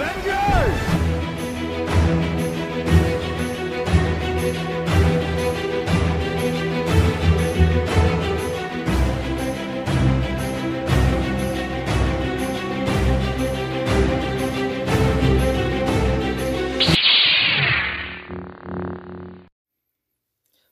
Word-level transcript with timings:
Avengers! 0.00 0.78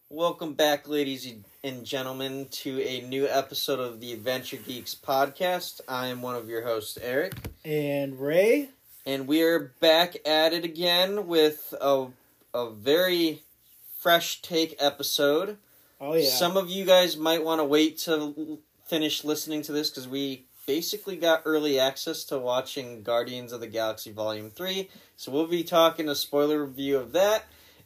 Welcome 0.08 0.54
back, 0.54 0.86
ladies 0.88 1.34
and 1.64 1.84
gentlemen, 1.84 2.46
to 2.50 2.80
a 2.80 3.00
new 3.00 3.26
episode 3.26 3.80
of 3.80 4.00
the 4.00 4.12
Adventure 4.12 4.58
Geeks 4.58 4.94
podcast. 4.94 5.80
I 5.88 6.06
am 6.06 6.22
one 6.22 6.36
of 6.36 6.48
your 6.48 6.62
hosts, 6.62 6.96
Eric, 7.02 7.34
And 7.64 8.20
Ray, 8.20 8.68
and 9.06 9.28
we 9.28 9.42
are 9.42 9.72
back 9.80 10.16
at 10.26 10.52
it 10.52 10.64
again 10.64 11.28
with 11.28 11.72
a, 11.80 12.08
a 12.52 12.70
very 12.70 13.42
fresh 14.00 14.42
take 14.42 14.74
episode. 14.80 15.58
oh 16.00 16.14
yeah, 16.14 16.28
Some 16.28 16.56
of 16.56 16.68
you 16.68 16.84
guys 16.84 17.16
might 17.16 17.44
want 17.44 17.60
to 17.60 17.64
wait 17.64 17.98
to 18.00 18.58
finish 18.84 19.24
listening 19.24 19.62
to 19.62 19.72
this 19.72 19.90
because 19.90 20.08
we 20.08 20.44
basically 20.66 21.16
got 21.16 21.42
early 21.44 21.78
access 21.78 22.24
to 22.24 22.38
watching 22.38 23.02
Guardians 23.02 23.52
of 23.52 23.60
the 23.60 23.68
Galaxy 23.68 24.10
Volume 24.10 24.50
3. 24.50 24.90
So 25.16 25.30
we'll 25.30 25.46
be 25.46 25.62
talking 25.62 26.08
a 26.08 26.14
spoiler 26.14 26.64
review 26.64 26.98
of 26.98 27.12
that. 27.12 27.44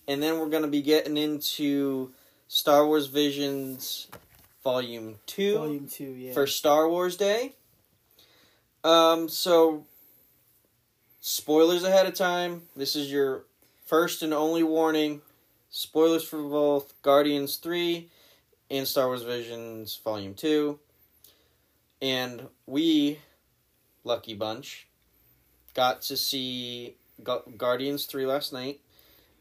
And 0.09 0.23
then 0.23 0.39
we're 0.39 0.49
going 0.49 0.63
to 0.63 0.69
be 0.69 0.83
getting 0.83 1.17
into 1.19 2.13
Star 2.49 2.87
Wars 2.87 3.07
Visions 3.07 4.09
Volume 4.65 5.17
2 5.27 5.55
Volume 5.59 5.87
Two, 5.87 6.05
yeah. 6.05 6.33
for 6.33 6.47
Star 6.47 6.89
Wars 6.89 7.17
Day. 7.17 7.55
Um, 8.83 9.29
so 9.29 9.85
spoilers 11.21 11.85
ahead 11.85 12.07
of 12.07 12.15
time. 12.15 12.63
This 12.77 12.97
is 12.97 13.11
your 13.11 13.45
first 13.87 14.23
and 14.23 14.33
only 14.33 14.63
warning. 14.63 15.23
Spoilers 15.71 16.25
for 16.25 16.43
both 16.43 17.01
Guardians 17.03 17.57
3 17.57 18.09
and 18.71 18.87
Star 18.87 19.07
Wars 19.07 19.23
Visions 19.23 20.01
Volume 20.03 20.35
2. 20.35 20.79
And 22.03 22.49
we, 22.67 23.19
lucky 24.05 24.35
bunch, 24.35 24.89
got 25.75 26.03
to 26.03 26.17
see 26.17 26.97
Guardians 27.57 28.07
3 28.07 28.27
last 28.27 28.53
night 28.53 28.81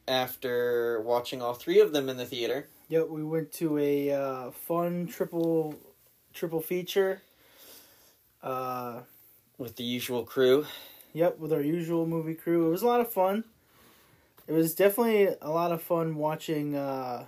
after 0.07 1.01
watching 1.01 1.41
all 1.41 1.53
three 1.53 1.79
of 1.79 1.93
them 1.93 2.09
in 2.09 2.17
the 2.17 2.25
theater. 2.25 2.67
Yep, 2.89 3.09
we 3.09 3.23
went 3.23 3.51
to 3.53 3.77
a 3.77 4.11
uh, 4.11 4.51
fun 4.51 5.07
triple 5.07 5.75
triple 6.33 6.61
feature. 6.61 7.21
Uh, 8.41 9.01
With 9.57 9.75
the 9.75 9.83
usual 9.83 10.23
crew. 10.23 10.65
Yep, 11.13 11.37
with 11.39 11.53
our 11.53 11.61
usual 11.61 12.05
movie 12.05 12.35
crew. 12.35 12.67
It 12.67 12.71
was 12.71 12.81
a 12.81 12.87
lot 12.87 13.01
of 13.01 13.11
fun. 13.11 13.43
It 14.47 14.53
was 14.53 14.73
definitely 14.73 15.35
a 15.41 15.49
lot 15.49 15.71
of 15.71 15.81
fun 15.81 16.15
watching 16.15 16.75
uh, 16.75 17.27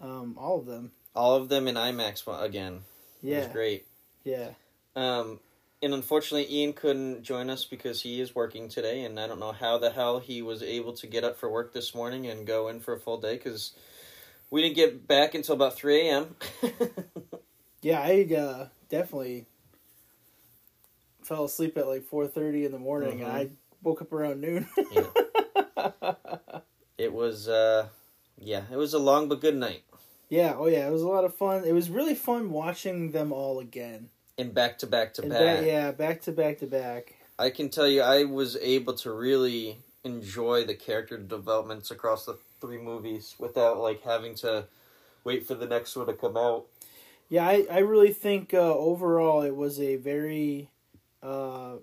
um, 0.00 0.36
all 0.38 0.58
of 0.58 0.66
them. 0.66 0.92
All 1.14 1.34
of 1.36 1.48
them 1.48 1.68
in 1.68 1.74
IMAX 1.74 2.22
again. 2.42 2.80
It 3.22 3.28
Yeah, 3.28 3.38
was 3.40 3.46
great. 3.48 3.86
yeah. 4.24 4.50
Um, 4.96 5.40
and 5.82 5.94
unfortunately, 5.94 6.52
Ian 6.54 6.72
couldn't 6.72 7.22
join 7.22 7.50
us 7.50 7.64
because 7.64 8.02
he 8.02 8.20
is 8.20 8.34
working 8.34 8.68
today, 8.68 9.04
and 9.04 9.18
I 9.18 9.26
don't 9.26 9.40
know 9.40 9.52
how 9.52 9.78
the 9.78 9.90
hell 9.90 10.18
he 10.18 10.42
was 10.42 10.62
able 10.62 10.92
to 10.94 11.06
get 11.06 11.24
up 11.24 11.36
for 11.38 11.50
work 11.50 11.72
this 11.72 11.94
morning 11.94 12.26
and 12.26 12.46
go 12.46 12.68
in 12.68 12.80
for 12.80 12.94
a 12.94 12.98
full 13.00 13.18
day 13.18 13.34
because 13.36 13.72
we 14.50 14.62
didn't 14.62 14.76
get 14.76 15.06
back 15.06 15.34
until 15.34 15.54
about 15.54 15.74
3 15.74 16.08
a.m. 16.08 16.36
Yeah, 17.82 18.00
I 18.02 18.28
uh, 18.34 18.68
definitely 18.90 19.46
fell 21.30 21.44
asleep 21.44 21.78
at 21.78 21.86
like 21.86 22.02
four 22.02 22.26
thirty 22.26 22.64
in 22.66 22.72
the 22.72 22.78
morning, 22.78 23.22
and 23.22 23.30
Mhm. 23.30 23.34
I 23.34 23.48
woke 23.82 24.02
up 24.02 24.12
around 24.12 24.40
noon. 24.40 24.68
it 26.98 27.12
was, 27.12 27.48
uh, 27.48 27.86
yeah, 28.36 28.62
it 28.70 28.76
was 28.76 28.92
a 28.94 28.98
long 28.98 29.28
but 29.28 29.40
good 29.40 29.56
night. 29.56 29.84
yeah, 30.28 30.54
oh 30.58 30.66
yeah, 30.66 30.88
it 30.88 30.92
was 30.92 31.02
a 31.02 31.08
lot 31.08 31.24
of 31.24 31.34
fun. 31.34 31.64
It 31.64 31.72
was 31.72 31.88
really 31.88 32.14
fun 32.16 32.50
watching 32.50 33.12
them 33.12 33.32
all 33.32 33.60
again. 33.60 34.10
And 34.36 34.52
back 34.52 34.78
to 34.78 34.86
back 34.86 35.14
to 35.14 35.22
And 35.22 35.30
back. 35.30 35.60
ba- 35.60 35.66
yeah, 35.66 35.92
back 35.92 36.20
to 36.22 36.32
back 36.32 36.58
to 36.58 36.66
back. 36.66 37.14
I 37.38 37.50
can 37.50 37.70
tell 37.70 37.86
you, 37.88 38.02
I 38.02 38.24
was 38.24 38.56
able 38.56 38.94
to 38.94 39.12
really 39.12 39.78
enjoy 40.04 40.64
the 40.64 40.74
character 40.74 41.16
developments 41.16 41.90
across 41.92 42.26
the 42.26 42.36
three 42.60 42.78
movies 42.78 43.36
without 43.38 43.78
like 43.78 44.02
having 44.02 44.34
to 44.36 44.64
wait 45.24 45.46
for 45.46 45.54
the 45.54 45.66
next 45.66 45.94
one 45.94 46.06
to 46.06 46.12
come 46.12 46.36
out. 46.36 46.66
Yeah, 47.28 47.46
I, 47.46 47.66
I 47.70 47.78
really 47.78 48.12
think 48.12 48.52
uh, 48.52 48.74
overall 48.74 49.42
it 49.42 49.54
was 49.54 49.78
a 49.80 49.94
very, 49.96 50.70
uh, 51.22 51.76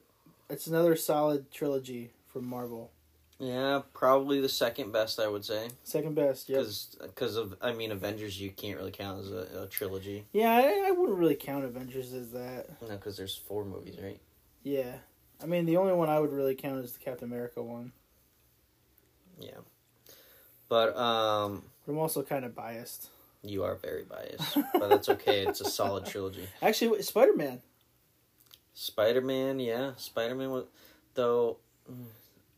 it's 0.50 0.68
another 0.68 0.96
solid 0.96 1.52
trilogy 1.52 2.12
from 2.32 2.46
Marvel. 2.46 2.92
Yeah, 3.40 3.82
probably 3.94 4.42
the 4.42 4.50
second 4.50 4.92
best, 4.92 5.20
I 5.20 5.28
would 5.28 5.46
say. 5.46 5.70
Second 5.84 6.16
best, 6.16 6.50
yeah. 6.50 6.64
Because 7.02 7.36
of, 7.36 7.56
I 7.62 7.72
mean, 7.72 7.92
Avengers 7.92 8.42
you 8.42 8.50
can't 8.50 8.78
really 8.78 8.92
count 8.92 9.20
as 9.20 9.32
a, 9.32 9.64
a 9.64 9.68
trilogy. 9.68 10.26
Yeah, 10.34 10.52
I, 10.52 10.88
I 10.88 10.92
wouldn't 10.92 11.20
really 11.20 11.36
count 11.36 11.64
Avengers 11.64 12.14
as 12.14 12.32
that. 12.32 12.66
No, 12.82 12.96
because 12.96 13.16
there's 13.16 13.36
four 13.36 13.64
movies, 13.64 13.98
right? 14.02 14.20
Yeah. 14.64 14.96
I 15.42 15.46
mean, 15.46 15.68
the 15.68 15.78
only 15.78 15.94
one 15.94 16.10
I 16.10 16.20
would 16.20 16.34
really 16.34 16.56
count 16.56 16.84
is 16.84 16.94
the 16.94 17.00
Captain 17.00 17.28
America 17.32 17.62
one. 17.62 17.92
Yeah. 19.40 19.52
But 20.68 20.98
um, 20.98 21.64
I'm 21.88 22.00
also 22.00 22.24
kind 22.24 22.44
of 22.44 22.56
biased. 22.56 23.10
you 23.44 23.64
are 23.64 23.76
very 23.76 24.04
biased, 24.04 24.58
but 24.74 24.90
that's 24.90 25.10
okay. 25.10 25.46
It's 25.46 25.62
a 25.62 25.70
solid 25.70 26.08
trilogy. 26.08 26.48
Actually, 26.62 27.04
Spider 27.04 27.36
Man. 27.36 27.62
Spider 28.80 29.22
Man, 29.22 29.60
yeah, 29.60 29.94
Spider 29.98 30.36
Man. 30.36 30.52
Was, 30.52 30.66
though, 31.16 31.58
mm, 31.92 32.06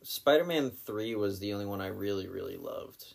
Spider 0.02 0.44
Man 0.44 0.70
Three 0.70 1.14
was 1.14 1.38
the 1.38 1.54
only 1.54 1.64
one 1.64 1.80
I 1.80 1.86
really, 1.86 2.28
really 2.28 2.58
loved. 2.58 3.14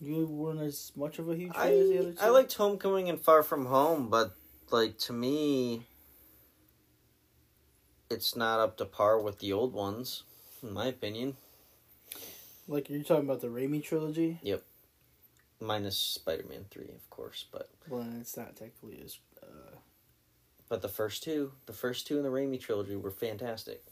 You 0.00 0.24
weren't 0.26 0.60
as 0.60 0.92
much 0.94 1.18
of 1.18 1.28
a 1.28 1.34
huge 1.34 1.52
fan 1.52 1.72
as 1.72 1.88
the 1.88 1.98
other 1.98 2.08
I 2.10 2.12
two. 2.12 2.18
I 2.20 2.28
liked 2.28 2.54
Homecoming 2.54 3.08
and 3.08 3.20
Far 3.20 3.42
From 3.42 3.66
Home, 3.66 4.08
but 4.08 4.36
like 4.70 4.98
to 4.98 5.12
me, 5.12 5.82
it's 8.08 8.36
not 8.36 8.60
up 8.60 8.76
to 8.76 8.84
par 8.84 9.20
with 9.20 9.40
the 9.40 9.52
old 9.52 9.72
ones, 9.72 10.22
in 10.62 10.72
my 10.72 10.86
opinion. 10.86 11.36
like 12.68 12.88
you're 12.88 13.02
talking 13.02 13.24
about 13.24 13.40
the 13.40 13.48
Raimi 13.48 13.82
trilogy. 13.82 14.38
Yep. 14.44 14.62
Minus 15.60 15.98
Spider 15.98 16.44
Man 16.48 16.66
Three, 16.70 16.90
of 16.94 17.10
course, 17.10 17.46
but 17.50 17.68
Well, 17.88 18.06
it's 18.20 18.36
not 18.36 18.54
technically 18.54 19.02
as. 19.04 19.18
But 20.68 20.82
the 20.82 20.88
first 20.88 21.22
two, 21.22 21.52
the 21.66 21.72
first 21.72 22.06
two 22.06 22.18
in 22.18 22.22
the 22.22 22.28
Raimi 22.28 22.60
trilogy 22.60 22.96
were 22.96 23.10
fantastic. 23.10 23.82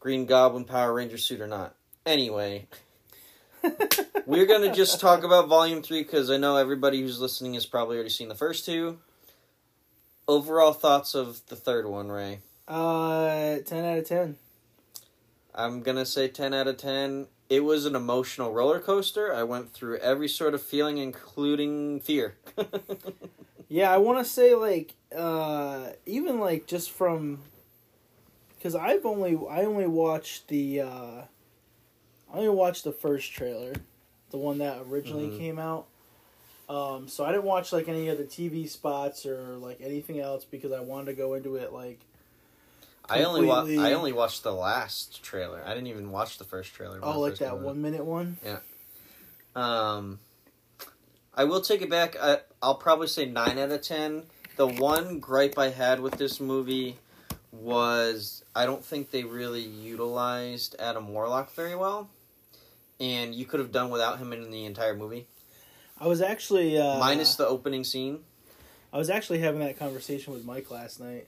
Green 0.00 0.26
Goblin 0.26 0.64
Power 0.64 0.92
Ranger 0.92 1.18
suit 1.18 1.40
or 1.40 1.46
not. 1.46 1.74
Anyway, 2.04 2.66
we're 4.26 4.44
gonna 4.46 4.74
just 4.74 5.00
talk 5.00 5.22
about 5.22 5.48
Volume 5.48 5.82
Three 5.82 6.02
because 6.02 6.30
I 6.30 6.36
know 6.36 6.56
everybody 6.56 7.00
who's 7.00 7.20
listening 7.20 7.54
has 7.54 7.64
probably 7.64 7.96
already 7.96 8.10
seen 8.10 8.28
the 8.28 8.34
first 8.34 8.66
two. 8.66 8.98
Overall 10.28 10.72
thoughts 10.72 11.14
of 11.14 11.40
the 11.46 11.56
third 11.56 11.86
one, 11.86 12.10
Ray. 12.10 12.40
uh, 12.68 13.58
ten 13.64 13.84
out 13.84 13.98
of 13.98 14.06
ten. 14.06 14.36
I'm 15.54 15.82
gonna 15.82 16.04
say 16.04 16.28
ten 16.28 16.52
out 16.52 16.66
of 16.66 16.76
ten. 16.76 17.28
It 17.48 17.60
was 17.60 17.86
an 17.86 17.94
emotional 17.94 18.52
roller 18.52 18.80
coaster. 18.80 19.32
I 19.34 19.44
went 19.44 19.72
through 19.72 19.98
every 19.98 20.28
sort 20.28 20.54
of 20.54 20.62
feeling, 20.62 20.98
including 20.98 22.00
fear. 22.00 22.36
Yeah, 23.74 23.92
I 23.92 23.96
want 23.96 24.24
to 24.24 24.32
say 24.32 24.54
like 24.54 24.94
uh 25.16 25.88
even 26.06 26.38
like 26.38 26.68
just 26.68 26.92
from 26.92 27.40
cuz 28.62 28.76
I've 28.76 29.04
only 29.04 29.36
I 29.50 29.64
only 29.64 29.88
watched 29.88 30.46
the 30.46 30.82
uh 30.82 31.22
I 32.32 32.36
only 32.36 32.50
watched 32.50 32.84
the 32.84 32.92
first 32.92 33.32
trailer, 33.32 33.72
the 34.30 34.36
one 34.36 34.58
that 34.58 34.82
originally 34.88 35.28
Mhm. 35.28 35.38
came 35.38 35.58
out. 35.58 35.86
Um 36.68 37.08
so 37.08 37.24
I 37.24 37.32
didn't 37.32 37.46
watch 37.46 37.72
like 37.72 37.88
any 37.88 38.06
of 38.06 38.16
the 38.16 38.22
TV 38.22 38.68
spots 38.68 39.26
or 39.26 39.38
like 39.56 39.80
anything 39.80 40.20
else 40.20 40.44
because 40.44 40.70
I 40.70 40.78
wanted 40.78 41.06
to 41.06 41.14
go 41.14 41.34
into 41.34 41.56
it 41.56 41.72
like 41.72 41.98
I 43.08 43.24
only 43.24 43.44
wa- 43.44 43.64
I 43.66 43.92
only 43.92 44.12
watched 44.12 44.44
the 44.44 44.54
last 44.54 45.20
trailer. 45.24 45.60
I 45.66 45.74
didn't 45.74 45.88
even 45.88 46.12
watch 46.12 46.38
the 46.38 46.44
first 46.44 46.72
trailer. 46.74 47.00
oh 47.02 47.18
like 47.18 47.38
that 47.38 47.58
one 47.58 47.82
minute 47.82 48.04
one. 48.04 48.38
Yeah. 48.44 48.60
Um, 49.56 50.20
I 51.36 51.44
will 51.44 51.60
take 51.60 51.82
it 51.82 51.90
back. 51.90 52.16
I, 52.20 52.38
I'll 52.62 52.76
probably 52.76 53.08
say 53.08 53.26
nine 53.26 53.58
out 53.58 53.70
of 53.70 53.82
ten. 53.82 54.24
The 54.56 54.66
one 54.66 55.18
gripe 55.18 55.58
I 55.58 55.70
had 55.70 56.00
with 56.00 56.14
this 56.14 56.40
movie 56.40 56.98
was 57.50 58.44
I 58.54 58.66
don't 58.66 58.84
think 58.84 59.10
they 59.10 59.24
really 59.24 59.62
utilized 59.62 60.76
Adam 60.78 61.08
Warlock 61.08 61.52
very 61.54 61.74
well, 61.74 62.08
and 63.00 63.34
you 63.34 63.46
could 63.46 63.60
have 63.60 63.72
done 63.72 63.90
without 63.90 64.18
him 64.18 64.32
in 64.32 64.50
the 64.50 64.64
entire 64.64 64.94
movie, 64.94 65.26
I 65.98 66.06
was 66.06 66.20
actually 66.20 66.78
uh 66.78 66.98
minus 66.98 67.36
the 67.36 67.46
opening 67.46 67.84
scene. 67.84 68.20
I 68.92 68.98
was 68.98 69.10
actually 69.10 69.40
having 69.40 69.60
that 69.60 69.78
conversation 69.78 70.32
with 70.32 70.44
Mike 70.44 70.70
last 70.70 71.00
night. 71.00 71.26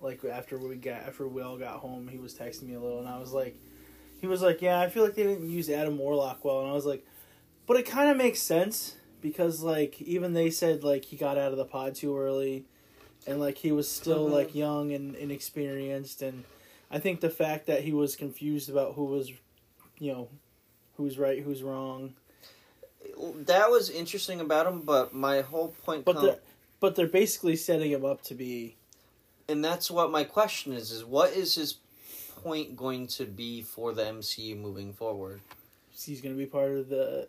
Like 0.00 0.24
after 0.24 0.58
we 0.58 0.76
got 0.76 1.02
after 1.02 1.26
we 1.26 1.42
all 1.42 1.56
got 1.56 1.78
home, 1.78 2.08
he 2.08 2.18
was 2.18 2.34
texting 2.34 2.64
me 2.64 2.74
a 2.74 2.80
little, 2.80 2.98
and 2.98 3.08
I 3.08 3.18
was 3.18 3.32
like, 3.32 3.56
he 4.20 4.26
was 4.26 4.42
like, 4.42 4.60
"Yeah, 4.62 4.80
I 4.80 4.88
feel 4.88 5.04
like 5.04 5.14
they 5.14 5.22
didn't 5.22 5.48
use 5.48 5.70
Adam 5.70 5.98
Warlock 5.98 6.44
well," 6.44 6.60
and 6.60 6.70
I 6.70 6.72
was 6.72 6.86
like, 6.86 7.04
"But 7.66 7.76
it 7.76 7.86
kind 7.86 8.10
of 8.10 8.16
makes 8.16 8.40
sense 8.40 8.96
because 9.22 9.62
like 9.62 10.02
even 10.02 10.34
they 10.34 10.50
said 10.50 10.84
like 10.84 11.06
he 11.06 11.16
got 11.16 11.38
out 11.38 11.52
of 11.52 11.56
the 11.58 11.64
pod 11.64 11.94
too 11.94 12.18
early, 12.18 12.64
and 13.26 13.40
like 13.40 13.56
he 13.58 13.72
was 13.72 13.88
still 13.90 14.28
Mhm. 14.28 14.32
like 14.32 14.54
young 14.54 14.92
and 14.92 15.14
inexperienced, 15.16 16.20
and 16.20 16.44
I 16.90 16.98
think 16.98 17.20
the 17.20 17.30
fact 17.30 17.66
that 17.66 17.82
he 17.84 17.92
was 17.94 18.16
confused 18.16 18.68
about 18.68 18.94
who 18.96 19.04
was, 19.04 19.30
you 19.98 20.12
know, 20.12 20.28
who's 20.96 21.18
right, 21.18 21.42
who's 21.42 21.62
wrong. 21.62 22.14
That 23.46 23.70
was 23.70 23.88
interesting 23.90 24.40
about 24.40 24.66
him, 24.66 24.80
but 24.82 25.12
my 25.14 25.40
whole 25.40 25.68
point, 25.84 26.04
But 26.04 26.16
com- 26.16 26.24
they're 26.26 26.38
but 26.80 26.96
they're 26.96 27.06
basically 27.06 27.54
setting 27.56 27.92
him 27.92 28.04
up 28.04 28.22
to 28.24 28.34
be 28.34 28.76
and 29.48 29.64
that's 29.64 29.90
what 29.90 30.10
my 30.10 30.24
question 30.24 30.72
is: 30.72 30.90
is 30.90 31.04
what 31.04 31.32
is 31.32 31.54
his 31.54 31.76
point 32.42 32.76
going 32.76 33.06
to 33.06 33.24
be 33.24 33.62
for 33.62 33.92
the 33.92 34.02
MCU 34.04 34.56
moving 34.56 34.92
forward? 34.92 35.40
he's 36.04 36.20
going 36.20 36.34
to 36.34 36.38
be 36.38 36.46
part 36.46 36.72
of 36.72 36.88
the 36.88 37.28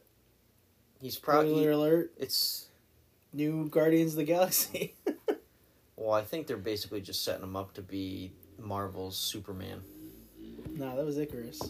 He's 1.04 1.16
spoiler 1.16 1.44
probably 1.44 1.68
alert 1.68 2.14
it's 2.18 2.68
new 3.34 3.68
Guardians 3.68 4.14
of 4.14 4.20
the 4.20 4.24
Galaxy. 4.24 4.96
well, 5.98 6.14
I 6.14 6.22
think 6.22 6.48
they're 6.48 6.56
basically 6.56 7.02
just 7.02 7.26
setting 7.26 7.44
him 7.44 7.58
up 7.58 7.74
to 7.74 7.82
be 7.82 8.32
Marvel's 8.58 9.18
Superman. 9.18 9.82
no, 10.72 10.96
that 10.96 11.06
was 11.06 11.18
Ikaris, 11.18 11.62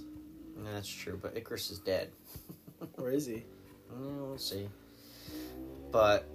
And 0.56 0.68
that's 0.68 0.88
true, 0.88 1.18
but 1.20 1.34
Ikaris 1.34 1.72
is 1.72 1.80
dead. 1.80 2.12
or 3.00 3.10
is 3.10 3.26
he? 3.26 3.44
Yeah, 3.92 4.12
we'll 4.20 4.38
see. 4.38 4.70
But 5.92 6.30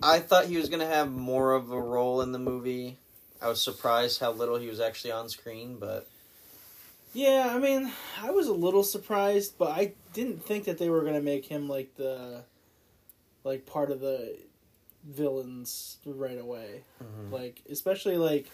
I 0.00 0.20
thought 0.20 0.46
he 0.46 0.56
was 0.56 0.68
going 0.68 0.80
to 0.80 0.86
have 0.86 1.10
more 1.10 1.54
of 1.54 1.72
a 1.72 1.80
role 1.80 2.22
in 2.22 2.30
the 2.30 2.38
movie. 2.38 2.96
I 3.42 3.48
was 3.48 3.60
surprised 3.60 4.20
how 4.20 4.30
little 4.30 4.56
he 4.56 4.68
was 4.68 4.78
actually 4.78 5.10
on 5.10 5.28
screen, 5.28 5.78
but 5.80 6.06
Yeah, 7.12 7.52
I 7.54 7.58
mean, 7.58 7.90
I 8.22 8.30
was 8.30 8.46
a 8.46 8.52
little 8.52 8.84
surprised, 8.84 9.58
but 9.58 9.70
I 9.70 9.92
didn't 10.12 10.44
think 10.44 10.64
that 10.64 10.78
they 10.78 10.88
were 10.90 11.02
gonna 11.02 11.20
make 11.20 11.44
him 11.46 11.68
like 11.68 11.94
the, 11.96 12.44
like 13.42 13.66
part 13.66 13.90
of 13.90 14.00
the 14.00 14.36
villains 15.04 15.98
right 16.04 16.38
away. 16.38 16.84
Like, 17.32 17.62
especially 17.70 18.16
like, 18.16 18.48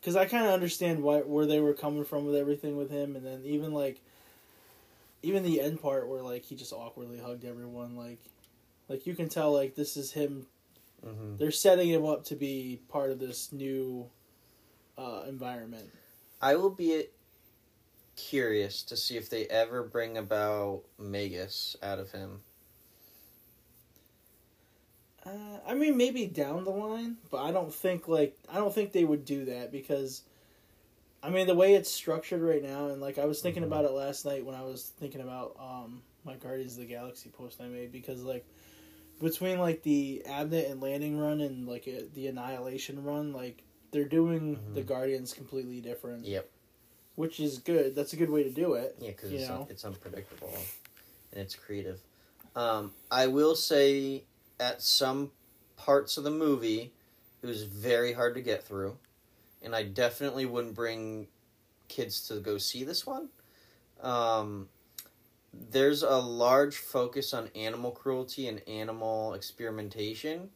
because 0.00 0.14
I 0.16 0.26
kind 0.26 0.46
of 0.46 0.52
understand 0.52 1.02
why 1.02 1.20
where 1.20 1.46
they 1.46 1.60
were 1.60 1.74
coming 1.74 2.04
from 2.04 2.24
with 2.24 2.36
everything 2.36 2.76
with 2.76 2.90
him, 2.90 3.16
and 3.16 3.26
then 3.26 3.42
even 3.44 3.72
like, 3.72 4.00
even 5.22 5.42
the 5.42 5.60
end 5.60 5.82
part 5.82 6.08
where 6.08 6.22
like 6.22 6.44
he 6.44 6.54
just 6.54 6.72
awkwardly 6.72 7.18
hugged 7.18 7.44
everyone, 7.44 7.96
like, 7.96 8.20
like 8.88 9.06
you 9.06 9.14
can 9.14 9.28
tell 9.28 9.52
like 9.52 9.74
this 9.74 9.96
is 9.96 10.12
him. 10.12 10.46
Mhm. 11.04 11.38
They're 11.38 11.50
setting 11.50 11.88
him 11.88 12.04
up 12.04 12.24
to 12.26 12.36
be 12.36 12.80
part 12.88 13.10
of 13.10 13.18
this 13.18 13.50
new 13.52 14.08
uh, 14.98 15.24
environment. 15.26 15.90
I 16.42 16.56
will 16.56 16.70
be 16.70 17.06
curious 18.28 18.82
to 18.84 18.96
see 18.96 19.16
if 19.16 19.30
they 19.30 19.46
ever 19.46 19.82
bring 19.82 20.16
about 20.18 20.82
Magus 20.98 21.76
out 21.82 21.98
of 21.98 22.10
him. 22.12 22.40
Uh, 25.24 25.58
I 25.66 25.74
mean, 25.74 25.96
maybe 25.96 26.26
down 26.26 26.64
the 26.64 26.70
line, 26.70 27.18
but 27.30 27.38
I 27.38 27.52
don't 27.52 27.72
think 27.72 28.08
like 28.08 28.36
I 28.48 28.56
don't 28.56 28.74
think 28.74 28.92
they 28.92 29.04
would 29.04 29.24
do 29.24 29.44
that 29.46 29.70
because, 29.70 30.22
I 31.22 31.28
mean, 31.30 31.46
the 31.46 31.54
way 31.54 31.74
it's 31.74 31.90
structured 31.90 32.40
right 32.40 32.62
now, 32.62 32.88
and 32.88 33.00
like 33.00 33.18
I 33.18 33.26
was 33.26 33.42
thinking 33.42 33.62
Mhm. 33.62 33.66
about 33.66 33.84
it 33.84 33.90
last 33.92 34.24
night 34.24 34.44
when 34.44 34.54
I 34.54 34.62
was 34.62 34.92
thinking 34.98 35.20
about 35.20 35.56
um 35.58 36.02
my 36.24 36.36
Guardians 36.36 36.74
of 36.74 36.80
the 36.80 36.86
Galaxy 36.86 37.28
post 37.30 37.60
I 37.60 37.66
made 37.68 37.92
because 37.92 38.22
like 38.22 38.44
between 39.20 39.58
like 39.58 39.82
the 39.82 40.22
Abnett 40.26 40.70
and 40.70 40.80
Lanning 40.80 41.18
run 41.18 41.40
and 41.42 41.66
like 41.68 41.86
uh 41.86 42.04
the 42.14 42.26
Annihilation 42.28 43.04
run, 43.04 43.32
like 43.32 43.62
they're 43.90 44.04
doing 44.06 44.56
Mhm. 44.56 44.74
the 44.74 44.82
Guardians 44.82 45.34
completely 45.34 45.80
different, 45.82 46.24
Yep. 46.24 46.48
Which 47.20 47.38
is 47.38 47.58
good. 47.58 47.94
That's 47.94 48.14
a 48.14 48.16
good 48.16 48.30
way 48.30 48.42
to 48.42 48.50
do 48.50 48.72
it. 48.72 48.96
Yeah, 48.98 49.10
because 49.10 49.30
it's, 49.30 49.50
un- 49.50 49.66
it's 49.68 49.84
unpredictable 49.84 50.54
and 51.32 51.42
it's 51.42 51.54
creative. 51.54 52.00
Um, 52.56 52.92
I 53.10 53.26
will 53.26 53.54
say, 53.54 54.24
at 54.58 54.80
some 54.80 55.30
parts 55.76 56.16
of 56.16 56.24
the 56.24 56.30
movie, 56.30 56.92
it 57.42 57.46
was 57.46 57.64
very 57.64 58.14
hard 58.14 58.34
to 58.36 58.40
get 58.40 58.64
through, 58.64 58.96
and 59.62 59.76
I 59.76 59.82
definitely 59.82 60.46
wouldn't 60.46 60.74
bring 60.74 61.26
kids 61.88 62.26
to 62.28 62.40
go 62.40 62.56
see 62.56 62.84
this 62.84 63.06
one. 63.06 63.28
Um, 64.00 64.70
there's 65.52 66.02
a 66.02 66.16
large 66.16 66.78
focus 66.78 67.34
on 67.34 67.48
animal 67.54 67.90
cruelty 67.90 68.48
and 68.48 68.66
animal 68.66 69.34
experimentation. 69.34 70.48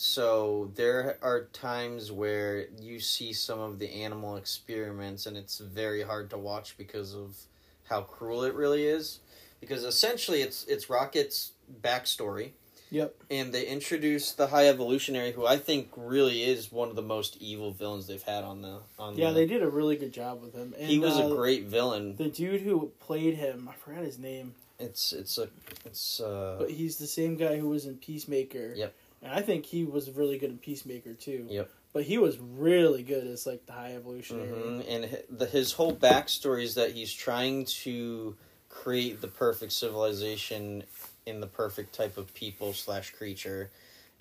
So 0.00 0.70
there 0.76 1.18
are 1.20 1.44
times 1.52 2.10
where 2.10 2.68
you 2.80 3.00
see 3.00 3.34
some 3.34 3.60
of 3.60 3.78
the 3.78 4.02
animal 4.02 4.36
experiments 4.36 5.26
and 5.26 5.36
it's 5.36 5.58
very 5.58 6.00
hard 6.00 6.30
to 6.30 6.38
watch 6.38 6.78
because 6.78 7.14
of 7.14 7.36
how 7.84 8.00
cruel 8.00 8.44
it 8.44 8.54
really 8.54 8.86
is. 8.86 9.20
Because 9.60 9.84
essentially 9.84 10.40
it's 10.40 10.64
it's 10.64 10.88
Rocket's 10.88 11.52
backstory 11.82 12.52
Yep. 12.90 13.14
and 13.30 13.52
they 13.52 13.66
introduce 13.66 14.32
the 14.32 14.46
High 14.46 14.68
Evolutionary 14.68 15.32
who 15.32 15.44
I 15.44 15.58
think 15.58 15.90
really 15.94 16.44
is 16.44 16.72
one 16.72 16.88
of 16.88 16.96
the 16.96 17.02
most 17.02 17.36
evil 17.36 17.70
villains 17.70 18.06
they've 18.06 18.22
had 18.22 18.42
on 18.42 18.62
the 18.62 18.78
on 18.98 19.18
Yeah, 19.18 19.28
the, 19.28 19.34
they 19.34 19.46
did 19.46 19.62
a 19.62 19.68
really 19.68 19.96
good 19.96 20.14
job 20.14 20.40
with 20.40 20.54
him. 20.54 20.74
And, 20.78 20.88
He 20.88 20.98
was 20.98 21.18
uh, 21.18 21.26
a 21.26 21.36
great 21.36 21.64
villain. 21.64 22.16
The 22.16 22.30
dude 22.30 22.62
who 22.62 22.90
played 23.00 23.34
him, 23.34 23.68
I 23.70 23.74
forgot 23.74 24.02
his 24.02 24.18
name. 24.18 24.54
It's 24.78 25.12
it's 25.12 25.36
a 25.36 25.48
it's 25.84 26.20
uh 26.20 26.56
But 26.58 26.70
he's 26.70 26.96
the 26.96 27.06
same 27.06 27.36
guy 27.36 27.58
who 27.58 27.68
was 27.68 27.84
in 27.84 27.96
Peacemaker. 27.98 28.72
Yep. 28.74 28.94
And 29.22 29.32
I 29.32 29.42
think 29.42 29.66
he 29.66 29.84
was 29.84 30.10
really 30.10 30.38
good 30.38 30.50
in 30.50 30.58
Peacemaker 30.58 31.14
too. 31.14 31.46
Yep. 31.48 31.70
But 31.92 32.04
he 32.04 32.18
was 32.18 32.38
really 32.38 33.02
good 33.02 33.26
as 33.26 33.46
like 33.46 33.66
the 33.66 33.72
High 33.72 33.94
Evolutionary. 33.94 34.48
Mhm, 34.48 34.84
And 34.88 35.38
the, 35.38 35.46
his 35.46 35.72
whole 35.72 35.94
backstory 35.94 36.62
is 36.62 36.76
that 36.76 36.92
he's 36.92 37.12
trying 37.12 37.64
to 37.82 38.36
create 38.68 39.20
the 39.20 39.28
perfect 39.28 39.72
civilization 39.72 40.84
in 41.26 41.40
the 41.40 41.46
perfect 41.46 41.94
type 41.94 42.16
of 42.16 42.32
people 42.32 42.72
slash 42.72 43.10
creature. 43.10 43.70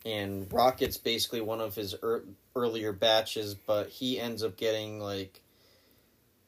And 0.06 0.52
Rocket's 0.52 0.98
basically 0.98 1.42
one 1.42 1.62
of 1.62 1.76
his 1.76 1.96
er- 2.02 2.24
earlier 2.56 2.92
batches, 2.92 3.54
but 3.54 3.90
he 3.90 4.20
ends 4.20 4.44
up 4.44 4.58
getting 4.58 5.00
like 5.00 5.42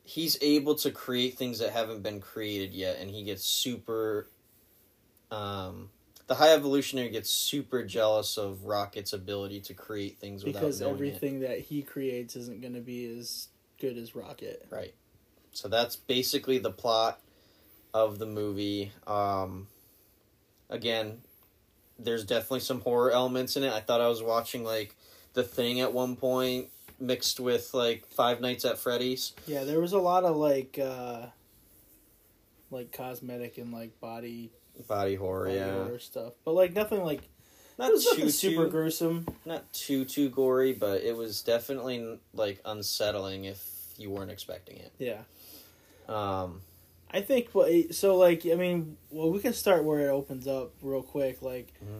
he's 0.03 0.37
able 0.41 0.75
to 0.75 0.89
create 0.91 1.37
things 1.37 1.59
that 1.59 1.71
haven't 1.71 2.01
been 2.01 2.19
created 2.19 2.73
yet, 2.73 2.97
and 2.99 3.11
he 3.11 3.23
gets 3.23 3.45
super. 3.45 4.27
Um, 5.29 5.89
the 6.27 6.35
High 6.35 6.53
Evolutionary 6.53 7.09
gets 7.09 7.29
super 7.29 7.83
jealous 7.83 8.37
of 8.37 8.65
Rocket's 8.65 9.13
ability 9.13 9.61
to 9.61 9.73
create 9.73 10.17
things 10.19 10.43
without 10.43 10.59
Because 10.61 10.81
knowing 10.81 10.93
it. 10.93 10.95
everything 10.95 11.39
that 11.41 11.59
he 11.59 11.81
creates 11.81 12.35
isn't 12.35 12.61
going 12.61 12.73
to 12.73 12.79
be 12.81 13.17
as 13.17 13.47
good 13.79 13.97
as 13.97 14.15
Rocket. 14.15 14.65
Right. 14.69 14.93
So 15.51 15.67
that's 15.67 15.95
basically 15.95 16.59
the 16.59 16.71
plot 16.71 17.19
of 17.93 18.19
the 18.19 18.25
movie. 18.25 18.91
Um, 19.05 19.67
again, 20.69 21.19
there's 21.99 22.23
definitely 22.23 22.61
some 22.61 22.81
horror 22.81 23.11
elements 23.11 23.57
in 23.57 23.63
it. 23.63 23.73
I 23.73 23.81
thought 23.81 24.01
I 24.01 24.07
was 24.07 24.23
watching 24.23 24.63
like 24.63 24.95
The 25.33 25.43
Thing 25.43 25.81
at 25.81 25.91
one 25.93 26.15
point 26.15 26.69
mixed 26.99 27.39
with 27.39 27.73
like 27.73 28.05
Five 28.07 28.39
Nights 28.41 28.63
at 28.63 28.77
Freddy's. 28.77 29.33
Yeah, 29.47 29.63
there 29.65 29.81
was 29.81 29.91
a 29.93 29.99
lot 29.99 30.23
of 30.23 30.35
like 30.37 30.79
uh 30.81 31.25
like 32.69 32.91
cosmetic 32.93 33.57
and 33.57 33.73
like 33.73 33.99
body, 33.99 34.51
Body 34.87 35.15
horror, 35.15 35.45
body 35.45 35.57
yeah. 35.57 35.71
horror 35.73 35.99
stuff. 35.99 36.33
But 36.45 36.53
like 36.53 36.73
nothing 36.73 37.03
like 37.03 37.21
Not 37.77 37.87
too 37.89 38.03
nothing 38.11 38.29
super 38.29 38.65
too, 38.65 38.71
gruesome. 38.71 39.27
not 39.45 39.71
too 39.73 40.05
too 40.05 40.29
gory, 40.29 40.73
but 40.73 41.01
it 41.01 41.15
was 41.15 41.41
definitely 41.41 42.19
like 42.33 42.59
unsettling 42.65 43.45
if 43.45 43.63
you 43.97 44.09
weren't 44.09 44.31
expecting 44.31 44.77
it. 44.77 44.91
Yeah. 44.99 45.21
Um, 46.07 46.61
I 47.11 47.21
think 47.21 47.49
well, 47.53 47.67
so. 47.91 48.15
Like, 48.17 48.45
I 48.45 48.55
mean, 48.55 48.97
well, 49.09 49.31
we 49.31 49.39
can 49.39 49.53
start 49.53 49.83
where 49.83 49.99
it 50.07 50.09
opens 50.11 50.47
up 50.47 50.71
real 50.81 51.03
quick. 51.03 51.41
Like, 51.41 51.73
Mhm. 51.83 51.99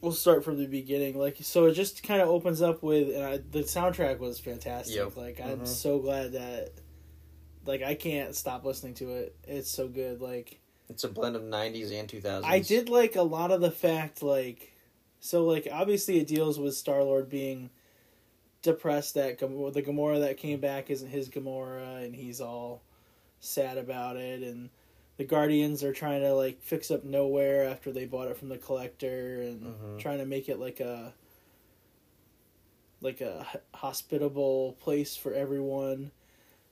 we'll 0.00 0.12
start 0.12 0.44
from 0.44 0.58
the 0.58 0.66
beginning. 0.66 1.18
Like, 1.18 1.38
so 1.42 1.66
it 1.66 1.72
just 1.74 2.02
kind 2.02 2.20
of 2.22 2.28
opens 2.28 2.60
up 2.62 2.82
with, 2.82 3.14
and 3.14 3.24
I, 3.24 3.36
the 3.38 3.60
soundtrack 3.60 4.18
was 4.18 4.38
fantastic. 4.38 4.94
Yep. 4.96 5.16
Like, 5.16 5.40
I'm 5.40 5.60
Mhm. 5.60 5.66
so 5.66 5.98
glad 5.98 6.32
that, 6.32 6.72
like, 7.66 7.82
I 7.82 7.94
can't 7.94 8.34
stop 8.34 8.64
listening 8.64 8.94
to 8.94 9.10
it. 9.10 9.34
It's 9.44 9.70
so 9.70 9.88
good. 9.88 10.20
Like, 10.20 10.60
it's 10.90 11.04
a 11.04 11.08
blend 11.08 11.36
of 11.36 11.42
'90s 11.42 11.92
and 11.92 12.08
2000s. 12.08 12.44
I 12.44 12.58
did 12.58 12.88
like 12.88 13.16
a 13.16 13.22
lot 13.22 13.50
of 13.50 13.60
the 13.60 13.70
fact, 13.70 14.22
like, 14.22 14.72
so 15.20 15.44
like 15.44 15.68
obviously 15.70 16.18
it 16.18 16.26
deals 16.26 16.58
with 16.58 16.74
Star 16.76 17.02
Lord 17.02 17.28
being 17.30 17.70
depressed 18.62 19.14
that 19.14 19.38
Gam- 19.38 19.72
the 19.72 19.82
Gamora 19.82 20.20
that 20.20 20.36
came 20.36 20.60
back 20.60 20.90
isn't 20.90 21.08
his 21.08 21.28
Gamora, 21.28 22.04
and 22.04 22.14
he's 22.14 22.40
all 22.40 22.82
sad 23.40 23.78
about 23.78 24.16
it, 24.16 24.42
and 24.42 24.68
the 25.16 25.24
Guardians 25.24 25.82
are 25.84 25.92
trying 25.92 26.20
to 26.22 26.34
like 26.34 26.60
fix 26.62 26.90
up 26.90 27.04
Nowhere 27.04 27.64
after 27.68 27.90
they 27.92 28.04
bought 28.06 28.28
it 28.28 28.36
from 28.36 28.48
the 28.48 28.58
Collector, 28.58 29.40
and 29.42 29.62
Mhm. 29.62 29.98
trying 29.98 30.18
to 30.18 30.26
make 30.26 30.48
it 30.48 30.58
like 30.58 30.80
a 30.80 31.14
like 33.02 33.20
a 33.22 33.46
hospitable 33.72 34.74
place 34.80 35.16
for 35.16 35.32
everyone. 35.32 36.10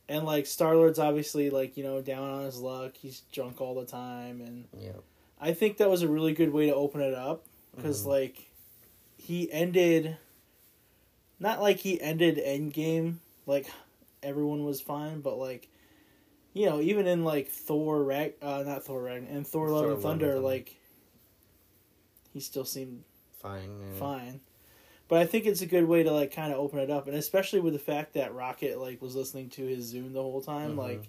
And 0.09 0.25
like 0.25 0.47
Star 0.47 0.75
Lord's 0.75 0.99
obviously 0.99 1.51
like 1.51 1.77
you 1.77 1.85
know 1.85 2.01
down 2.01 2.29
on 2.31 2.45
his 2.45 2.59
luck. 2.59 2.97
He's 2.97 3.21
drunk 3.33 3.61
all 3.61 3.75
the 3.75 3.85
time, 3.87 4.41
and 4.41 4.67
Yeah. 4.79 4.93
I 5.41 5.53
think 5.53 5.77
that 5.79 5.91
was 5.91 6.03
a 6.03 6.09
really 6.09 6.33
good 6.33 6.53
way 6.53 6.67
to 6.67 6.75
open 6.75 7.01
it 7.01 7.15
up 7.15 7.45
because 7.77 8.05
Mhm. 8.05 8.07
like 8.09 8.51
he 9.19 9.51
ended 9.53 10.17
not 11.39 11.61
like 11.61 11.77
he 11.79 12.01
ended 12.01 12.37
Endgame 12.39 13.17
like 13.47 13.67
everyone 14.23 14.65
was 14.65 14.81
fine, 14.81 15.21
but 15.21 15.37
like 15.39 15.69
you 16.55 16.65
know 16.67 16.81
even 16.81 17.07
in 17.07 17.23
like 17.25 17.49
Thor 17.51 18.03
Rag 18.03 18.33
uh 18.41 18.63
not 18.67 18.85
Thor 18.85 19.03
Rag 19.03 19.27
and 19.29 19.47
Thor 19.47 19.69
Love 19.69 19.83
Thor, 19.85 19.93
and 19.93 20.03
Thunder 20.03 20.27
Thunder. 20.33 20.41
like 20.41 20.75
he 22.33 22.41
still 22.41 22.65
seemed 22.65 23.05
fine. 23.43 23.79
yeah. 23.93 23.99
fine. 23.99 24.41
But 25.09 25.21
I 25.21 25.27
think 25.27 25.47
it's 25.47 25.63
a 25.63 25.67
good 25.67 25.87
way 25.87 26.03
to 26.03 26.13
like 26.13 26.35
kind 26.35 26.53
of 26.53 26.59
open 26.59 26.79
it 26.81 26.91
up, 26.91 27.07
and 27.07 27.17
especially 27.17 27.61
with 27.61 27.73
the 27.73 27.79
fact 27.79 28.13
that 28.15 28.35
Rocket 28.35 28.79
like 28.79 29.01
was 29.01 29.17
listening 29.17 29.49
to 29.51 29.65
his 29.67 29.93
Zune 29.95 30.13
the 30.13 30.23
whole 30.23 30.43
time, 30.43 30.75
Mhm. 30.75 30.79
like 30.79 31.03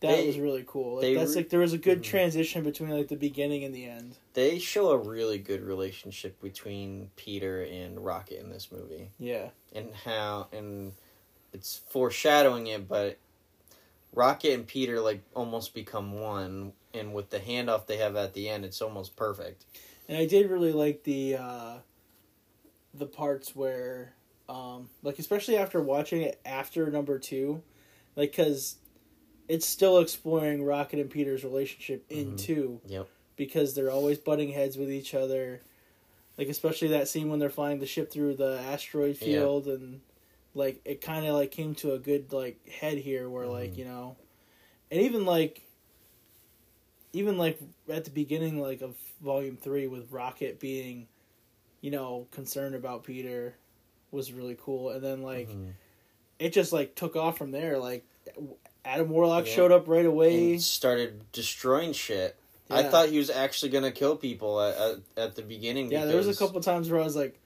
that 0.00 0.16
They- 0.16 0.26
was 0.26 0.38
really 0.38 0.64
cool. 0.66 0.96
Like 0.96 1.14
that's 1.14 1.30
re- 1.30 1.36
like 1.36 1.50
there 1.50 1.60
was 1.60 1.72
a 1.72 1.78
good 1.78 2.00
Mhm. 2.00 2.04
transition 2.04 2.64
between 2.64 2.90
like 2.90 3.08
the 3.08 3.16
beginning 3.16 3.62
and 3.64 3.74
the 3.74 3.84
end. 3.84 4.16
They 4.34 4.58
show 4.58 4.90
a 4.90 4.96
really 4.98 5.38
good 5.38 5.60
relationship 5.62 6.40
between 6.40 7.10
Peter 7.16 7.62
and 7.62 8.04
Rocket 8.04 8.40
in 8.40 8.50
this 8.50 8.72
movie. 8.72 9.10
Yeah, 9.18 9.50
and 9.72 9.94
how 9.94 10.48
and 10.52 10.92
it's 11.52 11.76
foreshadowing 11.88 12.66
it 12.68 12.86
but 12.88 13.18
rocket 14.12 14.52
and 14.54 14.66
peter 14.66 15.00
like 15.00 15.20
almost 15.34 15.72
become 15.74 16.20
one 16.20 16.72
and 16.94 17.12
with 17.14 17.30
the 17.30 17.38
handoff 17.40 17.86
they 17.86 17.96
have 17.96 18.14
at 18.16 18.34
the 18.34 18.48
end 18.48 18.64
it's 18.64 18.80
almost 18.82 19.14
perfect 19.16 19.64
and 20.08 20.16
I 20.18 20.26
did 20.26 20.48
really 20.50 20.72
like 20.72 21.02
the 21.04 21.36
uh 21.36 21.78
the 22.94 23.06
parts 23.06 23.54
where 23.54 24.14
um 24.48 24.88
like 25.02 25.18
especially 25.18 25.56
after 25.56 25.80
watching 25.80 26.22
it 26.22 26.40
after 26.44 26.90
number 26.90 27.18
two, 27.18 27.62
like 28.16 28.32
because 28.32 28.76
it's 29.48 29.66
still 29.66 29.98
exploring 29.98 30.64
Rocket 30.64 30.98
and 31.00 31.10
Peter's 31.10 31.42
relationship 31.44 32.04
in 32.10 32.32
Mhm. 32.32 32.38
two. 32.38 32.80
Yep. 32.86 33.08
because 33.36 33.72
they're 33.74 33.90
always 33.90 34.18
butting 34.18 34.50
heads 34.50 34.76
with 34.76 34.90
each 34.92 35.14
other. 35.14 35.62
Like 36.36 36.48
especially 36.48 36.88
that 36.88 37.08
scene 37.08 37.30
when 37.30 37.38
they're 37.38 37.48
flying 37.48 37.78
the 37.78 37.86
ship 37.86 38.10
through 38.12 38.34
the 38.34 38.58
asteroid 38.60 39.16
Yeah. 39.20 39.26
field 39.38 39.66
and 39.66 40.02
like 40.54 40.80
it 40.84 41.00
kind 41.00 41.24
of 41.26 41.34
like 41.34 41.50
came 41.50 41.74
to 41.76 41.94
a 41.94 41.98
good 41.98 42.32
like 42.34 42.68
head 42.68 42.98
here 42.98 43.30
where 43.30 43.46
Mhm. 43.46 43.52
like 43.52 43.76
you 43.78 43.84
know 43.86 44.16
and 44.90 45.00
even 45.00 45.24
like 45.24 45.62
even 47.12 47.38
like 47.38 47.58
at 47.88 48.04
the 48.04 48.10
beginning 48.10 48.60
like 48.60 48.82
of 48.82 48.94
volume 49.22 49.56
3 49.56 49.86
with 49.86 50.10
rocket 50.12 50.60
being 50.60 51.08
you 51.80 51.90
know 51.90 52.26
concerned 52.30 52.74
about 52.74 53.04
peter 53.04 53.54
was 54.10 54.32
really 54.32 54.56
cool. 54.60 54.90
And 54.90 55.02
then 55.02 55.22
like 55.22 55.48
Mhm. 55.50 55.72
it 56.38 56.52
just 56.52 56.72
like 56.72 56.94
took 56.96 57.14
off 57.16 57.38
from 57.38 57.52
there. 57.52 57.78
Like 57.78 58.04
adam 58.84 59.08
warlock 59.10 59.46
Yeah. 59.46 59.52
showed 59.54 59.72
up 59.72 59.86
right 59.88 60.04
away. 60.06 60.52
And 60.52 60.62
started 60.62 61.30
destroying 61.32 61.92
shit. 61.92 62.36
I 62.72 62.84
thought 62.84 63.08
he 63.08 63.18
was 63.18 63.30
actually 63.30 63.70
gonna 63.70 63.90
kill 63.92 64.16
people 64.16 64.60
at, 64.60 64.76
at, 64.76 64.96
at 65.16 65.34
the 65.36 65.42
beginning 65.42 65.90
yeah 65.90 66.04
there 66.04 66.16
was 66.16 66.28
a 66.28 66.34
couple 66.36 66.60
times 66.60 66.88
where 66.88 67.00
i 67.00 67.04
was 67.04 67.16
like 67.16 67.36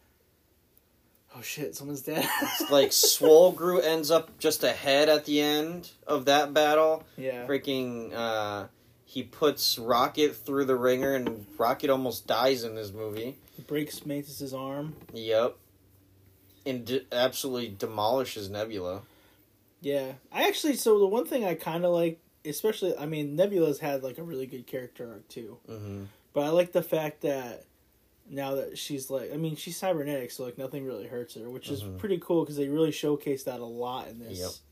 oh 1.37 1.41
shit 1.43 1.75
someone's 1.75 2.03
dead. 2.03 2.29
Like 2.71 2.93
swole 2.93 3.53
Groot 3.61 3.85
ends 3.85 4.11
up 4.11 4.39
just 4.39 4.63
ahead 4.65 5.09
at 5.09 5.25
the 5.25 5.41
end 5.41 5.91
of 6.07 6.27
that 6.27 6.53
battle. 6.55 7.05
Yeah. 7.17 7.47
Freaking 7.47 8.13
uh 8.15 8.67
he 9.07 9.23
puts 9.23 9.79
rocket 9.79 10.35
through 10.37 10.65
the 10.65 10.77
ringer 10.77 11.15
and 11.15 11.47
rocket 11.59 11.89
almost 11.91 12.27
dies 12.27 12.65
in 12.65 12.75
this 12.75 12.91
movie 12.93 13.37
breaks 13.67 14.05
Mantis's 14.07 14.53
arm. 14.55 14.95
Yep. 15.13 15.57
And 16.67 16.85
de- 16.85 17.07
absolutely 17.13 17.69
demolishes 17.79 18.49
Nebula. 18.49 19.03
Yeah, 19.81 20.13
I 20.33 20.49
actually. 20.49 20.77
So 20.77 20.99
the 20.99 21.07
one 21.07 21.27
thing 21.27 21.45
I 21.45 21.55
kind 21.55 21.85
of 21.85 21.93
like, 21.93 22.19
especially, 22.45 22.97
I 22.97 23.05
mean, 23.07 23.37
Nebula's 23.37 23.81
had 23.81 24.03
like 24.03 24.17
a 24.19 24.23
really 24.23 24.47
good 24.47 24.67
character 24.67 25.11
arc 25.13 25.29
too, 25.29 25.59
Mm-hmm. 25.71 26.05
but 26.33 26.41
I 26.45 26.49
like 26.51 26.73
the 26.73 26.83
fact 26.83 27.21
that 27.21 27.65
now 28.31 28.55
that 28.55 28.79
she's 28.79 29.11
like, 29.11 29.31
I 29.33 29.37
mean, 29.37 29.57
she's 29.57 29.77
cybernetic, 29.77 30.31
so 30.31 30.45
like 30.45 30.57
nothing 30.57 30.87
really 30.87 31.07
hurts 31.07 31.35
her, 31.35 31.51
which 31.51 31.69
is 31.69 31.83
Mhm. 31.83 31.99
pretty 31.99 32.17
cool 32.19 32.43
because 32.43 32.57
they 32.57 32.69
really 32.69 32.93
showcase 32.93 33.45
that 33.45 33.61
a 33.61 33.65
lot 33.67 34.09
in 34.09 34.19
this. 34.19 34.63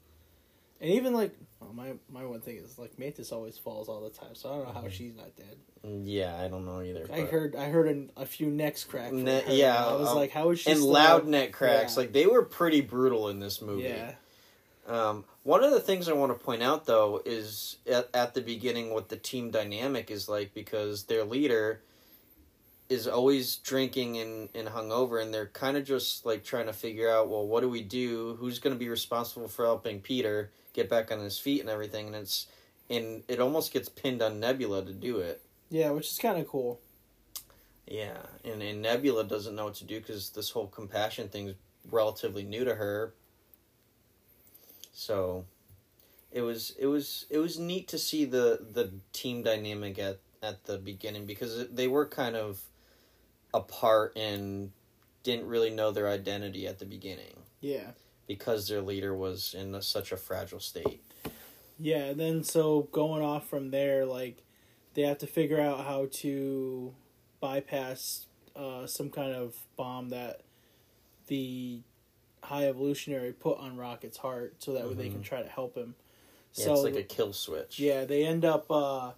And 0.83 0.91
even 0.91 1.15
like, 1.15 1.31
well, 1.61 1.73
my 1.73 1.93
my 2.11 2.27
one 2.27 2.41
thing 2.41 2.57
is 2.57 2.77
like 2.79 2.99
Mantis 2.99 3.31
always 3.33 3.57
falls 3.57 3.89
all 3.89 4.01
the 4.03 4.11
time, 4.11 4.35
so 4.35 4.51
I 4.51 4.57
don't 4.57 4.67
know 4.67 4.73
how 4.75 4.83
Mhm. 4.83 4.91
she's 4.91 5.15
not 5.15 5.35
dead. 5.37 5.57
Yeah, 6.05 6.37
I 6.41 6.49
don't 6.49 6.65
know 6.67 6.83
either. 6.83 7.07
I 7.13 7.21
but- 7.23 7.31
heard 7.31 7.57
I 7.57 7.67
heard 7.67 7.87
an, 7.89 8.11
a 8.17 8.27
few 8.27 8.49
necks 8.49 8.83
crack. 8.85 9.13
Ne- 9.13 9.57
yeah, 9.57 9.87
I 9.87 9.95
was 9.95 10.09
um, 10.09 10.17
like, 10.17 10.33
how 10.33 10.51
is 10.51 10.59
she? 10.61 10.71
and 10.73 10.83
loud 10.83 11.27
neck 11.27 11.53
cracks. 11.53 11.95
Yeah. 11.95 12.01
Like 12.01 12.13
they 12.13 12.27
were 12.27 12.43
pretty 12.43 12.81
brutal 12.81 13.29
in 13.29 13.39
this 13.39 13.63
movie. 13.63 13.85
Yeah, 13.85 14.15
Um, 14.89 15.25
one 15.45 15.63
of 15.63 15.71
the 15.71 15.81
things 15.81 16.09
I 16.09 16.13
want 16.15 16.37
to 16.37 16.45
point 16.45 16.63
out 16.65 16.85
though 16.87 17.23
is 17.25 17.77
at, 17.89 18.09
at 18.13 18.35
the 18.35 18.41
beginning 18.43 18.93
what 18.93 19.09
the 19.09 19.17
team 19.17 19.51
dynamic 19.53 20.11
is 20.11 20.29
like 20.29 20.53
because 20.55 21.05
their 21.05 21.23
leader 21.25 21.81
is 22.89 23.07
always 23.09 23.57
drinking 23.57 24.19
and, 24.19 24.49
and 24.55 24.69
hungover 24.69 25.23
and 25.23 25.33
they're 25.33 25.47
kind 25.47 25.77
of 25.77 25.85
just 25.85 26.27
like 26.27 26.45
trying 26.45 26.67
to 26.67 26.73
figure 26.73 27.09
out 27.11 27.29
well 27.29 27.47
what 27.47 27.61
do 27.61 27.69
we 27.69 27.83
do 27.83 28.37
who's 28.41 28.59
going 28.59 28.75
to 28.75 28.79
be 28.79 28.89
responsible 28.89 29.49
for 29.49 29.65
helping 29.65 30.01
Peter 30.01 30.51
get 30.73 30.89
back 30.89 31.11
on 31.13 31.21
his 31.21 31.39
feet 31.39 31.61
and 31.61 31.71
everything 31.71 32.07
and 32.07 32.17
it's 32.17 32.47
and 32.91 33.23
it 33.29 33.41
almost 33.41 33.73
gets 33.73 33.89
pinned 33.89 34.23
on 34.23 34.41
Nebula 34.41 34.85
to 34.85 34.93
do 34.93 35.19
it 35.19 35.43
yeah, 35.71 35.91
which 35.91 36.11
is 36.11 36.19
kind 36.19 36.39
of 36.39 36.47
cool. 36.47 36.81
yeah 37.87 38.19
and, 38.45 38.63
and 38.63 38.83
Nebula 38.83 39.25
doesn't 39.25 39.55
know 39.55 39.65
what 39.67 39.75
to 39.77 39.85
do 39.85 39.99
because 40.01 40.31
this 40.31 40.51
whole 40.51 40.67
compassion 40.67 41.29
thing's 41.29 41.55
relatively 41.91 42.45
new 42.45 42.65
to 42.65 42.75
her 42.77 43.13
so 44.93 45.45
it 46.31 46.43
was 46.43 46.75
it 46.79 46.87
was 46.87 47.27
it 47.31 47.39
was 47.39 47.59
neat 47.59 47.89
to 47.89 47.99
see 47.99 48.25
the 48.25 48.59
the 48.73 48.93
team 49.13 49.43
dynamic 49.43 49.99
at 49.99 50.19
at 50.43 50.65
the 50.65 50.79
beginning 50.79 51.27
because 51.27 51.69
they 51.69 51.89
were 51.89 52.07
kind 52.07 52.37
of 52.37 52.61
apart 53.55 54.17
and 54.17 54.73
didn't 55.23 55.47
really 55.47 55.71
know 55.71 55.91
their 55.91 56.09
identity 56.09 56.67
at 56.67 56.79
the 56.79 56.85
beginning 56.85 57.37
Yeah. 57.61 57.93
Because 58.27 58.69
their 58.69 58.81
leader 58.83 59.15
was 59.15 59.55
in 59.55 59.75
a, 59.75 59.83
such 59.83 60.13
a 60.13 60.17
fragile 60.17 60.61
state 60.61 61.01
Yeah, 61.79 62.05
and 62.05 62.21
then 62.21 62.45
so 62.45 62.89
going 62.93 63.23
off 63.23 63.49
from 63.49 63.71
there, 63.71 64.05
like 64.07 64.43
they 64.95 65.03
have 65.03 65.19
to 65.19 65.27
figure 65.27 65.61
out 65.61 65.85
how 65.85 66.09
to 66.13 66.95
bypass 67.41 68.27
uh, 68.55 68.87
some 68.87 69.11
kind 69.11 69.33
of 69.35 69.57
bomb 69.77 70.11
that 70.11 70.43
the 71.29 71.81
high 72.43 72.67
evolutionary 72.69 73.33
put 73.33 73.59
on 73.59 73.77
Rocket's 73.77 74.19
heart, 74.19 74.57
so 74.59 74.73
that 74.75 74.87
way 74.87 74.95
they 74.95 75.09
can 75.09 75.21
Mhm. 75.21 75.25
try 75.25 75.43
to 75.43 75.49
help 75.49 75.75
him. 75.77 75.95
yeah, 76.55 76.65
so 76.67 76.73
it's 76.75 76.83
like 76.83 76.97
a 76.97 77.03
kill 77.03 77.33
switch 77.33 77.79
yeah, 77.81 78.05
they 78.05 78.27
end 78.27 78.45
up 78.45 78.71
uh, 78.71 79.13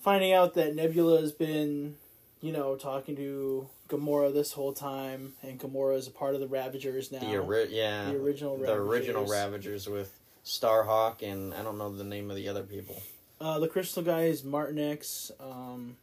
finding 0.00 0.32
out 0.32 0.54
that 0.54 0.74
Nebula 0.74 1.20
has 1.20 1.32
been, 1.32 1.96
you 2.40 2.52
know, 2.52 2.74
talking 2.76 3.14
to 3.16 3.68
Gamora 3.92 4.32
this 4.32 4.52
whole 4.52 4.72
time, 4.72 5.34
and 5.42 5.60
Gamora 5.60 5.96
is 5.96 6.06
a 6.06 6.10
part 6.10 6.34
of 6.34 6.40
the 6.40 6.48
Ravagers 6.48 7.12
now. 7.12 7.20
the 7.20 7.38
ori- 7.38 7.68
yeah 7.74 8.06
the 8.10 8.16
original 8.16 8.56
the 8.56 8.72
original 8.72 9.22
Ravagers. 9.26 9.86
Ravagers 9.86 9.88
with 9.88 10.18
Starhawk 10.44 11.22
and 11.22 11.52
I 11.54 11.62
don't 11.62 11.78
know 11.78 11.94
the 11.94 12.04
name 12.04 12.30
of 12.30 12.36
the 12.36 12.48
other 12.48 12.62
people. 12.62 13.00
Uh, 13.40 13.58
the 13.58 13.68
Crystal 13.68 14.02
guy 14.02 14.22
is 14.24 14.42
Martinex. 14.42 15.30
Um, 15.40 15.96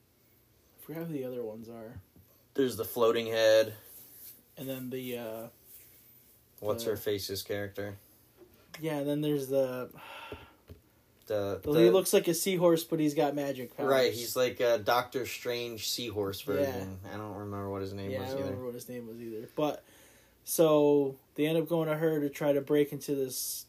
I 0.78 0.86
forgot 0.86 1.08
who 1.08 1.14
the 1.14 1.26
other 1.26 1.42
ones 1.44 1.68
are. 1.70 2.00
There's 2.54 2.76
the 2.78 2.86
floating 2.86 3.28
head. 3.28 3.74
And 4.58 4.68
then 4.70 4.90
the 4.90 5.18
uh, 5.18 5.48
What's 6.60 6.86
Uh, 6.86 6.90
her 6.92 6.98
face's 6.98 7.42
character? 7.44 7.96
yeah, 8.82 8.98
and 8.98 9.08
then 9.08 9.22
there's 9.22 9.48
the, 9.48 9.90
The, 11.30 11.62
the, 11.64 11.80
he 11.80 11.90
looks 11.92 12.12
like 12.12 12.28
a 12.28 12.34
seahorse, 12.34 12.84
but 12.84 13.00
he's 13.00 13.14
got 13.14 13.36
magic 13.36 13.78
powers. 13.78 13.90
right. 13.90 14.12
He's 14.12 14.36
like 14.36 14.60
a 14.60 14.80
Doctor 14.80 15.28
Strange 15.28 15.88
seahorse 15.88 16.42
version. 16.42 16.98
I 17.14 17.18
don't 17.18 17.36
remember 17.36 17.70
what 17.70 17.82
his 17.82 17.94
name 17.94 18.12
was 18.12 18.16
either. 18.16 18.22
yeah, 18.22 18.26
I 18.26 18.30
don't 18.30 18.38
either. 18.40 18.44
remember 18.46 18.66
what 18.66 18.74
his 18.74 18.90
name 18.90 19.08
was 19.08 19.22
either. 19.22 19.48
But 19.56 19.84
so 20.44 21.16
they 21.36 21.46
end 21.46 21.60
up 21.60 21.70
going 21.70 21.88
to 21.88 21.96
her 21.96 22.20
to 22.20 22.30
try 22.30 22.52
to 22.52 22.62
break 22.62 22.92
into 22.92 23.14
this 23.14 23.66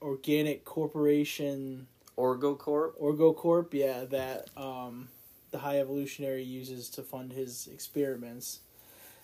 organic 0.00 0.64
corporation, 0.64 1.88
Orgo 2.16 2.56
Corp. 2.56 2.96
Orgo 3.00 3.34
Corp. 3.34 3.74
Yeah, 3.74 4.04
that 4.04 4.48
um, 4.56 5.08
the 5.50 5.58
High 5.58 5.80
Evolutionary 5.80 6.44
uses 6.44 6.88
to 6.90 7.02
fund 7.02 7.32
his 7.32 7.68
experiments. 7.72 8.60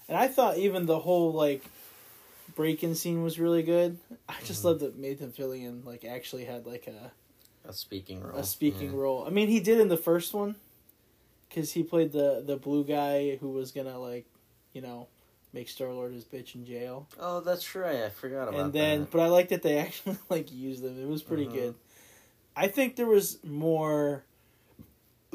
And 0.08 0.18
I 0.18 0.26
thought 0.28 0.58
even 0.58 0.86
the 0.86 0.98
whole 0.98 1.32
like 1.32 1.64
break-in 2.56 2.96
scene 2.96 3.22
was 3.22 3.38
really 3.38 3.62
good. 3.62 3.98
I 4.28 4.34
just 4.44 4.62
Mhm. 4.62 4.64
love 4.64 4.80
that 4.80 4.98
Nathan 4.98 5.30
Fillion 5.30 5.84
like 5.84 6.04
actually 6.04 6.44
had 6.46 6.66
like 6.66 6.88
a 6.88 7.12
A 7.64 7.72
speaking 7.72 8.20
role. 8.22 8.36
a 8.36 8.42
speaking 8.44 8.90
Yeah. 8.92 8.98
role. 8.98 9.24
I 9.24 9.30
mean, 9.30 9.46
he 9.48 9.60
did 9.60 9.78
in 9.78 9.86
the 9.88 9.96
first 9.96 10.34
one 10.34 10.56
because 11.48 11.72
he 11.72 11.84
played 11.84 12.10
the 12.12 12.42
the 12.44 12.56
blue 12.56 12.82
guy 12.84 13.36
who 13.36 13.50
was 13.50 13.70
gonna 13.70 13.98
like, 14.00 14.26
you 14.72 14.80
know, 14.80 15.06
make 15.52 15.68
Star 15.68 15.92
Lord 15.92 16.12
his 16.12 16.24
bitch 16.24 16.54
in 16.56 16.64
jail. 16.66 17.06
Oh, 17.20 17.40
that's 17.40 17.74
right. 17.74 18.02
I 18.02 18.08
forgot 18.10 18.48
about 18.48 18.60
and 18.60 18.72
then, 18.72 19.00
that. 19.02 19.10
but 19.12 19.20
I 19.20 19.26
like 19.28 19.48
that 19.50 19.62
they 19.62 19.78
actually 19.86 20.18
like 20.28 20.50
used 20.52 20.82
them. 20.82 21.00
It 21.00 21.06
was 21.06 21.22
pretty 21.22 21.46
Mhm. 21.46 21.52
good. 21.52 21.74
I 22.56 22.68
think 22.68 22.96
there 22.96 23.06
was 23.06 23.38
more. 23.44 24.24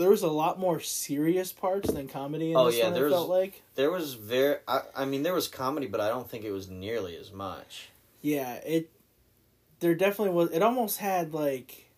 There 0.01 0.09
was 0.09 0.23
a 0.23 0.27
lot 0.29 0.59
more 0.59 0.79
serious 0.79 1.53
parts 1.53 1.91
than 1.91 2.07
comedy 2.07 2.51
in 2.51 2.57
Oh, 2.57 2.65
this 2.65 2.77
yeah, 2.77 2.85
one. 2.85 2.93
there 2.95 3.03
I 3.03 3.05
was- 3.05 3.13
felt 3.13 3.29
like, 3.29 3.61
There 3.75 3.91
was 3.91 4.13
very. 4.15 4.57
I, 4.67 4.81
I 4.95 5.05
mean, 5.05 5.23
there 5.23 5.33
was 5.33 5.47
comedy, 5.47 5.87
but 5.87 6.01
I 6.01 6.09
don't 6.09 6.29
think 6.29 6.43
it 6.43 6.51
was 6.51 6.69
nearly 6.69 7.15
as 7.17 7.31
much. 7.31 7.89
yeah, 8.21 8.55
it. 8.55 8.89
There 9.79 9.95
definitely 9.95 10.33
was. 10.35 10.51
It 10.51 10.61
almost 10.61 10.97
had 10.97 11.33
like 11.33 11.89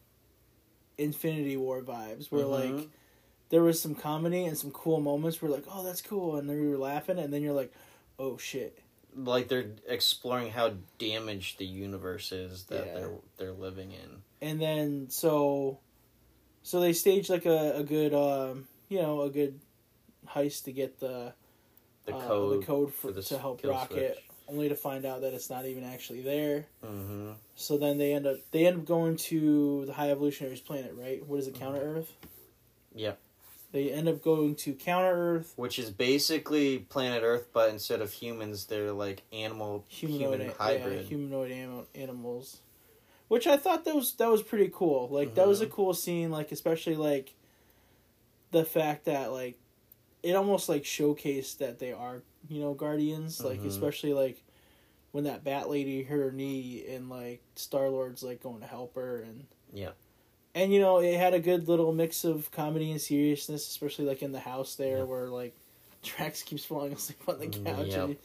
Infinity 0.97 1.57
War 1.57 1.81
vibes, 1.81 2.31
where 2.31 2.45
Mhm. 2.45 2.77
like 2.79 2.89
there 3.49 3.63
was 3.63 3.79
some 3.81 3.95
comedy 3.95 4.45
and 4.45 4.57
some 4.57 4.71
cool 4.71 4.99
moments 4.99 5.41
where 5.41 5.51
like, 5.51 5.65
oh, 5.69 5.83
that's 5.83 6.01
cool, 6.01 6.35
and 6.37 6.49
then 6.49 6.59
we 6.59 6.67
were 6.69 6.77
laughing, 6.77 7.17
and 7.19 7.33
then 7.33 7.41
you're 7.41 7.53
like, 7.53 7.73
oh 8.19 8.37
shit. 8.37 8.79
like 9.15 9.47
they're 9.47 9.69
exploring 9.87 10.49
how 10.51 10.73
damaged 10.97 11.59
the 11.59 11.65
universe 11.65 12.31
is 12.31 12.63
that 12.65 12.85
Yeah. 12.87 12.93
they're 12.95 13.17
they're 13.37 13.51
living 13.53 13.91
in. 13.91 14.23
And 14.41 14.59
then 14.61 15.09
so, 15.09 15.77
so 16.63 16.79
they 16.79 16.93
staged 16.93 17.29
like 17.29 17.45
a 17.45 17.77
a 17.77 17.83
good 17.83 18.13
um 18.13 18.65
you 18.89 19.01
know 19.01 19.21
a 19.21 19.29
good 19.29 19.59
heist 20.27 20.63
to 20.63 20.71
get 20.71 20.99
the 20.99 21.33
the 22.05 22.15
uh, 22.15 22.27
code. 22.27 22.61
the 22.61 22.65
code 22.65 22.93
for, 22.93 23.07
for 23.07 23.13
the 23.13 23.21
to 23.21 23.37
help 23.37 23.63
Rocket, 23.63 24.15
switch. 24.15 24.25
only 24.49 24.69
to 24.69 24.75
find 24.75 25.05
out 25.05 25.21
that 25.21 25.33
it's 25.33 25.49
not 25.49 25.65
even 25.65 25.83
actually 25.83 26.21
there. 26.21 26.65
Mm-hmm. 26.83 27.31
So 27.55 27.77
then 27.77 27.97
they 27.97 28.13
end 28.13 28.25
up 28.27 28.37
they 28.51 28.65
end 28.65 28.79
up 28.79 28.85
going 28.85 29.15
to 29.17 29.85
the 29.85 29.93
High 29.93 30.11
Evolutionaries 30.11 30.59
planet, 30.59 30.93
right? 30.97 31.25
What 31.25 31.39
is 31.39 31.47
it, 31.47 31.55
Counter 31.55 31.79
Earth? 31.81 32.11
Yep. 32.95 33.19
They 33.71 33.89
end 33.91 34.07
up 34.07 34.21
going 34.23 34.53
to 34.57 34.73
Counter 34.73 35.11
Earth, 35.13 35.53
Which 35.55 35.79
is 35.79 35.89
basically 35.89 36.77
planet 36.79 37.23
Earth, 37.23 37.47
but 37.53 37.69
instead 37.71 38.01
of 38.01 38.11
humans, 38.11 38.65
they're 38.65 38.91
like 38.91 39.23
animal 39.33 39.83
humanoid, 39.87 40.19
human 40.19 40.41
yeah, 40.41 40.53
hybrid. 40.59 41.05
humanoid 41.07 41.51
anim- 41.51 41.87
animals, 41.95 42.59
which 43.27 43.47
I 43.47 43.57
thought 43.57 43.85
that 43.85 43.95
was 43.95 44.13
that 44.15 44.29
was 44.29 44.41
pretty 44.43 44.69
cool. 44.73 45.07
Like 45.09 45.35
that 45.35 45.47
was 45.47 45.61
a 45.61 45.67
Mhm. 45.67 45.71
cool 45.71 45.93
scene, 45.93 46.29
like 46.31 46.51
especially 46.51 46.95
like 46.95 47.33
the 48.51 48.63
fact 48.65 49.05
that 49.05 49.31
like 49.31 49.57
it 50.21 50.35
almost 50.35 50.69
like 50.69 50.83
showcased 50.83 51.57
that 51.57 51.79
they 51.79 51.91
are 51.91 52.21
you 52.49 52.59
know 52.61 52.73
guardians, 52.73 53.43
like 53.43 53.61
Mhm. 53.61 53.67
especially 53.67 54.13
like 54.13 54.43
when 55.11 55.23
that 55.25 55.43
bat 55.43 55.69
lady 55.69 56.03
hurt 56.03 56.23
her 56.23 56.31
knee 56.31 56.85
and 56.87 57.09
like 57.09 57.41
Star 57.55 57.89
Lord's 57.89 58.23
like 58.23 58.41
going 58.41 58.61
to 58.61 58.67
help 58.67 58.95
her 58.95 59.17
and 59.21 59.45
Yeah. 59.73 59.91
and 60.55 60.73
you 60.73 60.79
know 60.79 60.99
it 60.99 61.17
had 61.17 61.33
a 61.33 61.39
good 61.39 61.67
little 61.67 61.93
mix 61.93 62.23
of 62.23 62.51
comedy 62.51 62.91
and 62.91 63.01
seriousness, 63.01 63.67
especially 63.67 64.05
like 64.05 64.21
in 64.23 64.31
the 64.31 64.39
house 64.39 64.75
there 64.75 64.97
Yeah. 64.99 65.03
where 65.03 65.27
like 65.29 65.53
Drax 66.03 66.43
keeps 66.43 66.65
falling 66.65 66.93
asleep 66.93 67.19
on 67.27 67.39
the 67.39 67.47
Mm, 67.47 67.65
couch. 67.65 67.87
yep. 67.87 67.99
and 68.03 68.17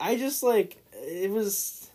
I 0.00 0.16
just 0.16 0.42
like 0.42 0.76
it 0.92 1.30
was, 1.30 1.88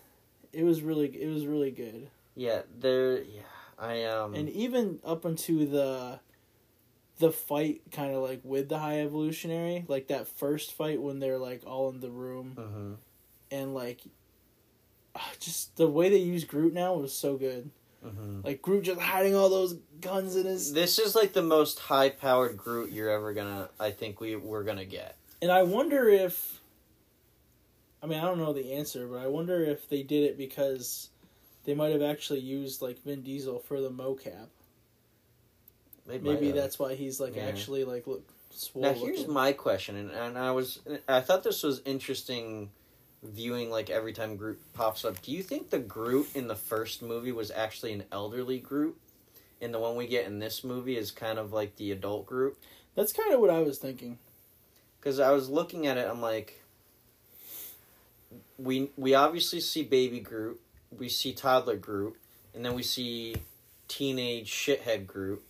it 0.54 0.64
was 0.64 0.82
really 0.82 1.08
it 1.08 1.28
was 1.28 1.46
really 1.46 1.72
good, 1.72 2.10
Yeah, 2.36 2.62
they're 2.80 3.22
yeah. 3.22 3.42
I 3.78 4.04
um 4.06 4.36
and 4.36 4.50
even 4.50 5.00
up 5.06 5.26
into 5.26 5.66
the, 5.66 6.20
the 7.20 7.32
fight 7.32 7.82
kind 7.92 8.14
of 8.14 8.22
like 8.22 8.42
with 8.44 8.70
the 8.70 8.80
High 8.80 9.02
Evolutionary, 9.02 9.86
like 9.88 10.08
that 10.08 10.28
first 10.28 10.74
fight 10.74 11.02
when 11.02 11.20
they're 11.20 11.38
like 11.38 11.64
all 11.66 11.90
in 11.90 12.00
the 12.02 12.10
room 12.12 12.56
mhm. 12.58 13.58
and 13.58 13.74
like, 13.74 14.02
ah, 15.16 15.32
just 15.40 15.78
the 15.78 15.88
way 15.88 16.10
they 16.10 16.18
use 16.18 16.44
Groot 16.44 16.74
now 16.74 16.94
was 16.94 17.14
so 17.14 17.38
good. 17.38 17.72
Mhm. 18.06 18.44
Like 18.46 18.62
Groot 18.62 18.84
just 18.86 19.00
hiding 19.00 19.36
all 19.36 19.50
those 19.50 19.76
guns 20.02 20.36
in 20.36 20.46
his 20.46 20.74
This 20.74 21.00
is 21.00 21.16
like 21.16 21.34
the 21.34 21.42
most 21.42 21.80
high 21.80 22.10
powered 22.10 22.58
Groot 22.58 22.92
you're 22.92 23.10
ever 23.10 23.34
gonna. 23.34 23.70
I 23.80 23.92
think 23.92 24.20
we 24.20 24.36
we're 24.36 24.64
gonna 24.64 24.86
get. 24.86 25.16
And 25.42 25.52
I 25.52 25.64
wonder 25.64 26.10
if 26.10 26.59
I 28.02 28.06
mean 28.06 28.20
I 28.20 28.26
don't 28.26 28.40
know 28.40 28.54
the 28.54 28.74
answer, 28.74 29.08
but 29.08 29.20
I 29.20 29.28
wonder 29.28 29.64
if 29.64 29.90
they 29.90 30.04
did 30.04 30.24
it 30.24 30.38
because 30.38 31.10
they 31.66 31.74
might 31.74 31.92
have 31.92 32.02
actually 32.02 32.40
used 32.40 32.82
like 32.82 33.04
Vin 33.04 33.22
Diesel 33.22 33.60
for 33.60 33.82
the 33.82 33.92
mocap. 33.92 34.48
They 36.06 36.18
Maybe 36.18 36.52
that's 36.52 36.80
why 36.80 36.96
he's 36.96 37.20
like 37.20 37.36
Yeah. 37.36 37.48
actually 37.48 37.84
like 37.84 38.08
look 38.08 38.28
swole. 38.52 38.84
Now 38.84 38.94
here's 38.94 39.20
looking. 39.20 39.34
my 39.34 39.54
question, 39.54 39.96
and, 39.96 40.12
and 40.12 40.38
I 40.38 40.52
was 40.52 40.80
I 41.08 41.22
thought 41.22 41.44
this 41.44 41.64
was 41.64 41.82
interesting, 41.86 42.72
viewing 43.22 43.70
like 43.70 43.90
every 43.90 44.14
time 44.14 44.36
Groot 44.36 44.60
pops 44.74 45.06
up. 45.06 45.22
Do 45.22 45.32
you 45.32 45.44
think 45.44 45.70
the 45.70 45.80
Groot 45.80 46.30
in 46.34 46.48
the 46.48 46.56
first 46.56 47.02
movie 47.02 47.32
was 47.32 47.52
actually 47.52 47.94
an 47.94 48.04
elderly 48.12 48.60
Groot, 48.60 48.98
and 49.62 49.74
the 49.74 49.80
one 49.80 49.96
we 49.96 50.08
get 50.08 50.26
in 50.26 50.40
this 50.40 50.64
movie 50.64 50.98
is 50.98 51.12
kind 51.12 51.38
of 51.38 51.54
like 51.54 51.76
the 51.76 51.92
adult 51.92 52.26
Groot? 52.26 52.58
That's 52.96 53.14
kind 53.14 53.34
of 53.34 53.40
what 53.40 53.50
I 53.50 53.60
was 53.60 53.78
thinking. 53.78 54.18
Because 55.00 55.20
I 55.20 55.32
was 55.32 55.50
looking 55.50 55.88
at 55.88 55.98
it, 55.98 56.10
I'm 56.10 56.22
like, 56.22 56.62
we 58.60 58.92
we 58.98 59.14
obviously 59.14 59.60
see 59.62 59.84
baby 59.84 60.20
Groot, 60.20 60.60
we 60.98 61.10
see 61.10 61.34
toddler 61.34 61.78
Groot, 61.78 62.16
and 62.54 62.64
then 62.64 62.76
we 62.76 62.84
see 62.84 63.36
teenage 63.88 64.52
shithead 64.52 65.08
Groot. 65.08 65.42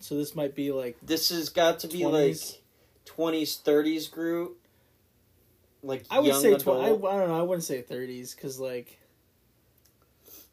So 0.00 0.16
this 0.16 0.34
might 0.34 0.54
be 0.54 0.70
like 0.72 0.96
This 1.02 1.30
has 1.30 1.48
got 1.48 1.80
to 1.80 1.88
be 1.88 2.00
20s. 2.00 2.12
like 2.12 2.62
twenties, 3.04 3.56
thirties 3.56 4.08
Groot. 4.08 4.56
Like 5.82 6.04
I 6.10 6.20
would 6.20 6.34
say 6.36 6.56
tw- 6.56 6.68
I, 6.68 6.86
I 6.86 6.88
don't 6.88 7.00
know. 7.28 7.38
I 7.38 7.42
wouldn't 7.42 7.64
say 7.64 7.82
thirties 7.82 8.34
because 8.34 8.58
like 8.58 8.98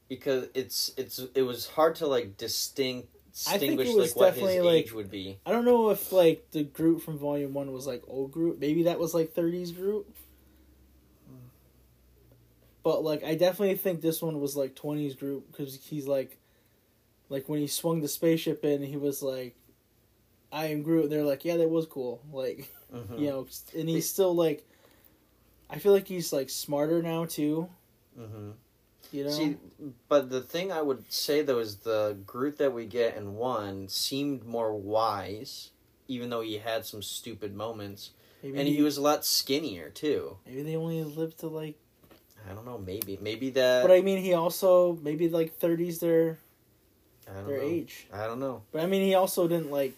because 0.10 0.48
it's 0.54 0.92
it's 0.98 1.22
it 1.36 1.44
was 1.44 1.68
hard 1.68 1.96
to 1.96 2.08
like 2.08 2.36
distinct 2.38 3.08
I 3.48 3.58
think 3.58 3.74
it 3.74 3.78
distinguish 3.78 4.10
like 4.10 4.16
what 4.18 4.34
his 4.34 4.64
like- 4.64 4.86
age 4.86 4.94
would 4.94 5.10
be. 5.10 5.40
I 5.46 5.52
don't 5.52 5.64
know 5.64 5.90
if 5.92 6.12
like 6.12 6.48
the 6.52 6.64
Groot 6.64 7.02
from 7.02 7.18
Volume 7.18 7.54
One 7.54 7.72
was 7.72 7.88
like 7.88 8.04
old 8.08 8.32
Groot. 8.32 8.60
Maybe 8.60 8.84
that 8.84 9.00
was 9.00 9.14
like 9.14 9.34
thirties 9.34 9.72
Groot. 9.72 10.06
But 12.84 13.04
like, 13.04 13.24
I 13.24 13.36
definitely 13.36 13.76
think 13.78 14.02
this 14.02 14.22
one 14.22 14.40
was 14.40 14.56
like 14.56 14.76
twenties 14.76 15.16
Groot 15.16 15.52
because 15.52 15.80
he's 15.84 16.08
like, 16.08 16.38
like 17.30 17.48
when 17.48 17.60
he 17.60 17.68
swung 17.68 18.02
the 18.02 18.08
spaceship 18.08 18.64
in, 18.66 18.82
he 18.82 18.98
was 18.98 19.22
like, 19.22 19.56
"I 20.52 20.68
am 20.68 20.82
Groot." 20.82 21.04
And 21.04 21.12
they're 21.12 21.24
like, 21.24 21.46
"Yeah, 21.46 21.58
that 21.58 21.70
was 21.70 21.86
cool." 21.86 22.22
Like, 22.34 22.74
Mhm. 22.94 23.20
you 23.20 23.28
know, 23.30 23.48
and 23.78 23.88
he's 23.88 24.10
still 24.10 24.34
like, 24.36 24.68
I 25.70 25.78
feel 25.78 25.94
like 25.94 26.08
he's 26.08 26.34
like 26.34 26.50
smarter 26.50 27.02
now 27.02 27.26
too. 27.26 27.70
Mhm. 28.20 28.54
You 29.14 29.24
know, 29.26 29.30
See, 29.30 29.58
but 30.08 30.30
the 30.30 30.42
thing 30.42 30.72
I 30.72 30.82
would 30.82 31.12
say 31.12 31.42
though 31.42 31.60
is 31.60 31.78
the 31.78 32.18
Groot 32.26 32.58
that 32.58 32.74
we 32.74 32.86
get 32.86 33.16
in 33.18 33.36
one 33.36 33.88
seemed 33.90 34.46
more 34.46 34.74
wise, 34.74 35.72
even 36.08 36.30
though 36.30 36.42
he 36.42 36.58
had 36.58 36.86
some 36.86 37.02
stupid 37.02 37.54
moments, 37.56 38.12
maybe 38.42 38.58
and 38.60 38.68
he 38.68 38.82
was 38.82 38.98
a 38.98 39.02
lot 39.02 39.24
skinnier 39.26 39.90
too. 39.90 40.38
maybe 40.46 40.64
they 40.64 40.76
only 40.76 41.04
lived 41.04 41.40
to 41.40 41.48
like. 41.48 41.78
I 42.50 42.54
don't 42.54 42.66
know, 42.66 42.78
maybe 42.78 43.18
maybe 43.22 43.50
that. 43.52 43.84
But 43.84 43.92
I 43.92 44.02
mean, 44.02 44.18
he 44.20 44.34
also 44.34 44.98
maybe 45.02 45.30
like 45.30 45.58
thirties 45.58 46.00
their 46.00 46.38
I 47.30 47.34
don't 47.36 47.48
their 47.48 47.58
know. 47.62 47.64
age. 47.68 48.08
I 48.14 48.26
don't 48.26 48.40
know. 48.40 48.64
But 48.72 48.82
I 48.82 48.86
mean, 48.88 49.02
he 49.04 49.14
also 49.16 49.48
didn't 49.48 49.72
like. 49.72 49.94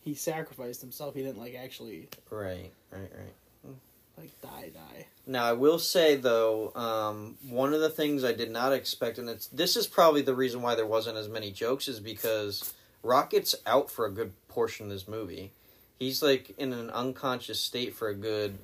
He 0.00 0.14
sacrificed 0.14 0.80
himself. 0.80 1.14
He 1.14 1.22
didn't 1.22 1.38
like 1.40 1.54
actually 1.56 2.08
Right, 2.30 2.70
right, 2.92 3.10
right. 3.12 3.74
like 4.16 4.40
die 4.40 4.70
die. 4.72 5.06
Now 5.26 5.44
I 5.44 5.52
will 5.54 5.80
say 5.80 6.14
though, 6.14 6.72
um, 6.76 7.36
one 7.48 7.74
of 7.74 7.80
the 7.80 7.90
things 7.90 8.22
I 8.22 8.32
did 8.32 8.50
not 8.50 8.72
expect, 8.72 9.18
and 9.18 9.28
it's 9.28 9.48
this 9.48 9.76
is 9.76 9.88
probably 9.88 10.22
the 10.22 10.34
reason 10.34 10.62
why 10.62 10.76
there 10.76 10.86
wasn't 10.86 11.16
as 11.16 11.28
many 11.28 11.50
jokes, 11.50 11.88
is 11.88 11.98
because 11.98 12.72
Rocket's 13.02 13.56
out 13.66 13.90
for 13.90 14.06
a 14.06 14.10
good 14.10 14.32
portion 14.46 14.86
of 14.86 14.92
this 14.92 15.08
movie. 15.08 15.50
He's 15.98 16.22
like 16.22 16.54
in 16.56 16.72
an 16.72 16.90
unconscious 16.90 17.58
state 17.60 17.92
for 17.94 18.08
a 18.08 18.14
good 18.14 18.58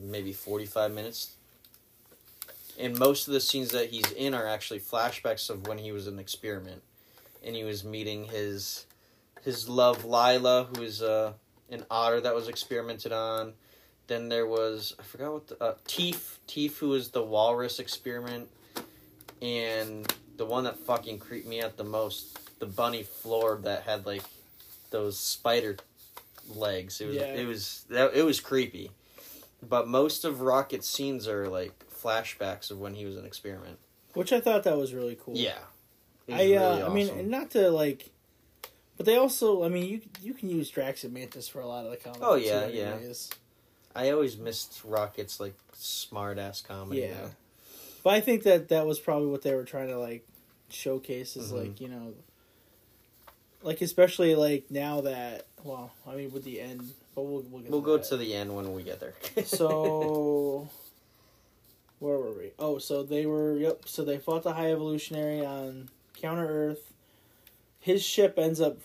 maybe 0.00 0.32
forty 0.32 0.66
five 0.66 0.92
minutes. 0.92 1.32
And 2.78 2.98
most 2.98 3.26
of 3.26 3.32
the 3.32 3.40
scenes 3.40 3.70
that 3.70 3.90
he's 3.90 4.10
in 4.12 4.34
are 4.34 4.46
actually 4.46 4.80
flashbacks 4.80 5.48
of 5.48 5.66
when 5.66 5.78
he 5.78 5.92
was 5.92 6.06
an 6.06 6.18
experiment, 6.18 6.82
and 7.44 7.56
he 7.56 7.64
was 7.64 7.84
meeting 7.84 8.24
his 8.24 8.86
his 9.42 9.68
love 9.68 10.04
Lila, 10.04 10.68
who 10.74 10.82
is 10.82 11.00
uh, 11.02 11.32
an 11.70 11.84
otter 11.90 12.20
that 12.20 12.34
was 12.34 12.48
experimented 12.48 13.12
on. 13.12 13.54
Then 14.08 14.28
there 14.28 14.46
was 14.46 14.94
I 14.98 15.02
forgot 15.02 15.32
what 15.32 15.46
the 15.48 15.62
uh, 15.62 15.74
Teef 15.86 16.38
Teef 16.46 16.78
who 16.78 16.90
was 16.90 17.10
the 17.10 17.22
walrus 17.22 17.78
experiment, 17.78 18.48
and 19.40 20.12
the 20.36 20.44
one 20.44 20.64
that 20.64 20.78
fucking 20.78 21.18
creeped 21.18 21.46
me 21.48 21.62
out 21.62 21.76
the 21.78 21.84
most, 21.84 22.58
the 22.58 22.66
bunny 22.66 23.02
floor 23.02 23.58
that 23.62 23.84
had 23.84 24.04
like 24.04 24.22
those 24.90 25.18
spider 25.18 25.76
legs. 26.48 27.00
It 27.00 27.06
was 27.06 27.16
Yeah. 27.16 27.22
it 27.34 27.46
was 27.46 27.84
that 27.88 28.14
it 28.14 28.22
was 28.22 28.38
creepy, 28.38 28.90
but 29.66 29.88
most 29.88 30.24
of 30.26 30.42
Rocket's 30.42 30.88
scenes 30.88 31.26
are 31.26 31.48
like 31.48 31.72
flashbacks 32.06 32.70
of 32.70 32.78
when 32.78 32.94
he 32.94 33.04
was 33.04 33.16
an 33.16 33.24
experiment. 33.26 33.78
Which 34.14 34.32
I 34.32 34.40
thought 34.40 34.64
that 34.64 34.76
was 34.78 34.94
really 34.94 35.16
cool. 35.20 35.36
Yeah, 35.36 35.58
I 36.32 36.54
uh, 36.54 36.76
really 36.76 36.82
I 36.82 36.88
mean, 36.88 37.30
not 37.30 37.50
to 37.50 37.70
like, 37.70 38.10
but 38.96 39.04
they 39.06 39.16
also 39.16 39.64
I 39.64 39.68
mean 39.68 39.84
you 39.84 40.00
you 40.22 40.32
can 40.34 40.48
use 40.48 40.70
Drax 40.70 41.04
and 41.04 41.12
Mantis 41.12 41.48
for 41.48 41.60
a 41.60 41.66
lot 41.66 41.84
of 41.84 41.90
the 41.90 41.96
comedy. 41.98 42.22
Oh, 42.24 42.34
yeah, 42.34 42.66
yeah. 42.66 42.96
I 43.94 44.10
always 44.10 44.36
missed 44.36 44.82
Rocket's 44.84 45.40
like 45.40 45.54
smart 45.72 46.38
ass 46.38 46.60
comedy. 46.60 47.00
Yeah. 47.02 47.14
though. 47.14 47.30
But 48.04 48.14
I 48.14 48.20
think 48.20 48.44
that 48.44 48.68
that 48.68 48.86
was 48.86 48.98
probably 49.00 49.28
what 49.28 49.42
they 49.42 49.54
were 49.54 49.64
trying 49.64 49.88
to 49.88 49.98
like 49.98 50.26
showcase 50.68 51.36
is 51.36 51.52
Mhm. 51.52 51.58
like 51.60 51.80
you 51.80 51.88
know, 51.88 52.14
like 53.62 53.80
especially 53.80 54.34
like 54.34 54.70
now 54.70 55.02
that 55.02 55.46
well 55.64 55.90
I 56.06 56.14
mean 56.14 56.32
with 56.32 56.44
the 56.44 56.60
end, 56.60 56.90
but 57.14 57.22
we'll 57.22 57.42
we'll, 57.50 57.62
get 57.62 57.70
We'll 57.70 57.80
go 57.82 57.96
that. 57.98 58.06
to 58.08 58.16
the 58.16 58.32
end 58.34 58.54
when 58.54 58.72
we 58.72 58.82
get 58.82 59.00
there. 59.00 59.14
so 59.44 60.68
where 61.98 62.18
were 62.18 62.32
we? 62.32 62.52
Oh, 62.58 62.78
so 62.78 63.02
they 63.02 63.26
were 63.26 63.56
yep. 63.56 63.82
So 63.86 64.04
they 64.04 64.18
fought 64.18 64.42
the 64.42 64.52
High 64.52 64.72
Evolutionary 64.72 65.44
on 65.44 65.88
Counter 66.20 66.46
Earth. 66.46 66.92
His 67.78 68.02
ship 68.02 68.38
ends 68.38 68.60
up 68.60 68.78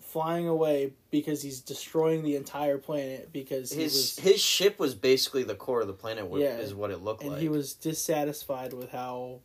flying 0.00 0.48
away 0.48 0.92
because 1.10 1.42
he's 1.42 1.60
destroying 1.60 2.24
the 2.24 2.34
entire 2.34 2.78
planet 2.78 3.32
because 3.32 3.72
he 3.72 3.82
his 3.82 3.92
was 3.94 4.18
his 4.18 4.40
ship 4.40 4.78
was 4.78 4.94
basically 4.94 5.44
the 5.44 5.54
core 5.54 5.82
of 5.82 5.86
the 5.86 5.92
planet. 5.92 6.28
Yeah. 6.34 6.56
is 6.58 6.74
what 6.74 6.90
it 6.90 7.02
looked 7.02 7.22
and 7.22 7.30
like. 7.30 7.36
And 7.36 7.42
he 7.42 7.48
was 7.48 7.74
dissatisfied 7.74 8.72
with 8.72 8.90
how 8.90 9.40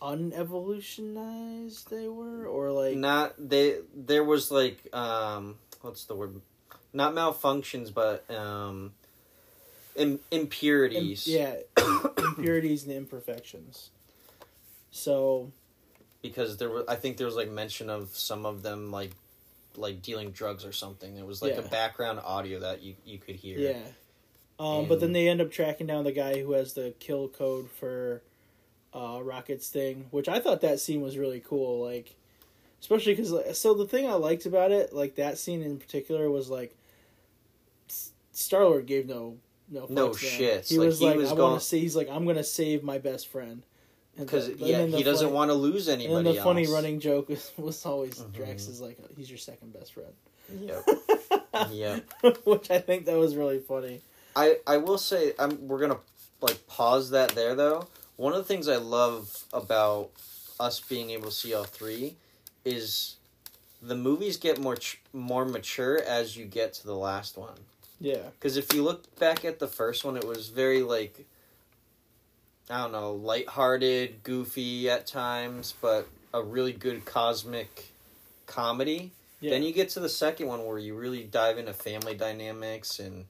unevolutionized 0.00 1.90
they 1.90 2.08
were, 2.08 2.46
or 2.46 2.72
like 2.72 2.96
not 2.96 3.34
they. 3.38 3.78
There 3.94 4.24
was 4.24 4.50
like 4.50 4.94
um, 4.94 5.56
what's 5.82 6.04
the 6.04 6.14
word? 6.14 6.40
Not 6.92 7.14
malfunctions, 7.14 7.92
but 7.92 8.28
um, 8.30 8.92
Im- 9.98 10.12
im- 10.12 10.20
impurities. 10.30 11.26
yeah, 11.26 11.54
impurities 12.18 12.84
and 12.84 12.92
imperfections. 12.92 13.90
So 14.90 15.52
because 16.22 16.56
there 16.56 16.70
was 16.70 16.84
I 16.88 16.96
think 16.96 17.16
there 17.16 17.26
was 17.26 17.36
like 17.36 17.50
mention 17.50 17.90
of 17.90 18.16
some 18.16 18.46
of 18.46 18.62
them 18.62 18.90
like 18.90 19.12
like 19.76 20.02
dealing 20.02 20.30
drugs 20.30 20.64
or 20.64 20.72
something. 20.72 21.16
It 21.16 21.26
was 21.26 21.42
like 21.42 21.56
a 21.56 21.62
background 21.62 22.20
audio 22.24 22.60
that 22.60 22.82
you 22.82 22.94
you 23.04 23.18
could 23.18 23.36
hear. 23.36 23.58
Yeah. 23.58 23.78
Um, 24.60 24.88
but 24.88 24.98
then 24.98 25.12
they 25.12 25.28
end 25.28 25.40
up 25.40 25.52
tracking 25.52 25.86
down 25.86 26.02
the 26.02 26.12
guy 26.12 26.42
who 26.42 26.52
has 26.52 26.72
the 26.72 26.92
kill 26.98 27.28
code 27.28 27.70
for 27.70 28.22
uh, 28.92 29.20
Rocket's 29.22 29.68
thing, 29.68 30.06
which 30.10 30.28
I 30.28 30.40
thought 30.40 30.62
that 30.62 30.80
scene 30.80 31.00
was 31.00 31.16
really 31.16 31.38
cool. 31.38 31.84
Like, 31.84 32.16
especially 32.80 33.14
because 33.14 33.56
so 33.58 33.74
the 33.74 33.86
thing 33.86 34.08
I 34.08 34.14
liked 34.14 34.46
about 34.46 34.72
it, 34.72 34.92
like 34.92 35.14
that 35.14 35.38
scene 35.38 35.62
in 35.62 35.78
particular, 35.78 36.28
was 36.28 36.50
like 36.50 36.74
Star 38.32 38.64
Lord 38.64 38.86
gave 38.86 39.06
no 39.06 39.36
no 39.70 39.86
No 39.88 40.06
man. 40.08 40.14
He 40.64 40.78
Like, 40.78 40.86
was 40.86 40.98
he 40.98 41.06
like, 41.06 41.16
was 41.16 41.32
I 41.32 41.36
going- 41.36 41.50
want 41.50 41.60
to 41.62 41.66
say, 41.66 41.78
He's 41.80 41.96
like, 41.96 42.08
I'm 42.08 42.26
gonna 42.26 42.44
save 42.44 42.82
my 42.82 42.98
best 42.98 43.28
friend. 43.28 43.62
Because 44.18 44.48
yeah, 44.56 44.84
he 44.86 45.02
doesn't 45.04 45.26
funny- 45.28 45.36
want 45.36 45.50
to 45.50 45.54
lose 45.54 45.86
And 45.86 46.02
anybody. 46.02 46.24
then 46.24 46.34
the 46.34 46.42
funny 46.42 46.66
running 46.66 46.98
joke 46.98 47.28
was, 47.28 47.52
was 47.56 47.86
always 47.86 48.14
Mhm. 48.18 48.32
Drax 48.32 48.66
is 48.66 48.80
like, 48.80 48.98
he's 49.16 49.28
your 49.30 49.38
second 49.38 49.72
best 49.72 49.92
friend. 49.94 50.12
Yep. 50.60 50.84
Yep. 51.70 52.04
Which 52.44 52.70
I 52.70 52.78
think 52.80 53.06
that 53.06 53.16
was 53.16 53.34
really 53.36 53.58
funny. 53.58 54.00
I 54.36 54.58
I 54.66 54.76
will 54.76 54.98
say 54.98 55.32
I'm 55.38 55.66
we're 55.66 55.78
gonna 55.80 55.98
like 56.40 56.66
pause 56.66 57.10
that 57.10 57.30
there 57.30 57.54
though. 57.54 57.88
One 58.16 58.32
of 58.32 58.38
the 58.38 58.44
things 58.44 58.68
I 58.68 58.76
love 58.76 59.44
about 59.52 60.10
us 60.60 60.78
being 60.80 61.10
able 61.10 61.26
to 61.26 61.32
see 61.34 61.54
all 61.54 61.64
three 61.64 62.16
is 62.64 63.16
the 63.82 63.94
movies 63.96 64.36
get 64.36 64.58
more 64.60 64.76
ch- 64.76 65.00
more 65.12 65.44
mature 65.44 66.00
as 66.02 66.36
you 66.36 66.44
get 66.44 66.74
to 66.74 66.86
the 66.86 66.94
last 66.96 67.36
one. 67.36 67.58
Yeah. 68.00 68.22
Because 68.38 68.56
if 68.56 68.72
you 68.72 68.82
look 68.82 69.18
back 69.18 69.44
at 69.44 69.58
the 69.58 69.66
first 69.66 70.04
one, 70.04 70.16
it 70.16 70.26
was 70.26 70.48
very 70.48 70.82
like 70.82 71.26
I 72.70 72.82
don't 72.82 72.92
know, 72.92 73.12
lighthearted, 73.14 74.22
goofy 74.22 74.90
at 74.90 75.06
times, 75.06 75.74
but 75.80 76.06
a 76.34 76.42
really 76.42 76.72
good 76.72 77.04
cosmic 77.06 77.88
comedy. 78.46 79.12
Yeah. 79.40 79.50
Then 79.50 79.62
you 79.62 79.72
get 79.72 79.88
to 79.90 80.00
the 80.00 80.08
second 80.08 80.48
one 80.48 80.66
where 80.66 80.78
you 80.78 80.94
really 80.94 81.22
dive 81.24 81.58
into 81.58 81.72
family 81.72 82.14
dynamics 82.14 82.98
and 82.98 83.26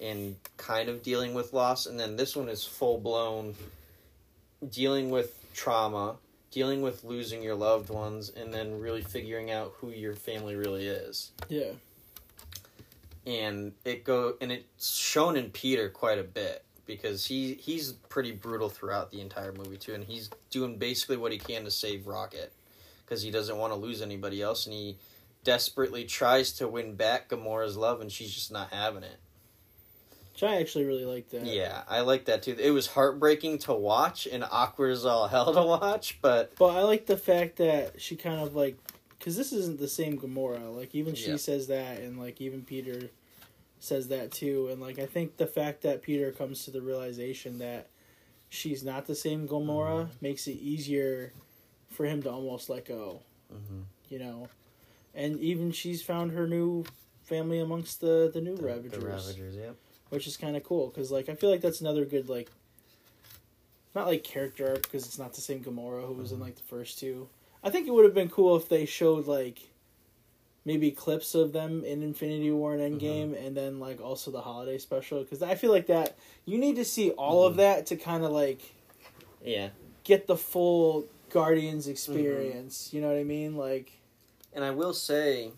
and 0.00 0.36
kind 0.56 0.88
of 0.88 1.02
dealing 1.02 1.34
with 1.34 1.52
loss, 1.52 1.86
and 1.86 2.00
then 2.00 2.16
this 2.16 2.34
one 2.34 2.48
is 2.48 2.64
full 2.64 2.98
blown 2.98 3.54
dealing 4.70 5.10
with 5.10 5.34
trauma, 5.54 6.16
dealing 6.50 6.82
with 6.82 7.04
losing 7.04 7.42
your 7.42 7.54
loved 7.54 7.90
ones, 7.90 8.30
and 8.34 8.52
then 8.52 8.80
really 8.80 9.02
figuring 9.02 9.50
out 9.50 9.72
who 9.78 9.90
your 9.90 10.14
family 10.14 10.54
really 10.54 10.86
is. 10.86 11.30
yeah. 11.48 11.72
And 13.26 13.72
it 13.84 14.04
go 14.04 14.34
and 14.40 14.50
it's 14.50 14.96
shown 14.96 15.36
in 15.36 15.50
Peter 15.50 15.90
quite 15.90 16.18
a 16.18 16.24
bit 16.24 16.64
because 16.86 17.26
he 17.26 17.54
he's 17.54 17.92
pretty 17.92 18.32
brutal 18.32 18.68
throughout 18.68 19.10
the 19.10 19.20
entire 19.20 19.52
movie 19.52 19.76
too, 19.76 19.94
and 19.94 20.04
he's 20.04 20.30
doing 20.50 20.78
basically 20.78 21.16
what 21.16 21.30
he 21.30 21.38
can 21.38 21.64
to 21.64 21.70
save 21.70 22.06
Rocket 22.06 22.52
because 23.04 23.22
he 23.22 23.30
doesn't 23.30 23.56
want 23.56 23.72
to 23.72 23.78
lose 23.78 24.02
anybody 24.02 24.40
else, 24.40 24.66
and 24.66 24.74
he 24.74 24.96
desperately 25.44 26.04
tries 26.04 26.52
to 26.52 26.68
win 26.68 26.94
back 26.94 27.28
Gamora's 27.28 27.76
love, 27.76 28.00
and 28.00 28.10
she's 28.10 28.32
just 28.32 28.52
not 28.52 28.72
having 28.72 29.02
it. 29.02 29.18
Which 30.32 30.42
I 30.44 30.56
actually 30.56 30.84
really 30.84 31.04
like 31.04 31.28
that. 31.30 31.44
Yeah, 31.44 31.82
I 31.88 32.00
like 32.00 32.24
that 32.26 32.42
too. 32.42 32.56
It 32.58 32.70
was 32.70 32.86
heartbreaking 32.86 33.58
to 33.60 33.74
watch 33.74 34.26
and 34.26 34.44
awkward 34.50 34.92
as 34.92 35.04
all 35.04 35.28
hell 35.28 35.52
to 35.52 35.62
watch, 35.62 36.18
but 36.22 36.56
But 36.56 36.76
I 36.76 36.82
like 36.82 37.06
the 37.06 37.18
fact 37.18 37.56
that 37.56 38.00
she 38.00 38.16
kind 38.16 38.40
of 38.40 38.54
like, 38.54 38.78
because 39.20 39.36
this 39.36 39.52
isn't 39.52 39.78
the 39.78 39.86
same 39.86 40.18
Gamora. 40.18 40.74
Like 40.74 40.94
even 40.94 41.14
she 41.14 41.30
Yeah. 41.30 41.36
says 41.36 41.68
that, 41.68 42.00
and 42.00 42.18
like 42.18 42.40
even 42.40 42.62
Peter 42.62 43.10
says 43.78 44.08
that 44.08 44.32
too. 44.32 44.68
And 44.72 44.80
like 44.80 44.98
I 44.98 45.06
think 45.06 45.36
the 45.36 45.46
fact 45.46 45.82
that 45.82 46.02
Peter 46.02 46.32
comes 46.32 46.64
to 46.64 46.70
the 46.72 46.80
realization 46.82 47.58
that 47.58 47.88
she's 48.48 48.82
not 48.82 49.06
the 49.06 49.14
same 49.14 49.46
Gamora 49.46 50.04
Mm-hmm. 50.06 50.12
makes 50.20 50.46
it 50.48 50.56
easier 50.58 51.32
for 51.88 52.06
him 52.06 52.22
to 52.24 52.30
almost 52.30 52.68
let 52.70 52.84
go. 52.86 53.20
You 54.08 54.18
know, 54.18 54.48
and 55.14 55.38
even 55.38 55.70
she's 55.70 56.02
found 56.02 56.32
her 56.32 56.46
new 56.48 56.84
family 57.22 57.60
amongst 57.60 58.00
the 58.00 58.28
the 58.32 58.40
new 58.40 58.56
the, 58.56 58.62
Ravagers. 58.64 58.92
the 59.00 59.06
Ravagers, 59.06 59.54
yep. 59.56 59.76
which 60.08 60.26
is 60.26 60.36
kind 60.36 60.56
of 60.56 60.64
cool 60.64 60.88
because 60.88 61.12
like 61.12 61.28
I 61.28 61.34
feel 61.36 61.48
like 61.50 61.60
that's 61.60 61.80
another 61.80 62.04
good 62.04 62.28
like 62.28 62.50
not 63.94 64.06
like 64.06 64.24
character 64.24 64.68
arc 64.68 64.82
because 64.82 65.04
it's 65.06 65.18
not 65.18 65.34
the 65.34 65.40
same 65.40 65.62
Gamora 65.62 66.06
who 66.06 66.14
was 66.14 66.32
in 66.32 66.40
like 66.40 66.56
the 66.56 66.62
first 66.62 66.98
two. 66.98 67.28
I 67.62 67.70
think 67.70 67.86
it 67.86 67.90
would 67.90 68.04
have 68.04 68.14
been 68.14 68.28
cool 68.30 68.56
if 68.56 68.68
they 68.68 68.86
showed 68.86 69.26
like 69.26 69.70
maybe 70.64 70.90
clips 70.90 71.34
of 71.34 71.52
them 71.52 71.84
in 71.84 72.02
Infinity 72.02 72.50
War 72.50 72.74
and 72.74 72.82
mm-hmm. 72.82 73.06
Endgame 73.06 73.46
and 73.46 73.56
then 73.56 73.80
like 73.80 74.00
also 74.00 74.30
the 74.30 74.40
holiday 74.40 74.78
special 74.78 75.22
because 75.22 75.42
I 75.42 75.54
feel 75.54 75.70
like 75.70 75.86
that 75.86 76.16
you 76.44 76.58
need 76.58 76.76
to 76.76 76.84
see 76.84 77.10
all 77.10 77.44
of 77.44 77.52
mm-hmm. 77.52 77.60
that 77.60 77.86
to 77.86 77.96
kind 77.96 78.24
of 78.24 78.32
like 78.32 78.60
Yeah. 79.44 79.70
get 80.04 80.26
the 80.26 80.36
full 80.36 81.06
Guardians 81.30 81.84
mm-hmm. 81.84 81.92
experience. 81.92 82.92
You 82.92 83.00
know 83.00 83.08
what 83.08 83.16
I 83.16 83.24
mean? 83.24 83.56
Like 83.56 83.92
And 84.52 84.64
I 84.64 84.70
will 84.70 84.94
say, 84.94 85.52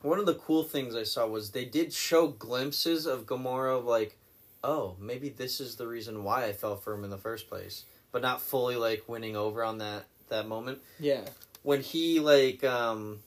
one 0.00 0.18
of 0.18 0.26
the 0.26 0.34
cool 0.34 0.64
things 0.64 0.94
I 0.94 1.02
saw 1.02 1.26
was 1.26 1.50
they 1.50 1.64
did 1.64 1.92
show 1.92 2.28
glimpses 2.28 3.06
of 3.06 3.24
Gamora, 3.24 3.78
of 3.78 3.86
like, 3.86 4.18
oh, 4.62 4.96
maybe 5.00 5.30
this 5.30 5.60
is 5.60 5.76
the 5.76 5.86
reason 5.86 6.24
why 6.24 6.44
I 6.44 6.52
fell 6.52 6.76
for 6.76 6.92
him 6.94 7.04
in 7.04 7.10
the 7.10 7.18
first 7.18 7.48
place, 7.48 7.84
but 8.12 8.22
not 8.22 8.40
fully 8.40 8.76
like 8.76 9.08
winning 9.08 9.34
over 9.34 9.64
on 9.64 9.78
that 9.78 10.04
that 10.28 10.48
moment 10.48 10.78
yeah, 10.98 11.22
when 11.62 11.80
he 11.80 12.20
like 12.20 12.62
um 12.64 13.20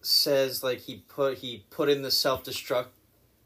says 0.00 0.62
like 0.62 0.80
he 0.80 0.96
put 1.08 1.38
he 1.38 1.64
put 1.70 1.88
in 1.88 2.02
the 2.02 2.10
self 2.10 2.44
destruct 2.44 2.86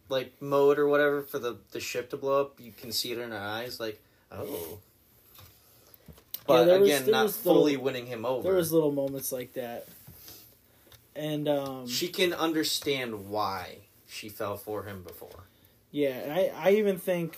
like 0.09 0.40
mode 0.40 0.79
or 0.79 0.88
whatever 0.88 1.22
for 1.22 1.38
the 1.38 1.59
the 1.72 1.81
ship 1.81 2.11
to 2.11 2.16
blow 2.16 2.40
up. 2.40 2.61
You 2.61 2.72
can 2.72 2.92
see 2.92 3.12
it 3.12 3.18
in 3.18 3.31
her 3.31 3.38
eyes, 3.38 3.81
like 3.81 4.00
oh. 4.33 4.79
But 6.46 6.66
was- 6.68 6.88
again, 6.88 7.11
not 7.11 7.24
was 7.24 7.44
little- 7.44 7.62
fully 7.62 7.76
winning 7.76 8.07
him 8.07 8.24
over. 8.24 8.42
there 8.44 8.55
was 8.55 8.72
little 8.72 8.92
moments 8.92 9.33
like 9.33 9.55
that, 9.55 9.88
and 11.16 11.48
um, 11.48 11.88
she 11.88 12.09
can 12.09 12.33
understand 12.33 13.29
why 13.29 13.79
she 14.07 14.29
fell 14.29 14.57
for 14.57 14.85
him 14.85 15.02
before. 15.02 15.48
Yeah, 15.90 16.11
and 16.11 16.33
I, 16.33 16.52
I 16.55 16.70
even 16.72 16.98
think 16.98 17.37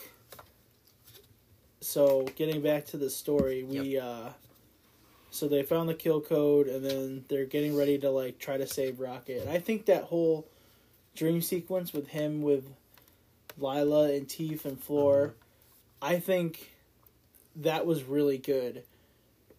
so 1.81 2.27
getting 2.37 2.61
back 2.61 2.85
to 2.87 2.97
the 2.99 3.09
story, 3.09 3.63
we 3.63 3.99
uh 3.99 4.31
so 5.31 5.49
they 5.49 5.63
found 5.63 5.89
the 5.89 5.95
kill 5.95 6.21
code 6.21 6.67
and 6.69 6.85
then 6.85 7.25
they're 7.29 7.45
getting 7.45 7.77
ready 7.77 7.99
to 7.99 8.11
like 8.11 8.39
try 8.39 8.57
to 8.57 8.67
save 8.67 9.01
Rocket. 9.01 9.43
And 9.43 9.51
I 9.51 9.59
think 9.59 9.87
that 9.87 10.05
whole 10.05 10.47
dream 11.15 11.43
sequence 11.43 11.93
with 11.93 12.09
him 12.09 12.43
with 12.43 12.65
Lila 13.59 14.13
and 14.13 14.29
Teef 14.29 14.65
and 14.65 14.81
Floor, 14.81 15.35
I 16.01 16.19
think 16.21 16.71
that 17.57 17.87
was 17.87 18.05
really 18.05 18.39
good. 18.39 18.85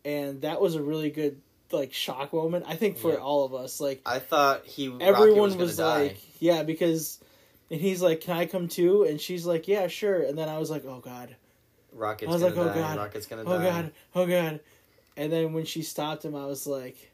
And 0.05 0.41
that 0.41 0.61
was 0.61 0.75
a 0.75 0.81
really 0.81 1.09
good 1.09 1.39
like 1.71 1.93
shock 1.93 2.33
moment. 2.33 2.65
I 2.67 2.75
think 2.75 2.97
for 2.97 3.11
Yeah. 3.13 3.17
all 3.19 3.45
of 3.45 3.53
us. 3.53 3.79
Like 3.79 4.01
I 4.05 4.19
thought 4.19 4.65
he 4.65 4.87
Rocket 4.87 5.03
everyone 5.03 5.49
was, 5.49 5.55
was, 5.57 5.77
die. 5.77 6.03
like, 6.03 6.41
yeah, 6.41 6.63
because, 6.63 7.19
and 7.69 7.79
he's 7.79 8.01
like, 8.01 8.21
can 8.21 8.37
I 8.37 8.45
come 8.45 8.67
too? 8.67 9.03
And 9.03 9.19
she's 9.21 9.45
like, 9.45 9.67
yeah, 9.67 9.87
sure. 9.87 10.21
And 10.21 10.37
then 10.37 10.49
I 10.49 10.57
was 10.57 10.71
like, 10.71 10.85
oh 10.85 10.99
god, 10.99 11.35
Rocket's 11.93 12.29
I 12.29 12.33
was 12.33 12.41
gonna 12.41 12.55
like, 12.55 12.59
oh, 12.59 12.73
die. 12.73 12.81
God. 12.81 12.97
Rocket's 12.97 13.25
gonna 13.27 13.43
oh 13.45 13.57
die. 13.57 13.63
god, 13.63 13.91
oh 14.15 14.25
god. 14.25 14.59
And 15.19 15.29
then 15.33 15.51
when 15.51 15.65
she 15.65 15.81
stopped 15.81 16.23
him, 16.23 16.33
I 16.33 16.45
was 16.45 16.65
like, 16.65 17.11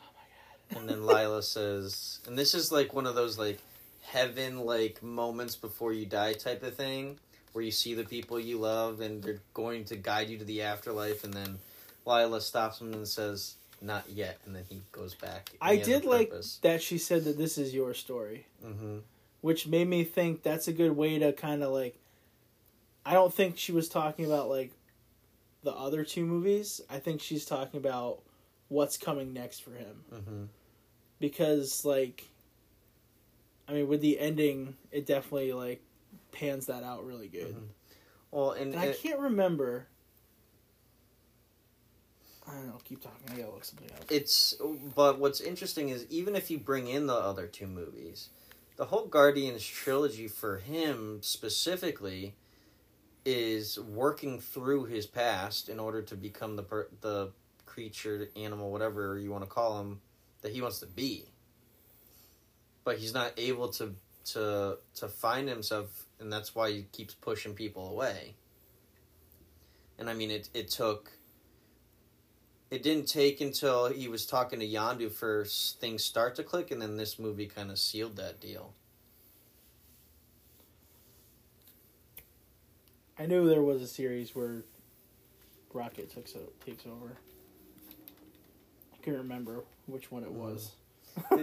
oh 0.00 0.04
my 0.16 0.74
god. 0.74 0.80
And 0.80 0.88
then 0.88 1.06
Lila 1.06 1.42
says, 1.42 2.20
and 2.26 2.36
this 2.36 2.54
is 2.54 2.72
like 2.72 2.94
one 2.94 3.06
of 3.06 3.14
those 3.14 3.38
like 3.38 3.58
heaven 4.04 4.60
like 4.64 5.02
moments 5.02 5.54
before 5.54 5.92
you 5.92 6.06
die 6.06 6.32
type 6.32 6.62
of 6.62 6.74
thing, 6.76 7.18
where 7.52 7.62
you 7.62 7.70
see 7.70 7.92
the 7.92 8.04
people 8.04 8.40
you 8.40 8.56
love 8.56 9.02
and 9.02 9.22
they're 9.22 9.42
going 9.52 9.84
to 9.84 9.96
guide 9.96 10.30
you 10.30 10.38
to 10.38 10.44
the 10.44 10.62
afterlife, 10.62 11.24
and 11.24 11.34
then 11.34 11.58
Lila 12.06 12.40
stops 12.40 12.80
him 12.80 12.94
and 12.94 13.06
says, 13.06 13.56
"Not 13.82 14.08
yet," 14.08 14.38
and 14.46 14.56
then 14.56 14.64
he 14.70 14.80
goes 14.90 15.14
back. 15.14 15.50
I 15.60 15.74
he 15.74 15.80
has 15.80 15.88
a 15.88 15.90
did 15.90 16.04
like 16.06 16.32
that 16.62 16.80
she 16.80 16.96
said 16.96 17.24
that 17.24 17.36
this 17.36 17.58
is 17.58 17.74
your 17.74 17.92
story, 17.92 18.46
Mhm. 18.64 19.02
which 19.42 19.66
made 19.66 19.88
me 19.88 20.04
think 20.04 20.42
that's 20.42 20.68
a 20.68 20.72
good 20.72 20.92
way 20.96 21.18
to 21.18 21.34
kind 21.34 21.62
of 21.62 21.70
like. 21.70 21.98
I 23.04 23.12
don't 23.12 23.34
think 23.34 23.58
she 23.58 23.72
was 23.72 23.90
talking 23.90 24.24
about 24.24 24.48
like 24.48 24.72
the 25.66 25.72
other 25.74 26.02
two 26.04 26.24
movies. 26.24 26.80
I 26.88 26.98
think 27.00 27.20
she's 27.20 27.44
talking 27.44 27.76
about 27.78 28.22
what's 28.68 28.96
coming 28.96 29.32
next 29.34 29.62
for 29.62 29.72
him. 29.72 30.04
Mhm. 30.12 30.48
because 31.18 31.84
like 31.84 32.24
I 33.68 33.72
mean 33.72 33.88
with 33.88 34.00
the 34.00 34.18
ending 34.18 34.76
it 34.92 35.06
definitely 35.06 35.52
like 35.52 35.82
pans 36.32 36.66
that 36.66 36.82
out 36.82 37.04
really 37.04 37.28
good. 37.28 37.54
Mhm. 37.54 37.68
Well, 38.30 38.50
and, 38.52 38.72
And 38.74 38.80
I 38.82 38.92
can't 38.92 39.20
remember 39.20 39.86
I 42.48 42.52
don't 42.54 42.66
know, 42.68 42.78
keep 42.84 43.02
talking. 43.02 43.28
I 43.28 43.38
gotta 43.40 43.50
look 43.52 43.64
something 43.64 43.90
up. 43.92 44.04
it's 44.10 44.54
but 44.94 45.18
what's 45.18 45.40
interesting 45.40 45.88
is 45.88 46.06
even 46.10 46.36
if 46.36 46.50
you 46.50 46.58
bring 46.58 46.86
in 46.86 47.06
the 47.06 47.14
other 47.14 47.46
two 47.46 47.66
movies 47.66 48.28
the 48.76 48.84
whole 48.86 49.06
guardians 49.06 49.64
trilogy 49.66 50.28
for 50.28 50.58
him 50.58 51.20
specifically 51.22 52.34
is 53.26 53.78
working 53.78 54.40
through 54.40 54.84
his 54.84 55.06
past 55.06 55.68
in 55.68 55.78
order 55.78 56.00
to 56.00 56.16
become 56.16 56.56
the 56.56 56.62
per- 56.62 56.88
the 57.00 57.30
creature 57.66 58.28
animal 58.36 58.70
whatever 58.70 59.18
you 59.18 59.30
want 59.30 59.42
to 59.42 59.50
call 59.50 59.80
him 59.80 60.00
that 60.40 60.52
he 60.52 60.62
wants 60.62 60.78
to 60.78 60.86
be 60.86 61.26
but 62.84 62.96
he's 62.96 63.12
not 63.12 63.32
able 63.36 63.68
to 63.68 63.94
to 64.24 64.78
to 64.94 65.08
find 65.08 65.48
himself 65.48 66.06
and 66.20 66.32
that's 66.32 66.54
why 66.54 66.70
he 66.70 66.86
keeps 66.92 67.14
pushing 67.14 67.52
people 67.52 67.90
away 67.90 68.34
and 69.98 70.08
i 70.08 70.14
mean 70.14 70.30
it 70.30 70.48
it 70.54 70.70
took 70.70 71.10
it 72.70 72.82
didn't 72.82 73.06
take 73.06 73.40
until 73.40 73.88
he 73.88 74.08
was 74.08 74.26
talking 74.26 74.58
to 74.60 74.66
Yondu 74.66 75.10
for 75.10 75.44
things 75.44 76.02
start 76.02 76.34
to 76.36 76.42
click, 76.42 76.70
and 76.70 76.82
then 76.82 76.96
this 76.96 77.18
movie 77.18 77.46
kind 77.46 77.70
of 77.70 77.78
sealed 77.78 78.16
that 78.16 78.40
deal. 78.40 78.74
I 83.18 83.26
knew 83.26 83.48
there 83.48 83.62
was 83.62 83.80
a 83.80 83.86
series 83.86 84.34
where 84.34 84.62
Rocket 85.72 86.10
takes 86.14 86.34
o- 86.36 86.52
takes 86.64 86.86
over. 86.86 87.16
I 88.92 88.96
can't 89.02 89.16
remember 89.16 89.64
which 89.86 90.10
one 90.10 90.22
it 90.22 90.28
uh-huh. 90.28 90.38
was. 90.38 90.72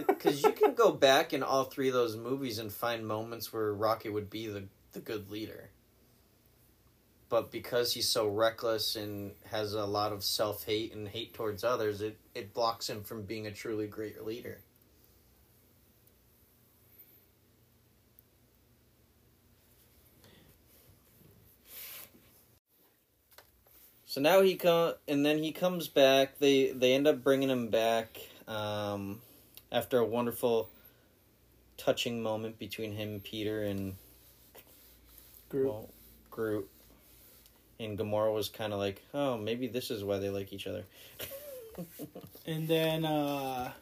Because 0.06 0.42
you 0.42 0.52
can 0.52 0.74
go 0.76 0.92
back 0.92 1.32
in 1.32 1.42
all 1.42 1.64
three 1.64 1.88
of 1.88 1.94
those 1.94 2.16
movies 2.16 2.58
and 2.58 2.72
find 2.72 3.06
moments 3.06 3.52
where 3.52 3.74
Rocket 3.74 4.12
would 4.12 4.30
be 4.30 4.46
the, 4.46 4.64
the 4.92 5.00
good 5.00 5.30
leader. 5.30 5.70
But 7.28 7.50
because 7.50 7.92
he's 7.92 8.08
so 8.08 8.28
reckless 8.28 8.94
and 8.94 9.32
has 9.50 9.72
a 9.72 9.84
lot 9.84 10.12
of 10.12 10.22
self 10.22 10.64
hate 10.64 10.94
and 10.94 11.08
hate 11.08 11.34
towards 11.34 11.64
others, 11.64 12.00
it, 12.00 12.18
it 12.34 12.54
blocks 12.54 12.88
him 12.88 13.02
from 13.02 13.22
being 13.22 13.48
a 13.48 13.50
truly 13.50 13.88
great 13.88 14.24
leader. 14.24 14.60
So 24.14 24.20
now 24.20 24.42
he 24.42 24.54
come 24.54 24.94
and 25.08 25.26
then 25.26 25.42
he 25.42 25.50
comes 25.50 25.88
back. 25.88 26.38
They 26.38 26.70
they 26.70 26.94
end 26.94 27.08
up 27.08 27.24
bringing 27.24 27.50
him 27.50 27.66
back 27.66 28.20
um, 28.46 29.20
after 29.72 29.98
a 29.98 30.04
wonderful, 30.04 30.70
touching 31.78 32.22
moment 32.22 32.56
between 32.56 32.92
him, 32.92 33.18
Peter, 33.24 33.64
and 33.64 33.96
Group. 35.48 35.66
well, 35.66 35.88
Groot. 36.30 36.70
And 37.80 37.98
Gamora 37.98 38.32
was 38.32 38.48
kind 38.48 38.72
of 38.72 38.78
like, 38.78 39.02
oh, 39.14 39.36
maybe 39.36 39.66
this 39.66 39.90
is 39.90 40.04
why 40.04 40.18
they 40.18 40.30
like 40.30 40.52
each 40.52 40.68
other. 40.68 40.84
And 42.46 42.68
then, 42.68 43.04
uh, 43.04 43.72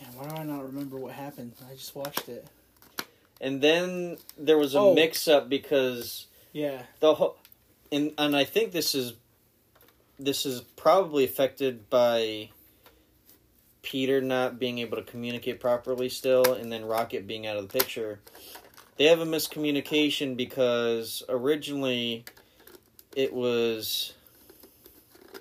man, 0.00 0.10
why 0.14 0.28
do 0.28 0.36
I 0.36 0.44
not 0.44 0.66
remember 0.66 0.98
what 0.98 1.14
happened? 1.14 1.52
I 1.68 1.74
just 1.74 1.96
watched 1.96 2.28
it. 2.28 2.46
And 3.40 3.60
then 3.60 4.18
there 4.38 4.58
was 4.58 4.76
a 4.76 4.78
Oh. 4.78 4.94
mix 4.94 5.26
up 5.26 5.48
because 5.48 6.26
Yeah, 6.52 6.82
the 7.00 7.14
whole, 7.14 7.38
and 7.92 8.12
and 8.18 8.36
I 8.36 8.44
think 8.44 8.72
this 8.72 8.94
is, 8.94 9.14
this 10.18 10.46
is 10.46 10.60
probably 10.60 11.24
affected 11.24 11.88
by. 11.90 12.50
Peter 13.82 14.20
not 14.20 14.58
being 14.58 14.78
able 14.78 14.96
to 14.96 15.02
communicate 15.04 15.60
properly 15.60 16.08
still, 16.08 16.54
and 16.54 16.72
then 16.72 16.84
Rocket 16.84 17.24
being 17.24 17.46
out 17.46 17.56
of 17.56 17.68
the 17.68 17.78
picture. 17.78 18.18
They 18.96 19.04
have 19.04 19.20
a 19.20 19.24
miscommunication 19.24 20.36
because 20.36 21.22
originally 21.28 22.24
it 23.14 23.32
was 23.32 24.12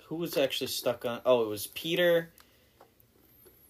who 0.05 0.15
was 0.15 0.37
actually 0.37 0.67
stuck 0.67 1.05
on 1.05 1.21
oh 1.25 1.43
it 1.43 1.47
was 1.47 1.67
Peter 1.67 2.29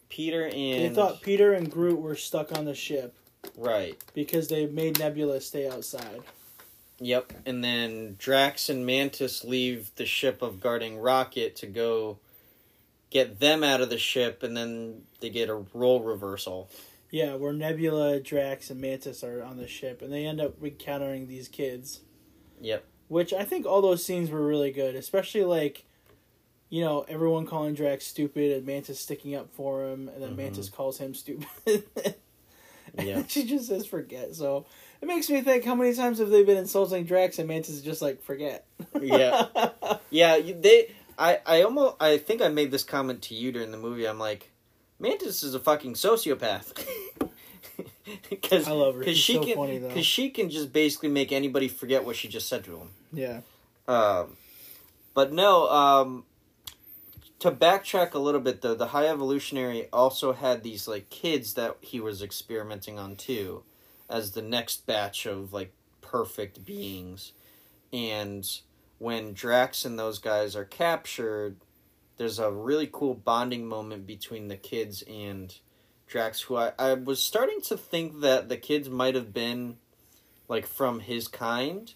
Peter 0.09 0.45
and 0.45 0.53
they 0.53 0.89
thought 0.89 1.21
Peter 1.21 1.53
and 1.53 1.71
Groot 1.71 1.99
were 1.99 2.15
stuck 2.15 2.55
on 2.57 2.65
the 2.65 2.75
ship 2.75 3.15
right 3.57 3.97
because 4.13 4.47
they 4.47 4.65
made 4.65 4.99
Nebula 4.99 5.41
stay 5.41 5.67
outside. 5.67 6.21
Yep, 6.99 7.33
and 7.45 7.63
then 7.63 8.15
Drax 8.17 8.69
and 8.69 8.85
Mantis 8.85 9.43
leave 9.43 9.91
the 9.95 10.05
ship 10.05 10.41
of 10.41 10.61
guarding 10.61 10.97
Rocket 10.97 11.55
to 11.57 11.67
go 11.67 12.19
get 13.09 13.39
them 13.39 13.63
out 13.63 13.81
of 13.81 13.89
the 13.89 13.97
ship, 13.97 14.43
and 14.43 14.55
then 14.55 15.01
they 15.19 15.29
get 15.29 15.49
a 15.49 15.63
role 15.73 16.01
reversal. 16.01 16.69
Yeah, 17.11 17.35
where 17.35 17.53
Nebula, 17.53 18.19
Drax, 18.19 18.69
and 18.69 18.79
Mantis 18.81 19.23
are 19.23 19.43
on 19.43 19.57
the 19.57 19.67
ship, 19.67 20.01
and 20.01 20.11
they 20.11 20.25
end 20.25 20.39
up 20.41 20.61
encountering 20.63 21.27
these 21.27 21.47
kids. 21.47 21.99
Yep. 22.61 22.83
Which 23.09 23.33
I 23.33 23.43
think 23.43 23.65
all 23.65 23.81
those 23.81 24.03
scenes 24.03 24.29
were 24.31 24.45
really 24.45 24.71
good, 24.71 24.95
especially 24.95 25.43
like, 25.43 25.85
you 26.69 26.81
know, 26.83 27.05
everyone 27.07 27.45
calling 27.45 27.73
Drax 27.73 28.07
stupid 28.07 28.51
and 28.57 28.65
Mantis 28.65 28.99
sticking 28.99 29.35
up 29.35 29.49
for 29.53 29.85
him, 29.85 30.09
and 30.09 30.23
then 30.23 30.31
Mhm. 30.33 30.37
Mantis 30.37 30.69
calls 30.69 30.97
him 30.97 31.13
stupid. 31.13 31.45
Yeah. 32.97 33.23
she 33.27 33.43
just 33.43 33.67
says 33.67 33.85
forget. 33.85 34.35
So 34.35 34.65
it 35.05 35.07
makes 35.07 35.29
me 35.29 35.41
think 35.41 35.63
how 35.63 35.75
many 35.75 35.93
times 35.93 36.17
have 36.17 36.29
they 36.29 36.43
been 36.43 36.57
insulting 36.57 37.03
Drax 37.05 37.37
and 37.37 37.47
Mantis 37.47 37.79
just 37.81 38.01
like 38.01 38.23
forget. 38.23 38.65
Yeah. 38.99 39.45
Yeah, 40.11 40.39
they. 40.39 40.93
I. 41.17 41.39
I 41.45 41.61
almost. 41.63 41.97
I 41.99 42.17
think 42.19 42.41
I 42.41 42.47
made 42.47 42.71
this 42.71 42.83
comment 42.83 43.21
to 43.23 43.35
you 43.35 43.51
during 43.51 43.71
the 43.71 43.77
movie. 43.77 44.05
I'm 44.07 44.19
like, 44.19 44.49
Mantis 44.97 45.43
is 45.43 45.53
a 45.53 45.59
fucking 45.59 45.93
sociopath. 45.95 46.73
Because 48.29 48.67
I 48.67 48.71
love 48.71 48.93
her. 48.95 48.99
because 48.99 49.17
She's 49.17 49.23
she 49.23 49.33
so 49.35 49.43
can 49.43 49.55
funny 49.55 49.77
though. 49.79 49.87
because 49.89 50.05
she 50.05 50.29
can 50.29 50.49
just 50.49 50.71
basically 50.71 51.09
make 51.09 51.31
anybody 51.31 51.67
forget 51.67 52.05
what 52.05 52.15
she 52.15 52.27
just 52.27 52.47
said 52.47 52.63
to 52.65 52.71
them. 52.71 52.89
Yeah. 53.11 53.41
Um, 53.87 54.37
but 55.13 55.33
no, 55.33 55.67
um, 55.69 56.23
to 57.39 57.51
backtrack 57.51 58.13
a 58.13 58.19
little 58.19 58.39
bit 58.41 58.61
though, 58.61 58.75
the 58.75 58.87
High 58.87 59.07
Evolutionary 59.07 59.87
also 59.91 60.33
had 60.33 60.63
these 60.63 60.87
like 60.87 61.09
kids 61.09 61.55
that 61.55 61.77
he 61.81 61.99
was 61.99 62.21
experimenting 62.21 62.99
on 62.99 63.15
too, 63.15 63.63
as 64.09 64.31
the 64.31 64.41
next 64.41 64.85
batch 64.85 65.25
of 65.25 65.53
like 65.53 65.73
perfect 66.01 66.65
beings, 66.65 67.33
and 67.91 68.47
when 68.97 69.33
Drax 69.33 69.85
and 69.85 69.97
those 69.97 70.19
guys 70.19 70.55
are 70.55 70.65
captured, 70.65 71.57
there's 72.17 72.39
a 72.39 72.51
really 72.51 72.89
cool 72.91 73.13
bonding 73.13 73.65
moment 73.65 74.07
between 74.07 74.47
the 74.47 74.57
kids 74.57 75.03
and 75.03 75.55
Drax, 76.07 76.41
who 76.41 76.55
I, 76.55 76.73
I 76.77 76.93
was 76.93 77.21
starting 77.21 77.61
to 77.61 77.77
think 77.77 78.21
that 78.21 78.49
the 78.49 78.57
kids 78.57 78.89
might 78.89 79.15
have 79.15 79.33
been 79.33 79.77
like 80.47 80.67
from 80.67 80.99
his 80.99 81.27
kind 81.27 81.93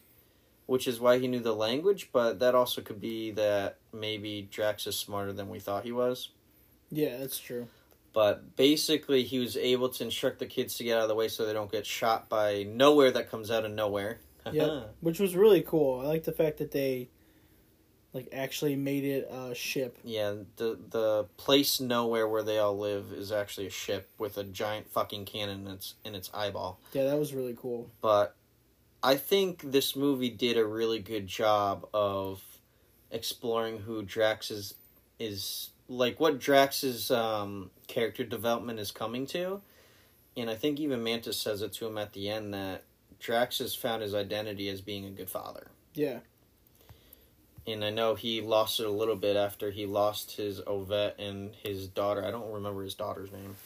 which 0.70 0.88
is 0.88 1.00
why 1.00 1.18
he 1.18 1.28
knew 1.28 1.40
the 1.40 1.56
language, 1.56 2.12
but 2.14 2.38
that 2.38 2.54
also 2.54 2.80
could 2.80 3.02
be 3.02 3.32
that 3.32 3.80
maybe 3.92 4.48
Drax 4.52 4.86
is 4.86 4.96
smarter 4.96 5.34
than 5.34 5.50
we 5.50 5.60
thought 5.60 5.84
he 5.84 5.92
was. 5.92 6.30
Yeah, 6.92 7.18
that's 7.18 7.40
true. 7.40 7.68
But 8.14 8.56
basically, 8.56 9.24
he 9.24 9.40
was 9.40 9.56
able 9.56 9.90
to 9.90 10.04
instruct 10.04 10.40
the 10.40 10.46
kids 10.46 10.76
to 10.76 10.84
get 10.84 10.98
out 10.98 11.04
of 11.04 11.10
the 11.10 11.16
way 11.16 11.28
so 11.28 11.46
they 11.46 11.54
don't 11.54 11.72
get 11.72 11.86
shot 11.86 12.28
by 12.30 12.64
nowhere 12.64 13.12
that 13.12 13.30
comes 13.30 13.52
out 13.52 13.66
of 13.66 13.72
nowhere. 13.72 14.20
Yeah. 14.52 14.86
Which 15.02 15.20
was 15.20 15.36
really 15.36 15.62
cool. 15.62 16.02
I 16.02 16.06
like 16.06 16.24
the 16.24 16.32
fact 16.32 16.58
that 16.58 16.72
they 16.72 17.10
like 18.14 18.30
actually 18.34 18.76
made 18.76 19.04
it 19.04 19.30
a 19.32 19.54
ship. 19.54 19.98
yeah, 20.04 20.34
the 20.56 20.80
the 20.90 21.26
place 21.38 21.80
nowhere 21.80 22.28
where 22.28 22.42
they 22.42 22.58
all 22.58 22.78
live 22.78 23.12
is 23.14 23.32
actually 23.32 23.68
a 23.68 23.72
ship 23.72 24.10
with 24.18 24.38
a 24.38 24.44
giant 24.44 24.90
fucking 24.90 25.26
cannon 25.26 25.68
in 25.68 25.74
its 25.74 25.94
in 26.04 26.16
its 26.16 26.32
eyeball. 26.34 26.80
Yeah, 26.94 27.04
that 27.06 27.20
was 27.20 27.34
really 27.34 27.56
cool. 27.56 27.92
but 28.02 28.36
I 29.02 29.16
think 29.16 29.72
this 29.72 29.96
movie 29.96 30.30
did 30.30 30.58
a 30.58 30.66
really 30.66 31.00
good 31.00 31.28
job 31.28 31.88
of 31.94 32.42
exploring 33.12 33.80
who 33.80 34.02
Drax 34.02 34.52
is 34.52 34.74
is 35.20 35.70
like 35.88 36.20
what 36.20 36.40
Drax's 36.40 37.12
um, 37.12 37.70
character 37.90 38.24
development 38.24 38.80
is 38.80 38.92
coming 38.92 39.26
to, 39.28 39.60
and 40.38 40.50
I 40.50 40.56
think 40.56 40.80
even 40.80 41.04
Mantis 41.04 41.38
says 41.38 41.62
it 41.62 41.74
to 41.74 41.88
him 41.88 41.98
at 41.98 42.14
the 42.14 42.30
end 42.30 42.54
that 42.54 42.84
Drax 43.20 43.60
has 43.60 43.76
found 43.76 44.02
his 44.02 44.16
identity 44.16 44.70
as 44.70 44.80
being 44.80 45.06
a 45.06 45.10
good 45.10 45.30
father. 45.30 45.68
Yeah. 45.94 46.20
And 47.68 47.84
I 47.84 47.90
know 47.90 48.16
he 48.16 48.42
lost 48.42 48.80
it 48.80 48.86
a 48.86 48.92
little 48.92 49.18
bit 49.18 49.36
after 49.36 49.70
he 49.70 49.86
lost 49.86 50.38
his 50.38 50.62
Ovette 50.66 51.20
and 51.20 51.54
his 51.56 51.88
daughter. 51.88 52.26
I 52.26 52.32
don't 52.32 52.52
remember 52.52 52.84
his 52.84 52.96
daughter's 52.96 53.32
name. 53.32 53.58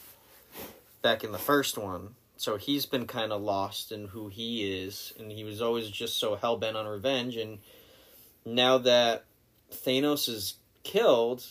Back 1.00 1.22
in 1.22 1.32
the 1.32 1.38
first 1.38 1.78
one. 1.78 2.16
So 2.36 2.56
he's 2.56 2.84
been 2.84 3.06
kind 3.06 3.32
of 3.32 3.40
lost 3.40 3.92
in 3.92 4.08
who 4.08 4.28
he 4.28 4.82
is. 4.82 5.14
And 5.18 5.30
he 5.30 5.44
was 5.44 5.62
always 5.62 5.88
just 5.88 6.18
so 6.18 6.34
hell 6.34 6.56
bent 6.56 6.76
on 6.76 6.86
revenge. 6.86 7.36
And 7.36 7.60
now 8.44 8.78
that 8.78 9.24
Thanos 9.72 10.28
is 10.28 10.54
killed, 10.82 11.46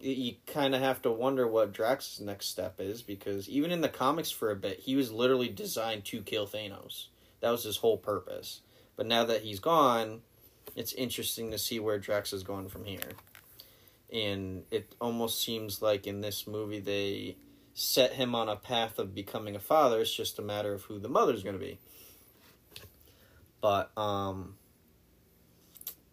you 0.00 0.34
kind 0.46 0.74
of 0.74 0.80
have 0.80 1.02
to 1.02 1.10
wonder 1.10 1.46
what 1.46 1.72
Drax's 1.72 2.20
next 2.20 2.46
step 2.46 2.76
is. 2.78 3.02
Because 3.02 3.48
even 3.48 3.70
in 3.70 3.80
the 3.80 3.88
comics 3.88 4.30
for 4.30 4.50
a 4.50 4.56
bit, 4.56 4.80
he 4.80 4.96
was 4.96 5.12
literally 5.12 5.48
designed 5.48 6.04
to 6.06 6.22
kill 6.22 6.46
Thanos. 6.46 7.06
That 7.40 7.50
was 7.50 7.64
his 7.64 7.78
whole 7.78 7.96
purpose. 7.96 8.60
But 8.96 9.06
now 9.06 9.24
that 9.24 9.42
he's 9.42 9.60
gone, 9.60 10.22
it's 10.76 10.92
interesting 10.92 11.50
to 11.50 11.58
see 11.58 11.80
where 11.80 11.98
Drax 11.98 12.32
is 12.32 12.42
going 12.42 12.68
from 12.68 12.84
here. 12.84 13.12
And 14.12 14.64
it 14.70 14.94
almost 15.00 15.42
seems 15.42 15.82
like 15.82 16.06
in 16.06 16.20
this 16.20 16.46
movie 16.46 16.80
they 16.80 17.36
set 17.74 18.14
him 18.14 18.34
on 18.34 18.48
a 18.48 18.56
path 18.56 18.98
of 18.98 19.14
becoming 19.14 19.54
a 19.54 19.60
father. 19.60 20.00
It's 20.00 20.14
just 20.14 20.38
a 20.38 20.42
matter 20.42 20.72
of 20.72 20.82
who 20.84 20.98
the 20.98 21.08
mother's 21.08 21.42
going 21.42 21.58
to 21.58 21.64
be. 21.64 21.78
But 23.60 23.96
um 23.96 24.54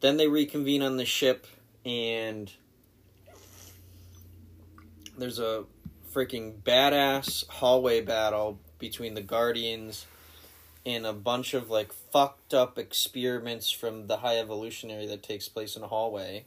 then 0.01 0.17
they 0.17 0.27
reconvene 0.27 0.83
on 0.83 0.97
the 0.97 1.05
ship 1.05 1.47
and 1.83 2.51
there's 5.17 5.39
a 5.39 5.65
freaking 6.13 6.61
badass 6.61 7.47
hallway 7.49 8.01
battle 8.01 8.59
between 8.79 9.13
the 9.13 9.21
Guardians 9.21 10.05
and 10.85 11.05
a 11.05 11.13
bunch 11.13 11.53
of 11.53 11.69
like 11.69 11.91
fucked 11.91 12.53
up 12.53 12.77
experiments 12.77 13.71
from 13.71 14.07
the 14.07 14.17
High 14.17 14.37
Evolutionary 14.37 15.07
that 15.07 15.23
takes 15.23 15.49
place 15.49 15.75
in 15.75 15.83
a 15.83 15.87
hallway. 15.87 16.45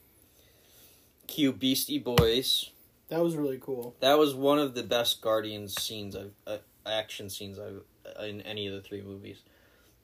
Cue 1.26 1.52
Beastie 1.52 1.98
Boys. 1.98 2.70
That 3.08 3.22
was 3.22 3.36
really 3.36 3.58
cool. 3.60 3.94
That 4.00 4.18
was 4.18 4.34
one 4.34 4.58
of 4.58 4.74
the 4.74 4.82
best 4.82 5.20
Guardians 5.20 5.80
scenes 5.80 6.16
I've 6.16 6.32
uh, 6.46 6.58
action 6.86 7.28
scenes 7.28 7.58
I've 7.58 7.82
in 8.24 8.40
any 8.42 8.66
of 8.66 8.74
the 8.74 8.80
three 8.80 9.02
movies. 9.02 9.38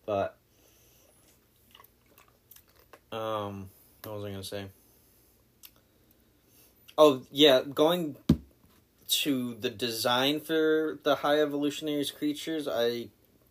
But 0.05 0.37
um 3.13 3.71
what 4.03 4.17
was 4.17 4.25
I 4.25 4.29
going 4.29 4.43
to 4.43 4.47
say? 4.47 4.67
Oh 6.99 7.23
yeah, 7.31 7.63
going 7.63 8.17
to 9.09 9.55
the 9.55 9.71
design 9.71 10.41
for 10.41 10.99
the 11.03 11.17
high 11.17 11.41
evolutionaries 11.41 12.11
creatures, 12.11 12.67
I 12.69 13.09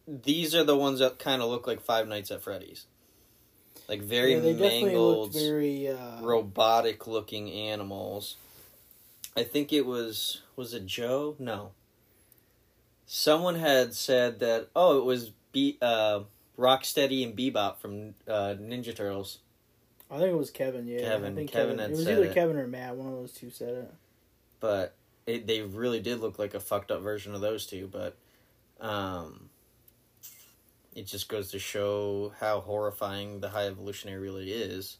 these 0.07 0.53
are 0.53 0.63
the 0.63 0.77
ones 0.77 0.99
that 0.99 1.19
kind 1.19 1.41
of 1.41 1.49
look 1.49 1.67
like 1.67 1.81
Five 1.81 2.07
Nights 2.07 2.31
at 2.31 2.41
Freddy's, 2.41 2.85
like 3.87 4.01
very 4.01 4.33
yeah, 4.33 4.53
mangled, 4.53 5.33
very. 5.33 5.87
Uh, 5.87 6.21
robotic 6.21 7.07
looking 7.07 7.51
animals. 7.51 8.37
I 9.35 9.43
think 9.43 9.73
it 9.73 9.85
was 9.85 10.41
was 10.55 10.73
it 10.73 10.85
Joe? 10.85 11.35
No. 11.39 11.71
Someone 13.05 13.55
had 13.55 13.93
said 13.93 14.39
that 14.39 14.69
oh 14.75 14.97
it 14.99 15.05
was 15.05 15.31
Be 15.51 15.77
uh 15.81 16.21
Rocksteady 16.57 17.23
and 17.23 17.35
Bebop 17.35 17.77
from 17.77 18.13
uh, 18.27 18.55
Ninja 18.59 18.95
Turtles. 18.95 19.39
I 20.11 20.17
think 20.17 20.29
it 20.29 20.37
was 20.37 20.51
Kevin. 20.51 20.85
Yeah, 20.87 20.99
Kevin- 20.99 21.33
I 21.33 21.35
think 21.35 21.51
Kevin 21.51 21.77
Kevin. 21.77 21.79
had 21.79 21.89
it 21.91 21.97
was 21.97 22.07
either 22.07 22.25
it. 22.25 22.33
Kevin 22.33 22.57
or 22.57 22.67
Matt. 22.67 22.95
One 22.95 23.07
of 23.07 23.13
those 23.13 23.31
two 23.31 23.49
said 23.49 23.73
it. 23.75 23.91
but 24.59 24.93
it, 25.25 25.47
they 25.47 25.61
really 25.61 25.99
did 25.99 26.19
look 26.19 26.37
like 26.37 26.53
a 26.53 26.59
fucked 26.59 26.91
up 26.91 27.01
version 27.01 27.33
of 27.33 27.41
those 27.41 27.65
two 27.65 27.87
but 27.91 28.17
um 28.79 29.49
it 30.95 31.07
just 31.07 31.27
goes 31.27 31.51
to 31.51 31.59
show 31.59 32.33
how 32.39 32.59
horrifying 32.59 33.39
the 33.39 33.49
high 33.49 33.65
evolutionary 33.65 34.19
really 34.19 34.51
is. 34.51 34.97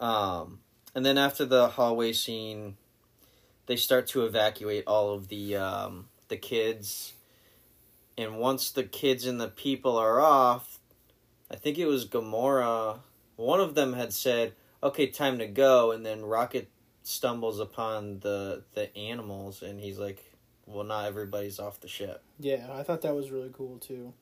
Um 0.00 0.60
and 0.94 1.06
then 1.06 1.16
after 1.16 1.44
the 1.44 1.68
hallway 1.68 2.12
scene 2.12 2.76
they 3.66 3.76
start 3.76 4.08
to 4.08 4.24
evacuate 4.24 4.84
all 4.86 5.14
of 5.14 5.28
the 5.28 5.56
um 5.56 6.08
the 6.28 6.36
kids. 6.36 7.12
And 8.18 8.38
once 8.38 8.70
the 8.70 8.84
kids 8.84 9.26
and 9.26 9.40
the 9.40 9.48
people 9.48 9.96
are 9.96 10.20
off 10.20 10.78
i 11.50 11.56
think 11.56 11.78
it 11.78 11.86
was 11.86 12.06
gamora 12.06 13.00
one 13.36 13.60
of 13.60 13.74
them 13.74 13.92
had 13.92 14.12
said 14.12 14.54
okay 14.82 15.06
time 15.06 15.38
to 15.38 15.46
go 15.46 15.92
and 15.92 16.04
then 16.04 16.22
rocket 16.24 16.68
stumbles 17.02 17.58
upon 17.60 18.20
the 18.20 18.62
the 18.74 18.94
animals 18.96 19.62
and 19.62 19.80
he's 19.80 19.98
like 19.98 20.24
well 20.66 20.84
not 20.84 21.04
everybody's 21.06 21.58
off 21.58 21.80
the 21.80 21.88
ship 21.88 22.22
Yeah, 22.38 22.68
I 22.72 22.82
thought 22.84 23.02
that 23.02 23.14
was 23.14 23.30
really 23.30 23.50
cool 23.52 23.78
too. 23.78 24.12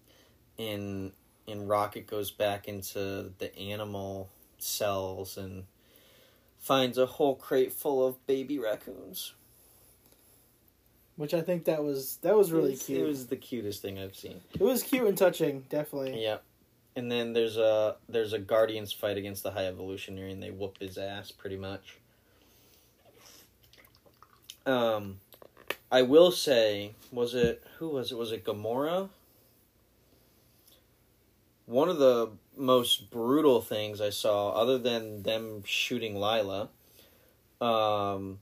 and 0.59 1.12
and 1.47 1.69
rocket 1.69 2.07
goes 2.07 2.31
back 2.31 2.69
into 2.69 3.33
the 3.38 3.57
animal 3.59 4.29
cells 4.59 5.37
and 5.37 5.64
finds 6.59 6.97
a 6.99 7.07
whole 7.07 7.35
crate 7.35 7.73
full 7.73 8.07
of 8.07 8.25
baby 8.27 8.59
raccoons 8.59 9.35
Which 11.16 11.35
I 11.35 11.40
think 11.43 11.64
that 11.64 11.83
was 11.85 12.16
that 12.23 12.37
was 12.37 12.51
really 12.53 12.69
it 12.71 12.73
was, 12.73 12.83
cute. 12.87 12.99
it 13.01 13.05
was 13.05 13.27
the 13.27 13.37
cutest 13.37 13.83
thing 13.83 13.99
i've 13.99 14.16
seen 14.16 14.40
It 14.55 14.61
was 14.62 14.83
cute 14.83 15.07
and 15.07 15.16
touching, 15.19 15.64
definitely. 15.69 16.23
yeah 16.23 16.38
and 16.97 17.11
then 17.12 17.33
there's 17.35 17.57
a 17.57 17.97
there's 18.09 18.33
a 18.33 18.38
guardians 18.38 18.93
fight 18.93 19.16
against 19.19 19.43
the 19.43 19.51
high 19.51 19.66
evolutionary 19.66 20.33
and 20.33 20.43
they 20.43 20.51
whoop 20.51 20.79
his 20.81 20.97
ass 20.99 21.31
pretty 21.31 21.57
much 21.57 21.97
um 24.66 25.18
i 25.90 26.03
will 26.03 26.31
say 26.31 26.92
was 27.12 27.35
it 27.35 27.62
who 27.79 27.88
was 27.88 28.12
it 28.12 28.18
was 28.18 28.33
it 28.33 28.44
gamora 28.44 29.09
one 31.66 31.88
of 31.88 31.99
the 31.99 32.31
most 32.57 33.11
brutal 33.11 33.61
things 33.61 34.01
i 34.01 34.11
saw 34.11 34.51
other 34.51 34.77
than 34.79 35.23
them 35.23 35.62
shooting 35.64 36.14
lila 36.20 36.68
um 37.61 38.38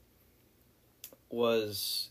was 1.31 2.09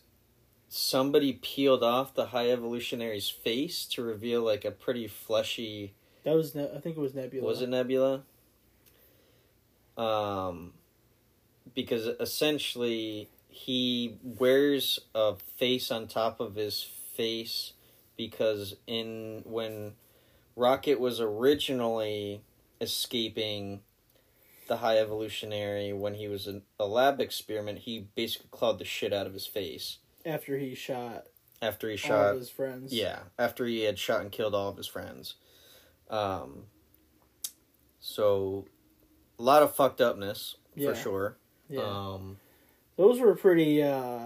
somebody 0.70 1.34
peeled 1.34 1.84
off 1.84 2.13
the 2.13 2.28
high 2.28 2.52
evolutionary's 2.52 3.30
face 3.30 3.86
to 3.86 4.02
reveal 4.04 4.41
like 4.43 4.63
a 4.63 4.72
pretty 4.72 5.08
fleshy 5.08 5.93
That 6.24 6.36
was 6.36 6.54
ne- 6.54 6.70
I 6.76 6.80
think 6.80 6.98
it 6.98 7.00
was 7.00 7.15
Nebula. 7.15 7.46
was 7.48 7.62
it 7.62 7.70
Nebula? 7.70 8.24
Um, 9.98 10.74
because 11.74 12.06
essentially 12.20 13.30
he 13.58 14.17
wears 14.24 15.00
a 15.15 15.36
face 15.58 15.89
on 15.89 16.08
top 16.08 16.39
of 16.39 16.54
his 16.56 16.84
face 17.15 17.74
because 18.15 18.76
in 18.86 19.41
when 19.46 19.93
Rocket 20.56 21.00
was 21.00 21.20
originally 21.20 22.41
escaping 22.80 23.82
the 24.67 24.78
high 24.78 25.00
evolutionary 25.00 25.91
when 25.91 26.13
he 26.13 26.28
was 26.28 26.46
in 26.46 26.62
a 26.80 26.86
lab 26.86 27.20
experiment, 27.20 27.80
he 27.80 28.08
basically 28.15 28.50
clawed 28.52 28.78
the 28.78 28.86
shit 28.86 29.12
out 29.12 29.26
of 29.26 29.34
his 29.34 29.48
face 29.48 29.98
after 30.24 30.58
he 30.58 30.76
shot 30.76 31.26
after 31.60 31.89
he 31.89 31.93
all 31.93 31.98
shot 31.98 32.34
of 32.34 32.39
his 32.39 32.50
friends? 32.52 32.93
yeah, 32.93 33.20
after 33.39 33.65
he 33.65 33.82
had 33.82 33.98
shot 33.98 34.22
and 34.22 34.32
killed 34.32 34.54
all 34.54 34.70
of 34.70 34.78
his 34.78 34.88
friends. 34.88 35.34
Um, 36.12 36.65
so, 38.00 38.65
a 39.39 39.41
lot 39.43 39.63
of 39.63 39.76
fucked 39.76 40.00
upness 40.00 40.56
Yeah. 40.76 40.89
for 40.89 40.96
sure. 40.96 41.38
Yeah. 41.70 41.82
Um, 41.82 42.38
Those 42.97 43.19
were 43.19 43.36
pretty. 43.36 43.81
uh 43.83 44.19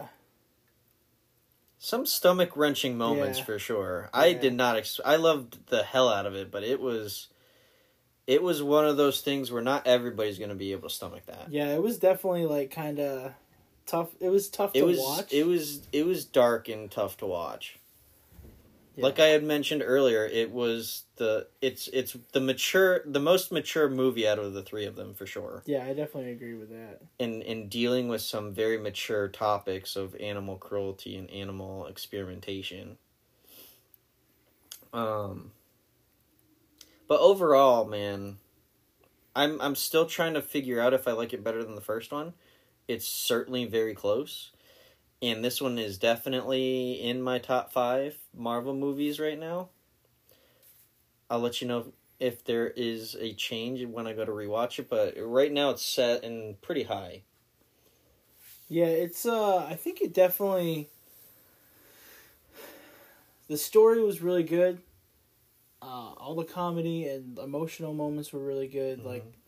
some 1.83 2.05
stomach 2.05 2.55
wrenching 2.55 2.95
moments 2.95 3.39
Yeah. 3.39 3.45
for 3.45 3.57
sure. 3.59 4.09
I 4.13 4.27
Yeah. 4.27 4.39
did 4.39 4.53
not. 4.53 4.77
Ex- 4.77 4.99
I 5.03 5.15
loved 5.15 5.67
the 5.67 5.81
hell 5.83 6.09
out 6.09 6.27
of 6.27 6.35
it, 6.35 6.51
but 6.51 6.63
it 6.63 6.79
was, 6.79 7.27
it 8.27 8.43
was 8.43 8.61
one 8.61 8.85
of 8.85 8.97
those 8.97 9.21
things 9.21 9.51
where 9.51 9.63
not 9.63 9.87
everybody's 9.87 10.37
going 10.37 10.49
to 10.49 10.55
be 10.55 10.73
able 10.73 10.89
to 10.89 10.93
stomach 10.93 11.25
that. 11.25 11.47
Yeah, 11.51 11.73
it 11.73 11.81
was 11.81 11.97
definitely 11.97 12.45
like 12.45 12.69
kind 12.69 12.99
of 12.99 13.33
tough. 13.87 14.09
It 14.19 14.29
was 14.29 14.47
tough 14.47 14.71
It 14.75 14.81
to 14.81 14.85
was. 14.85 14.99
watch. 14.99 15.33
It 15.33 15.47
was. 15.47 15.81
It 15.91 16.05
was 16.05 16.23
dark 16.23 16.69
and 16.69 16.89
tough 16.91 17.17
to 17.17 17.25
watch. 17.25 17.79
Yeah. 18.95 19.03
Like 19.03 19.19
I 19.19 19.27
had 19.27 19.43
mentioned 19.43 19.83
earlier, 19.85 20.25
it 20.25 20.51
was 20.51 21.03
the 21.15 21.47
it's 21.61 21.87
it's 21.93 22.17
the 22.33 22.41
mature 22.41 23.01
the 23.05 23.21
most 23.21 23.51
mature 23.51 23.89
movie 23.89 24.27
out 24.27 24.37
of 24.37 24.53
the 24.53 24.63
three 24.63 24.85
of 24.85 24.95
them 24.95 25.13
for 25.13 25.25
sure. 25.25 25.63
Yeah, 25.65 25.83
I 25.85 25.93
definitely 25.93 26.31
agree 26.31 26.55
with 26.55 26.69
that. 26.71 27.01
In 27.17 27.41
in 27.41 27.69
dealing 27.69 28.09
with 28.09 28.21
some 28.21 28.53
very 28.53 28.77
mature 28.77 29.29
topics 29.29 29.95
of 29.95 30.15
animal 30.15 30.57
cruelty 30.57 31.15
and 31.15 31.29
animal 31.29 31.87
experimentation. 31.87 32.97
Um 34.91 35.51
but 37.07 37.19
overall, 37.21 37.85
man, 37.85 38.37
I'm 39.35 39.61
I'm 39.61 39.75
still 39.75 40.05
trying 40.05 40.33
to 40.33 40.41
figure 40.41 40.81
out 40.81 40.93
if 40.93 41.07
I 41.07 41.13
like 41.13 41.33
it 41.33 41.43
better 41.43 41.63
than 41.63 41.75
the 41.75 41.81
first 41.81 42.11
one. 42.11 42.33
It's 42.87 43.07
certainly 43.07 43.65
very 43.65 43.93
close. 43.93 44.51
And 45.21 45.43
this 45.43 45.59
one 45.61 45.79
is 45.79 45.97
definitely 45.97 47.01
in 47.01 47.21
my 47.23 47.39
top 47.39 47.71
five 47.71 48.27
Marvel 48.33 48.75
movies 48.75 49.19
right 49.19 49.37
now. 49.39 49.69
I'll 51.31 51.39
let 51.39 51.61
you 51.61 51.67
know 51.67 51.93
if 52.19 52.43
there 52.43 52.69
is 52.69 53.15
a 53.15 53.33
change 53.33 53.83
when 53.85 54.05
I 54.05 54.13
go 54.13 54.23
to 54.25 54.31
rewatch 54.31 54.77
it, 54.79 54.87
but 54.89 55.15
right 55.17 55.51
now 55.51 55.71
it's 55.71 55.83
set 55.85 56.23
in 56.23 56.57
pretty 56.61 56.83
high. 56.83 57.23
Yeah, 58.67 58.85
it's 58.85 59.25
uh 59.25 59.57
I 59.57 59.75
think 59.75 60.01
it 60.01 60.13
definitely 60.13 60.89
the 63.47 63.57
story 63.57 64.01
was 64.01 64.21
really 64.21 64.43
good. 64.43 64.81
Uh 65.81 66.13
all 66.17 66.35
the 66.35 66.45
comedy 66.45 67.07
and 67.07 67.37
emotional 67.39 67.93
moments 67.93 68.31
were 68.31 68.39
really 68.43 68.67
good. 68.67 69.03
Mhm. 69.03 69.03
Like 69.03 69.40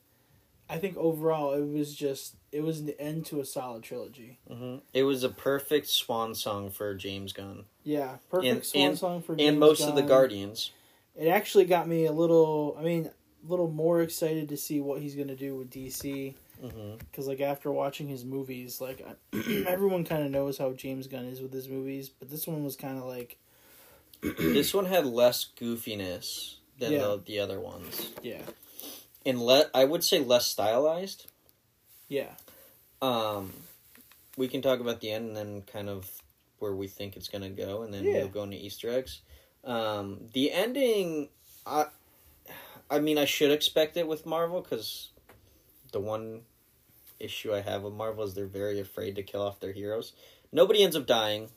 I 0.69 0.77
think 0.77 0.97
overall 0.97 1.53
it 1.53 1.65
was 1.67 1.93
just 1.95 2.35
it 2.51 2.61
was 2.63 2.79
an 2.79 2.89
end 2.99 3.25
to 3.27 3.39
a 3.41 3.45
solid 3.45 3.83
trilogy. 3.83 4.39
hmm 4.47 4.77
It 4.93 5.03
was 5.03 5.23
a 5.23 5.29
perfect 5.29 5.87
swan 5.87 6.35
song 6.35 6.69
for 6.71 6.93
James 6.95 7.33
Gunn. 7.33 7.65
Yeah, 7.83 8.17
perfect 8.29 8.51
And- 8.53 8.65
swan 8.65 8.83
and- 8.89 8.97
song 8.97 9.21
for 9.21 9.35
James 9.35 9.49
and 9.49 9.59
most 9.59 9.81
of 9.81 9.95
the 9.95 10.01
Guardians. 10.01 10.71
It 11.15 11.27
actually 11.27 11.65
got 11.65 11.87
me 11.87 12.05
a 12.05 12.11
little 12.11 12.75
I 12.79 12.83
mean 12.83 13.07
a 13.45 13.49
little 13.49 13.69
more 13.69 14.01
excited 14.01 14.49
to 14.49 14.57
see 14.57 14.79
what 14.79 15.01
he's 15.01 15.15
going 15.15 15.27
to 15.27 15.35
do 15.35 15.55
with 15.55 15.69
DC 15.69 16.33
because 17.09 17.27
like 17.27 17.41
after 17.41 17.69
watching 17.71 18.07
his 18.07 18.23
movies 18.23 18.79
like 18.79 19.05
I, 19.05 19.63
everyone 19.67 20.05
kind 20.05 20.23
of 20.23 20.31
knows 20.31 20.57
how 20.57 20.71
James 20.71 21.07
Gunn 21.07 21.25
is 21.25 21.41
with 21.41 21.51
his 21.51 21.67
movies 21.67 22.07
but 22.09 22.29
this 22.29 22.47
one 22.47 22.63
was 22.63 22.75
kind 22.77 22.97
of 22.97 23.03
like 23.03 23.37
this 24.21 24.73
one 24.73 24.85
had 24.85 25.05
less 25.05 25.45
goofiness 25.59 26.55
than 26.79 26.93
Yeah. 26.93 26.99
the, 26.99 27.21
the 27.25 27.39
other 27.39 27.59
ones, 27.59 28.11
yeah 28.21 28.41
and 29.25 29.41
le- 29.41 29.69
I 29.73 29.85
would 29.85 30.03
say 30.03 30.19
less 30.19 30.47
stylized. 30.47 31.27
yeah 32.07 32.33
Um, 33.01 33.53
we 34.37 34.47
can 34.47 34.61
talk 34.61 34.79
about 34.79 35.01
the 35.01 35.11
end 35.11 35.27
and 35.29 35.35
then 35.35 35.61
kind 35.63 35.89
of 35.89 36.09
where 36.59 36.73
we 36.73 36.87
think 36.87 37.15
it's 37.17 37.27
gonna 37.27 37.49
go, 37.49 37.81
and 37.83 37.93
then 37.93 38.05
Yeah. 38.05 38.13
we'll 38.19 38.27
go 38.29 38.43
into 38.43 38.57
Easter 38.57 38.89
eggs. 38.89 39.21
Um, 39.63 40.29
the 40.33 40.51
ending, 40.51 41.29
I, 41.65 41.87
I 42.89 42.99
mean, 42.99 43.17
I 43.17 43.25
should 43.25 43.51
expect 43.51 43.97
it 43.97 44.07
with 44.07 44.25
Marvel 44.25 44.61
because 44.61 45.09
the 45.91 45.99
one 45.99 46.43
issue 47.19 47.53
I 47.53 47.61
have 47.61 47.83
with 47.83 47.93
Marvel 47.93 48.23
is 48.23 48.33
they're 48.33 48.45
very 48.45 48.79
afraid 48.79 49.15
to 49.15 49.23
kill 49.23 49.41
off 49.41 49.59
their 49.59 49.71
heroes. 49.73 50.13
Nobody 50.51 50.83
ends 50.83 50.95
up 50.95 51.05
dying, 51.05 51.49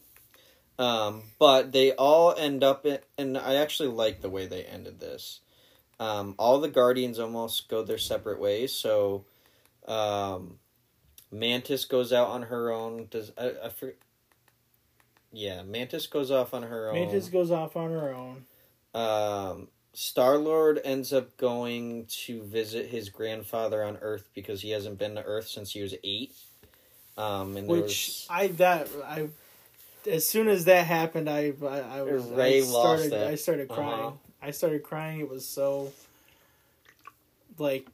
um, 0.78 1.22
but 1.38 1.72
they 1.72 1.92
all 1.92 2.34
end 2.34 2.62
up 2.64 2.84
in, 2.86 2.98
and 3.18 3.36
I 3.38 3.54
actually 3.56 3.88
like 3.90 4.20
the 4.20 4.30
way 4.30 4.46
they 4.46 4.64
ended 4.64 5.00
this. 5.00 5.40
Um, 5.98 6.34
all 6.38 6.60
the 6.60 6.68
Guardians 6.68 7.18
almost 7.18 7.68
go 7.68 7.82
their 7.82 7.98
separate 7.98 8.40
ways, 8.40 8.72
so. 8.72 9.24
Um, 9.86 10.58
Mantis 11.30 11.84
goes 11.84 12.12
out 12.12 12.28
on 12.28 12.42
her 12.42 12.70
own. 12.70 13.08
Does 13.10 13.32
I, 13.36 13.52
I 13.64 13.68
for, 13.68 13.94
Yeah, 15.32 15.62
Mantis 15.62 16.06
goes 16.06 16.30
off 16.30 16.54
on 16.54 16.62
her 16.62 16.88
own. 16.88 16.94
Mantis 16.94 17.28
goes 17.28 17.50
off 17.50 17.76
on 17.76 17.90
her 17.90 18.14
own 18.14 18.44
Um, 18.94 19.68
Star 19.92 20.38
Lord 20.38 20.80
ends 20.84 21.12
up 21.12 21.36
going 21.36 22.06
to 22.24 22.42
visit 22.42 22.86
his 22.86 23.08
grandfather 23.08 23.82
on 23.82 23.96
Earth 24.00 24.28
because 24.34 24.62
he 24.62 24.70
hasn't 24.70 24.98
been 24.98 25.14
to 25.14 25.22
Earth 25.22 25.48
since 25.48 25.72
he 25.72 25.82
was 25.82 25.94
eight. 26.04 26.32
Um, 27.16 27.56
and 27.56 27.66
Which 27.66 27.82
was, 27.82 28.26
I 28.30 28.48
that 28.48 28.88
I 29.04 29.28
as 30.10 30.28
soon 30.28 30.48
as 30.48 30.66
that 30.66 30.86
happened, 30.86 31.28
I 31.28 31.54
I, 31.62 31.98
I 31.98 32.02
was 32.02 32.24
Ray 32.26 32.58
I 32.58 32.66
lost 32.66 33.04
started 33.04 33.12
it. 33.12 33.26
I 33.26 33.34
started 33.36 33.68
crying. 33.68 34.00
Uh-huh. 34.00 34.10
I 34.46 34.52
started 34.52 34.84
crying. 34.84 35.18
It 35.18 35.28
was 35.28 35.44
so 35.44 35.92
like 37.58 37.88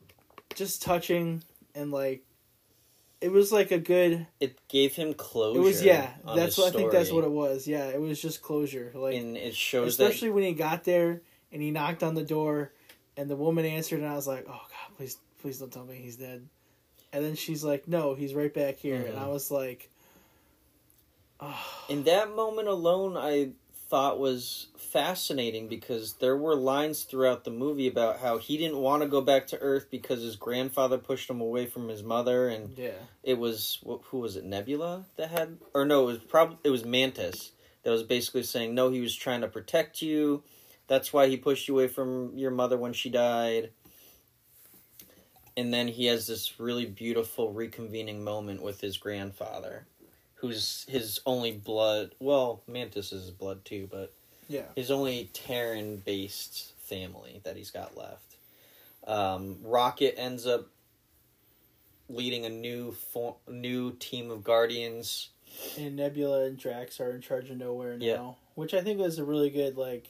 just 0.55 0.82
touching 0.82 1.42
and 1.74 1.90
like 1.90 2.22
it 3.22 3.32
was 3.32 3.53
like 3.53 3.70
a 3.70 3.78
good. 3.78 4.26
it 4.38 4.59
gave 4.68 4.94
him 4.94 5.14
closure. 5.14 5.59
It 5.59 5.62
was 5.62 5.82
yeah. 5.82 6.11
That's 6.36 6.59
what 6.59 6.74
I 6.74 6.76
think. 6.76 6.92
That's 6.92 7.11
what 7.11 7.24
it 7.24 7.30
was. 7.30 7.66
Yeah, 7.66 7.86
it 7.86 8.00
was 8.00 8.20
just 8.20 8.42
closure. 8.42 8.92
Like 8.94 9.14
and 9.14 9.36
it 9.36 9.55
shows 9.55 9.88
especially 9.88 10.28
when 10.28 10.42
he 10.42 10.53
got 10.53 10.84
there 10.84 11.22
and 11.53 11.62
he 11.62 11.70
knocked 11.70 12.03
on 12.03 12.14
the 12.14 12.24
door 12.24 12.70
and 13.16 13.30
the 13.30 13.36
woman 13.36 13.64
answered 13.64 14.00
and 14.00 14.09
I 14.09 14.14
was 14.14 14.26
like, 14.26 14.44
oh 14.46 14.53
god, 14.53 14.96
please 14.98 15.16
please 15.40 15.59
don't 15.59 15.72
tell 15.72 15.84
me 15.86 15.94
he's 15.96 16.16
dead. 16.16 16.46
And 17.14 17.24
then 17.24 17.34
she's 17.34 17.64
like, 17.64 17.88
no, 17.88 18.14
he's 18.14 18.34
right 18.34 18.53
back 18.53 18.76
here. 18.76 18.96
And 19.07 19.16
Mhm. 19.16 19.22
I 19.22 19.28
was 19.28 19.50
like, 19.50 19.88
oh. 21.40 21.84
in 21.88 22.05
that 22.05 22.34
moment 22.34 22.68
alone, 22.68 23.16
I 23.16 23.53
thought 23.93 24.18
was 24.18 24.68
fascinating 24.78 25.68
because 25.68 26.14
there 26.14 26.34
were 26.34 26.57
lines 26.57 27.03
throughout 27.03 27.45
the 27.45 27.51
movie 27.51 27.86
about 27.86 28.20
how 28.20 28.38
he 28.38 28.57
didn't 28.57 28.78
want 28.78 29.03
to 29.03 29.09
go 29.09 29.20
back 29.20 29.47
to 29.49 29.59
Earth 29.59 29.88
because 29.90 30.22
his 30.22 30.34
grandfather 30.34 30.97
pushed 30.97 31.28
him 31.28 31.43
away 31.43 31.66
from 31.66 31.90
his 31.90 32.03
mother, 32.03 32.49
and 32.49 32.72
yeah. 32.78 32.93
it 33.22 33.36
was 33.36 33.84
who 34.05 34.20
was 34.20 34.36
it 34.36 34.47
Nebula 34.47 35.05
that 35.16 35.30
had 35.30 35.59
or 35.74 35.84
no, 35.84 36.05
it 36.05 36.07
was 36.07 36.18
probably 36.20 36.57
it 36.64 36.70
was 36.70 36.86
Mantis 36.86 37.53
that 37.82 37.90
was 37.90 38.03
basically 38.03 38.45
saying 38.45 38.74
no, 38.74 38.90
he 38.90 39.03
was 39.03 39.14
trying 39.14 39.43
to 39.43 39.49
protect 39.49 40.01
you. 40.01 40.43
That's 40.86 41.12
why 41.12 41.28
he 41.28 41.36
pushed 41.36 41.68
you 41.68 41.74
away 41.74 41.88
from 41.88 42.38
your 42.38 42.51
mother 42.51 42.78
when 42.78 42.95
she 42.95 43.11
died. 43.11 43.72
And 45.55 45.72
then 45.72 45.86
he 45.86 46.07
has 46.07 46.26
this 46.26 46.59
really 46.59 46.86
beautiful 46.86 47.53
reconvening 47.53 48.20
moment 48.20 48.62
with 48.62 48.80
his 48.80 48.97
grandfather, 48.97 49.84
who's 50.43 50.84
his 50.88 51.20
only 51.24 51.53
blood. 51.53 52.14
Well, 52.18 52.62
Mantis 52.66 53.12
is 53.12 53.22
his 53.22 53.30
blood 53.30 53.64
too, 53.64 53.88
but 53.90 54.12
Yeah. 54.49 54.66
his 54.74 54.90
only 54.90 55.30
Terran 55.32 55.99
based 55.99 56.72
family 56.82 57.40
that 57.45 57.57
he's 57.57 57.70
got 57.70 57.97
left. 57.97 58.34
Um, 59.07 59.59
Rocket 59.62 60.16
ends 60.18 60.45
up 60.47 60.66
leading 62.09 62.45
a 62.45 62.49
new 62.51 62.90
fo- 62.90 63.36
new 63.49 63.93
team 63.93 64.32
of 64.32 64.43
Guardians. 64.43 65.28
And 65.78 65.95
Nebula 65.95 66.45
and 66.47 66.59
Drax 66.59 67.01
are 67.01 67.12
in 67.12 67.20
charge 67.20 67.49
of 67.49 67.57
nowhere 67.59 67.97
now, 67.97 68.05
Yeah. 68.05 68.32
which 68.57 68.74
I 68.74 68.80
think 68.82 68.99
was 68.99 69.18
a 69.20 69.24
really 69.24 69.49
good 69.51 69.76
like, 69.76 70.09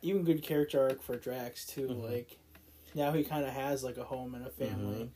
even 0.00 0.24
good 0.24 0.42
character 0.42 0.80
arc 0.80 1.02
for 1.02 1.16
Drax 1.16 1.66
too. 1.66 1.88
Mhm. 1.88 2.10
Like, 2.10 2.38
now 2.94 3.12
he 3.12 3.22
kind 3.22 3.44
of 3.44 3.52
has 3.52 3.84
like 3.84 3.98
a 3.98 4.04
home 4.04 4.34
and 4.34 4.46
a 4.46 4.50
family, 4.50 5.04
Mhm. 5.04 5.10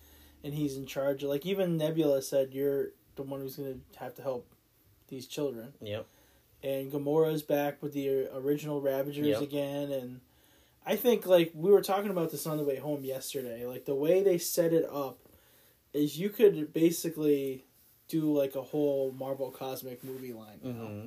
and 0.44 0.54
he's 0.54 0.76
in 0.76 0.84
charge. 0.84 1.22
Like 1.22 1.46
even 1.46 1.78
Nebula 1.78 2.20
said, 2.22 2.52
"You're 2.52 2.92
the 3.16 3.22
one 3.22 3.40
who's 3.40 3.56
gonna 3.56 3.76
have 3.96 4.14
to 4.16 4.22
help 4.22 4.46
these 5.08 5.26
children." 5.26 5.72
Yep. 5.80 6.06
And 6.62 6.92
Gamora's 6.92 7.42
back 7.42 7.82
with 7.82 7.94
the 7.94 8.28
original 8.34 8.80
Ravagers 8.80 9.26
Yep. 9.26 9.42
again, 9.42 9.92
and 9.92 10.20
I 10.84 10.96
think 10.96 11.26
like 11.26 11.52
we 11.54 11.70
were 11.70 11.82
talking 11.82 12.10
about 12.10 12.30
this 12.30 12.46
on 12.46 12.56
the 12.58 12.64
way 12.64 12.76
home 12.76 13.04
yesterday. 13.04 13.66
Like 13.66 13.84
the 13.86 13.94
way 13.94 14.22
they 14.22 14.38
set 14.38 14.72
it 14.72 14.84
up 14.90 15.18
is 15.92 16.18
you 16.18 16.28
could 16.30 16.72
basically 16.72 17.64
do 18.08 18.32
like 18.36 18.54
a 18.56 18.62
whole 18.62 19.12
Marvel 19.12 19.50
cosmic 19.50 20.02
movie 20.04 20.32
line 20.32 20.60
now, 20.62 20.70
hmm 20.70 21.06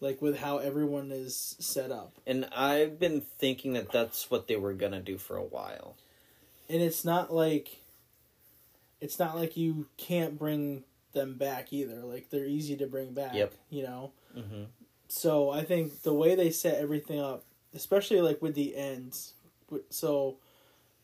like 0.00 0.20
with 0.20 0.36
how 0.36 0.58
everyone 0.58 1.10
is 1.10 1.56
set 1.60 1.90
up, 1.90 2.12
And 2.26 2.44
I've 2.54 2.98
been 2.98 3.22
thinking 3.38 3.72
that 3.74 3.90
that's 3.90 4.30
what 4.30 4.48
they 4.48 4.56
were 4.56 4.74
gonna 4.74 5.00
do 5.00 5.16
for 5.18 5.36
a 5.36 5.42
while. 5.42 5.96
and 6.68 6.82
it's 6.82 7.04
not 7.04 7.32
like 7.32 7.80
it's 9.00 9.18
not 9.18 9.36
like 9.36 9.56
you 9.56 9.86
can't 9.96 10.38
bring 10.38 10.84
them 11.14 11.36
back 11.38 11.72
either. 11.72 11.96
Like 12.04 12.28
they're 12.30 12.46
easy 12.46 12.76
to 12.76 12.86
bring 12.86 13.14
back. 13.14 13.34
Yep. 13.34 13.54
You 13.70 13.82
know. 13.84 14.12
hmm 14.34 14.64
so 15.06 15.50
I 15.50 15.62
think 15.64 16.02
the 16.02 16.14
way 16.14 16.34
they 16.34 16.50
set 16.50 16.78
everything 16.80 17.20
up, 17.20 17.44
especially 17.74 18.20
like 18.20 18.40
with 18.42 18.54
the 18.54 18.74
ends, 18.74 19.34
so 19.90 20.38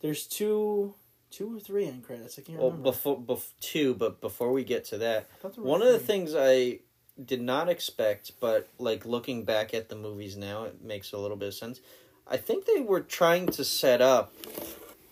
there's 0.00 0.26
two, 0.26 0.94
two 1.30 1.56
or 1.56 1.60
three 1.60 1.86
end 1.86 2.02
credits. 2.02 2.38
I 2.38 2.42
can't 2.42 2.58
Well, 2.58 2.68
remember. 2.70 2.90
before, 2.90 3.20
bef- 3.20 3.52
two, 3.60 3.94
but 3.94 4.20
before 4.20 4.52
we 4.52 4.64
get 4.64 4.84
to 4.86 4.98
that, 4.98 5.28
I 5.32 5.36
thought 5.42 5.54
there 5.54 5.62
were 5.62 5.70
one 5.70 5.82
of 5.82 5.92
the 5.92 5.98
things 5.98 6.34
I 6.36 6.80
did 7.24 7.40
not 7.42 7.68
expect, 7.68 8.32
but 8.40 8.68
like 8.78 9.04
looking 9.04 9.44
back 9.44 9.74
at 9.74 9.90
the 9.90 9.96
movies 9.96 10.36
now, 10.36 10.64
it 10.64 10.82
makes 10.82 11.12
a 11.12 11.18
little 11.18 11.36
bit 11.36 11.48
of 11.48 11.54
sense. 11.54 11.80
I 12.26 12.36
think 12.38 12.64
they 12.64 12.80
were 12.80 13.02
trying 13.02 13.46
to 13.48 13.64
set 13.64 14.00
up 14.00 14.32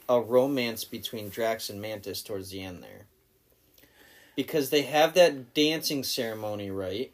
a 0.09 0.18
romance 0.20 0.82
between 0.84 1.28
Drax 1.28 1.68
and 1.68 1.80
Mantis 1.80 2.22
towards 2.22 2.51
the 2.51 2.62
end 2.62 2.82
there. 2.82 3.05
Because 4.39 4.70
they 4.70 4.82
have 4.82 5.14
that 5.14 5.53
dancing 5.53 6.05
ceremony, 6.05 6.70
right? 6.70 7.11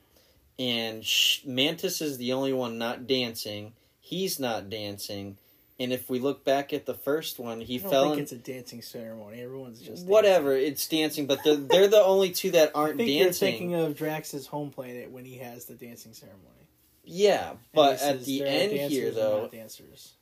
And 0.58 1.02
Mantis 1.46 2.02
is 2.02 2.18
the 2.18 2.34
only 2.34 2.52
one 2.52 2.76
not 2.76 3.06
dancing. 3.06 3.72
He's 3.98 4.38
not 4.38 4.68
dancing. 4.68 5.38
And 5.80 5.90
if 5.90 6.10
we 6.10 6.18
look 6.18 6.44
back 6.44 6.74
at 6.74 6.84
the 6.84 6.92
first 6.92 7.38
one, 7.38 7.62
he 7.62 7.76
I 7.76 7.78
fell 7.78 8.04
think 8.04 8.18
in 8.18 8.22
it's 8.24 8.32
a 8.32 8.36
dancing 8.36 8.82
ceremony. 8.82 9.40
Everyone's 9.40 9.80
just 9.80 10.06
whatever 10.06 10.52
it's 10.52 10.86
dancing 10.86 11.26
but 11.26 11.40
they're, 11.42 11.56
they're 11.56 11.88
the 11.88 12.04
only 12.04 12.30
two 12.30 12.50
that 12.50 12.72
aren't 12.74 12.98
think 12.98 13.08
you're 13.08 13.24
dancing 13.24 13.52
thinking 13.52 13.74
of 13.74 13.96
Drax's 13.96 14.46
home 14.46 14.70
planet 14.70 15.10
when 15.10 15.24
he 15.24 15.38
has 15.38 15.64
the 15.64 15.74
dancing 15.74 16.12
ceremony. 16.12 16.68
yeah 17.04 17.54
but 17.72 18.02
at 18.02 18.24
the 18.24 18.46
end 18.46 18.92
here 18.92 19.10
though 19.10 19.48
dancers. 19.48 20.12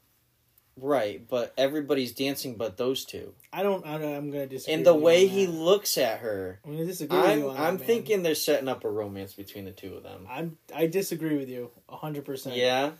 Right 0.76 1.28
but 1.28 1.52
everybody's 1.58 2.12
dancing 2.12 2.54
but 2.56 2.76
those 2.76 3.04
two 3.04 3.34
I 3.52 3.62
don't. 3.62 3.84
I 3.86 3.98
don't 3.98 4.14
I'm 4.14 4.30
going 4.30 4.48
to 4.48 4.54
disagree. 4.54 4.74
and 4.74 4.86
the 4.86 4.94
way 4.94 5.26
he 5.26 5.46
looks 5.46 5.98
at 5.98 6.20
her 6.20 6.60
I'm 6.64 6.78
to 6.78 6.84
disagree 6.86 7.18
with 7.18 7.26
i'm 7.26 7.38
you 7.40 7.50
on 7.50 7.56
i'm 7.58 7.76
that, 7.76 7.86
thinking 7.86 8.22
they're 8.22 8.34
setting 8.34 8.68
up 8.68 8.84
a 8.84 8.90
romance 8.90 9.34
between 9.34 9.66
the 9.66 9.72
two 9.72 9.94
of 9.94 10.02
them 10.02 10.26
I'm. 10.30 10.56
I 10.74 10.86
disagree 10.86 11.36
with 11.36 11.48
you 11.50 11.70
hundred 11.88 12.24
percent. 12.24 12.56
yeah 12.56 12.92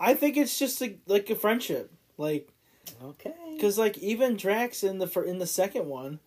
I 0.00 0.14
think 0.14 0.36
it's 0.36 0.56
just 0.58 0.80
like, 0.80 1.00
like 1.06 1.28
a 1.28 1.34
friendship. 1.34 1.90
Like 2.18 2.48
okay 3.02 3.34
Because 3.54 3.78
like 3.78 3.98
even 3.98 4.36
Drax 4.36 4.84
in 4.84 4.98
the 4.98 5.06
fir- 5.06 5.24
in 5.24 5.38
the 5.38 5.46
second 5.46 5.86
one, 5.86 6.20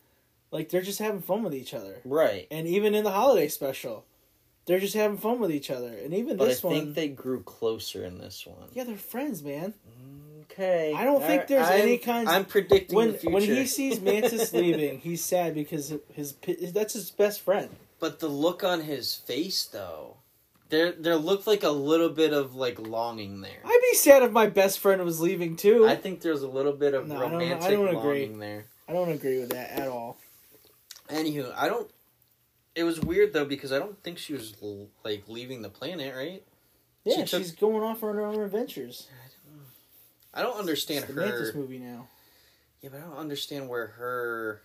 like 0.52 0.70
they're 0.70 0.82
just 0.82 1.00
having 1.00 1.22
fun 1.22 1.44
with 1.44 1.56
each 1.56 1.74
other, 1.74 2.02
right 2.04 2.48
and 2.52 2.68
even 2.68 2.94
in 2.96 3.04
the 3.04 3.12
holiday 3.12 3.48
special, 3.48 4.06
they're 4.66 4.80
just 4.80 4.94
having 4.96 5.18
fun 5.18 5.40
with 5.40 5.52
each 5.52 5.70
other. 5.72 5.88
And 6.04 6.14
even 6.14 6.38
this 6.38 6.64
one. 6.64 6.74
i 6.74 6.80
think 6.80 6.96
they 6.96 7.08
grew 7.08 7.44
closer 7.44 8.04
in 8.04 8.18
this 8.18 8.46
one 8.46 8.68
yeah, 8.74 8.84
they're 8.84 8.96
friends, 8.98 9.42
man. 9.44 9.74
Mm. 9.88 10.31
Okay 10.52 10.94
I 10.96 11.04
don't 11.06 11.22
think 11.24 11.48
there's 11.48 11.68
I'm- 11.68 11.82
any 11.82 11.98
kinds- 11.98 12.30
i'm 12.30 12.46
predicting 12.46 12.96
When 12.96 13.12
the 13.14 13.18
future 13.18 13.34
when 13.34 13.44
he 13.44 13.66
sees 13.66 14.00
Mantis 14.10 14.54
leaving, 14.54 15.00
he's 15.00 15.24
sad 15.24 15.54
because 15.56 15.94
his 16.14 16.34
that's 16.74 16.94
his 16.94 17.12
best 17.12 17.42
friend. 17.42 17.70
But 18.00 18.20
the 18.20 18.28
look 18.28 18.64
on 18.64 18.82
his 18.82 19.14
face, 19.14 19.64
though, 19.66 20.18
there 20.70 20.92
there 20.92 21.16
looked 21.18 21.46
like 21.48 21.64
a 21.64 21.70
little 21.70 22.10
bit 22.10 22.34
of 22.34 22.56
like 22.56 22.80
longing 22.80 23.42
there. 23.42 23.60
I'd 23.64 23.80
be 23.92 23.96
sad 23.98 24.24
if 24.24 24.32
my 24.32 24.48
best 24.48 24.80
friend 24.80 25.04
was 25.04 25.22
leaving 25.22 25.56
too. 25.56 25.88
I 25.88 25.96
think 25.96 26.22
there's 26.22 26.42
a 26.42 26.48
little 26.48 26.74
bit 26.74 26.94
of 26.94 27.08
No, 27.08 27.16
I 27.18 27.20
don't- 27.20 27.30
I 27.30 27.34
romantic 27.34 27.70
don't 27.72 27.86
longing 27.94 28.00
agree. 28.00 28.40
there. 28.40 28.66
I 28.88 28.94
don't 28.94 29.12
agree 29.12 29.40
with 29.40 29.50
that 29.52 29.72
at 29.72 29.88
all. 29.88 30.18
Anywho, 31.10 31.54
I 31.56 31.68
don't. 31.68 31.90
It 32.74 32.84
was 32.86 33.00
weird 33.02 33.34
though 33.34 33.46
because 33.46 33.72
I 33.72 33.80
don't 33.80 34.02
think 34.04 34.18
she 34.18 34.34
was 34.34 34.54
l- 34.64 34.88
like 35.04 35.24
leaving 35.28 35.62
the 35.62 35.70
planet, 35.70 36.16
right? 36.16 36.42
Yeah, 37.04 37.18
She 37.18 37.26
took- 37.26 37.42
she's 37.42 37.52
going 37.52 37.84
off 37.84 38.02
on 38.04 38.16
her 38.16 38.26
own 38.26 38.40
adventures. 38.42 39.08
I 40.34 40.42
don't 40.42 40.58
understand 40.58 41.06
her. 41.06 41.14
Mantis 41.14 41.54
movie 41.54 41.80
now. 41.80 42.08
Yeah, 42.82 42.90
but 42.92 43.00
I 43.00 43.04
don't 43.04 43.18
understand 43.18 43.70
where 43.70 43.88
her 43.88 44.62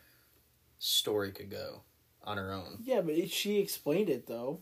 story 0.78 1.32
could 1.32 1.50
go 1.50 1.80
on 2.24 2.36
her 2.38 2.52
own. 2.52 2.78
Yeah, 2.84 3.00
but 3.00 3.14
it, 3.14 3.30
she 3.30 3.58
explained 3.58 4.08
it 4.10 4.26
though. 4.26 4.60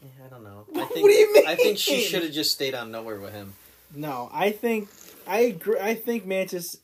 Yeah, 0.00 0.08
I 0.26 0.28
don't 0.28 0.44
know. 0.44 0.64
What 0.68 0.84
I 0.84 0.88
do 0.88 0.94
think, 0.94 1.10
you 1.10 1.34
mean? 1.34 1.46
I 1.46 1.56
think 1.56 1.78
she 1.78 2.00
should 2.00 2.22
have 2.22 2.32
just 2.32 2.52
stayed 2.52 2.74
on 2.74 2.90
nowhere 2.90 3.18
with 3.18 3.32
him. 3.32 3.54
No, 3.94 4.30
I 4.32 4.50
think 4.52 4.88
I 5.26 5.40
agree. 5.40 5.80
I 5.80 5.94
think 5.94 6.26
Mantis. 6.26 6.76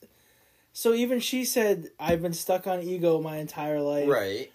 So 0.73 0.93
even 0.95 1.21
she 1.21 1.45
said, 1.45 1.91
"I've 2.01 2.23
been 2.23 2.33
stuck 2.33 2.67
on 2.67 2.83
ego 2.83 3.21
my 3.21 3.37
entire 3.37 3.81
life, 3.81 4.09
Right. 4.09 4.51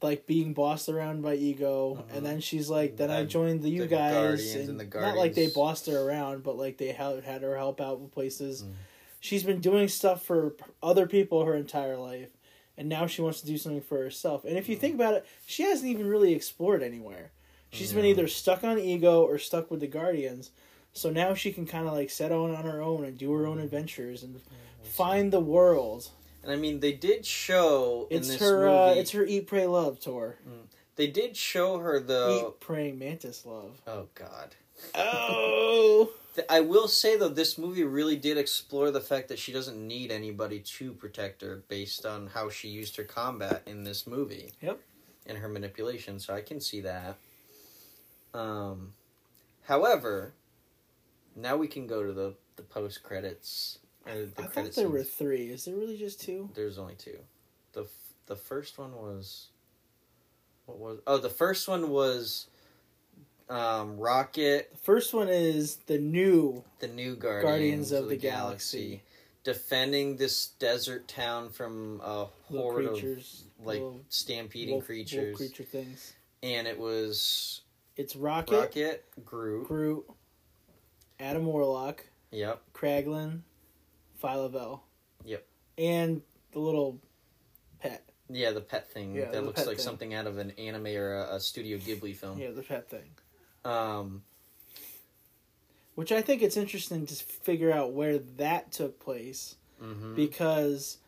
Like 0.00 0.26
being 0.26 0.54
bossed 0.54 0.88
around 0.88 1.22
by 1.22 1.34
ego." 1.34 2.04
Mhm. 2.10 2.16
And 2.16 2.26
then 2.26 2.40
she's 2.40 2.68
like, 2.70 2.96
"Then 2.96 3.10
I 3.10 3.24
joined 3.24 3.62
the 3.62 3.68
you 3.70 3.86
guys, 3.86 4.54
and, 4.54 4.70
and 4.70 4.80
the 4.80 5.00
not 5.00 5.16
like 5.16 5.34
they 5.34 5.48
bossed 5.48 5.86
her 5.86 5.98
around, 6.00 6.42
but 6.42 6.56
like 6.56 6.76
they 6.78 6.92
hel- 6.92 7.20
had 7.20 7.42
her 7.42 7.56
help 7.56 7.80
out 7.80 8.00
with 8.00 8.10
places. 8.12 8.62
Mm. 8.62 8.72
She's 9.20 9.42
been 9.42 9.60
doing 9.60 9.88
stuff 9.88 10.24
for 10.24 10.54
other 10.82 11.06
people 11.06 11.44
her 11.44 11.54
entire 11.54 11.96
life, 11.96 12.30
and 12.76 12.88
now 12.88 13.06
she 13.06 13.20
wants 13.22 13.40
to 13.40 13.46
do 13.46 13.58
something 13.58 13.80
for 13.82 13.98
herself. 13.98 14.44
And 14.44 14.56
if 14.56 14.68
you 14.68 14.76
Mm. 14.76 14.80
think 14.80 14.94
about 14.94 15.14
it, 15.14 15.26
she 15.46 15.64
hasn't 15.64 15.90
even 15.90 16.06
really 16.06 16.32
explored 16.34 16.82
anywhere. 16.82 17.32
She's 17.70 17.92
been 17.92 18.04
either 18.06 18.28
stuck 18.28 18.64
on 18.64 18.78
ego 18.78 19.22
or 19.22 19.36
stuck 19.38 19.70
with 19.70 19.80
the 19.80 19.86
Guardians. 19.88 20.52
So 20.94 21.10
now 21.10 21.34
she 21.34 21.52
can 21.52 21.66
kind 21.66 21.86
of 21.86 21.92
like 21.92 22.08
set 22.10 22.32
on 22.32 22.54
on 22.54 22.64
her 22.64 22.80
own 22.80 23.04
and 23.04 23.18
do 23.18 23.30
her 23.34 23.44
Mm. 23.44 23.48
own 23.50 23.58
adventures 23.60 24.22
and 24.22 24.40
find 24.82 25.32
the 25.32 25.40
world. 25.40 26.10
And 26.48 26.56
I 26.56 26.58
mean, 26.58 26.80
they 26.80 26.94
did 26.94 27.26
show 27.26 28.06
in 28.10 28.20
It's 28.20 28.28
this 28.28 28.40
her. 28.40 28.60
movie. 28.60 28.72
Uh, 28.72 29.02
it's 29.02 29.10
her 29.10 29.22
eat, 29.22 29.46
pray, 29.48 29.66
love 29.66 30.00
tour. 30.00 30.36
They 30.96 31.06
did 31.06 31.36
show 31.36 31.76
her 31.76 32.00
the. 32.00 32.46
Eat, 32.46 32.58
praying, 32.60 32.98
mantis 32.98 33.44
love. 33.44 33.82
Oh 33.86 34.06
God. 34.14 34.54
Oh. 34.94 36.10
I 36.48 36.60
will 36.60 36.88
say 36.88 37.18
though, 37.18 37.28
this 37.28 37.58
movie 37.58 37.84
really 37.84 38.16
did 38.16 38.38
explore 38.38 38.90
the 38.90 39.02
fact 39.02 39.28
that 39.28 39.38
she 39.38 39.52
doesn't 39.52 39.76
need 39.86 40.10
anybody 40.10 40.60
to 40.60 40.92
protect 40.92 41.42
her, 41.42 41.64
based 41.68 42.06
on 42.06 42.28
how 42.28 42.48
she 42.48 42.68
used 42.68 42.96
her 42.96 43.04
combat 43.04 43.60
in 43.66 43.84
this 43.84 44.06
movie. 44.06 44.52
Yep. 44.62 44.80
And 45.26 45.36
her 45.36 45.50
manipulation, 45.50 46.18
so 46.18 46.32
I 46.32 46.40
can 46.40 46.62
see 46.62 46.80
that. 46.80 47.18
Um, 48.32 48.94
however, 49.64 50.32
now 51.36 51.58
we 51.58 51.68
can 51.68 51.86
go 51.86 52.06
to 52.06 52.12
the 52.14 52.36
the 52.56 52.62
post 52.62 53.02
credits. 53.02 53.80
Uh, 54.08 54.14
the 54.36 54.42
I 54.42 54.46
thought 54.46 54.72
there 54.72 54.88
were 54.88 55.02
three. 55.04 55.48
Is 55.50 55.64
there 55.64 55.74
really 55.76 55.96
just 55.98 56.20
two? 56.20 56.50
There's 56.54 56.78
only 56.78 56.94
two. 56.94 57.18
the 57.72 57.82
f- 57.82 57.88
The 58.26 58.36
first 58.36 58.78
one 58.78 58.92
was. 58.94 59.48
What 60.66 60.78
was? 60.78 60.98
Oh, 61.06 61.18
the 61.18 61.30
first 61.30 61.68
one 61.68 61.90
was. 61.90 62.46
Um, 63.50 63.96
Rocket, 63.98 64.70
The 64.72 64.78
first 64.78 65.14
one 65.14 65.28
is 65.30 65.76
the 65.86 65.98
new 65.98 66.64
the 66.80 66.88
new 66.88 67.16
Guardians, 67.16 67.44
Guardians 67.50 67.92
of, 67.92 68.02
of 68.04 68.08
the, 68.10 68.16
the 68.16 68.20
Galaxy, 68.20 68.78
Galaxy. 68.78 69.02
defending 69.42 70.16
this 70.18 70.48
desert 70.58 71.08
town 71.08 71.48
from 71.48 72.02
a 72.04 72.26
horde 72.26 72.84
of 72.84 72.90
creatures, 72.92 73.44
like 73.58 73.76
little 73.80 74.00
stampeding 74.10 74.72
wolf- 74.74 74.82
wolf 74.82 74.86
creatures, 74.86 75.34
creature 75.34 75.62
things. 75.64 76.12
and 76.42 76.66
it 76.68 76.78
was 76.78 77.62
It's 77.96 78.14
Rocket, 78.16 78.54
Rocket, 78.54 79.04
Groot. 79.24 79.66
Groot, 79.66 80.04
Adam 81.18 81.46
Warlock, 81.46 82.04
Yep. 82.30 82.60
Kraglin, 82.74 83.40
Phyla-Vell. 84.22 84.82
Yep. 85.24 85.44
And 85.76 86.22
the 86.52 86.58
little 86.58 87.00
pet. 87.80 88.04
Yeah, 88.30 88.50
the 88.50 88.60
pet 88.60 88.90
thing 88.90 89.14
Yeah, 89.14 89.30
that 89.30 89.44
looks 89.44 89.66
like 89.66 89.76
thing. 89.76 89.84
something 89.84 90.14
out 90.14 90.26
of 90.26 90.38
an 90.38 90.50
anime 90.52 90.86
or 90.88 91.14
a, 91.14 91.36
a 91.36 91.40
Studio 91.40 91.78
Ghibli 91.78 92.14
film. 92.16 92.38
Yeah, 92.38 92.50
the 92.50 92.62
pet 92.62 92.88
thing. 92.90 93.10
Um, 93.64 94.22
Which 95.94 96.12
I 96.12 96.20
think 96.22 96.42
it's 96.42 96.56
interesting 96.56 97.06
to 97.06 97.14
figure 97.14 97.72
out 97.72 97.92
where 97.92 98.18
that 98.36 98.70
took 98.72 99.00
place 99.00 99.56
mhm. 99.82 100.14
because 100.14 100.98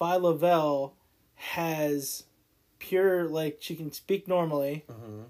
Phyla-Vell 0.00 0.94
has 1.34 2.24
pure 2.78 3.28
like 3.28 3.58
she 3.60 3.76
can 3.76 3.92
speak 3.92 4.26
normally 4.28 4.84
Mhm. 4.90 5.24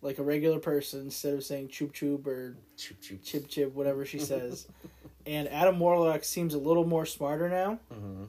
like 0.00 0.18
a 0.18 0.22
regular 0.22 0.58
person 0.58 1.00
instead 1.00 1.34
of 1.34 1.42
saying 1.44 1.68
choop 1.68 1.92
choop 1.92 2.26
or 2.26 2.56
Choop 2.76 2.96
choop. 3.02 3.22
chip 3.24 3.48
chip 3.48 3.74
whatever 3.74 4.04
she 4.04 4.18
says. 4.18 4.66
and 5.26 5.48
Adam 5.48 5.78
Warlock 5.78 6.24
seems 6.24 6.54
a 6.54 6.58
little 6.58 6.84
more 6.86 7.06
smarter 7.06 7.48
now 7.48 7.78
Mhm. 7.92 8.28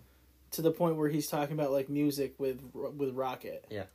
to 0.52 0.62
the 0.62 0.72
point 0.72 0.96
where 0.98 1.10
he's 1.10 1.28
talking 1.28 1.54
about 1.54 1.72
like 1.72 1.90
music 1.90 2.34
with 2.38 2.60
with 2.74 3.14
Rocket. 3.16 3.66
Yeah. 3.70 3.86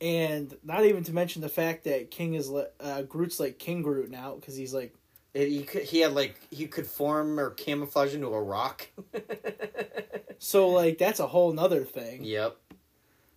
And 0.00 0.56
not 0.64 0.84
even 0.84 1.04
to 1.04 1.12
mention 1.12 1.42
the 1.42 1.48
fact 1.48 1.84
that 1.84 2.10
King 2.10 2.34
is 2.34 2.50
uh, 2.50 3.02
Groot's 3.02 3.38
like 3.38 3.58
King 3.58 3.82
Groot 3.82 4.10
now 4.10 4.34
because 4.34 4.56
he's 4.56 4.74
like 4.74 4.92
It, 5.32 5.48
he 5.48 5.62
could, 5.62 5.82
he 5.84 6.00
had 6.00 6.12
like 6.12 6.40
he 6.50 6.66
could 6.66 6.86
form 6.86 7.38
or 7.38 7.50
camouflage 7.50 8.12
into 8.14 8.26
a 8.28 8.42
rock. 8.42 8.88
so 10.38 10.68
like 10.70 10.98
that's 10.98 11.20
a 11.20 11.26
whole 11.28 11.52
nother 11.52 11.84
thing. 11.84 12.24
yep. 12.24 12.56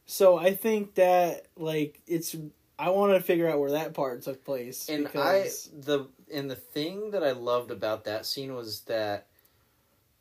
So 0.08 0.38
I 0.38 0.56
think 0.56 0.96
that 0.96 1.46
like 1.56 2.02
it's 2.08 2.36
I 2.80 2.90
want 2.90 3.14
to 3.14 3.22
figure 3.22 3.48
out 3.50 3.60
where 3.60 3.72
that 3.72 3.94
part 3.94 4.24
took 4.24 4.44
place 4.44 4.90
And 4.90 5.04
because 5.06 5.70
I 5.76 5.80
the 5.82 6.08
and 6.34 6.50
the 6.50 6.56
thing 6.56 7.12
that 7.12 7.24
I 7.24 7.32
loved 7.32 7.72
about 7.72 8.06
that 8.06 8.26
scene 8.26 8.54
was 8.54 8.82
that 8.82 9.28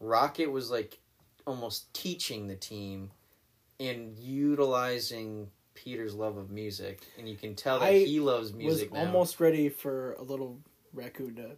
Rocket 0.01 0.51
was 0.51 0.71
like 0.71 0.99
almost 1.47 1.93
teaching 1.95 2.47
the 2.49 2.57
team 2.57 3.11
and 3.81 4.19
utilizing 4.19 5.51
Peter's 5.75 6.15
love 6.15 6.37
of 6.37 6.51
music, 6.51 7.03
and 7.19 7.29
you 7.29 7.37
can 7.37 7.55
tell 7.55 7.81
that 7.81 7.87
I 7.87 7.99
he 7.99 8.21
loves 8.21 8.53
was 8.53 8.55
music 8.55 8.93
now. 8.93 9.01
Was 9.01 9.07
almost 9.07 9.41
ready 9.41 9.69
for 9.69 10.13
a 10.15 10.23
little 10.23 10.61
raccoon 10.93 11.35
to 11.37 11.51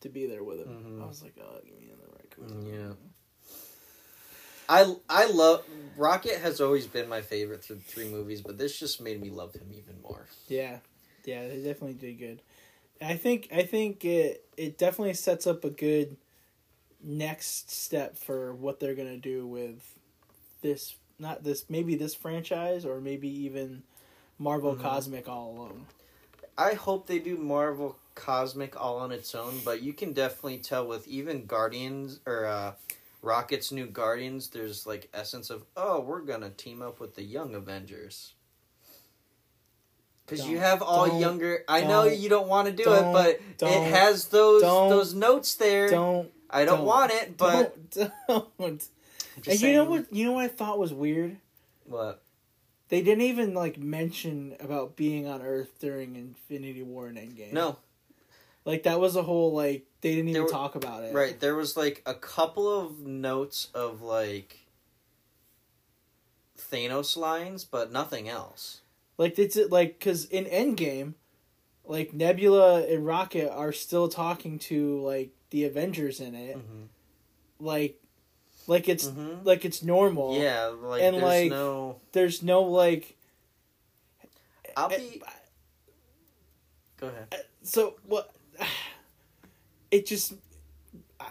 to 0.00 0.08
be 0.08 0.26
there 0.26 0.44
with 0.44 0.60
him. 0.60 0.68
Mhm. 0.98 1.02
I 1.02 1.06
was 1.06 1.22
like, 1.22 1.34
oh, 1.40 1.58
give 1.64 1.78
me 1.80 1.88
another 1.88 2.12
raccoon. 2.12 2.64
Mm, 2.64 2.72
yeah. 2.88 2.94
I 4.68 4.94
I 5.08 5.26
love 5.26 5.64
Rocket 5.96 6.38
has 6.38 6.60
always 6.60 6.86
been 6.86 7.08
my 7.08 7.22
favorite 7.22 7.64
through 7.64 7.80
three 7.80 8.08
movies, 8.08 8.42
but 8.42 8.58
this 8.58 8.78
just 8.78 9.00
made 9.00 9.20
me 9.20 9.30
love 9.30 9.54
him 9.54 9.72
even 9.72 10.00
more. 10.02 10.26
Yeah, 10.48 10.78
yeah, 11.24 11.46
they 11.48 11.56
definitely 11.56 11.94
did 11.94 12.18
good. 12.18 12.42
I 13.00 13.16
think 13.16 13.48
I 13.52 13.62
think 13.62 14.04
it 14.04 14.44
it 14.56 14.78
definitely 14.78 15.14
sets 15.14 15.46
up 15.46 15.64
a 15.64 15.70
good 15.70 16.16
next 17.02 17.70
step 17.70 18.16
for 18.16 18.54
what 18.54 18.80
they're 18.80 18.94
gonna 18.94 19.16
do 19.18 19.46
with 19.46 19.82
this. 20.62 20.96
Not 21.18 21.44
this, 21.44 21.64
maybe 21.70 21.94
this 21.94 22.14
franchise, 22.14 22.84
or 22.84 23.00
maybe 23.00 23.28
even 23.28 23.82
Marvel 24.38 24.74
Mhm. 24.74 24.82
Cosmic 24.82 25.28
all 25.28 25.50
alone. 25.52 25.86
I 26.58 26.74
hope 26.74 27.06
they 27.06 27.18
do 27.18 27.36
Marvel 27.36 27.96
Cosmic 28.14 28.78
all 28.80 28.98
on 28.98 29.12
its 29.12 29.34
own, 29.34 29.60
but 29.64 29.82
you 29.82 29.92
can 29.92 30.12
definitely 30.12 30.58
tell 30.58 30.86
with 30.86 31.06
even 31.08 31.46
Guardians 31.46 32.20
or 32.26 32.46
uh, 32.46 32.74
Rocket's 33.22 33.72
new 33.72 33.86
Guardians, 33.86 34.48
there's 34.50 34.86
like 34.86 35.08
essence 35.12 35.50
of 35.50 35.66
oh, 35.76 36.00
we're 36.00 36.20
gonna 36.22 36.50
team 36.50 36.82
up 36.82 37.00
with 37.00 37.14
the 37.14 37.22
Young 37.24 37.54
Avengers. 37.54 38.34
Because 40.26 40.48
you 40.48 40.58
have 40.58 40.82
all 40.82 41.20
younger. 41.20 41.64
I 41.68 41.82
know 41.84 42.04
you 42.04 42.28
don't 42.28 42.48
want 42.48 42.66
to 42.66 42.72
do 42.72 42.82
it, 42.92 43.12
but 43.12 43.40
it 43.68 43.90
has 43.92 44.26
those 44.28 44.62
those 44.62 45.14
notes 45.14 45.54
there. 45.54 45.88
Don't 45.88 46.30
I 46.50 46.64
don't, 46.64 46.78
don't- 46.78 46.86
want 46.86 47.12
it, 47.12 47.36
but 47.36 47.90
don't 47.90 48.12
don't. 48.58 48.88
And 49.46 49.60
you 49.60 49.72
know 49.74 49.84
what? 49.84 50.12
You 50.12 50.24
know 50.26 50.32
what 50.32 50.44
I 50.44 50.48
thought 50.48 50.78
was 50.78 50.92
weird. 50.92 51.36
What? 51.84 52.22
They 52.88 53.02
didn't 53.02 53.22
even 53.24 53.54
like 53.54 53.78
mention 53.78 54.56
about 54.60 54.96
being 54.96 55.26
on 55.26 55.42
Earth 55.42 55.78
during 55.80 56.16
Infinity 56.16 56.82
War 56.82 57.06
and 57.06 57.18
Endgame. 57.18 57.52
No, 57.52 57.78
like 58.64 58.84
that 58.84 58.98
was 58.98 59.14
a 59.16 59.22
whole 59.22 59.52
like 59.52 59.84
they 60.00 60.14
didn't 60.14 60.30
even 60.30 60.42
were- 60.44 60.48
talk 60.48 60.74
about 60.74 61.04
it. 61.04 61.14
right. 61.14 61.38
There 61.38 61.54
was 61.54 61.76
like 61.76 62.02
a 62.06 62.14
couple 62.14 62.68
of 62.68 63.00
notes 63.00 63.68
of 63.74 64.02
like 64.02 64.58
Thanos 66.58 67.16
lines, 67.16 67.64
but 67.64 67.92
nothing 67.92 68.28
else. 68.28 68.80
Like 69.18 69.38
it's 69.38 69.56
like 69.70 69.98
because 69.98 70.26
in 70.26 70.44
Endgame, 70.44 71.14
like 71.84 72.12
Nebula 72.12 72.82
and 72.86 73.06
Rocket 73.06 73.50
are 73.50 73.72
still 73.72 74.08
talking 74.08 74.58
to 74.60 75.00
like 75.00 75.30
the 75.50 75.64
Avengers 75.64 76.20
in 76.20 76.34
it, 76.34 76.56
Mm-hmm. 76.58 76.84
like, 77.60 78.02
like 78.66 78.88
it's 78.88 79.06
Mhm. 79.06 79.44
like 79.44 79.64
it's 79.64 79.82
normal. 79.82 80.36
Yeah, 80.38 80.66
like 80.66 81.02
and, 81.02 81.14
there's 81.16 81.22
like, 81.24 81.50
no. 81.50 82.00
There's 82.12 82.42
no 82.42 82.62
like. 82.62 83.16
I'll 84.76 84.92
eh, 84.92 84.98
be. 84.98 85.22
Go 86.98 87.08
ahead. 87.08 87.44
So 87.62 87.94
what? 88.06 88.30
It 89.92 90.04
just 90.04 90.32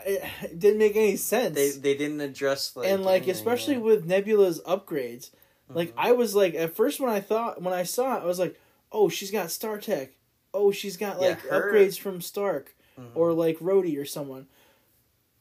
it 0.05 0.23
it 0.43 0.57
didn't 0.59 0.79
make 0.79 0.95
any 0.95 1.17
sense. 1.17 1.55
They 1.55 1.71
they 1.71 1.95
didn't 1.95 2.21
address 2.21 2.73
like 2.75 2.87
and 2.87 3.03
like 3.03 3.27
especially 3.27 3.73
yeah. 3.75 3.81
with 3.81 4.05
Nebula's 4.05 4.61
upgrades, 4.61 5.29
like 5.69 5.89
Mhm. 5.91 5.97
I 5.97 6.11
was 6.11 6.35
like 6.35 6.53
at 6.55 6.75
first 6.75 6.99
when 6.99 7.09
I 7.09 7.19
thought 7.19 7.61
when 7.61 7.73
I 7.73 7.83
saw 7.83 8.17
it, 8.17 8.21
I 8.21 8.25
was 8.25 8.39
like, 8.39 8.59
oh, 8.91 9.09
she's 9.09 9.31
got 9.31 9.51
Stark 9.51 9.81
Tech, 9.83 10.11
oh, 10.53 10.71
she's 10.71 10.97
got 10.97 11.19
like 11.19 11.39
her- 11.41 11.71
upgrades 11.73 11.97
from 11.99 12.21
Stark 12.21 12.75
Mhm. 12.99 13.11
or 13.15 13.33
like 13.33 13.57
Rhodey 13.59 13.99
or 13.99 14.05
someone. 14.05 14.47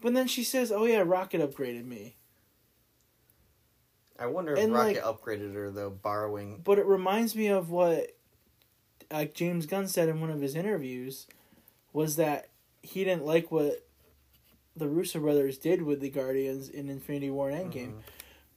But 0.00 0.12
then 0.14 0.26
she 0.26 0.44
says, 0.44 0.70
"Oh 0.72 0.84
yeah, 0.84 1.02
Rocket 1.06 1.40
upgraded 1.40 1.84
me." 1.86 2.16
I 4.18 4.26
wonder 4.26 4.52
if 4.52 4.58
and, 4.58 4.72
Rocket 4.72 5.04
like- 5.04 5.20
upgraded 5.20 5.54
her 5.54 5.70
though, 5.70 5.90
borrowing. 5.90 6.60
But 6.62 6.78
it 6.78 6.86
reminds 6.86 7.34
me 7.34 7.48
of 7.48 7.70
what 7.70 8.16
like 9.10 9.34
James 9.34 9.66
Gunn 9.66 9.86
said 9.88 10.08
in 10.08 10.20
one 10.20 10.30
of 10.30 10.40
his 10.40 10.54
interviews 10.54 11.26
was 11.92 12.16
that 12.16 12.48
he 12.82 13.04
didn't 13.04 13.24
like 13.24 13.50
what 13.50 13.86
the 14.76 14.88
Russo 14.88 15.20
brothers 15.20 15.56
did 15.58 15.82
with 15.82 16.00
the 16.00 16.10
Guardians 16.10 16.68
in 16.68 16.88
Infinity 16.88 17.30
War 17.30 17.48
and 17.50 17.72
Endgame, 17.72 17.92
Mhm. 17.92 18.02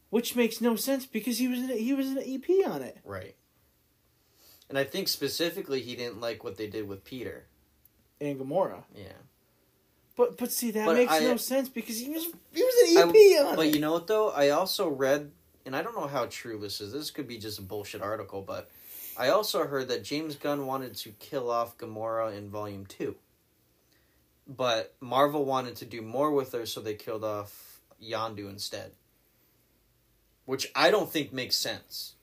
Which 0.10 0.36
makes 0.36 0.62
no 0.62 0.76
sense 0.76 1.06
because 1.06 1.38
he 1.38 1.48
was 1.48 1.60
in, 1.60 1.70
he 1.70 1.94
was 1.94 2.08
an 2.08 2.20
EP 2.26 2.66
on 2.68 2.82
it 2.82 2.98
Right. 3.04 3.36
And 4.70 4.78
I 4.78 4.84
think 4.84 5.08
specifically 5.08 5.82
he 5.82 5.96
didn't 5.96 6.20
like 6.20 6.44
what 6.44 6.58
they 6.58 6.68
did 6.68 6.88
with 6.88 7.04
Peter. 7.06 7.46
and 8.20 8.38
Gamora. 8.40 8.84
Yeah. 8.96 9.14
But 10.18 10.38
but 10.38 10.52
see 10.52 10.72
that 10.72 10.86
But 10.86 10.98
makes 10.98 11.14
I- 11.14 11.20
no 11.20 11.38
sense 11.38 11.70
because 11.70 12.00
he 12.00 12.10
was 12.10 12.26
he 12.54 12.64
was 12.64 12.92
an 12.92 12.98
EP 13.10 13.46
on 13.46 13.54
it. 13.54 13.56
But 13.56 13.66
it. 13.68 13.76
you 13.76 13.80
know 13.82 13.94
what 13.94 14.08
though? 14.08 14.32
I 14.32 14.50
also 14.50 14.90
read, 14.90 15.32
and 15.66 15.76
I 15.76 15.82
don't 15.84 15.96
know 15.96 16.08
how 16.08 16.26
true 16.26 16.60
this 16.60 16.82
is. 16.82 16.92
This 16.92 17.12
could 17.12 17.28
be 17.28 17.38
just 17.38 17.60
a 17.60 17.62
bullshit 17.62 18.02
article, 18.02 18.42
but 18.42 18.70
I 19.18 19.30
also 19.30 19.66
heard 19.68 19.88
that 19.90 20.04
James 20.04 20.36
Gunn 20.36 20.66
wanted 20.66 20.96
to 20.96 21.12
kill 21.12 21.50
off 21.52 21.78
Gamora 21.78 22.36
in 22.36 22.50
Volume 22.50 22.86
Two. 22.88 23.16
But 24.48 24.96
Marvel 25.00 25.46
wanted 25.46 25.76
to 25.78 25.86
do 25.86 26.02
more 26.02 26.32
with 26.32 26.52
her, 26.54 26.66
so 26.66 26.82
they 26.82 26.94
killed 26.96 27.24
off 27.24 27.82
Yondu 28.04 28.50
instead. 28.50 28.92
Which 30.48 30.72
I 30.76 30.90
don't 30.90 31.12
think 31.12 31.32
makes 31.32 31.56
sense. 31.56 32.14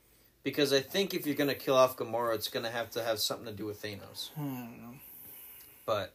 Because 0.43 0.73
I 0.73 0.81
think 0.81 1.15
if 1.15 1.25
you're 1.27 1.37
going 1.37 1.49
to 1.51 1.55
kill 1.55 1.77
off 1.77 1.97
Gamora, 1.97 2.35
it's 2.35 2.49
going 2.49 2.65
to 2.65 2.71
have 2.71 2.91
to 2.91 3.05
have 3.05 3.19
something 3.21 3.47
to 3.47 3.53
do 3.53 3.65
with 3.67 3.81
Thanos. 3.83 4.31
I 4.37 4.41
don't 4.41 4.83
know. 4.83 4.95
But 5.87 6.13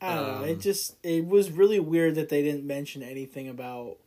I 0.00 0.14
don't 0.16 0.40
know. 0.40 0.44
It 0.46 0.52
Um, 0.54 0.60
just 0.60 0.96
it 1.04 1.26
was 1.26 1.50
really 1.50 1.78
weird 1.78 2.14
that 2.16 2.28
they 2.30 2.42
didn't 2.42 2.64
mention 2.66 3.02
anything 3.02 3.48
about 3.48 3.98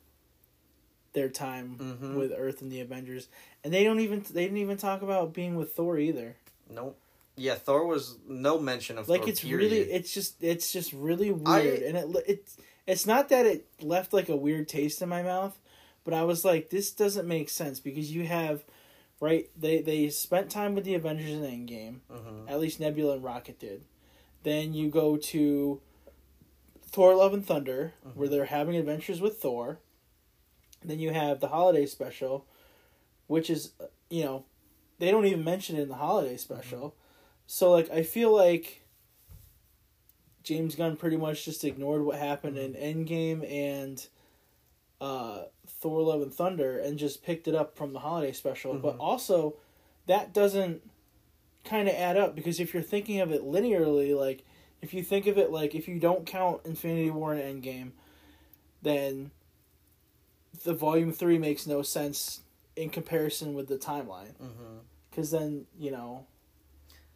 their 1.14 1.30
time 1.30 1.78
Mhm. 2.02 2.16
with 2.16 2.32
Earth 2.36 2.62
and 2.62 2.72
the 2.72 2.80
Avengers, 2.82 3.28
and 3.64 3.74
they 3.74 3.84
don't 3.84 4.00
even 4.00 4.24
they 4.30 4.44
didn't 4.44 4.58
even 4.58 4.78
talk 4.78 5.02
about 5.02 5.34
being 5.34 5.56
with 5.56 5.74
Thor 5.74 5.98
either. 5.98 6.36
nope. 6.70 6.98
Yeah, 7.36 7.56
Thor 7.56 7.86
was 7.88 8.18
no 8.28 8.60
mention 8.60 8.98
of 9.00 9.08
like 9.10 9.22
Thor. 9.22 9.30
it's 9.30 9.40
period. 9.42 9.72
really 9.72 9.92
it's 9.92 10.14
just 10.14 10.44
it's 10.44 10.72
just 10.72 10.94
really 10.94 11.32
weird 11.32 11.48
I- 11.84 11.86
and 11.88 11.98
it 11.98 12.24
it's 12.28 12.58
it's 12.86 13.06
not 13.08 13.30
that 13.30 13.46
it 13.48 13.66
left 13.82 14.14
like 14.14 14.30
a 14.30 14.36
weird 14.36 14.68
taste 14.68 15.02
in 15.02 15.10
my 15.10 15.24
mouth 15.24 15.58
but 16.10 16.18
i 16.18 16.24
was 16.24 16.44
like 16.44 16.70
this 16.70 16.92
doesn't 16.92 17.28
make 17.28 17.50
sense 17.50 17.80
because 17.80 18.12
you 18.12 18.26
have 18.26 18.64
right 19.20 19.50
they 19.56 19.82
they 19.82 20.10
spent 20.10 20.50
time 20.50 20.74
with 20.74 20.84
the 20.86 20.96
avengers 20.96 21.30
in 21.32 21.42
endgame 21.44 22.00
Mhm. 22.12 22.50
at 22.50 22.60
least 22.60 22.80
nebula 22.80 23.14
and 23.16 23.24
rocket 23.24 23.60
did. 23.60 23.84
Then 24.44 24.74
you 24.74 24.90
go 24.90 25.18
to 25.18 25.82
thor 26.82 27.14
love 27.14 27.34
and 27.34 27.46
thunder 27.46 27.94
where 28.16 28.28
they're 28.30 28.46
having 28.46 28.76
adventures 28.76 29.20
with 29.22 29.38
thor. 29.40 29.80
Then 30.84 30.98
you 31.00 31.12
have 31.12 31.40
the 31.42 31.50
holiday 31.50 31.86
special 31.86 32.46
which 33.28 33.50
is 33.50 33.74
uh, 33.80 33.86
you 34.10 34.24
know 34.24 34.46
they 34.98 35.12
don't 35.12 35.26
even 35.26 35.44
mention 35.44 35.76
it 35.76 35.82
in 35.84 35.90
the 35.90 35.96
holiday 35.96 36.38
special. 36.38 36.96
So 37.46 37.72
like 37.72 37.90
I 37.92 38.02
feel 38.04 38.34
like 38.36 38.82
James 40.44 40.76
Gunn 40.76 40.96
pretty 40.96 41.18
much 41.18 41.46
just 41.46 41.64
ignored 41.64 42.04
what 42.04 42.18
happened 42.18 42.58
in 42.58 42.74
Endgame 42.74 43.50
and 43.52 44.08
uh, 45.02 45.44
Thor: 45.80 46.02
Love 46.02 46.22
and 46.22 46.34
Thunder 46.34 46.78
and 46.78 46.98
just 47.00 47.24
picked 47.24 47.48
it 47.48 47.56
up 47.56 47.76
from 47.78 47.94
the 47.94 48.00
holiday 48.00 48.32
special. 48.32 48.74
But 48.76 48.98
Mhm. 48.98 49.02
also, 49.02 49.56
that 50.08 50.34
doesn't 50.34 50.82
kind 51.64 51.88
of 51.88 51.96
add 51.96 52.18
up 52.18 52.36
because 52.36 52.60
if 52.60 52.74
you're 52.74 52.84
thinking 52.84 53.20
of 53.20 53.32
it 53.32 53.44
linearly, 53.44 54.18
like 54.18 54.44
if 54.82 54.94
you 54.94 55.04
think 55.04 55.28
of 55.28 55.38
it 55.38 55.52
like 55.52 55.76
if 55.76 55.88
you 55.88 56.00
don't 56.00 56.26
count 56.26 56.62
Infinity 56.66 57.12
War 57.12 57.34
and 57.34 57.64
Endgame, 57.64 57.92
then 58.82 59.32
the 60.64 60.74
Volume 60.74 61.12
Three 61.12 61.38
makes 61.38 61.68
no 61.68 61.82
sense 61.82 62.42
in 62.76 62.90
comparison 62.90 63.54
with 63.54 63.68
the 63.68 63.78
timeline. 63.78 64.34
Mhm. 64.42 64.80
Because 65.10 65.32
then 65.32 65.68
you 65.78 65.92
know 65.92 66.26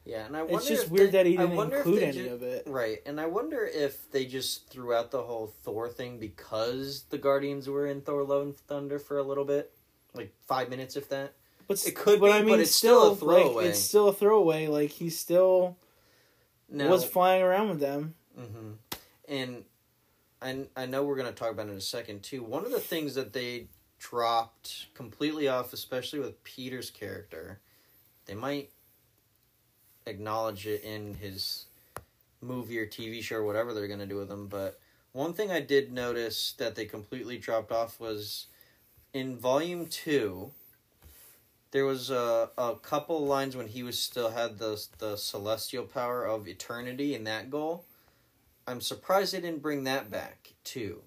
Yeah, 0.06 0.26
and 0.26 0.36
I 0.36 0.42
wonder 0.44 0.58
it's 0.58 0.68
just 0.68 0.90
weird 0.90 1.10
they- 1.14 1.18
that 1.20 1.26
he 1.26 1.38
didn't 1.38 1.58
include 1.58 2.04
any 2.04 2.12
ju- 2.28 2.34
of 2.34 2.44
it. 2.44 2.64
Right, 2.68 3.02
and 3.06 3.22
I 3.22 3.26
wonder 3.28 3.66
if 3.66 4.12
they 4.12 4.26
just 4.26 4.68
threw 4.70 4.94
out 4.94 5.12
the 5.12 5.24
whole 5.24 5.48
Thor 5.64 5.88
thing 5.88 6.20
because 6.20 7.04
the 7.10 7.18
Guardians 7.18 7.70
were 7.70 7.88
in 7.88 8.02
Thor: 8.02 8.24
Love 8.24 8.42
and 8.44 8.58
Thunder 8.58 9.00
for 9.00 9.18
a 9.18 9.24
little 9.24 9.46
bit, 9.46 9.72
like 10.14 10.34
five 10.46 10.70
minutes, 10.70 10.98
if 10.98 11.08
that. 11.10 11.34
But 11.68 11.86
It 11.88 11.96
could 11.96 12.20
but 12.20 12.26
be, 12.28 12.32
I 12.34 12.40
but 12.40 12.46
mean, 12.48 12.60
it's 12.60 12.76
still 12.76 13.08
a 13.08 13.10
like, 13.12 13.20
throwaway. 13.20 13.68
it's 13.70 13.80
still 13.80 14.10
a 14.10 14.14
throwaway. 14.14 14.68
Like 14.68 14.90
he 14.90 15.10
still 15.10 15.78
Now, 16.68 16.90
was 16.90 17.06
flying 17.06 17.42
around 17.42 17.70
with 17.70 17.80
them. 17.80 18.16
hmm 18.36 18.72
And 19.30 19.64
I, 20.42 20.66
I 20.76 20.86
know 20.86 21.06
we're 21.06 21.16
going 21.16 21.30
to 21.30 21.34
talk 21.34 21.52
about 21.52 21.68
it 21.68 21.72
in 21.72 21.78
a 21.78 21.82
second 21.82 22.22
too. 22.24 22.44
One 22.44 22.66
of 22.66 22.72
the 22.72 22.82
things 22.82 23.16
that 23.16 23.32
they 23.32 23.68
dropped 23.98 24.88
completely 24.94 25.48
off, 25.48 25.72
especially 25.72 26.20
with 26.20 26.44
Peter's 26.44 26.90
character, 26.90 27.62
they 28.26 28.36
might 28.36 28.70
acknowledge 30.06 30.68
it 30.68 30.84
in 30.84 31.16
his 31.16 31.66
movie 32.42 32.80
or 32.80 32.86
TV 32.86 33.22
show 33.22 33.38
or 33.38 33.44
whatever 33.44 33.74
they're 33.74 33.88
to 33.88 34.06
do 34.06 34.18
with 34.18 34.30
him. 34.30 34.48
But 34.48 34.80
one 35.12 35.34
thing 35.34 35.52
I 35.52 35.60
did 35.60 35.92
notice 35.92 36.54
that 36.58 36.76
they 36.76 36.86
completely 36.86 37.38
dropped 37.38 37.72
off 37.72 38.00
was 38.00 38.48
in 39.14 39.38
volume 39.38 39.86
two. 39.86 40.52
There 41.72 41.86
was 41.86 42.10
a, 42.12 42.50
a 42.58 42.76
couple 42.76 43.26
lines 43.26 43.56
when 43.56 43.68
he 43.68 43.82
was 43.84 43.98
still 44.00 44.32
had 44.32 44.60
the 44.60 44.84
the 45.00 45.16
celestial 45.16 45.86
power 45.86 46.24
of 46.26 46.48
eternity 46.48 47.16
in 47.16 47.24
that 47.24 47.50
goal. 47.50 47.86
I'm 48.68 48.82
surprised 48.82 49.34
they 49.34 49.42
didn't 49.42 49.62
bring 49.62 49.84
that 49.84 50.10
back 50.12 50.54
too. 50.64 51.02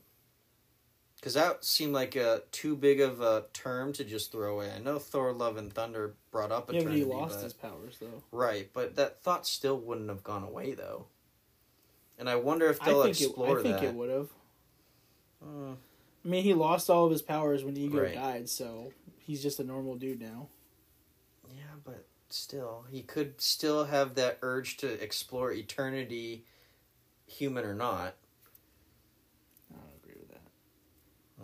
Because 1.16 1.34
that 1.34 1.64
seemed 1.64 1.94
like 1.94 2.14
a 2.14 2.42
too 2.52 2.76
big 2.76 3.00
of 3.00 3.20
a 3.20 3.46
term 3.52 3.92
to 3.94 4.04
just 4.04 4.30
throw 4.30 4.54
away. 4.54 4.70
I 4.70 4.78
know 4.78 4.98
Thor: 4.98 5.32
Love 5.32 5.56
and 5.56 5.72
Thunder 5.72 6.14
brought 6.36 6.52
up 6.52 6.70
Yeah, 6.70 6.82
but 6.82 6.92
he 6.92 7.02
lost 7.04 7.36
but- 7.38 7.44
his 7.44 7.52
powers 7.54 7.96
though. 7.98 8.22
right, 8.30 8.68
but 8.74 8.96
that 8.96 9.22
thought 9.22 9.46
still 9.46 9.78
wouldn't 9.78 10.10
have 10.10 10.22
gone 10.22 10.42
away 10.42 10.74
though. 10.74 11.06
And 12.18 12.28
I 12.28 12.36
wonder 12.36 12.68
if 12.68 12.78
they'll 12.80 13.02
it. 13.02 13.08
explore 13.10 13.58
I 13.60 13.62
think 13.62 13.76
that. 13.76 13.84
it 13.84 13.94
would 13.94 14.10
have. 14.10 14.28
Mm, 15.44 15.76
I 16.24 16.28
mean, 16.28 16.42
he 16.44 16.52
lost 16.54 16.90
all 16.90 17.04
of 17.06 17.10
his 17.10 17.22
powers 17.22 17.64
when 17.64 17.76
Ego 17.76 18.02
Right. 18.02 18.14
died, 18.14 18.48
so 18.50 18.92
he's 19.18 19.42
just 19.42 19.60
a 19.60 19.64
normal 19.64 19.96
dude 19.96 20.20
now. 20.20 20.48
yeah, 21.54 21.62
but 21.84 22.04
still, 22.28 22.84
he 22.90 23.02
could 23.02 23.40
still 23.40 23.84
have 23.84 24.14
that 24.16 24.38
urge 24.42 24.76
to 24.78 25.02
explore 25.02 25.52
eternity, 25.52 26.44
human 27.26 27.64
or 27.64 27.74
not. 27.74 28.14
I 29.72 29.76
don't 29.78 29.94
agree 30.02 30.16
with 30.20 30.28
that. 30.30 30.42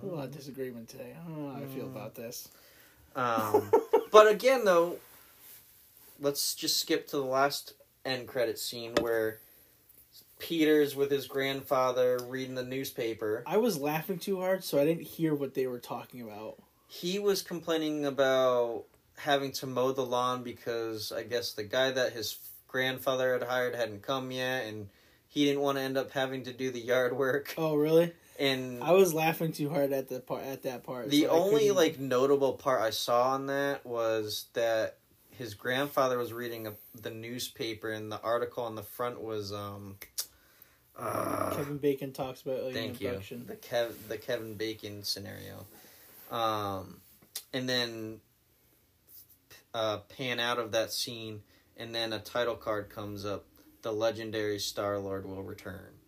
A 0.03 0.07
lot 0.07 0.25
of 0.27 0.33
disagreement 0.33 0.89
today. 0.89 1.15
I 1.19 1.23
don't 1.29 1.39
know 1.39 1.51
how 1.55 1.61
I 1.63 1.67
feel 1.67 1.85
Mm. 1.87 1.93
about 1.93 2.15
this. 2.15 2.49
Um, 3.15 3.71
but 4.11 4.29
again, 4.31 4.65
though, 4.65 4.97
let's 6.21 6.55
just 6.55 6.79
skip 6.81 7.07
to 7.09 7.17
the 7.17 7.25
last 7.25 7.75
end 8.05 8.29
credit 8.29 8.59
scene 8.59 8.95
where 9.01 9.39
Peter's 10.39 10.97
with 10.97 11.11
his 11.11 11.27
grandfather 11.27 12.19
reading 12.27 12.55
the 12.55 12.65
newspaper. 12.65 13.45
I 13.47 13.59
was 13.59 13.79
laughing 13.79 14.19
too 14.19 14.41
hard, 14.41 14.65
so 14.65 14.81
I 14.81 14.85
didn't 14.85 15.05
hear 15.05 15.35
what 15.35 15.55
they 15.55 15.67
were 15.67 15.79
talking 15.79 16.21
about. 16.21 16.57
He 16.89 17.19
was 17.19 17.43
complaining 17.43 18.05
about 18.05 18.85
having 19.17 19.53
to 19.53 19.67
mow 19.67 19.93
the 19.93 20.05
lawn 20.05 20.43
because 20.43 21.13
I 21.13 21.23
guess 21.23 21.53
the 21.53 21.63
guy 21.63 21.91
that 21.93 22.13
his 22.13 22.39
grandfather 22.67 23.35
had 23.35 23.45
hired 23.45 23.75
hadn't 23.75 24.03
come 24.03 24.31
yet, 24.33 24.67
and 24.67 24.89
he 25.29 25.45
didn't 25.45 25.63
want 25.63 25.79
to 25.79 25.83
end 25.83 25.97
up 25.97 26.11
having 26.11 26.43
to 26.45 26.53
do 26.53 26.71
the 26.71 26.81
yard 26.81 27.17
work. 27.17 27.55
Oh, 27.57 27.77
really? 27.77 28.13
And 28.39 28.83
I 28.83 28.93
was 28.93 29.13
laughing 29.13 29.53
too 29.53 29.69
hard 29.69 29.93
at 29.93 30.09
the 30.09 30.21
part 30.21 30.45
at 30.45 30.63
that 30.63 30.85
part. 30.85 31.11
The 31.11 31.23
so 31.23 31.31
only 31.31 31.71
like 31.71 31.99
notable 31.99 32.55
part 32.55 32.81
I 32.81 32.91
saw 32.91 33.31
on 33.35 33.47
that 33.47 33.85
was 33.85 34.47
that 34.55 34.97
his 35.31 35.55
grandfather 35.55 36.19
was 36.19 36.33
reading 36.33 36.67
a, 36.67 36.75
the 37.01 37.11
newspaper, 37.11 37.91
and 37.91 38.11
the 38.11 38.21
article 38.21 38.65
on 38.65 38.75
the 38.75 38.83
front 38.83 39.21
was 39.21 39.53
um. 39.53 39.97
Uh, 40.97 41.55
Kevin 41.57 41.79
Bacon 41.79 42.13
talks 42.13 42.43
about 42.43 42.59
alien 42.59 42.75
thank 42.75 43.01
you. 43.01 43.19
The 43.47 43.57
Kev 43.57 43.93
the 44.09 44.19
Kevin 44.19 44.55
Bacon 44.55 45.03
scenario, 45.03 45.67
um, 46.31 47.01
and 47.53 47.69
then 47.69 48.21
uh, 49.75 49.99
pan 50.17 50.39
out 50.39 50.59
of 50.59 50.73
that 50.73 50.93
scene, 50.93 51.43
and 51.77 51.95
then 51.95 52.13
a 52.13 52.19
title 52.19 52.57
card 52.57 52.91
comes 52.91 53.25
up. 53.25 53.47
The 53.81 53.93
legendary 53.93 54.59
Star 54.59 54.99
Lord 54.99 55.27
will 55.27 55.43
return. 55.43 56.02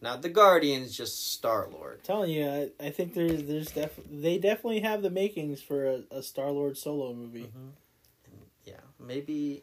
Not 0.00 0.22
the 0.22 0.28
Guardians, 0.28 0.96
just 0.96 1.32
Star 1.32 1.68
Lord. 1.72 2.04
telling 2.04 2.30
you, 2.30 2.46
I, 2.48 2.70
I 2.86 2.90
think 2.90 3.14
there's 3.14 3.44
there's 3.44 3.70
def 3.70 3.98
they 4.10 4.38
definitely 4.38 4.80
have 4.80 5.02
the 5.02 5.10
makings 5.10 5.62
for 5.62 5.86
a, 5.86 6.02
a 6.10 6.22
Star 6.22 6.50
Lord 6.50 6.76
solo 6.76 7.14
movie. 7.14 7.44
Mm-hmm. 7.44 7.68
Yeah, 8.64 8.80
maybe. 9.00 9.62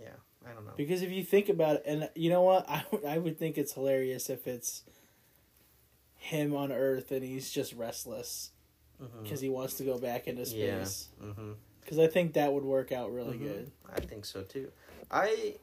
Yeah, 0.00 0.08
I 0.48 0.52
don't 0.54 0.64
know. 0.64 0.72
Because 0.76 1.02
if 1.02 1.10
you 1.10 1.22
think 1.22 1.48
about 1.48 1.76
it, 1.76 1.82
and 1.86 2.08
you 2.14 2.30
know 2.30 2.42
what, 2.42 2.66
I, 2.68 2.84
would- 2.90 3.04
I 3.04 3.18
would 3.18 3.38
think 3.38 3.58
it's 3.58 3.72
hilarious 3.74 4.30
if 4.30 4.46
it's 4.46 4.82
him 6.16 6.54
on 6.56 6.72
Earth 6.72 7.10
and 7.12 7.22
he's 7.22 7.50
just 7.50 7.74
restless 7.74 8.50
because 9.22 9.40
he 9.42 9.50
wants 9.50 9.74
to 9.74 9.84
go 9.84 9.98
back 9.98 10.26
into 10.26 10.42
Yeah. 10.44 10.84
space. 10.84 11.08
Mm-hmm. 11.22 11.52
Because 11.82 11.98
I 11.98 12.06
think 12.06 12.32
that 12.34 12.50
would 12.54 12.64
work 12.64 12.90
out 12.92 13.12
really 13.12 13.36
Mhm. 13.36 13.42
good. 13.42 13.70
I 13.94 14.00
think 14.00 14.24
so 14.24 14.42
too. 14.42 14.72
I, 15.10 15.56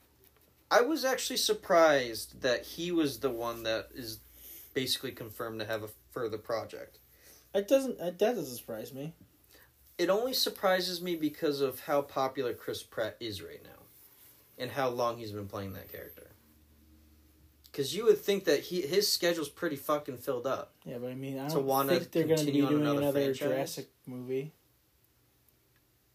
I 0.72 0.82
was 0.82 1.04
actually 1.04 1.38
surprised 1.38 2.42
that 2.42 2.66
he 2.66 2.94
was 2.94 3.20
the 3.20 3.30
one 3.30 3.64
that 3.64 3.90
is 3.94 4.20
basically 4.74 5.12
confirmed 5.12 5.60
to 5.60 5.66
have 5.66 5.84
a 5.84 5.90
further 6.12 6.38
project. 6.38 6.98
It 7.54 7.68
doesn't. 7.68 8.00
That 8.00 8.18
doesn't 8.18 8.46
surprise 8.46 8.94
me. 8.94 9.14
It 9.98 10.10
only 10.10 10.34
surprises 10.34 11.02
me 11.02 11.18
because 11.18 11.60
of 11.60 11.82
how 11.82 12.02
popular 12.02 12.54
Chris 12.54 12.82
Pratt 12.82 13.18
is 13.20 13.42
right 13.42 13.62
now, 13.62 13.84
and 14.58 14.72
how 14.72 14.88
long 14.88 15.18
he's 15.18 15.34
been 15.34 15.48
playing 15.48 15.74
that 15.74 15.92
character. 15.92 16.30
Because 17.70 17.94
you 17.96 18.06
would 18.06 18.20
think 18.20 18.46
that 18.46 18.62
he 18.62 18.82
his 18.82 19.12
schedule's 19.12 19.50
pretty 19.50 19.76
fucking 19.76 20.18
filled 20.18 20.48
up. 20.48 20.74
Yeah, 20.86 20.98
but 21.00 21.12
I 21.12 21.16
mean, 21.16 21.38
I 21.38 21.50
To 21.50 21.56
don't 21.56 21.66
wanna 21.66 22.00
think 22.00 22.12
they're 22.12 22.24
going 22.24 22.40
to 22.40 22.46
be 22.46 22.52
doing 22.54 22.82
another 22.82 23.02
another? 23.02 23.34
Jurassic 23.34 23.90
movie. 24.06 24.54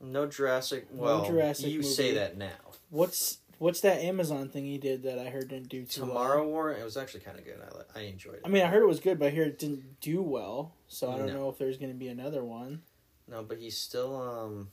No 0.01 0.27
Jurassic. 0.27 0.93
No 0.93 1.03
Well, 1.03 1.27
Jurassic 1.27 1.71
you 1.71 1.83
say 1.83 2.15
that 2.15 2.37
now. 2.39 2.49
What's 2.91 3.39
what's 3.59 3.81
that 3.83 4.01
Amazon 4.01 4.49
thing 4.49 4.65
he 4.65 4.79
did 4.79 5.03
that 5.05 5.19
I 5.19 5.31
heard 5.31 5.49
didn't 5.49 5.69
do 5.69 5.85
too 5.85 6.01
Tomorrow 6.01 6.43
well? 6.43 6.51
War. 6.51 6.73
It 6.73 6.85
was 6.85 6.97
actually 6.97 7.21
kind 7.21 7.39
of 7.39 7.45
good. 7.45 7.61
I 7.95 7.99
I 7.99 8.03
enjoyed 8.05 8.35
it. 8.37 8.41
I 8.45 8.49
mean, 8.49 8.63
I 8.63 8.67
heard 8.69 8.83
it 8.83 8.87
was 8.89 9.01
good, 9.01 9.19
but 9.19 9.29
I 9.29 9.31
hear 9.31 9.45
it 9.45 9.59
didn't 9.59 10.01
do 10.01 10.23
well. 10.23 10.73
So 10.89 11.11
I 11.11 11.19
don't 11.19 11.29
No. 11.29 11.35
know 11.35 11.49
if 11.49 11.59
there's 11.59 11.79
going 11.79 11.93
to 11.93 11.99
be 11.99 12.09
another 12.09 12.45
one. 12.45 12.83
No, 13.29 13.43
but 13.43 13.59
he's 13.59 13.79
still 13.79 14.17
um 14.17 14.69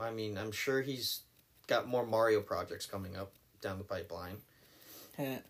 I 0.00 0.10
mean, 0.10 0.38
I'm 0.38 0.52
sure 0.52 0.80
he's 0.82 1.20
got 1.66 1.86
more 1.86 2.06
Mario 2.06 2.40
projects 2.40 2.86
coming 2.86 3.16
up 3.16 3.32
down 3.60 3.78
the 3.78 3.84
pipeline. 3.84 4.38
I 5.18 5.42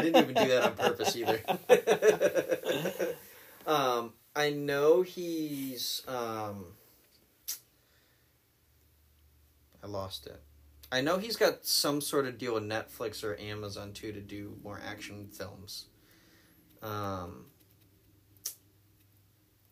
didn't 0.00 0.22
even 0.22 0.34
do 0.34 0.48
that 0.48 0.64
on 0.64 0.74
purpose 0.74 1.16
either. 1.16 1.40
um 3.66 4.12
I 4.36 4.50
know 4.50 5.02
he's 5.02 6.02
um 6.06 6.66
I 9.82 9.86
lost 9.86 10.26
it. 10.26 10.40
I 10.92 11.00
know 11.00 11.18
he's 11.18 11.36
got 11.36 11.64
some 11.64 12.00
sort 12.00 12.26
of 12.26 12.36
deal 12.38 12.54
with 12.54 12.64
Netflix 12.64 13.22
or 13.22 13.38
Amazon 13.38 13.92
too 13.92 14.12
to 14.12 14.20
do 14.20 14.56
more 14.62 14.80
action 14.84 15.28
films. 15.32 15.86
Um 16.82 17.46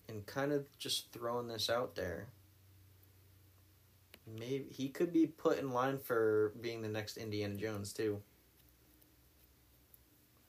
and 0.08 0.24
kind 0.26 0.52
of 0.52 0.64
just 0.78 1.12
throwing 1.12 1.48
this 1.48 1.68
out 1.68 1.94
there. 1.94 2.28
maybe 4.38 4.66
he 4.70 4.88
could 4.88 5.12
be 5.12 5.26
put 5.26 5.58
in 5.58 5.70
line 5.72 5.98
for 5.98 6.52
being 6.60 6.82
the 6.82 6.88
next 6.88 7.16
Indiana 7.16 7.54
Jones 7.56 7.92
too. 7.92 8.20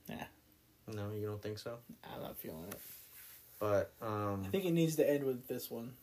Nah. 0.07 0.15
No, 0.87 1.11
you 1.11 1.25
don't 1.27 1.41
think 1.41 1.59
so? 1.59 1.77
I'm 2.03 2.21
not 2.21 2.37
feeling 2.37 2.65
it. 2.69 2.79
But 3.59 3.91
um 4.01 4.43
I 4.45 4.49
think 4.49 4.65
it 4.65 4.71
needs 4.71 4.95
to 4.97 5.09
end 5.09 5.23
with 5.23 5.47
this 5.47 5.69
one. 5.69 5.93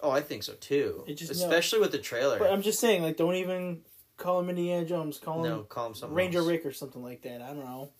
Oh, 0.00 0.10
I 0.10 0.20
think 0.20 0.42
so 0.42 0.54
too. 0.54 1.04
It 1.06 1.14
just- 1.14 1.30
Especially 1.30 1.80
with 1.80 1.92
the 1.92 1.98
trailer. 1.98 2.38
But 2.38 2.50
I'm 2.52 2.62
just 2.62 2.80
saying, 2.80 3.02
like, 3.02 3.16
don't 3.16 3.34
even 3.36 3.82
call 4.16 4.40
him 4.40 4.48
Indiana 4.50 4.84
Jones. 4.86 5.18
Call 5.18 5.44
him 5.44 5.50
no, 5.50 5.62
call 5.62 5.88
him 5.88 5.94
something 5.94 6.14
Ranger 6.16 6.38
else. 6.38 6.48
Rick 6.48 6.66
or 6.66 6.72
something 6.72 7.02
like 7.02 7.22
that. 7.22 7.42
I 7.42 7.48
don't 7.48 7.64
know. 7.64 7.90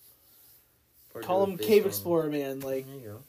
Or 1.13 1.21
Call 1.21 1.43
him 1.43 1.57
Cave 1.57 1.83
on- 1.83 1.87
Explorer 1.89 2.29
Man. 2.29 2.59
Like, 2.59 2.85
There 2.85 2.95
you 2.95 3.07
go. 3.07 3.19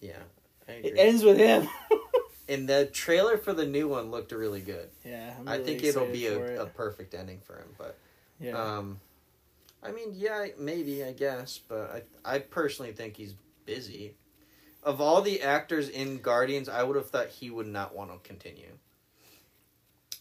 Yeah, 0.00 0.18
it 0.66 0.94
ends 0.98 1.22
with 1.22 1.36
him. 1.38 1.68
and 2.48 2.68
the 2.68 2.86
trailer 2.86 3.38
for 3.38 3.52
the 3.52 3.66
new 3.66 3.86
one 3.88 4.10
looked 4.10 4.32
really 4.32 4.60
good. 4.60 4.88
yeah, 5.04 5.34
I'm 5.38 5.46
I 5.48 5.52
really 5.56 5.64
think 5.64 5.84
it'll 5.84 6.06
be 6.06 6.26
a, 6.26 6.38
it. 6.38 6.60
a 6.60 6.66
perfect 6.66 7.14
ending 7.14 7.40
for 7.44 7.56
him. 7.58 7.68
But 7.78 7.96
yeah. 8.40 8.56
um, 8.60 8.98
I 9.82 9.92
mean, 9.92 10.08
yeah, 10.12 10.46
maybe 10.58 11.04
I 11.04 11.12
guess, 11.12 11.60
but 11.68 12.04
I 12.24 12.34
I 12.36 12.38
personally 12.40 12.92
think 12.92 13.16
he's 13.16 13.34
busy. 13.64 14.14
Of 14.82 15.00
all 15.00 15.22
the 15.22 15.42
actors 15.42 15.88
in 15.88 16.18
Guardians, 16.18 16.68
I 16.68 16.82
would 16.82 16.96
have 16.96 17.08
thought 17.10 17.28
he 17.28 17.50
would 17.50 17.68
not 17.68 17.94
want 17.94 18.10
to 18.10 18.18
continue. 18.28 18.72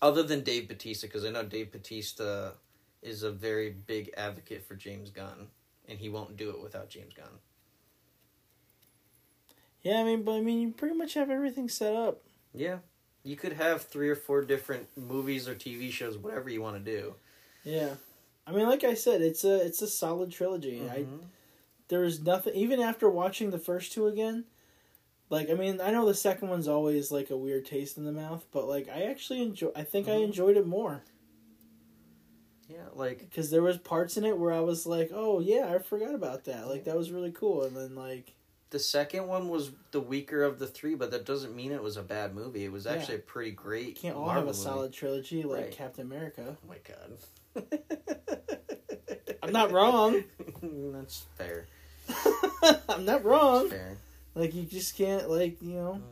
Other 0.01 0.23
than 0.23 0.41
Dave 0.43 0.67
Bautista, 0.67 1.07
because 1.07 1.25
I 1.25 1.31
know 1.31 1.43
Dave 1.43 1.71
Bautista 1.71 2.53
is 3.01 3.23
a 3.23 3.31
very 3.31 3.71
big 3.71 4.11
advocate 4.15 4.63
for 4.67 4.75
James 4.75 5.09
Gunn, 5.09 5.47
and 5.87 5.97
he 5.99 6.09
won't 6.09 6.37
do 6.37 6.49
it 6.51 6.61
without 6.61 6.89
James 6.89 7.13
Gunn. 7.13 7.39
yeah, 9.83 9.99
I 9.99 10.03
mean, 10.03 10.21
but 10.23 10.33
I 10.33 10.41
mean, 10.41 10.61
you 10.61 10.71
pretty 10.71 10.95
much 10.95 11.15
have 11.15 11.29
everything 11.31 11.67
set 11.67 11.95
up. 11.95 12.21
Yeah, 12.53 12.77
you 13.23 13.35
could 13.35 13.53
have 13.53 13.83
three 13.83 14.09
or 14.09 14.15
four 14.15 14.43
different 14.43 14.87
movies 14.95 15.47
or 15.47 15.55
TV 15.55 15.91
shows, 15.91 16.17
whatever 16.17 16.49
you 16.49 16.61
want 16.61 16.83
to 16.83 16.91
do. 16.91 17.15
Yeah. 17.63 17.95
I 18.45 18.51
mean, 18.51 18.67
like 18.67 18.83
I 18.83 18.93
said, 18.95 19.21
it's 19.21 19.43
a 19.43 19.55
it's 19.65 19.81
a 19.81 19.87
solid 19.87 20.31
trilogy. 20.31 20.87
I 20.89 20.99
Mhm. 21.03 21.25
there's 21.87 22.21
nothing 22.21 22.53
even 22.55 22.79
after 22.79 23.09
watching 23.09 23.49
the 23.51 23.59
first 23.59 23.91
two 23.91 24.07
again 24.07 24.45
like 25.31 25.49
i 25.49 25.53
mean 25.55 25.81
i 25.81 25.89
know 25.89 26.05
the 26.05 26.13
second 26.13 26.49
one's 26.49 26.67
always 26.67 27.11
like 27.11 27.29
a 27.31 27.37
weird 27.37 27.65
taste 27.65 27.97
in 27.97 28.05
the 28.05 28.11
mouth 28.11 28.45
but 28.51 28.67
like 28.67 28.87
i 28.89 29.03
actually 29.03 29.41
enjoy 29.41 29.69
i 29.75 29.81
think 29.83 30.07
i 30.07 30.11
Mhm. 30.11 30.25
enjoyed 30.25 30.57
it 30.57 30.67
more 30.67 31.01
Yeah, 32.69 32.77
like 32.93 33.19
because 33.19 33.49
there 33.51 33.61
was 33.63 33.77
parts 33.77 34.15
in 34.17 34.23
it 34.25 34.37
where 34.37 34.53
i 34.53 34.59
was 34.59 34.85
like 34.85 35.09
oh 35.13 35.39
yeah 35.39 35.71
i 35.73 35.79
forgot 35.79 36.13
about 36.13 36.45
that 36.45 36.67
like 36.67 36.83
that 36.85 36.95
was 36.95 37.11
really 37.11 37.31
cool 37.31 37.63
and 37.63 37.75
then 37.75 37.95
like 37.95 38.33
the 38.69 38.79
second 38.79 39.27
one 39.27 39.49
was 39.49 39.71
the 39.91 39.99
weaker 39.99 40.43
of 40.43 40.57
the 40.57 40.65
three, 40.65 40.95
but 40.95 41.11
that 41.11 41.25
doesn't 41.25 41.53
mean 41.53 41.73
it 41.73 41.83
was 41.83 41.97
a 41.97 42.01
bad 42.01 42.33
movie. 42.33 42.63
It 42.63 42.71
was 42.71 42.85
Yeah. 42.85 42.93
actually 42.93 43.15
a 43.15 43.19
pretty 43.19 43.51
great. 43.51 43.87
you 43.87 43.93
can't 43.95 44.15
all 44.15 44.27
Marvel 44.27 44.43
have 44.45 44.55
a 44.55 44.57
movie. 44.57 44.63
solid 44.63 44.93
trilogy 44.93 45.43
like 45.43 45.61
Right. 45.63 45.71
captain 45.73 46.05
america 46.05 46.55
Oh 46.63 46.67
my 46.69 46.77
god. 46.87 47.17
i'm 49.43 49.51
not 49.51 49.71
wrong 49.73 50.23
That's 50.63 51.25
fair. 51.37 51.65
i'm 52.87 53.03
not 53.03 53.25
wrong 53.25 53.63
That's 53.67 53.73
fair. 53.73 53.97
Like 54.35 54.53
you 54.53 54.63
just 54.63 54.95
can't 54.95 55.29
like 55.29 55.61
you 55.61 55.73
know 55.75 56.01
Mm. 56.01 56.07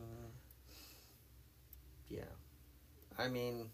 Yeah, 2.10 2.22
I 3.18 3.28
mean, 3.28 3.70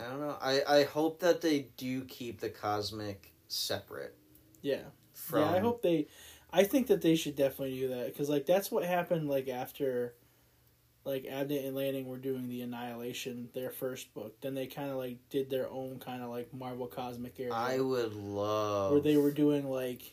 I 0.00 0.04
don't 0.04 0.20
know. 0.20 0.36
I 0.40 0.62
I 0.66 0.84
hope 0.84 1.20
that 1.20 1.40
they 1.40 1.68
do 1.76 2.02
keep 2.04 2.40
the 2.40 2.50
cosmic 2.50 3.32
separate 3.48 4.14
yeah 4.60 4.82
from. 5.14 5.40
yeah 5.40 5.50
i 5.52 5.58
hope 5.58 5.80
they 5.82 6.06
i 6.52 6.62
think 6.64 6.88
that 6.88 7.00
they 7.00 7.14
should 7.14 7.34
definitely 7.34 7.78
do 7.78 7.88
that 7.88 8.06
because 8.12 8.28
like 8.28 8.44
that's 8.44 8.70
what 8.70 8.84
happened 8.84 9.26
like 9.28 9.48
after 9.48 10.12
like 11.04 11.22
abnett 11.22 11.66
and 11.66 11.74
lanning 11.74 12.06
were 12.06 12.18
doing 12.18 12.46
the 12.48 12.60
annihilation 12.60 13.48
their 13.54 13.70
first 13.70 14.12
book 14.12 14.38
then 14.42 14.54
they 14.54 14.66
kind 14.66 14.90
of 14.90 14.96
like 14.96 15.16
did 15.30 15.48
their 15.48 15.70
own 15.70 15.98
kind 15.98 16.22
of 16.22 16.28
like 16.28 16.52
marvel 16.52 16.86
cosmic 16.86 17.40
area 17.40 17.54
I 17.54 17.80
would 17.80 18.14
love. 18.14 18.92
where 18.92 19.00
they 19.00 19.16
were 19.16 19.30
doing 19.30 19.70
like 19.70 20.12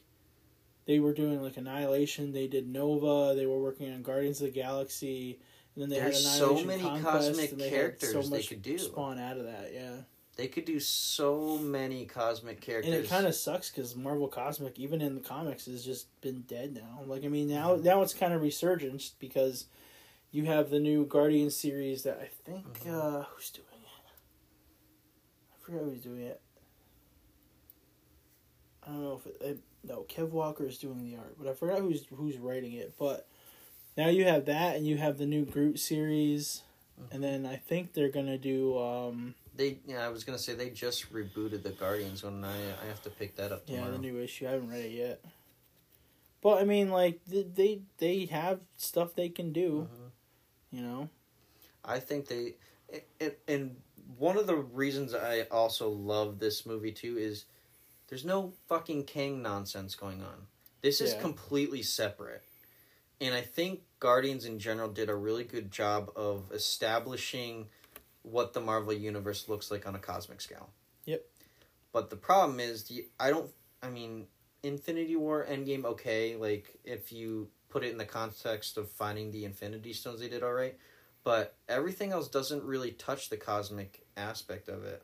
they 0.86 1.00
were 1.00 1.14
doing 1.14 1.42
like 1.42 1.58
annihilation 1.58 2.32
they 2.32 2.48
did 2.48 2.68
nova 2.68 3.34
they 3.36 3.46
were 3.46 3.60
working 3.62 3.92
on 3.94 4.02
guardians 4.04 4.40
of 4.42 4.48
the 4.48 4.52
galaxy 4.60 5.40
and 5.76 5.82
then 5.82 5.90
they 5.90 5.96
There's 6.00 6.24
had 6.26 6.38
so 6.38 6.62
many 6.64 6.84
Conquest, 6.84 7.28
cosmic 7.28 7.52
and 7.52 7.60
they 7.62 7.70
characters 7.70 8.12
so 8.12 8.22
they 8.22 8.44
could 8.44 8.62
do. 8.62 8.78
spawn 8.78 9.20
out 9.20 9.38
of 9.38 9.44
that 9.46 9.72
yeah 9.74 9.96
They 10.38 10.48
could 10.48 10.66
do 10.66 10.80
so 10.80 11.58
many 11.58 12.06
cosmic 12.06 12.62
characters. 12.62 12.94
And 12.94 13.04
it 13.04 13.10
kind 13.10 13.26
of 13.26 13.36
sucks 13.36 13.70
because 13.70 13.96
Marvel 13.96 14.28
Cosmic, 14.28 14.78
even 14.80 15.02
in 15.02 15.16
the 15.16 15.22
comics, 15.22 15.66
has 15.66 15.84
just 15.86 16.08
been 16.22 16.42
dead 16.42 16.74
now. 16.74 17.02
Like, 17.06 17.24
I 17.24 17.30
mean, 17.30 17.48
Mm-hmm. 17.48 17.84
now 17.86 17.96
now 17.96 18.02
it's 18.02 18.14
kind 18.14 18.34
of 18.34 18.42
resurgence 18.42 19.14
because 19.20 19.68
you 20.32 20.44
have 20.46 20.70
the 20.70 20.80
new 20.80 21.06
Guardian 21.06 21.50
series 21.52 22.04
that 22.04 22.20
I 22.22 22.28
think 22.46 22.66
Mhm. 22.84 22.92
uh, 22.94 23.24
who's 23.32 23.50
doing 23.52 23.68
it. 23.82 24.06
I 25.54 25.58
forgot 25.66 25.84
who's 25.86 26.02
doing 26.02 26.22
it. 26.22 26.42
I 28.84 28.88
don't 28.88 29.02
know 29.04 29.22
if 29.24 29.26
it, 29.28 29.38
it, 29.42 29.60
no 29.88 30.06
Kev 30.10 30.30
Walker 30.30 30.66
is 30.66 30.78
doing 30.78 31.04
the 31.04 31.18
art, 31.18 31.36
but 31.38 31.48
I 31.48 31.54
forgot 31.54 31.80
who's 31.80 32.06
who's 32.14 32.38
writing 32.38 32.74
it. 32.74 32.94
But 32.98 33.28
now 33.98 34.08
you 34.10 34.26
have 34.26 34.46
that, 34.46 34.76
and 34.76 34.86
you 34.86 34.98
have 34.98 35.18
the 35.18 35.26
new 35.26 35.46
Groot 35.46 35.80
series, 35.80 36.62
Mm-hmm. 36.98 37.14
and 37.14 37.24
then 37.24 37.46
I 37.46 37.58
think 37.58 37.92
they're 37.94 38.10
gonna 38.10 38.38
do. 38.38 38.78
um 38.80 39.36
They, 39.56 39.80
yeah, 39.86 40.06
I 40.06 40.10
was 40.10 40.24
gonna 40.24 40.40
say 40.40 40.54
they 40.54 40.70
just 40.70 41.12
rebooted 41.12 41.62
the 41.64 41.72
Guardians 41.72 42.24
one, 42.24 42.36
and 42.36 42.46
I, 42.46 42.56
I 42.84 42.88
have 42.88 43.02
to 43.04 43.10
pick 43.10 43.36
that 43.36 43.52
up 43.52 43.64
Yeah, 43.68 43.90
the 43.90 43.98
new 43.98 44.18
issue. 44.22 44.48
I 44.48 44.52
haven't 44.52 44.70
read 44.70 44.86
it 44.86 44.92
yet. 44.92 45.26
But 46.42 46.62
I 46.62 46.64
mean, 46.66 46.90
like 46.90 47.20
they 47.26 47.82
they 47.98 48.26
have 48.28 48.60
stuff 48.78 49.14
they 49.16 49.30
can 49.30 49.52
do. 49.52 49.90
Mhm. 49.92 50.12
You 50.78 50.82
know. 50.84 51.10
I 51.84 52.00
think 52.00 52.28
they, 52.28 52.56
and, 53.20 53.34
and 53.48 53.76
one 54.18 54.38
of 54.38 54.48
the 54.48 54.56
reasons 54.56 55.14
I 55.14 55.42
also 55.52 55.90
love 55.90 56.40
this 56.40 56.66
movie 56.66 56.92
too 56.92 57.18
is 57.18 57.46
there's 58.08 58.26
no 58.26 58.54
fucking 58.68 59.06
Kang 59.06 59.42
nonsense 59.42 59.96
going 59.96 60.22
on. 60.22 60.48
This 60.82 61.02
is 61.02 61.14
Yeah. 61.14 61.22
completely 61.22 61.82
separate, 61.82 62.44
and 63.20 63.34
I 63.34 63.42
think 63.42 63.84
Guardians 64.00 64.46
in 64.46 64.60
general 64.60 64.90
did 64.90 65.10
a 65.10 65.16
really 65.16 65.44
good 65.44 65.72
job 65.72 66.12
of 66.16 66.52
establishing 66.52 67.70
what 68.22 68.54
the 68.54 68.62
Marvel 68.62 68.94
universe 68.94 69.48
looks 69.48 69.72
like 69.72 69.88
on 69.88 69.96
a 69.96 70.00
cosmic 70.00 70.42
scale. 70.42 70.70
Yep. 71.06 71.26
But 71.92 72.10
the 72.10 72.18
problem 72.18 72.60
is, 72.60 72.84
the 72.84 73.08
I 73.20 73.30
don't. 73.30 73.52
I 73.82 73.90
mean, 73.90 74.28
Infinity 74.64 75.16
War, 75.16 75.46
Endgame, 75.50 75.86
okay. 75.86 76.36
Like 76.36 76.80
if 76.84 77.12
you 77.12 77.50
put 77.70 77.84
it 77.84 77.92
in 77.92 77.98
the 77.98 78.06
context 78.06 78.78
of 78.78 78.90
finding 78.90 79.32
the 79.32 79.46
Infinity 79.46 79.94
Stones, 79.94 80.20
they 80.20 80.30
did 80.30 80.44
all 80.44 80.54
right. 80.54 80.78
But 81.24 81.56
everything 81.68 82.12
else 82.12 82.28
doesn't 82.28 82.64
really 82.64 82.92
touch 82.92 83.30
the 83.30 83.38
cosmic 83.38 84.06
aspect 84.16 84.70
of 84.70 84.84
it. 84.84 85.04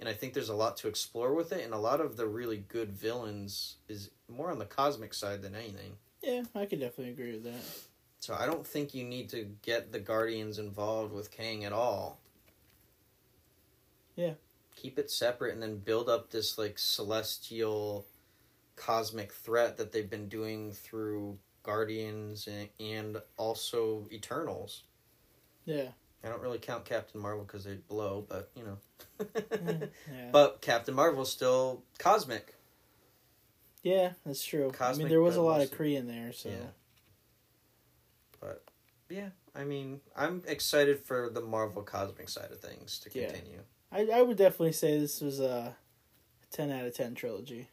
And 0.00 0.08
I 0.08 0.14
think 0.14 0.32
there's 0.32 0.48
a 0.48 0.54
lot 0.54 0.78
to 0.78 0.88
explore 0.88 1.34
with 1.34 1.52
it, 1.52 1.62
and 1.62 1.74
a 1.74 1.78
lot 1.78 2.00
of 2.00 2.16
the 2.16 2.26
really 2.26 2.64
good 2.68 2.90
villains 2.90 3.76
is 3.86 4.10
more 4.28 4.50
on 4.50 4.58
the 4.58 4.64
cosmic 4.64 5.12
side 5.12 5.42
than 5.42 5.54
anything. 5.54 5.92
Yeah, 6.22 6.42
I 6.54 6.64
could 6.64 6.80
definitely 6.80 7.12
agree 7.12 7.32
with 7.32 7.44
that. 7.44 7.62
So 8.20 8.36
I 8.38 8.46
don't 8.46 8.66
think 8.66 8.94
you 8.94 9.04
need 9.04 9.28
to 9.30 9.48
get 9.62 9.92
the 9.92 9.98
Guardians 9.98 10.58
involved 10.58 11.12
with 11.12 11.30
Kang 11.30 11.64
at 11.64 11.72
all. 11.72 12.18
Yeah. 14.16 14.34
Keep 14.76 14.98
it 14.98 15.10
separate 15.10 15.54
and 15.54 15.62
then 15.62 15.76
build 15.76 16.08
up 16.08 16.30
this 16.30 16.58
like 16.58 16.78
celestial 16.78 18.06
cosmic 18.76 19.32
threat 19.32 19.76
that 19.76 19.92
they've 19.92 20.08
been 20.08 20.28
doing 20.28 20.72
through 20.72 21.38
Guardians 21.62 22.46
and, 22.46 22.68
and 22.78 23.22
also 23.36 24.06
Eternals. 24.12 24.84
Yeah. 25.64 25.88
I 26.24 26.28
don't 26.28 26.42
really 26.42 26.58
count 26.58 26.84
Captain 26.84 27.20
Marvel 27.20 27.44
because 27.44 27.64
they 27.64 27.74
blow, 27.76 28.24
but 28.28 28.50
you 28.54 28.64
know. 28.64 28.76
yeah. 29.34 30.30
but 30.32 30.60
Captain 30.60 30.94
Marvel's 30.94 31.32
still 31.32 31.82
cosmic. 31.98 32.54
yeah, 33.82 34.12
that's 34.26 34.44
true. 34.44 34.72
I 34.80 34.94
mean, 34.94 35.08
there 35.08 35.20
was 35.22 35.36
a 35.36 35.38
but 35.38 35.44
lot 35.44 35.60
of 35.62 35.70
Kree 35.70 35.96
in 35.96 36.06
there, 36.08 36.32
so 36.32 36.50
Yeah. 36.50 36.56
But 38.40 38.64
yeah, 39.08 39.30
I 39.54 39.64
mean, 39.64 40.00
I'm 40.16 40.42
excited 40.46 41.00
for 41.00 41.28
the 41.30 41.40
Marvel 41.40 41.82
cosmic 41.82 42.28
side 42.28 42.50
of 42.50 42.60
things 42.60 42.98
to 43.00 43.10
Yeah. 43.18 43.28
continue. 43.30 43.60
I 43.92 44.06
I 44.06 44.22
would 44.22 44.36
definitely 44.36 44.72
say 44.72 44.98
this 44.98 45.20
was 45.20 45.40
a 45.40 45.76
ten 46.50 46.70
out 46.70 46.84
of 46.86 46.94
ten 46.94 47.14
trilogy. 47.14 47.68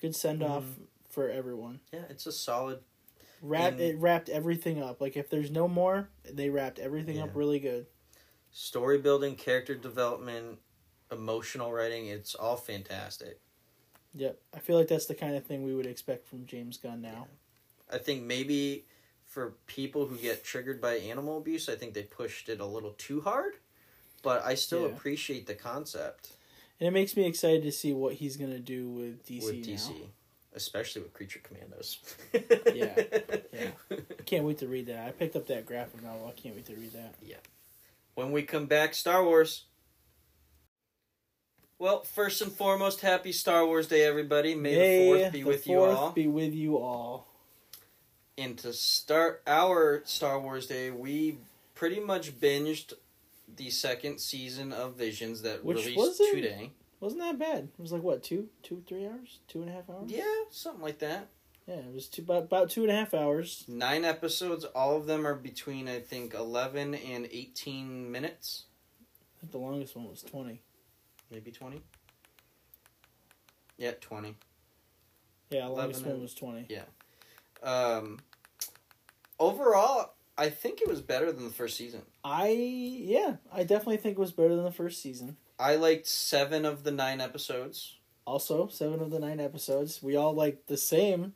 Good 0.00 0.14
send 0.14 0.42
off 0.42 0.64
Mhm. 0.64 0.86
for 1.08 1.28
everyone. 1.28 1.80
Yeah, 1.92 2.04
it's 2.08 2.26
a 2.26 2.32
solid. 2.32 2.82
Wrap 3.40 3.78
it 3.78 3.96
wrapped 3.98 4.28
everything 4.28 4.82
up. 4.82 5.00
Like 5.00 5.16
if 5.16 5.30
there's 5.30 5.50
no 5.50 5.68
more, 5.68 6.08
they 6.24 6.50
wrapped 6.50 6.78
everything 6.78 7.20
up 7.20 7.30
really 7.34 7.58
good. 7.60 7.86
story 8.50 8.98
building, 8.98 9.36
character 9.36 9.74
development, 9.74 10.58
emotional 11.12 11.72
writing. 11.72 12.06
It's 12.08 12.34
all 12.34 12.56
fantastic. 12.56 13.40
Yep. 14.14 14.40
I 14.54 14.58
feel 14.58 14.76
like 14.76 14.88
that's 14.88 15.06
the 15.06 15.14
kind 15.14 15.36
of 15.36 15.44
thing 15.46 15.62
we 15.62 15.74
would 15.74 15.86
expect 15.86 16.26
from 16.26 16.46
James 16.46 16.76
Gunn 16.76 17.00
now. 17.02 17.28
I 17.92 17.98
think 17.98 18.24
maybe 18.24 18.84
for 19.24 19.54
people 19.66 20.06
who 20.06 20.16
get 20.16 20.42
triggered 20.44 20.80
by 20.80 20.94
animal 20.94 21.38
abuse, 21.38 21.68
I 21.68 21.76
think 21.76 21.94
they 21.94 22.02
pushed 22.02 22.48
it 22.48 22.60
a 22.60 22.66
little 22.66 22.92
too 22.92 23.20
hard. 23.20 23.54
But 24.22 24.44
I 24.44 24.54
still 24.54 24.82
Yeah. 24.82 24.88
appreciate 24.88 25.46
the 25.46 25.54
concept 25.54 26.32
And 26.80 26.86
it 26.86 26.92
makes 26.92 27.16
me 27.16 27.26
excited 27.26 27.62
to 27.62 27.72
see 27.72 27.92
what 27.92 28.14
he's 28.14 28.36
gonna 28.36 28.60
do 28.60 28.88
with 28.88 29.24
DC 29.26 29.44
with 29.44 29.68
now. 29.68 30.10
DC, 30.58 30.62
especially 30.62 31.02
with 31.02 31.12
Creature 31.12 31.40
Commandos. 31.42 31.98
Yeah, 32.32 33.02
yeah. 33.52 33.68
I 33.90 34.22
can't 34.26 34.44
wait 34.44 34.58
to 34.58 34.66
read 34.68 34.86
that. 34.86 35.06
I 35.06 35.10
picked 35.12 35.36
up 35.36 35.46
that 35.48 35.66
graphic 35.66 36.02
novel. 36.02 36.32
I 36.34 36.40
can't 36.40 36.54
wait 36.54 36.66
to 36.66 36.74
read 36.74 36.92
that. 36.92 37.14
Yeah. 37.22 37.36
When 38.14 38.32
we 38.32 38.42
come 38.42 38.66
back, 38.66 38.94
Star 38.94 39.24
Wars. 39.24 39.64
Well, 41.78 42.02
first 42.02 42.42
and 42.42 42.50
foremost, 42.50 43.02
happy 43.02 43.30
Star 43.30 43.64
Wars 43.64 43.86
Day, 43.86 44.04
everybody. 44.04 44.54
May 44.54 44.74
the 44.74 45.06
fourth 45.20 45.32
be 45.32 45.42
the 45.42 45.48
with 45.48 45.66
you 45.66 45.80
all. 45.80 46.10
Be 46.10 46.26
with 46.26 46.52
you 46.52 46.78
all. 46.78 47.28
And 48.36 48.58
to 48.58 48.72
start 48.72 49.42
our 49.46 50.02
Star 50.04 50.40
Wars 50.40 50.66
Day, 50.66 50.90
we 50.90 51.38
pretty 51.74 52.00
much 52.00 52.40
binged 52.40 52.94
the 53.56 53.70
second 53.70 54.18
season 54.18 54.72
of 54.72 54.96
Visions 54.96 55.42
that 55.42 55.64
Which 55.64 55.78
released 55.78 55.96
was 55.98 56.20
it? 56.20 56.34
today. 56.34 56.70
Wasn't 57.00 57.20
that 57.22 57.38
bad? 57.38 57.68
It 57.78 57.80
was 57.80 57.92
like 57.92 58.02
what 58.02 58.22
two, 58.22 58.48
two, 58.62 58.82
three 58.86 59.06
hours, 59.06 59.38
two 59.46 59.60
and 59.60 59.70
a 59.70 59.72
half 59.72 59.88
hours. 59.88 60.10
Yeah, 60.10 60.24
something 60.50 60.82
like 60.82 60.98
that. 60.98 61.28
Yeah, 61.66 61.76
it 61.76 61.94
was 61.94 62.08
two 62.08 62.22
about 62.22 62.44
about 62.44 62.70
two 62.70 62.82
and 62.82 62.90
a 62.90 62.94
half 62.94 63.14
hours. 63.14 63.64
Nine 63.68 64.04
episodes. 64.04 64.64
All 64.64 64.96
of 64.96 65.06
them 65.06 65.26
are 65.26 65.34
between 65.34 65.88
I 65.88 66.00
think 66.00 66.34
eleven 66.34 66.94
and 66.94 67.28
eighteen 67.30 68.10
minutes, 68.10 68.64
I 69.36 69.40
think 69.40 69.52
the 69.52 69.58
longest 69.58 69.94
one 69.94 70.08
was 70.08 70.22
twenty. 70.22 70.62
maybe 71.30 71.52
twenty. 71.52 71.82
Yeah, 73.76 73.92
twenty. 74.00 74.34
Yeah, 75.50 75.66
the 75.66 75.72
longest 75.72 76.04
one 76.04 76.20
was 76.20 76.34
twenty. 76.34 76.66
Yeah. 76.68 76.82
Um, 77.62 78.18
overall, 79.38 80.14
I 80.36 80.50
think 80.50 80.80
it 80.80 80.88
was 80.88 81.00
better 81.00 81.30
than 81.30 81.44
the 81.44 81.52
first 81.52 81.76
season. 81.76 82.02
I 82.24 82.48
yeah, 82.48 83.36
I 83.52 83.62
definitely 83.62 83.98
think 83.98 84.16
it 84.16 84.20
was 84.20 84.32
better 84.32 84.56
than 84.56 84.64
the 84.64 84.72
first 84.72 85.00
season. 85.00 85.36
I 85.58 85.76
liked 85.76 86.06
seven 86.06 86.64
of 86.64 86.84
the 86.84 86.90
nine 86.90 87.20
episodes. 87.20 87.96
Also, 88.26 88.68
seven 88.68 89.00
of 89.00 89.10
the 89.10 89.18
nine 89.18 89.40
episodes. 89.40 90.02
We 90.02 90.16
all 90.16 90.34
liked 90.34 90.68
the 90.68 90.76
same. 90.76 91.34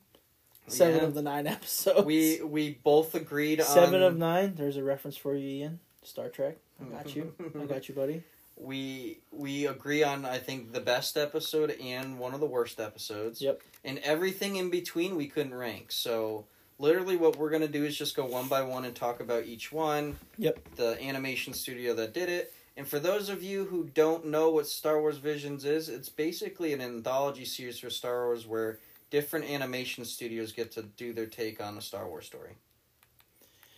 Seven 0.68 0.97
Yeah. 1.01 1.03
of 1.05 1.14
the 1.14 1.23
nine 1.23 1.47
episodes. 1.57 2.05
We 2.07 2.41
we 2.43 2.79
both 2.85 3.14
agreed 3.14 3.61
on 3.61 3.66
seven 3.66 4.03
of 4.03 4.16
nine. 4.16 4.55
There's 4.55 4.77
a 4.77 4.85
reference 4.85 5.16
for 5.16 5.35
you, 5.35 5.49
Ian. 5.49 5.81
Star 6.03 6.29
Trek. 6.29 6.57
I 6.81 6.85
got 6.97 7.16
you. 7.16 7.35
I 7.61 7.64
got 7.64 7.89
you, 7.89 7.95
buddy. 7.95 8.23
we 8.57 9.18
we 9.33 9.66
agree 9.66 10.03
on 10.05 10.25
I 10.25 10.39
think 10.39 10.73
the 10.73 10.81
best 10.81 11.16
episode 11.16 11.70
and 11.83 12.18
one 12.18 12.35
of 12.35 12.41
the 12.41 12.47
worst 12.47 12.79
episodes. 12.81 13.41
Yep. 13.41 13.62
And 13.85 13.99
everything 14.01 14.57
in 14.57 14.70
between 14.70 15.16
we 15.16 15.27
couldn't 15.27 15.55
rank. 15.55 15.91
So 15.91 16.45
literally 16.79 17.16
what 17.16 17.37
we're 17.37 17.51
gonna 17.51 17.66
do 17.68 17.85
is 17.85 17.97
just 17.97 18.14
go 18.14 18.25
one 18.27 18.49
by 18.49 18.62
one 18.62 18.85
and 18.85 18.95
talk 18.95 19.20
about 19.20 19.47
each 19.47 19.73
one. 19.73 20.16
Yep. 20.39 20.77
The 20.77 21.03
animation 21.03 21.55
studio 21.55 21.95
that 21.95 22.12
did 22.12 22.29
it. 22.29 22.53
And 22.77 22.89
for 22.89 22.99
those 22.99 23.29
of 23.29 23.43
you 23.43 23.64
who 23.64 23.85
don't 23.93 24.27
know 24.27 24.51
what 24.51 24.66
Star 24.66 25.01
Wars 25.01 25.18
Visions 25.18 25.64
is, 25.64 25.89
it's 25.89 26.09
basically 26.09 26.73
an 26.73 26.81
anthology 26.81 27.45
series 27.45 27.79
for 27.79 27.91
Star 27.91 28.27
Wars 28.27 28.47
where 28.47 28.79
different 29.11 29.45
animation 29.45 30.05
studios 30.05 30.53
get 30.53 30.73
to 30.73 30.83
do 30.83 31.12
their 31.12 31.27
take 31.27 31.61
on 31.61 31.77
a 31.77 31.83
Star 31.83 32.09
Wars 32.09 32.25
story. 32.27 32.53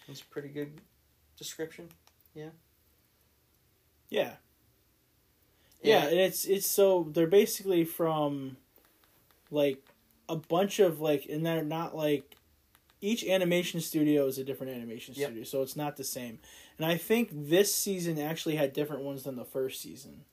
That's 0.07 0.21
a 0.21 0.27
pretty 0.27 0.49
good 0.49 0.81
description. 1.37 1.89
Yeah. 2.35 2.51
Yeah, 4.11 4.35
Yeah, 5.83 6.05
and 6.07 6.19
it's 6.21 6.45
it's 6.45 6.67
so 6.69 7.09
they're 7.11 7.27
basically 7.27 7.85
from 7.85 8.57
like 9.51 9.83
a 10.29 10.37
bunch 10.37 10.79
of 10.79 11.01
like 11.01 11.27
and 11.29 11.45
they're 11.45 11.65
not 11.65 11.97
like 11.97 12.37
each 13.01 13.25
animation 13.25 13.81
studio 13.81 14.27
is 14.27 14.39
a 14.39 14.45
different 14.45 14.73
animation 14.73 15.15
Yep. 15.17 15.27
studio, 15.29 15.45
so 15.45 15.63
it's 15.63 15.75
not 15.77 15.97
the 15.97 16.05
same. 16.05 16.39
And 16.79 16.87
I 16.87 16.97
think 16.97 17.31
this 17.33 17.75
season 17.75 18.19
actually 18.19 18.57
had 18.57 18.73
different 18.73 19.03
ones 19.03 19.23
than 19.25 19.37
the 19.37 19.45
first 19.45 19.81
season. 19.81 20.25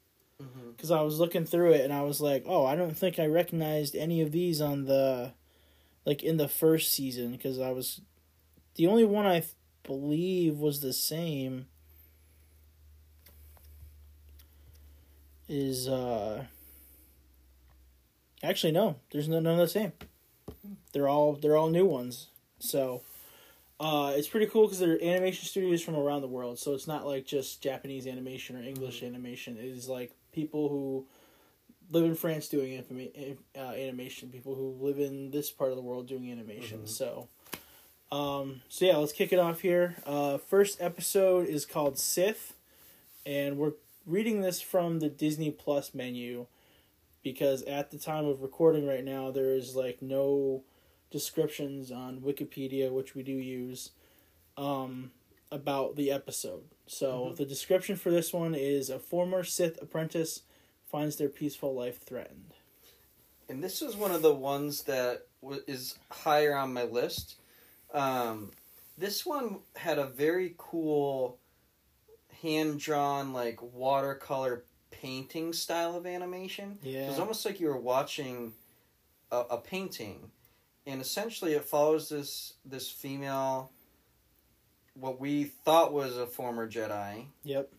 Because 0.72 0.89
I 0.89 1.02
was 1.02 1.20
looking 1.20 1.46
through 1.46 1.74
it 1.74 1.82
and 1.82 1.94
I 1.94 2.02
was 2.02 2.20
like, 2.20 2.46
oh, 2.48 2.66
I 2.66 2.76
don't 2.76 2.98
think 2.98 3.20
I 3.20 3.28
recognized 3.28 3.96
any 3.96 4.22
of 4.22 4.32
these 4.32 4.60
on 4.60 4.86
the, 4.86 5.34
like 6.04 6.24
in 6.24 6.38
the 6.38 6.48
first 6.48 6.92
season 6.92 7.32
because 7.34 7.60
I 7.60 7.70
was, 7.70 8.02
the 8.76 8.88
only 8.88 9.04
one 9.04 9.28
I 9.28 9.44
believe 9.84 10.58
was 10.58 10.82
the 10.82 10.94
same. 10.94 11.68
Is 15.48 15.88
uh. 15.88 16.46
Actually, 18.42 18.72
no. 18.72 18.96
There's 19.12 19.28
no 19.28 19.39
none 19.42 19.54
of 19.54 19.60
the 19.60 19.68
same. 19.68 19.92
They're 20.94 21.10
all 21.10 21.34
they're 21.34 21.58
all 21.58 21.70
new 21.70 21.86
ones. 21.86 22.30
So, 22.60 23.02
uh, 23.82 24.13
it's 24.15 24.27
pretty 24.27 24.45
cool 24.45 24.67
because 24.67 24.77
they're 24.77 25.03
animation 25.03 25.43
studios 25.45 25.82
from 25.82 25.95
around 25.95 26.21
the 26.21 26.27
world. 26.27 26.59
So 26.59 26.73
it's 26.75 26.86
not 26.86 27.07
like 27.07 27.25
just 27.25 27.63
Japanese 27.63 28.05
animation 28.05 28.55
or 28.55 28.61
English 28.61 29.01
animation. 29.01 29.57
It 29.57 29.65
is 29.65 29.89
like 29.89 30.11
people 30.32 30.69
who 30.69 31.07
live 31.89 32.05
in 32.05 32.13
France 32.13 32.47
doing 32.47 32.75
anima- 32.77 33.38
uh, 33.57 33.71
animation, 33.73 34.29
people 34.29 34.53
who 34.53 34.75
live 34.79 34.99
in 34.99 35.32
this 35.32 35.49
part 35.49 35.71
of 35.71 35.77
the 35.77 35.82
world 35.82 36.07
doing 36.07 36.32
animation. 36.32 36.84
Mhm. 36.84 36.88
So, 36.89 37.27
um, 38.11 38.61
so 38.69 38.86
yeah, 38.86 38.97
let's 38.97 39.13
kick 39.13 39.34
it 39.34 39.39
off 39.39 39.61
here. 39.61 39.95
Uh, 40.05 40.38
first 40.38 40.79
episode 40.79 41.47
is 41.47 41.65
called 41.65 41.97
Sith, 41.97 42.53
and 43.25 43.57
we're 43.57 43.73
reading 44.05 44.41
this 44.41 44.61
from 44.61 44.99
the 44.99 45.09
Disney 45.09 45.49
Plus 45.49 45.95
menu 45.95 46.45
because 47.23 47.63
at 47.63 47.89
the 47.89 47.97
time 47.97 48.25
of 48.25 48.43
recording 48.43 48.86
right 48.86 49.03
now, 49.03 49.32
there 49.32 49.55
is 49.55 49.75
like 49.75 50.03
no 50.03 50.63
descriptions 51.12 51.91
on 51.91 52.22
Wikipedia, 52.22 52.91
which 52.91 53.14
we 53.14 53.22
do 53.24 53.34
use, 53.34 53.91
um, 54.57 55.12
about 55.51 55.95
the 55.95 56.12
episode. 56.12 56.64
So 56.88 57.28
Mhm. 57.28 57.36
the 57.36 57.45
description 57.45 57.95
for 57.97 58.09
this 58.09 58.34
one 58.34 58.55
is 58.55 58.89
a 58.89 58.99
former 58.99 59.43
Sith 59.43 59.82
apprentice 59.82 60.43
finds 60.86 61.18
their 61.18 61.30
peaceful 61.30 61.74
life 61.74 62.01
threatened. 62.01 62.53
And 63.49 63.62
this 63.64 63.82
is 63.82 63.95
one 63.95 64.12
of 64.12 64.22
the 64.22 64.34
ones 64.34 64.84
that 64.84 65.28
is 65.68 65.99
higher 66.09 66.55
on 66.55 66.74
my 66.74 66.84
list. 66.84 67.36
Um, 67.93 68.51
this 68.97 69.26
one 69.26 69.62
had 69.76 69.99
a 69.99 70.07
very 70.07 70.55
cool 70.57 71.38
hand 72.41 72.80
drawn, 72.80 73.34
like 73.34 73.62
watercolor 73.62 74.64
painting 74.89 75.51
style 75.51 75.95
of 75.95 76.05
animation. 76.05 76.80
Yeah, 76.82 77.05
It 77.05 77.09
was 77.09 77.20
almost 77.20 77.45
like 77.45 77.59
you 77.59 77.68
were 77.68 77.78
watching 77.78 78.53
a, 79.32 79.39
a 79.39 79.57
painting, 79.57 80.32
and 80.86 81.01
essentially 81.01 81.53
it 81.53 81.65
follows 81.65 82.09
this 82.09 82.53
this 82.65 82.89
female, 82.89 83.71
what 84.93 85.19
we 85.19 85.43
thought 85.43 85.93
was 85.93 86.17
a 86.17 86.25
former 86.25 86.69
Jedi. 86.69 87.25
Yep. 87.43 87.71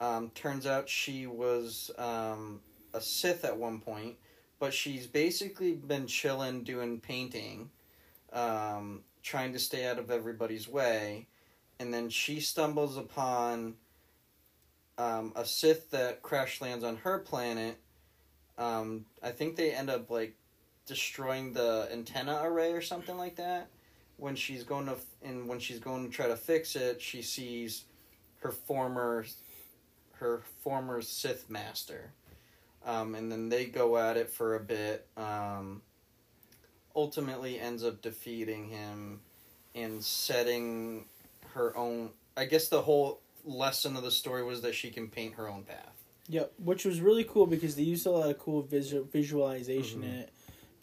Um, 0.00 0.30
turns 0.34 0.66
out 0.66 0.88
she 0.88 1.26
was 1.26 1.90
um, 1.98 2.60
a 2.92 3.00
Sith 3.00 3.44
at 3.44 3.56
one 3.56 3.80
point, 3.80 4.16
but 4.58 4.74
she's 4.74 5.06
basically 5.06 5.74
been 5.74 6.06
chilling 6.06 6.64
doing 6.64 7.00
painting, 7.00 7.70
um, 8.32 9.02
trying 9.22 9.52
to 9.52 9.58
stay 9.58 9.86
out 9.86 9.98
of 9.98 10.10
everybody's 10.10 10.68
way, 10.68 11.28
and 11.78 11.94
then 11.94 12.08
she 12.10 12.40
stumbles 12.40 12.96
upon 12.96 13.74
um, 14.98 15.32
a 15.36 15.44
Sith 15.44 15.90
that 15.90 16.22
crash 16.22 16.60
lands 16.60 16.84
on 16.84 16.96
her 16.96 17.18
planet. 17.18 17.78
Um, 18.58 19.06
I 19.22 19.30
think 19.30 19.56
they 19.56 19.72
end 19.72 19.90
up 19.90 20.10
like 20.10 20.36
destroying 20.86 21.52
the 21.52 21.88
antenna 21.92 22.40
array 22.42 22.72
or 22.72 22.82
something 22.82 23.16
like 23.16 23.36
that. 23.36 23.68
When 24.16 24.36
she's 24.36 24.62
going 24.62 24.86
to 24.86 24.92
f- 24.92 25.04
and 25.24 25.48
when 25.48 25.58
she's 25.58 25.80
going 25.80 26.08
to 26.08 26.12
try 26.14 26.28
to 26.28 26.36
fix 26.36 26.76
it, 26.76 27.00
she 27.02 27.22
sees 27.22 27.84
her 28.40 28.52
former 28.52 29.24
her 30.18 30.42
former 30.62 31.02
Sith 31.02 31.50
master. 31.50 32.12
Um, 32.86 33.14
and 33.14 33.32
then 33.32 33.48
they 33.48 33.64
go 33.64 33.96
at 33.96 34.16
it 34.16 34.30
for 34.30 34.54
a 34.54 34.60
bit. 34.60 35.06
Um, 35.16 35.82
ultimately 36.94 37.58
ends 37.58 37.82
up 37.82 38.02
defeating 38.02 38.68
him 38.68 39.20
and 39.74 40.02
setting 40.04 41.06
her 41.54 41.76
own. 41.76 42.10
I 42.36 42.44
guess 42.44 42.68
the 42.68 42.82
whole 42.82 43.20
lesson 43.44 43.96
of 43.96 44.02
the 44.02 44.10
story 44.12 44.44
was 44.44 44.62
that 44.62 44.74
she 44.74 44.90
can 44.90 45.08
paint 45.08 45.34
her 45.34 45.48
own 45.48 45.64
path. 45.64 45.90
Yep, 46.28 46.52
which 46.62 46.84
was 46.84 47.00
really 47.00 47.24
cool 47.24 47.46
because 47.46 47.74
they 47.74 47.82
used 47.82 48.06
a 48.06 48.10
lot 48.10 48.30
of 48.30 48.38
cool 48.38 48.62
visual 48.62 49.04
visualization 49.04 50.00
Mhm. 50.00 50.04
in 50.04 50.10
it 50.10 50.32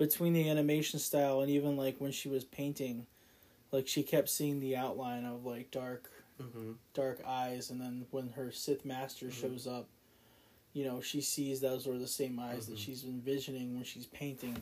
between 0.02 0.34
the 0.34 0.50
animation 0.50 0.98
style 1.00 1.42
and 1.42 1.50
even 1.52 1.78
like 1.78 1.96
when 2.00 2.12
she 2.12 2.28
was 2.28 2.44
painting, 2.44 3.06
like 3.72 3.88
she 3.88 4.02
kept 4.02 4.30
seeing 4.30 4.60
the 4.60 4.76
outline 4.76 5.26
of 5.26 5.46
like 5.46 5.70
dark 5.72 6.10
Mm-hmm. 6.42 6.72
dark 6.96 7.22
eyes, 7.28 7.70
and 7.70 7.80
then 7.80 8.08
when 8.10 8.30
her 8.30 8.52
Sith 8.52 8.84
master 8.84 9.28
Mhm. 9.28 9.32
shows 9.42 9.68
up, 9.68 9.88
you 10.74 10.84
know 10.84 11.00
she 11.00 11.22
sees 11.22 11.62
those 11.62 11.86
are 11.88 12.00
the 12.00 12.08
same 12.08 12.40
eyes 12.40 12.66
that 12.66 12.78
Mhm. 12.78 12.80
she's 12.84 13.04
envisioning 13.04 13.76
when 13.76 13.84
she's 13.84 14.08
painting, 14.08 14.58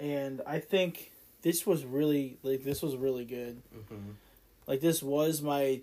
and 0.00 0.40
I 0.46 0.58
think 0.58 1.12
this 1.42 1.66
was 1.66 1.84
really 1.84 2.38
like 2.42 2.64
this 2.64 2.80
was 2.80 2.96
really 2.96 3.26
good. 3.26 3.60
Mm-hmm. 3.76 4.12
Like 4.66 4.80
this 4.80 5.02
was 5.02 5.42
my 5.42 5.82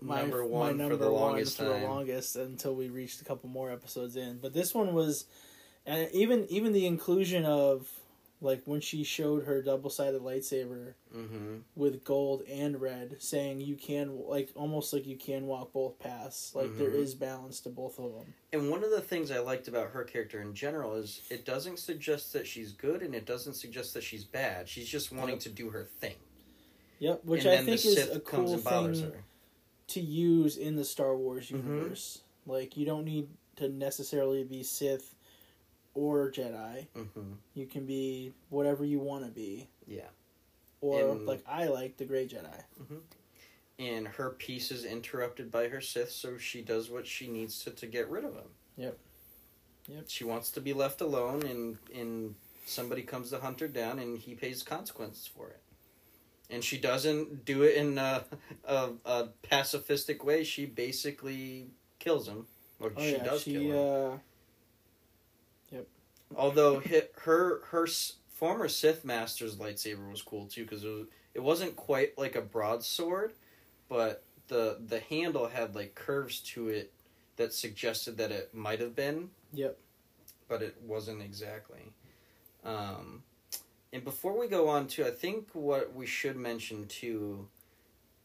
my 0.00 0.22
Number 0.22 0.42
my 0.42 0.48
one 0.48 0.70
for 0.72 0.76
number 0.76 0.96
the 0.96 1.12
one 1.12 1.22
longest 1.34 1.56
for 1.58 1.64
time. 1.66 1.80
the 1.82 1.86
longest 1.86 2.34
until 2.34 2.74
we 2.74 2.88
reached 2.88 3.20
a 3.20 3.24
couple 3.24 3.48
more 3.48 3.70
episodes 3.70 4.16
in. 4.16 4.38
But 4.38 4.54
this 4.54 4.74
one 4.74 4.92
was, 4.92 5.26
and 5.86 6.08
even 6.12 6.46
even 6.50 6.72
the 6.72 6.86
inclusion 6.86 7.44
of 7.44 7.88
Like 8.42 8.62
when 8.64 8.80
she 8.80 9.04
showed 9.04 9.44
her 9.44 9.60
double 9.60 9.90
sided 9.90 10.22
lightsaber 10.22 10.94
Mm-hmm. 11.14 11.56
with 11.76 12.04
gold 12.04 12.40
and 12.48 12.80
red, 12.80 13.16
saying 13.20 13.60
you 13.60 13.76
can 13.76 14.18
like 14.26 14.50
almost 14.54 14.94
like 14.94 15.06
you 15.06 15.16
can 15.18 15.46
walk 15.46 15.74
both 15.74 15.98
paths. 15.98 16.54
Like 16.54 16.78
there 16.78 16.88
Mhm. 16.88 17.02
is 17.02 17.14
balance 17.14 17.60
to 17.60 17.68
both 17.68 17.98
of 17.98 18.14
them. 18.14 18.32
And 18.52 18.70
one 18.70 18.82
of 18.82 18.90
the 18.90 19.02
things 19.02 19.30
I 19.30 19.40
liked 19.40 19.68
about 19.68 19.90
her 19.90 20.04
character 20.04 20.40
in 20.40 20.54
general 20.54 20.94
is 20.94 21.20
it 21.30 21.44
doesn't 21.44 21.78
suggest 21.80 22.32
that 22.32 22.46
she's 22.46 22.72
good 22.72 23.02
and 23.02 23.14
it 23.14 23.26
doesn't 23.26 23.54
suggest 23.54 23.92
that 23.92 24.04
she's 24.04 24.24
bad. 24.24 24.70
She's 24.70 24.88
just 24.88 25.12
wanting 25.12 25.34
Yep. 25.34 25.40
to 25.40 25.48
do 25.50 25.68
her 25.70 25.84
thing. 25.84 26.16
Yep, 27.00 27.24
which 27.26 27.44
and 27.44 27.50
I 27.50 27.56
think 27.58 27.84
is 27.84 27.94
Sith 27.94 28.14
a 28.16 28.20
comes 28.20 28.46
cool 28.46 28.54
and 28.54 28.64
bothers 28.64 29.00
thing 29.02 29.10
her. 29.10 29.24
to 29.88 30.00
use 30.00 30.56
in 30.56 30.76
the 30.76 30.84
Star 30.86 31.14
Wars 31.14 31.48
Mhm. 31.50 31.62
universe. 31.66 32.22
Like 32.46 32.78
you 32.78 32.86
don't 32.86 33.04
need 33.04 33.28
to 33.56 33.68
necessarily 33.68 34.44
be 34.44 34.62
Sith 34.62 35.14
or 35.94 36.30
Jedi. 36.30 36.86
Mm-hmm. 36.96 37.32
You 37.54 37.66
can 37.66 37.86
be 37.86 38.32
whatever 38.48 38.84
you 38.84 38.98
want 39.00 39.24
to 39.24 39.30
be. 39.30 39.68
Yeah. 39.86 40.08
Or 40.80 41.10
And- 41.10 41.26
like 41.26 41.42
I 41.46 41.66
like 41.66 41.96
the 41.96 42.04
Gray 42.04 42.26
Jedi. 42.26 42.62
And 43.78 44.06
her 44.08 44.30
peace 44.30 44.70
is 44.70 44.84
interrupted 44.84 45.50
by 45.50 45.68
her 45.68 45.80
Sith, 45.80 46.10
so 46.10 46.36
she 46.36 46.60
does 46.60 46.90
what 46.90 47.06
she 47.06 47.28
needs 47.28 47.64
to 47.64 47.70
to 47.70 47.86
get 47.86 48.10
rid 48.10 48.24
of 48.24 48.34
him. 48.34 48.48
Yep. 48.76 48.98
Yep. 49.88 50.04
She 50.08 50.24
wants 50.24 50.50
to 50.52 50.60
be 50.60 50.74
left 50.74 51.00
alone, 51.00 51.42
and 51.44 51.78
and 51.94 52.34
somebody 52.66 53.02
comes 53.02 53.30
to 53.30 53.38
hunt 53.38 53.60
her 53.60 53.68
down, 53.68 53.98
and 53.98 54.18
he 54.18 54.34
pays 54.34 54.62
consequences 54.62 55.26
for 55.26 55.48
it. 55.48 55.60
And 56.50 56.62
she 56.62 56.76
doesn't 56.78 57.44
do 57.46 57.62
it 57.62 57.76
in 57.76 57.96
a, 57.96 58.24
a, 58.64 58.90
a 59.06 59.28
pacifistic 59.50 60.24
way. 60.24 60.44
She 60.44 60.66
basically 60.66 61.68
kills 61.98 62.28
him. 62.28 62.46
Or 62.80 62.92
Oh 62.96 63.00
she 63.00 63.12
yeah, 63.12 63.24
does 63.24 63.42
she 63.42 63.52
kill 63.52 63.62
him. 63.62 64.12
uh 64.14 64.18
Although 66.36 66.80
her 67.24 67.60
her 67.70 67.86
former 68.28 68.68
Sith 68.68 69.04
master's 69.04 69.56
lightsaber 69.56 70.10
was 70.10 70.22
cool 70.22 70.46
too 70.46 70.62
because 70.62 70.84
it, 70.84 70.88
was, 70.88 71.06
it 71.34 71.40
wasn't 71.40 71.76
quite 71.76 72.16
like 72.16 72.36
a 72.36 72.40
broadsword, 72.40 73.32
but 73.88 74.24
the 74.48 74.78
the 74.86 75.00
handle 75.00 75.48
had 75.48 75.74
like 75.74 75.94
curves 75.94 76.40
to 76.40 76.68
it 76.68 76.92
that 77.36 77.52
suggested 77.52 78.18
that 78.18 78.30
it 78.30 78.54
might 78.54 78.80
have 78.80 78.94
been. 78.94 79.30
Yep. 79.52 79.78
But 80.48 80.62
it 80.62 80.76
wasn't 80.82 81.22
exactly. 81.22 81.92
Um, 82.64 83.22
and 83.92 84.04
before 84.04 84.38
we 84.38 84.46
go 84.46 84.68
on 84.68 84.86
to, 84.88 85.06
I 85.06 85.10
think 85.10 85.48
what 85.52 85.94
we 85.94 86.06
should 86.06 86.36
mention 86.36 86.86
too 86.86 87.48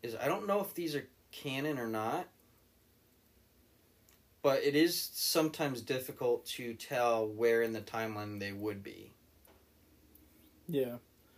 is 0.04 0.16
I 0.16 0.28
don't 0.28 0.48
know 0.48 0.60
if 0.60 0.74
these 0.74 0.96
are 0.96 1.08
canon 1.32 1.80
or 1.80 1.88
not. 1.88 2.28
But 4.46 4.64
it 4.64 4.76
is 4.76 5.10
sometimes 5.12 5.82
difficult 5.82 6.46
to 6.58 6.76
tell 6.76 7.28
where 7.28 7.64
in 7.64 7.74
the 7.74 7.82
timeline 7.82 8.40
they 8.40 8.52
would 8.52 8.84
be. 8.84 9.12
yeah. 10.68 10.98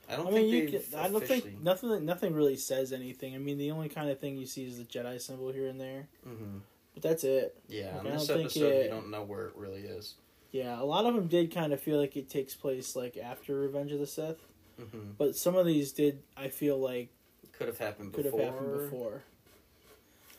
I 0.10 0.18
don't 0.18 0.28
I 0.28 0.32
mean, 0.32 0.52
think 0.52 0.74
you 0.74 0.80
can, 0.80 1.00
I 1.00 1.04
don't 1.08 1.16
officially- 1.24 1.40
think 1.52 1.62
nothing. 1.64 2.06
Nothing 2.06 2.34
really 2.34 2.58
says 2.58 2.92
anything. 2.92 3.34
I 3.34 3.38
mean, 3.38 3.58
the 3.58 3.72
only 3.72 3.88
kind 3.88 4.10
of 4.10 4.20
thing 4.20 4.36
you 4.38 4.46
see 4.46 4.66
is 4.66 4.78
the 4.78 4.84
Jedi 4.84 5.22
symbol 5.22 5.52
here 5.54 5.68
and 5.68 5.80
there, 5.80 6.10
Mhm. 6.28 6.60
but 6.94 7.02
that's 7.04 7.24
it. 7.24 7.58
Yeah, 7.70 7.92
Like, 7.92 8.00
on 8.00 8.08
I 8.08 8.12
this 8.12 8.28
don't 8.28 8.38
think 8.40 8.50
episode, 8.52 8.74
it- 8.74 8.84
you 8.84 8.90
don't 8.90 9.10
know 9.10 9.24
where 9.24 9.48
it 9.48 9.56
really 9.56 9.82
is. 9.84 10.16
Yeah, 10.52 10.82
a 10.82 10.84
lot 10.84 11.06
of 11.06 11.14
them 11.16 11.28
did 11.28 11.50
kind 11.54 11.72
of 11.72 11.80
feel 11.82 11.98
like 11.98 12.18
it 12.18 12.30
takes 12.30 12.56
place 12.56 12.94
like 12.94 13.16
after 13.16 13.56
Revenge 13.58 13.94
of 13.94 14.00
the 14.00 14.08
Sith, 14.08 14.40
hmm 14.78 15.12
but 15.18 15.36
some 15.38 15.56
of 15.56 15.66
these 15.66 15.94
did. 15.94 16.24
I 16.36 16.50
feel 16.50 16.78
like 16.78 17.08
Could 17.54 17.68
have 17.68 17.78
happened 17.80 18.14
could 18.14 18.26
before. 18.26 18.40
have 18.42 18.54
happened 18.54 18.90
before. 18.90 19.24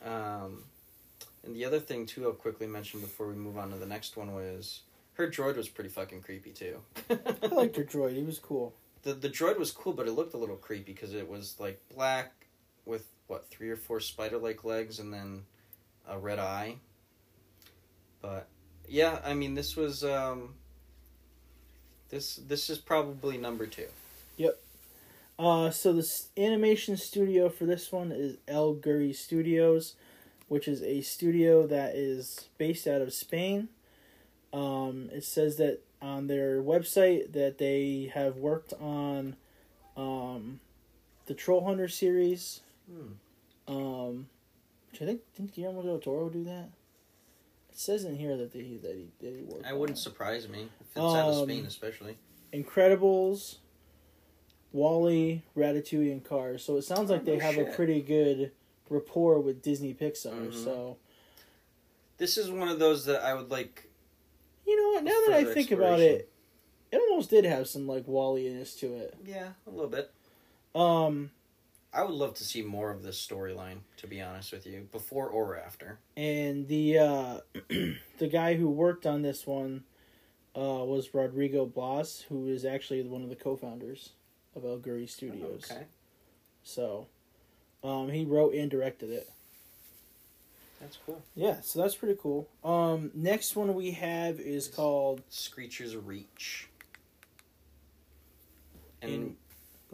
Um, 0.04 0.64
and 1.44 1.54
the 1.54 1.64
other 1.64 1.80
thing 1.80 2.06
too, 2.06 2.26
I'll 2.26 2.32
quickly 2.32 2.66
mention 2.66 3.00
before 3.00 3.28
we 3.28 3.34
move 3.34 3.58
on 3.58 3.70
to 3.70 3.76
the 3.76 3.86
next 3.86 4.16
one 4.16 4.34
was 4.34 4.80
her 5.14 5.28
droid 5.28 5.56
was 5.56 5.68
pretty 5.68 5.90
fucking 5.90 6.22
creepy 6.22 6.50
too. 6.50 6.80
I 7.10 7.46
liked 7.46 7.76
her 7.76 7.84
droid. 7.84 8.14
He 8.14 8.22
was 8.22 8.38
cool. 8.38 8.74
the 9.02 9.14
the 9.14 9.28
droid 9.28 9.58
was 9.58 9.70
cool, 9.70 9.92
but 9.92 10.06
it 10.06 10.12
looked 10.12 10.34
a 10.34 10.38
little 10.38 10.56
creepy 10.56 10.92
because 10.92 11.14
it 11.14 11.28
was 11.28 11.56
like 11.58 11.80
black 11.94 12.32
with 12.86 13.06
what 13.26 13.48
three 13.50 13.70
or 13.70 13.76
four 13.76 14.00
spider 14.00 14.38
like 14.38 14.64
legs 14.64 14.98
and 14.98 15.12
then 15.12 15.42
a 16.08 16.18
red 16.18 16.38
eye. 16.38 16.76
But 18.22 18.48
yeah, 18.88 19.20
I 19.24 19.34
mean 19.34 19.54
this 19.54 19.76
was 19.76 20.02
um, 20.04 20.54
this 22.08 22.36
this 22.36 22.70
is 22.70 22.78
probably 22.78 23.38
number 23.38 23.66
two. 23.66 23.88
Yep. 24.36 24.58
Uh, 25.38 25.70
so 25.70 25.92
the 25.92 26.08
animation 26.36 26.96
studio 26.96 27.48
for 27.48 27.64
this 27.64 27.92
one 27.92 28.10
is 28.10 28.38
El 28.48 28.74
Guiri 28.74 29.14
Studios, 29.14 29.94
which 30.48 30.66
is 30.68 30.82
a 30.82 31.00
studio 31.02 31.66
that 31.66 31.94
is 31.94 32.48
based 32.58 32.86
out 32.86 33.00
of 33.00 33.12
Spain. 33.12 33.68
Um, 34.52 35.10
it 35.12 35.24
says 35.24 35.56
that 35.56 35.80
on 36.00 36.26
their 36.26 36.62
website 36.62 37.32
that 37.32 37.58
they 37.58 38.10
have 38.14 38.36
worked 38.36 38.72
on 38.80 39.36
um, 39.96 40.60
the 41.26 41.34
Troll 41.34 41.64
Hunter 41.64 41.88
series, 41.88 42.60
Hmm. 42.90 43.12
um, 43.66 44.28
which 44.90 45.02
I 45.02 45.04
think 45.04 45.20
didn't 45.36 45.54
Guillermo 45.54 45.82
del 45.82 45.98
Toro 45.98 46.30
do 46.30 46.44
that? 46.44 46.70
It 47.70 47.78
says 47.78 48.04
in 48.04 48.16
here 48.16 48.36
that 48.38 48.52
they 48.52 48.78
that 48.82 48.94
he 48.96 49.08
that 49.20 49.34
he 49.36 49.42
worked. 49.42 49.66
I 49.66 49.72
wouldn't 49.74 49.98
it. 49.98 50.02
surprise 50.02 50.48
me 50.48 50.68
if 50.80 50.86
it's 50.86 50.98
out 50.98 51.28
of 51.28 51.34
Um, 51.42 51.48
Spain, 51.48 51.66
especially. 51.66 52.16
Incredibles, 52.54 53.56
WALL-E, 54.72 55.42
Ratatouille, 55.56 56.12
and 56.12 56.24
Cars. 56.24 56.64
So 56.64 56.76
it 56.78 56.82
sounds 56.82 57.10
like 57.10 57.22
Oh, 57.22 57.24
they 57.24 57.38
have 57.38 57.58
a 57.58 57.64
pretty 57.66 58.00
good 58.00 58.52
rapport 58.90 59.40
with 59.40 59.62
Disney 59.62 59.94
Pixar. 59.94 60.48
Mhm. 60.50 60.64
So 60.64 60.96
This 62.18 62.36
is 62.36 62.50
one 62.50 62.68
of 62.68 62.78
those 62.78 63.04
that 63.06 63.22
I 63.22 63.34
would 63.34 63.50
like. 63.50 63.88
you 64.66 64.76
know 64.76 64.94
what? 64.94 65.04
Now 65.04 65.12
that 65.26 65.34
I 65.36 65.54
think 65.54 65.70
about 65.70 66.00
it, 66.00 66.28
it 66.90 66.96
almost 66.98 67.30
did 67.30 67.44
have 67.44 67.68
some 67.68 67.86
like 67.86 68.06
Wally-ness 68.08 68.74
to 68.76 68.94
it. 68.94 69.14
Yeah, 69.24 69.52
a 69.66 69.70
little 69.70 69.88
bit. 69.90 70.10
Um, 70.74 71.30
I 71.92 72.02
would 72.02 72.14
love 72.14 72.34
to 72.34 72.44
see 72.44 72.60
more 72.62 72.90
of 72.90 73.02
this 73.02 73.24
storyline. 73.24 73.78
To 73.98 74.06
be 74.06 74.20
honest 74.20 74.52
with 74.52 74.66
you, 74.66 74.88
before 74.92 75.28
or 75.28 75.56
after. 75.56 75.98
and 76.16 76.66
the 76.68 76.98
uh, 76.98 77.40
the 78.18 78.28
guy 78.30 78.54
who 78.56 78.68
worked 78.68 79.06
on 79.06 79.22
this 79.22 79.46
one 79.46 79.84
uh, 80.56 80.84
was 80.84 81.14
Rodrigo 81.14 81.66
Blas, 81.66 82.22
who 82.28 82.48
is 82.48 82.64
actually 82.64 83.02
one 83.02 83.22
of 83.22 83.28
the 83.28 83.36
co-founders 83.36 84.10
of 84.56 84.64
El 84.64 84.78
Guiri 84.78 85.08
Studios. 85.08 85.70
Okay, 85.70 85.84
So, 86.64 87.06
um, 87.84 88.08
he 88.08 88.24
wrote 88.24 88.54
and 88.54 88.70
directed 88.70 89.10
it. 89.10 89.28
that's 90.80 90.98
cool. 91.06 91.22
Yeah, 91.34 91.60
so 91.60 91.80
that's 91.80 91.94
pretty 91.94 92.18
cool. 92.20 92.48
Um, 92.64 93.10
next 93.14 93.56
one 93.56 93.74
we 93.74 93.92
have 93.92 94.40
is 94.40 94.68
called. 94.68 95.22
Screecher's 95.28 95.96
Reach. 95.96 96.68
And 99.02 99.12
In- 99.12 99.36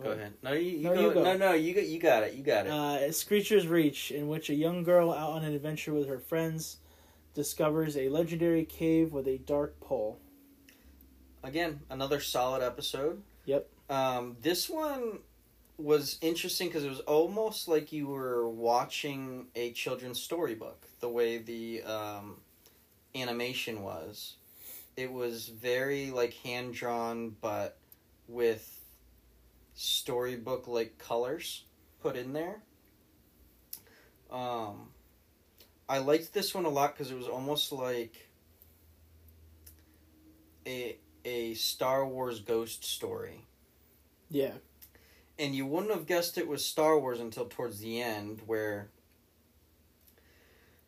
go 0.03 0.11
ahead. 0.12 0.32
No, 0.43 0.53
you, 0.53 0.70
you, 0.70 0.82
No, 0.82 0.95
go, 0.95 1.01
you 1.01 1.14
go. 1.14 1.22
No, 1.24 1.37
no, 1.37 1.53
you 1.53 1.74
got 1.74 1.87
you 1.87 1.99
got 1.99 2.22
it. 2.22 2.35
You 2.35 2.43
got 2.43 2.66
it. 2.66 2.72
Uh, 2.72 3.12
Screecher's 3.12 3.66
Reach, 3.66 4.11
in 4.11 4.28
which 4.28 4.49
a 4.51 4.55
young 4.55 4.82
girl 4.82 5.12
out 5.12 5.30
on 5.30 5.45
an 5.45 5.55
adventure 5.55 5.93
with 5.93 6.09
her 6.09 6.18
friends 6.18 6.78
discovers 7.35 7.97
a 7.97 8.09
legendary 8.09 8.64
cave 8.64 9.12
with 9.12 9.26
a 9.26 9.39
dark 9.39 9.78
pole. 9.80 10.18
Again, 11.43 11.80
another 11.91 12.20
solid 12.20 12.62
episode. 12.62 13.22
Yep. 13.45 13.68
Um, 13.91 14.37
this 14.41 14.70
one 14.70 15.18
was 15.77 16.18
interesting 16.20 16.68
because 16.68 16.85
it 16.85 16.89
was 16.89 17.01
almost 17.01 17.68
like 17.68 17.93
you 17.93 18.07
were 18.07 18.49
watching 18.49 19.47
a 19.55 19.72
children's 19.72 20.20
storybook. 20.20 20.87
The 21.01 21.09
way 21.09 21.39
the 21.39 21.83
um, 21.83 22.37
animation 23.14 23.83
was, 23.83 24.37
it 24.97 25.12
was 25.12 25.49
very 25.49 26.11
like 26.11 26.35
hand 26.35 26.75
drawn, 26.75 27.37
but 27.41 27.77
with 28.29 28.81
storybook 29.75 30.68
like 30.68 30.99
colors 30.99 31.64
put 32.01 32.16
in 32.16 32.33
there. 32.33 32.62
Um, 34.31 34.89
I 35.89 35.99
liked 35.99 36.33
this 36.33 36.55
one 36.55 36.64
a 36.64 36.68
lot 36.68 36.95
because 36.95 37.11
it 37.11 37.16
was 37.16 37.29
almost 37.29 37.72
like 37.72 38.29
a 40.66 40.97
a 41.25 41.55
Star 41.55 42.07
Wars 42.07 42.41
ghost 42.41 42.85
story. 42.85 43.47
Yeah. 44.31 44.53
And 45.39 45.55
you 45.55 45.66
wouldn't 45.66 45.93
have 45.93 46.07
guessed 46.07 46.39
it 46.39 46.47
was 46.47 46.64
Star 46.64 46.99
Wars 46.99 47.20
until 47.20 47.47
towards 47.47 47.80
the 47.80 48.01
end, 48.01 48.41
where 48.47 48.89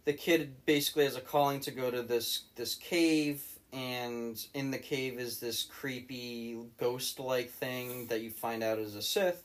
the 0.04 0.12
kid 0.12 0.64
basically 0.66 1.04
has 1.04 1.16
a 1.16 1.20
calling 1.20 1.60
to 1.60 1.70
go 1.72 1.90
to 1.90 2.02
this 2.02 2.44
this 2.54 2.76
cave, 2.76 3.42
and 3.72 4.46
in 4.54 4.70
the 4.70 4.78
cave 4.78 5.18
is 5.18 5.40
this 5.40 5.64
creepy 5.64 6.58
ghost 6.78 7.18
like 7.18 7.50
thing 7.50 8.06
that 8.06 8.20
you 8.20 8.30
find 8.30 8.62
out 8.62 8.78
is 8.78 8.94
a 8.94 9.02
Sith. 9.02 9.42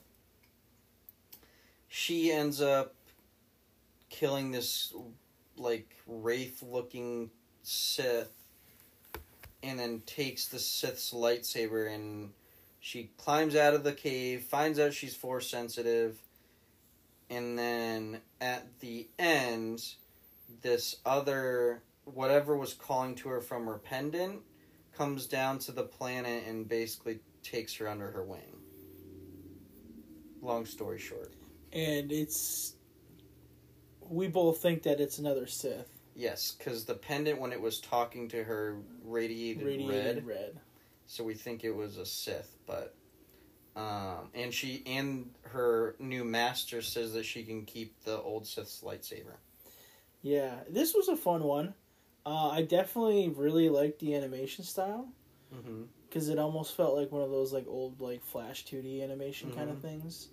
She 1.87 2.31
ends 2.31 2.61
up 2.61 2.93
killing 4.09 4.51
this 4.51 4.93
like 5.57 5.89
wraith 6.05 6.61
looking 6.61 7.31
Sith 7.63 8.31
and 9.63 9.79
then 9.79 10.01
takes 10.05 10.47
the 10.47 10.59
Sith's 10.59 11.11
lightsaber 11.11 11.93
and 11.93 12.29
she 12.81 13.11
climbs 13.17 13.55
out 13.55 13.73
of 13.75 13.83
the 13.83 13.93
cave, 13.93 14.43
finds 14.43 14.79
out 14.79 14.93
she's 14.93 15.15
force 15.15 15.47
sensitive, 15.49 16.17
and 17.29 17.57
then 17.57 18.19
at 18.41 18.67
the 18.81 19.07
end, 19.17 19.81
this 20.61 20.97
other 21.05 21.83
whatever 22.05 22.57
was 22.57 22.73
calling 22.73 23.15
to 23.15 23.29
her 23.29 23.39
from 23.39 23.67
her 23.67 23.77
pendant 23.77 24.41
comes 24.97 25.27
down 25.27 25.59
to 25.59 25.71
the 25.71 25.83
planet 25.83 26.43
and 26.47 26.67
basically 26.67 27.19
takes 27.43 27.75
her 27.75 27.87
under 27.87 28.09
her 28.11 28.23
wing. 28.23 28.57
Long 30.41 30.65
story 30.65 30.99
short. 30.99 31.33
And 31.71 32.11
it's. 32.11 32.73
We 34.09 34.27
both 34.27 34.61
think 34.61 34.83
that 34.83 34.99
it's 34.99 35.19
another 35.19 35.47
Sith. 35.47 35.87
Yes, 36.15 36.55
because 36.57 36.83
the 36.83 36.95
pendant, 36.95 37.39
when 37.39 37.53
it 37.53 37.61
was 37.61 37.79
talking 37.79 38.27
to 38.29 38.43
her, 38.43 38.77
radiated, 39.05 39.63
Radiated 39.65 40.25
red. 40.25 40.27
red. 40.27 40.59
So 41.07 41.23
we 41.23 41.33
think 41.33 41.63
it 41.63 41.71
was 41.75 41.97
a 41.97 42.05
Sith, 42.05 42.57
but. 42.71 42.95
Um, 43.73 44.29
and 44.33 44.53
she 44.53 44.83
and 44.85 45.29
her 45.43 45.95
new 45.97 46.25
master 46.25 46.81
says 46.81 47.13
that 47.13 47.25
she 47.25 47.43
can 47.43 47.63
keep 47.63 48.03
the 48.03 48.17
old 48.19 48.45
Sith's 48.45 48.81
lightsaber. 48.83 49.37
Yeah, 50.21 50.55
this 50.69 50.93
was 50.93 51.07
a 51.07 51.15
fun 51.15 51.43
one. 51.43 51.73
Uh, 52.25 52.49
I 52.49 52.63
definitely 52.63 53.29
really 53.29 53.69
liked 53.69 53.99
the 53.99 54.13
animation 54.15 54.63
style 54.65 55.07
Mm-hmm. 55.55 55.83
because 56.07 56.27
it 56.29 56.37
almost 56.39 56.75
felt 56.75 56.95
like 56.97 57.11
one 57.13 57.21
of 57.21 57.29
those 57.31 57.51
like 57.53 57.65
old 57.67 57.99
like 58.01 58.23
Flash 58.25 58.65
2D 58.65 59.01
animation 59.01 59.51
kind 59.53 59.69
of 59.69 59.77
Mhm. 59.77 59.81
things. 59.81 60.27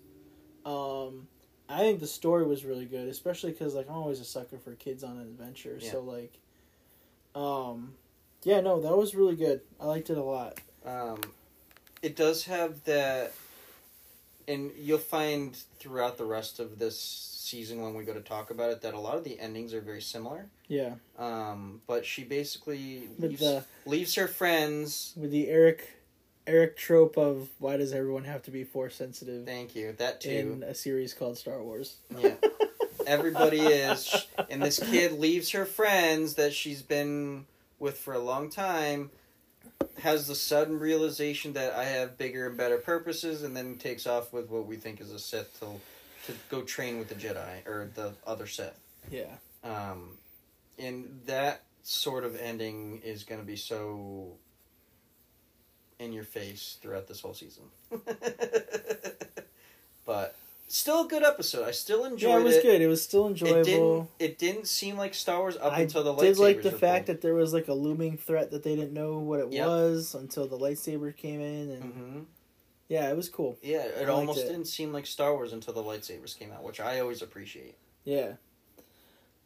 Um, 0.65 1.29
I 1.69 1.79
think 1.81 2.01
the 2.01 2.07
story 2.09 2.45
was 2.45 2.65
really 2.65 2.87
good, 2.87 3.07
especially 3.09 3.53
because 3.53 3.75
like 3.75 3.89
I'm 3.89 3.97
always 3.97 4.19
a 4.21 4.25
sucker 4.25 4.59
for 4.59 4.75
kids 4.75 5.05
on 5.05 5.17
an 5.17 5.23
adventure. 5.23 5.79
Yeah. 5.81 5.93
So 5.93 6.01
like, 6.01 6.39
um, 7.35 7.95
yeah, 8.43 8.61
no, 8.61 8.81
that 8.81 8.97
was 8.97 9.15
really 9.15 9.37
good. 9.37 9.61
I 9.81 9.87
liked 9.87 10.11
it 10.11 10.19
a 10.19 10.23
lot. 10.23 10.61
Um, 10.85 11.21
it 12.03 12.17
does 12.17 12.45
have 12.45 12.85
that, 12.85 13.33
and 14.47 14.71
you'll 14.79 14.99
find 14.99 15.55
throughout 15.79 16.19
the 16.19 16.25
rest 16.25 16.59
of 16.61 16.79
this 16.79 16.99
season 17.01 17.81
when 17.81 17.95
we 17.95 18.05
go 18.05 18.13
to 18.13 18.21
talk 18.21 18.51
about 18.51 18.71
it 18.71 18.83
that 18.83 18.95
a 18.95 19.01
lot 19.01 19.17
of 19.17 19.25
the 19.25 19.39
endings 19.41 19.73
are 19.73 19.81
very 19.81 20.03
similar. 20.03 20.47
Yeah, 20.69 20.95
Um, 21.19 21.81
but 21.87 22.05
she 22.05 22.23
basically 22.25 23.09
leaves, 23.19 23.41
the- 23.41 23.65
leaves 23.87 24.15
her 24.17 24.29
friends. 24.29 25.13
with 25.17 25.31
the 25.31 25.49
Eric 25.49 25.95
Eric 26.47 26.79
trope 26.79 27.19
of 27.19 27.49
why 27.59 27.77
does 27.77 27.93
everyone 27.93 28.25
have 28.25 28.43
to 28.45 28.51
be 28.51 28.65
force 28.65 28.95
sensitive 28.95 29.45
Thank 29.45 29.77
you. 29.77 29.93
That 29.99 30.23
too. 30.23 30.31
in 30.31 30.63
a 30.63 30.75
series 30.75 31.13
called 31.13 31.37
Star 31.37 31.63
Wars? 31.63 31.97
Yeah. 32.19 32.37
Everybody 33.07 33.61
is, 33.61 34.27
and 34.51 34.63
this 34.63 34.79
kid 34.79 35.13
leaves 35.13 35.51
her 35.53 35.65
friends 35.67 36.35
that 36.35 36.53
she's 36.55 36.81
been 36.83 37.45
with 37.79 37.99
for 37.99 38.13
a 38.15 38.19
long 38.19 38.49
time. 38.51 39.11
Has 40.01 40.27
the 40.27 40.35
sudden 40.35 40.79
realization 40.79 41.55
that 41.55 41.75
I 41.75 41.85
have 41.85 42.17
bigger 42.17 42.47
and 42.47 42.57
better 42.57 42.79
purposes, 42.79 43.43
and 43.43 43.57
then 43.57 43.77
takes 43.77 44.07
off 44.07 44.33
with 44.33 44.49
what 44.49 44.67
we 44.67 44.77
think 44.77 45.01
is 45.01 45.11
a 45.11 45.19
Sith 45.19 45.59
to 45.61 45.67
to 46.27 46.35
go 46.51 46.63
train 46.63 46.99
with 46.99 47.09
the 47.09 47.15
Jedi 47.15 47.67
or 47.67 47.91
the 47.95 48.13
other 48.27 48.47
Sith. 48.47 48.79
Yeah. 49.11 49.35
Um, 49.65 50.19
and 50.79 51.21
that 51.27 51.63
sort 51.83 52.25
of 52.25 52.37
ending 52.37 53.01
is 53.03 53.25
going 53.25 53.41
to 53.41 53.47
be 53.47 53.57
so 53.57 54.37
in 55.99 56.13
your 56.13 56.25
face 56.25 56.79
throughout 56.81 57.09
this 57.09 57.21
whole 57.21 57.35
season. 57.35 57.65
but 60.07 60.37
still 60.69 61.05
a 61.05 61.09
good 61.09 61.23
episode. 61.23 61.67
I 61.67 61.71
still 61.73 62.05
enjoyed 62.05 62.29
it. 62.31 62.33
Yeah, 62.35 62.41
it 62.41 62.45
was 62.45 62.57
it. 62.57 62.63
good. 62.63 62.81
It 62.83 62.87
was 62.89 63.03
still 63.03 63.27
enjoyable. 63.27 63.59
It 63.61 63.65
didn't. 63.65 64.09
It 64.19 64.39
didn't 64.39 64.67
seem 64.69 64.97
like 64.97 65.15
Star 65.15 65.39
Wars 65.41 65.57
up 65.57 65.73
I 65.73 65.81
until 65.83 66.03
the 66.05 66.15
I 66.15 66.21
did 66.21 66.39
like 66.39 66.63
the 66.63 66.71
fact 66.73 67.07
that 67.07 67.21
there 67.21 67.35
was 67.35 67.53
like 67.53 67.69
a 67.69 67.75
looming 67.75 68.17
threat 68.19 68.51
that 68.53 68.63
they 68.63 68.77
didn't 68.77 68.93
know 68.93 69.19
what 69.19 69.41
it 69.41 69.53
Yep. 69.53 69.67
was 69.67 70.15
until 70.15 70.47
the 70.47 70.59
lightsaber 70.59 71.17
came 71.17 71.41
in, 71.41 71.71
and 71.71 71.83
Mhm. 71.95 72.25
yeah, 72.89 73.11
it 73.11 73.17
was 73.17 73.29
cool. 73.29 73.57
Yeah, 73.63 73.85
it 73.85 74.09
almost 74.09 74.47
didn't 74.47 74.67
seem 74.67 74.93
like 74.93 75.07
Star 75.07 75.33
Wars 75.35 75.53
until 75.53 75.75
the 75.75 75.83
lightsabers 75.83 76.39
came 76.39 76.53
out, 76.53 76.63
which 76.63 76.81
I 76.81 77.01
always 77.01 77.23
appreciate. 77.23 77.77
Yeah. 78.05 78.35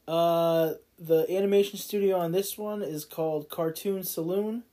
Uh, 0.09 0.75
the 0.99 1.27
animation 1.31 1.79
studio 1.79 2.19
on 2.19 2.33
this 2.33 2.59
one 2.59 2.83
is 2.83 3.05
called 3.05 3.49
Cartoon 3.49 4.03
Saloon, 4.03 4.65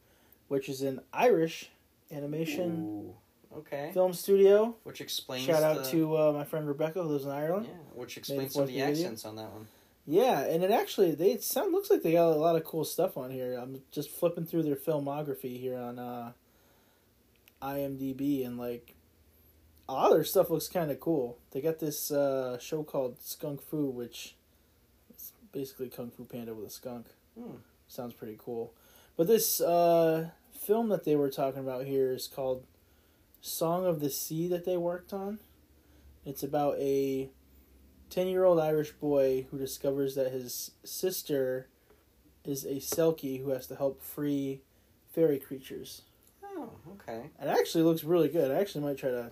which 0.48 0.68
is 0.68 0.82
an 0.82 1.02
Irish 1.14 1.70
animation 2.12 2.84
Ooh, 3.12 3.16
okay. 3.58 3.92
film 3.94 4.14
studio. 4.14 4.76
Which 4.84 5.02
explains. 5.02 5.46
Shout 5.46 5.64
out 5.64 5.84
the- 5.84 5.92
to 5.92 6.18
uh, 6.18 6.32
my 6.34 6.44
friend 6.44 6.68
Rebecca 6.68 7.02
who 7.02 7.10
lives 7.10 7.26
in 7.26 7.32
Ireland. 7.32 7.68
Yeah, 7.68 7.76
which 7.94 8.18
explains 8.18 8.54
some 8.54 8.64
of 8.64 8.68
the 8.70 8.76
video. 8.76 8.90
accents 8.90 9.26
on 9.26 9.36
that 9.36 9.52
one. 9.52 9.68
Yeah, 10.06 10.40
and 10.40 10.64
it 10.64 10.72
actually 10.72 11.14
they 11.14 11.32
it 11.32 11.44
sound 11.44 11.72
looks 11.72 11.92
like 11.92 12.02
they 12.02 12.14
got 12.14 12.30
a 12.30 12.36
lot 12.36 12.56
of 12.56 12.64
cool 12.64 12.84
stuff 12.84 13.16
on 13.16 13.30
here. 13.30 13.54
I'm 13.54 13.82
just 13.92 14.10
flipping 14.10 14.46
through 14.46 14.64
their 14.64 14.76
filmography 14.76 15.60
here 15.60 15.78
on 15.78 16.00
uh, 16.00 16.32
IMDb, 17.62 18.46
and 18.46 18.58
like 18.58 18.96
a 19.88 19.94
lot 19.94 20.12
of 20.12 20.18
their 20.18 20.24
stuff 20.24 20.50
looks 20.50 20.68
kind 20.68 20.90
of 20.90 21.00
cool. 21.00 21.38
They 21.52 21.62
got 21.62 21.80
this 21.80 22.12
uh, 22.12 22.58
show 22.60 22.84
called 22.84 23.22
Skunk 23.22 23.62
Fu, 23.62 23.86
which 23.90 24.36
is 25.16 25.32
basically 25.52 25.90
Kung 25.90 26.10
Fu 26.10 26.26
Panda 26.26 26.54
with 26.54 26.68
a 26.68 26.72
skunk. 26.72 27.08
Hmm. 27.38 27.58
Sounds 27.88 28.14
pretty 28.14 28.38
cool. 28.44 28.74
But 29.18 29.28
this 29.28 29.60
uh, 29.62 30.30
film 30.60 30.90
that 30.90 31.04
they 31.04 31.16
were 31.16 31.30
talking 31.30 31.60
about 31.60 31.86
here 31.86 32.14
is 32.14 32.28
called 32.28 32.64
Song 33.42 33.86
of 33.86 34.00
the 34.00 34.10
Sea 34.10 34.48
that 34.48 34.66
they 34.66 34.78
worked 34.78 35.14
on. 35.14 35.40
It's 36.26 36.44
about 36.44 36.78
a 36.80 37.30
10 38.10 38.28
year 38.28 38.44
old 38.44 38.60
Irish 38.60 38.92
boy 38.92 39.48
who 39.52 39.58
discovers 39.58 40.16
that 40.16 40.32
his 40.32 40.72
sister 40.84 41.68
is 42.44 42.66
a 42.66 42.76
Selkie 42.76 43.44
who 43.44 43.52
has 43.52 43.68
to 43.68 43.76
help 43.76 44.02
free 44.02 44.62
fairy 45.12 45.40
creatures. 45.40 46.04
Oh, 46.44 46.72
okay. 46.94 47.30
It 47.42 47.48
actually 47.48 47.84
looks 47.84 48.04
really 48.04 48.30
good. 48.30 48.52
I 48.52 48.60
actually 48.60 48.84
might 48.84 48.98
try 48.98 49.12
to 49.12 49.32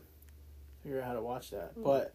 figure 0.84 1.02
out 1.02 1.08
how 1.08 1.14
to 1.14 1.22
watch 1.22 1.52
that. 1.52 1.72
Hmm. 1.76 1.84
But 1.84 2.14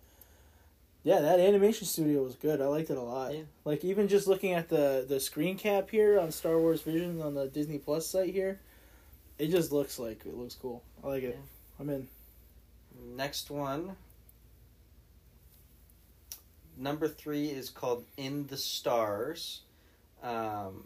yeah, 1.02 1.20
that 1.20 1.40
animation 1.40 1.86
studio 1.86 2.22
was 2.22 2.36
good. 2.36 2.60
I 2.60 2.66
liked 2.66 2.90
it 2.90 2.96
a 2.96 3.02
lot. 3.02 3.34
Yeah. 3.34 3.42
Like 3.64 3.84
even 3.84 4.08
just 4.08 4.26
looking 4.26 4.52
at 4.52 4.68
the 4.68 5.04
the 5.08 5.20
screen 5.20 5.58
cap 5.58 5.90
here 5.90 6.18
on 6.18 6.30
Star 6.30 6.58
Wars 6.58 6.82
Vision 6.82 7.20
on 7.20 7.34
the 7.34 7.48
Disney 7.48 7.78
Plus 7.78 8.06
site 8.06 8.32
here, 8.32 8.60
it 9.38 9.48
just 9.48 9.72
looks 9.72 9.98
like 9.98 10.24
it 10.24 10.36
looks 10.36 10.54
cool. 10.54 10.82
I 11.02 11.08
like 11.08 11.24
it. 11.24 11.38
I'm 11.78 11.90
in. 11.90 12.08
Next 13.16 13.50
one. 13.50 13.96
Number 16.76 17.08
three 17.08 17.46
is 17.46 17.70
called 17.70 18.04
In 18.16 18.46
the 18.46 18.56
Stars. 18.56 19.62
Um, 20.22 20.84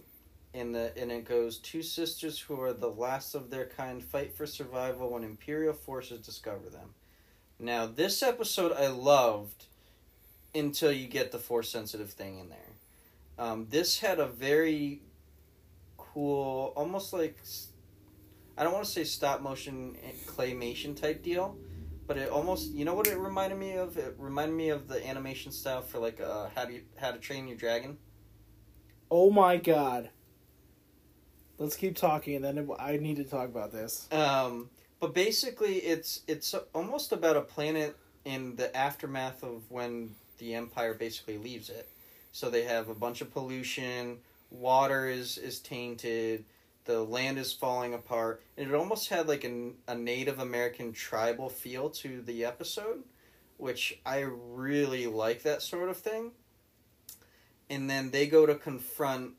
the, 0.52 0.92
and 0.96 1.12
it 1.12 1.26
goes 1.26 1.58
Two 1.58 1.82
sisters 1.82 2.38
who 2.38 2.60
are 2.60 2.72
the 2.72 2.88
last 2.88 3.34
of 3.34 3.50
their 3.50 3.66
kind 3.66 4.02
fight 4.02 4.34
for 4.34 4.46
survival 4.46 5.10
when 5.10 5.22
Imperial 5.24 5.74
forces 5.74 6.20
discover 6.20 6.68
them. 6.70 6.94
Now, 7.58 7.86
this 7.86 8.22
episode 8.22 8.72
I 8.72 8.88
loved 8.88 9.66
until 10.54 10.92
you 10.92 11.06
get 11.06 11.32
the 11.32 11.38
force 11.38 11.68
sensitive 11.68 12.10
thing 12.10 12.38
in 12.38 12.48
there. 12.48 12.58
Um, 13.38 13.66
this 13.70 14.00
had 14.00 14.18
a 14.18 14.26
very 14.26 15.00
cool, 15.98 16.72
almost 16.76 17.12
like 17.12 17.38
I 18.56 18.64
don't 18.64 18.72
want 18.72 18.84
to 18.84 18.90
say 18.90 19.04
stop 19.04 19.42
motion 19.42 19.96
claymation 20.26 20.98
type 20.98 21.22
deal, 21.22 21.56
but 22.06 22.16
it 22.16 22.30
almost 22.30 22.72
you 22.72 22.84
know 22.84 22.94
what 22.94 23.06
it 23.06 23.18
reminded 23.18 23.58
me 23.58 23.74
of. 23.74 23.96
It 23.96 24.14
reminded 24.18 24.54
me 24.54 24.70
of 24.70 24.88
the 24.88 25.06
animation 25.06 25.52
style 25.52 25.82
for 25.82 25.98
like 25.98 26.20
uh, 26.20 26.48
how 26.54 26.64
to 26.64 26.80
how 26.96 27.10
to 27.10 27.18
train 27.18 27.48
your 27.48 27.56
dragon. 27.56 27.98
Oh 29.10 29.30
my 29.30 29.56
god. 29.56 30.10
Let's 31.58 31.76
keep 31.76 31.96
talking, 31.96 32.36
and 32.36 32.44
then 32.44 32.68
I 32.78 32.98
need 32.98 33.16
to 33.16 33.24
talk 33.24 33.48
about 33.48 33.72
this. 33.72 34.08
Um, 34.12 34.68
but 35.00 35.14
basically, 35.14 35.76
it's 35.76 36.20
it's 36.26 36.54
almost 36.74 37.12
about 37.12 37.36
a 37.36 37.40
planet 37.40 37.96
in 38.24 38.56
the 38.56 38.74
aftermath 38.76 39.42
of 39.42 39.70
when 39.70 40.14
the 40.38 40.54
Empire 40.54 40.94
basically 40.94 41.38
leaves 41.38 41.70
it. 41.70 41.88
So 42.32 42.50
they 42.50 42.64
have 42.64 42.90
a 42.90 42.94
bunch 42.94 43.22
of 43.22 43.32
pollution, 43.32 44.18
water 44.50 45.08
is 45.08 45.38
is 45.38 45.60
tainted, 45.60 46.44
the 46.86 47.02
land 47.02 47.38
is 47.38 47.52
falling 47.52 47.94
apart, 47.94 48.42
and 48.56 48.68
it 48.68 48.74
almost 48.74 49.08
had 49.08 49.28
like 49.28 49.44
an, 49.44 49.74
a 49.86 49.94
Native 49.94 50.38
American 50.38 50.92
tribal 50.92 51.48
feel 51.48 51.90
to 51.90 52.22
the 52.22 52.44
episode, 52.44 53.02
which 53.56 54.00
I 54.06 54.20
really 54.20 55.06
like 55.06 55.42
that 55.42 55.62
sort 55.62 55.88
of 55.88 55.96
thing. 55.96 56.32
And 57.68 57.90
then 57.90 58.10
they 58.10 58.26
go 58.28 58.46
to 58.46 58.54
confront 58.54 59.32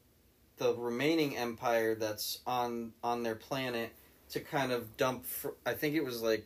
the 0.58 0.76
remaining 0.76 1.38
empire 1.38 1.96
that's 1.96 2.40
on 2.46 2.94
on 3.04 3.24
their 3.24 3.36
planet 3.36 3.94
to 4.30 4.40
kind 4.40 4.72
of 4.72 4.98
dump. 4.98 5.26
Fr- 5.26 5.50
I 5.66 5.74
think 5.74 5.96
it 5.96 6.04
was 6.04 6.22
like 6.22 6.46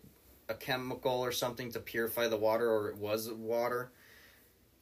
a 0.50 0.54
chemical 0.54 1.12
or 1.14 1.32
something 1.32 1.72
to 1.72 1.80
purify 1.80 2.28
the 2.28 2.38
water, 2.38 2.70
or 2.70 2.90
it 2.90 2.98
was 2.98 3.32
water, 3.32 3.92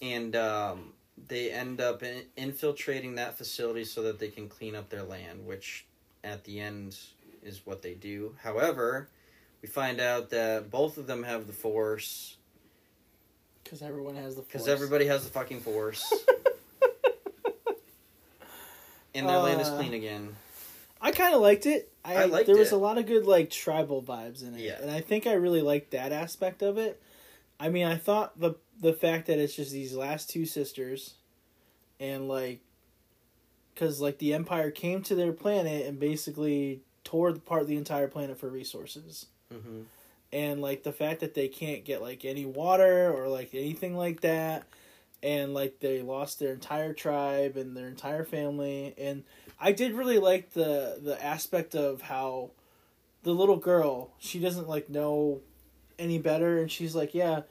and 0.02 0.36
um, 0.36 0.94
they 1.28 1.52
end 1.52 1.80
up 1.80 2.04
in- 2.04 2.26
infiltrating 2.36 3.16
that 3.16 3.38
facility 3.38 3.86
so 3.86 4.04
that 4.04 4.20
they 4.20 4.30
can 4.30 4.50
clean 4.50 4.76
up 4.76 4.90
their 4.90 5.04
land, 5.04 5.46
which 5.46 5.86
at 6.24 6.44
the 6.44 6.60
end 6.60 6.98
is 7.44 7.62
what 7.66 7.82
they 7.82 7.94
do. 7.94 8.36
However, 8.44 9.10
we 9.62 9.68
find 9.70 10.00
out 10.00 10.30
that 10.32 10.70
both 10.72 10.98
of 10.98 11.08
them 11.08 11.24
have 11.24 11.48
the 11.48 11.54
force 11.54 12.38
Because 13.64 13.82
everyone 13.82 14.16
has 14.16 14.36
the 14.36 14.42
because 14.42 14.68
everybody 14.68 15.06
has 15.08 15.24
the 15.24 15.30
fucking 15.32 15.62
force. 15.62 16.12
And 19.16 19.28
their 19.28 19.38
land 19.40 19.60
is 19.60 19.68
Uh, 19.70 19.78
clean 19.78 19.94
again. 19.94 20.36
I 21.02 21.12
kind 21.12 21.34
of 21.34 21.42
liked 21.42 21.66
it. 21.66 21.92
I, 22.06 22.16
I 22.16 22.26
liked 22.26 22.46
there 22.46 22.56
was 22.58 22.72
it. 22.72 22.76
a 22.76 22.78
lot 22.78 22.98
of 22.98 23.06
good 23.08 23.26
like 23.26 23.50
tribal 23.50 24.04
vibes 24.04 24.44
in 24.44 24.54
it, 24.54 24.62
Yeah. 24.62 24.80
and 24.82 24.92
I 24.92 25.02
think 25.02 25.26
I 25.26 25.34
really 25.34 25.62
liked 25.62 25.92
that 25.92 26.12
aspect 26.12 26.62
of 26.62 26.78
it. 26.78 27.02
I 27.60 27.70
mean, 27.70 27.86
I 27.88 27.96
thought 27.98 28.40
the 28.40 28.56
the 28.80 28.94
fact 28.94 29.28
that 29.28 29.40
it's 29.40 29.56
just 29.56 29.72
these 29.72 29.94
last 29.96 30.30
two 30.30 30.46
sisters, 30.46 31.16
and 32.00 32.28
like, 32.28 32.60
because 33.80 34.02
like 34.02 34.18
the 34.18 34.34
Empire 34.34 34.72
came 34.72 35.02
to 35.04 35.16
their 35.16 35.32
planet 35.32 35.86
and 35.86 36.00
basically 36.00 36.82
tore 37.06 37.30
apart 37.30 37.68
the 37.68 37.78
entire 37.78 38.08
planet 38.08 38.38
for 38.40 38.50
resources, 38.50 39.28
Mm-hmm. 39.54 39.82
and 40.32 40.62
like 40.62 40.84
the 40.84 40.92
fact 40.92 41.22
that 41.22 41.34
they 41.34 41.48
can't 41.48 41.84
get 41.86 42.02
like 42.04 42.24
any 42.24 42.46
water 42.46 43.12
or 43.12 43.28
like 43.30 43.56
anything 43.56 43.96
like 43.96 44.22
that 44.22 44.64
and 45.24 45.56
like 45.56 45.80
they 45.80 46.02
lost 46.04 46.38
their 46.40 46.54
entire 46.54 46.94
tribe 46.94 47.58
and 47.58 47.76
their 47.76 47.88
entire 47.88 48.24
family. 48.24 48.94
And 48.98 49.24
i 49.60 49.72
did 49.72 49.94
really 49.94 50.20
like 50.20 50.52
the 50.52 51.00
the 51.02 51.18
aspect 51.24 51.74
of 51.74 52.02
how 52.02 52.52
the 53.24 53.32
little 53.34 53.58
girl 53.58 54.12
she 54.20 54.40
doesn't 54.40 54.70
like 54.70 54.88
know 54.90 55.42
any 55.98 56.20
better. 56.20 56.60
And 56.60 56.72
she's 56.72 56.94
like 56.96 57.14
yeah 57.16 57.42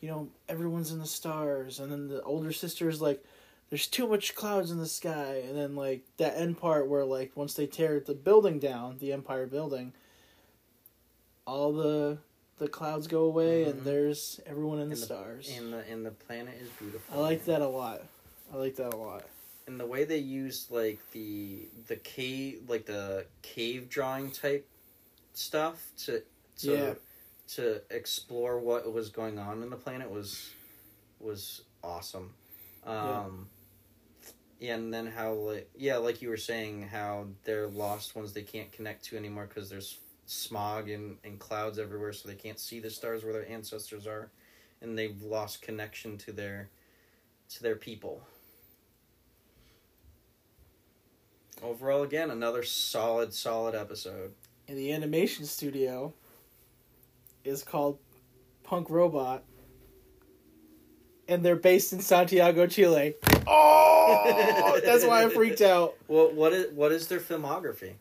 you 0.00 0.08
know 0.08 0.28
everyone's 0.48 0.92
in 0.92 1.00
the 1.00 1.06
stars. 1.06 1.80
And 1.80 1.90
then 1.90 2.06
the 2.08 2.22
older 2.22 2.52
sister's 2.52 3.00
like 3.02 3.24
there's 3.70 3.86
too 3.86 4.06
much 4.08 4.34
clouds 4.34 4.70
in 4.70 4.78
the 4.78 4.86
sky 4.86 5.42
and 5.48 5.56
then 5.56 5.74
like 5.76 6.02
that 6.16 6.36
end 6.36 6.58
part 6.58 6.88
where 6.88 7.04
like 7.04 7.30
once 7.36 7.54
they 7.54 7.66
tear 7.66 8.00
the 8.00 8.14
building 8.14 8.58
down 8.58 8.98
the 8.98 9.12
empire 9.12 9.46
building 9.46 9.92
all 11.46 11.72
the 11.72 12.18
the 12.58 12.68
clouds 12.68 13.06
go 13.06 13.22
away 13.24 13.64
Mhm. 13.64 13.70
and 13.70 13.84
there's 13.84 14.40
everyone 14.44 14.78
in 14.80 14.88
the, 14.88 14.94
And 14.94 15.02
the- 15.02 15.06
stars 15.06 15.50
And 15.56 15.72
the 15.72 15.78
and 15.90 16.04
the 16.04 16.10
planet 16.10 16.54
is 16.60 16.68
beautiful. 16.78 17.16
i 17.16 17.20
like 17.20 17.44
that 17.46 17.62
a 17.62 17.68
lot 17.68 18.02
i 18.52 18.56
like 18.56 18.76
that 18.76 18.92
a 18.92 18.96
lot 18.96 19.24
And 19.66 19.78
the 19.78 19.86
way 19.86 20.04
they 20.04 20.18
used 20.18 20.70
like 20.70 20.98
the 21.12 21.68
the 21.86 21.96
cave 21.96 22.68
like 22.68 22.86
the 22.86 23.26
cave 23.42 23.88
drawing 23.88 24.30
type 24.30 24.66
stuff 25.32 25.92
to 26.04 26.22
to 26.58 26.72
Yeah. 26.72 26.94
to 27.54 27.80
explore 27.90 28.58
what 28.58 28.92
was 28.92 29.08
going 29.10 29.38
on 29.38 29.62
in 29.62 29.70
the 29.70 29.76
planet 29.76 30.10
was 30.10 30.50
was 31.20 31.62
awesome. 31.82 32.34
Um 32.84 32.94
yeah. 32.96 33.28
And 34.60 34.92
then 34.92 35.06
how 35.06 35.32
like 35.32 35.70
yeah, 35.76 35.96
like 35.96 36.20
you 36.20 36.28
were 36.28 36.36
saying 36.36 36.88
how 36.88 37.26
they're 37.44 37.68
lost 37.68 38.14
ones 38.14 38.32
they 38.32 38.42
can't 38.42 38.70
connect 38.72 39.04
to 39.06 39.16
anymore 39.16 39.46
because 39.46 39.70
there's 39.70 39.98
smog 40.26 40.88
and, 40.88 41.16
and 41.24 41.38
clouds 41.38 41.78
everywhere 41.78 42.12
so 42.12 42.28
they 42.28 42.34
can't 42.34 42.60
see 42.60 42.78
the 42.78 42.90
stars 42.90 43.24
where 43.24 43.32
their 43.32 43.48
ancestors 43.48 44.06
are 44.06 44.30
and 44.80 44.96
they've 44.96 45.22
lost 45.22 45.62
connection 45.62 46.16
to 46.18 46.32
their 46.32 46.68
to 47.48 47.62
their 47.62 47.76
people. 47.76 48.22
Overall 51.62 52.02
again 52.02 52.30
another 52.30 52.62
solid 52.62 53.32
solid 53.32 53.74
episode. 53.74 54.32
And 54.68 54.78
the 54.78 54.92
animation 54.92 55.46
studio 55.46 56.12
is 57.44 57.62
called 57.62 57.98
Punkrobot 58.64 59.40
and 61.30 61.44
they're 61.44 61.56
based 61.56 61.92
in 61.92 62.00
santiago 62.00 62.66
chile 62.66 63.14
oh 63.52 64.80
that's 64.84 65.04
why 65.04 65.24
i 65.24 65.28
freaked 65.28 65.60
out 65.60 65.94
well 66.08 66.30
what 66.32 66.52
is 66.52 66.72
what 66.72 66.92
is 66.92 67.08
their 67.08 67.20
filmography 67.20 67.94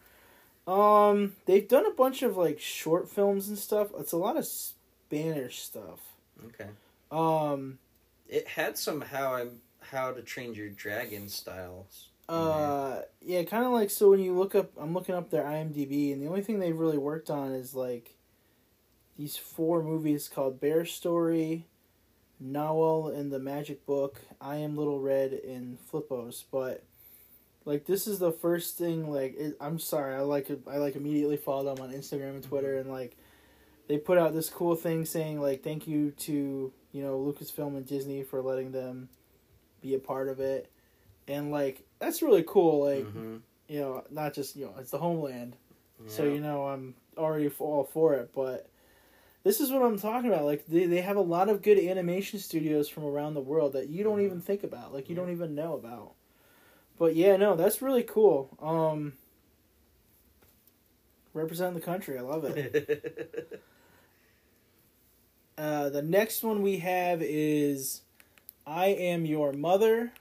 Um, 0.67 1.35
they've 1.45 1.67
done 1.67 1.85
a 1.87 1.91
bunch 1.93 2.21
of 2.21 2.37
like 2.37 2.59
short 2.59 3.09
films 3.09 3.49
and 3.49 3.57
stuff. 3.57 3.87
It's 3.97 4.11
a 4.11 4.17
lot 4.17 4.37
of 4.37 4.45
Spanish 4.45 5.61
stuff. 5.63 5.99
okay 6.45 6.69
Um, 7.11 7.79
it 8.27 8.47
had 8.47 8.77
some 8.77 9.01
how 9.01 9.33
i 9.33 9.47
how 9.81 10.11
to 10.11 10.21
train 10.21 10.53
your 10.53 10.69
dragon 10.69 11.27
styles 11.29 12.05
uh, 12.29 13.01
yeah, 13.23 13.41
kind 13.41 13.65
of 13.65 13.71
like 13.71 13.89
so 13.89 14.11
when 14.11 14.19
you 14.19 14.37
look 14.37 14.53
up, 14.53 14.69
I'm 14.79 14.93
looking 14.93 15.15
up 15.15 15.31
their 15.31 15.41
IMDb, 15.45 16.13
and 16.13 16.21
the 16.21 16.27
only 16.27 16.43
thing 16.43 16.59
they've 16.59 16.77
really 16.77 16.99
worked 16.99 17.31
on 17.31 17.53
is 17.53 17.73
like 17.73 18.13
these 19.17 19.35
four 19.35 19.81
movies 19.81 20.29
called 20.29 20.61
Bear 20.61 20.85
Story, 20.85 21.65
Noel 22.39 23.09
in 23.09 23.29
the 23.29 23.39
Magic 23.39 23.85
Book, 23.85 24.19
I 24.39 24.57
Am 24.57 24.75
Little 24.77 24.99
Red, 24.99 25.33
in 25.33 25.77
Flippos. 25.91 26.43
But 26.51 26.83
like 27.65 27.85
this 27.85 28.07
is 28.07 28.19
the 28.19 28.31
first 28.31 28.77
thing. 28.77 29.11
Like 29.11 29.35
it, 29.37 29.57
I'm 29.59 29.79
sorry, 29.79 30.15
I 30.15 30.21
like 30.21 30.49
I 30.67 30.77
like 30.77 30.95
immediately 30.95 31.37
followed 31.37 31.75
them 31.75 31.83
on 31.83 31.93
Instagram 31.93 32.31
and 32.35 32.43
Twitter, 32.43 32.77
and 32.77 32.89
like 32.89 33.17
they 33.87 33.97
put 33.97 34.17
out 34.17 34.33
this 34.33 34.49
cool 34.49 34.75
thing 34.75 35.05
saying 35.05 35.41
like 35.41 35.63
thank 35.63 35.87
you 35.87 36.11
to 36.11 36.71
you 36.91 37.03
know 37.03 37.17
Lucasfilm 37.19 37.75
and 37.75 37.85
Disney 37.85 38.23
for 38.23 38.41
letting 38.41 38.71
them 38.71 39.09
be 39.81 39.93
a 39.95 39.99
part 39.99 40.29
of 40.29 40.39
it, 40.39 40.71
and 41.27 41.51
like 41.51 41.81
that's 41.99 42.21
really 42.21 42.43
cool. 42.47 42.85
Like 42.85 43.05
Mhm. 43.05 43.41
you 43.67 43.79
know, 43.81 44.03
not 44.09 44.33
just 44.33 44.55
you 44.55 44.65
know 44.65 44.73
it's 44.79 44.91
the 44.91 44.97
homeland, 44.97 45.55
so 46.07 46.23
you 46.23 46.39
know 46.39 46.67
I'm 46.67 46.95
already 47.17 47.51
all 47.59 47.83
for 47.83 48.13
it, 48.15 48.31
but. 48.33 48.67
This 49.43 49.59
is 49.61 49.71
what 49.71 49.81
I'm 49.81 49.97
talking 49.99 50.29
about. 50.31 50.45
Like 50.45 50.65
they, 50.67 50.85
they 50.85 51.01
have 51.01 51.15
a 51.17 51.21
lot 51.21 51.49
of 51.49 51.61
good 51.61 51.79
animation 51.79 52.39
studios 52.39 52.89
from 52.89 53.05
around 53.05 53.33
the 53.33 53.41
world 53.41 53.73
that 53.73 53.89
you 53.89 54.03
don't 54.03 54.19
Mhm. 54.19 54.25
even 54.25 54.41
think 54.41 54.63
about, 54.63 54.93
like 54.93 55.09
you 55.09 55.15
Yeah. 55.15 55.21
don't 55.21 55.31
even 55.31 55.55
know 55.55 55.73
about. 55.73 56.13
But 56.97 57.15
yeah, 57.15 57.37
no, 57.37 57.55
that's 57.55 57.81
really 57.81 58.03
cool. 58.03 58.49
Um 58.61 59.13
represent 61.33 61.73
the 61.75 61.81
country. 61.81 62.17
I 62.17 62.21
love 62.21 62.43
it. 62.45 63.61
Uh, 65.57 65.89
the 65.89 66.01
next 66.01 66.41
one 66.41 66.61
we 66.61 66.77
have 66.77 67.21
is 67.21 68.01
I 68.65 68.87
Am 68.87 69.25
Your 69.25 69.51
Mother, 69.51 70.13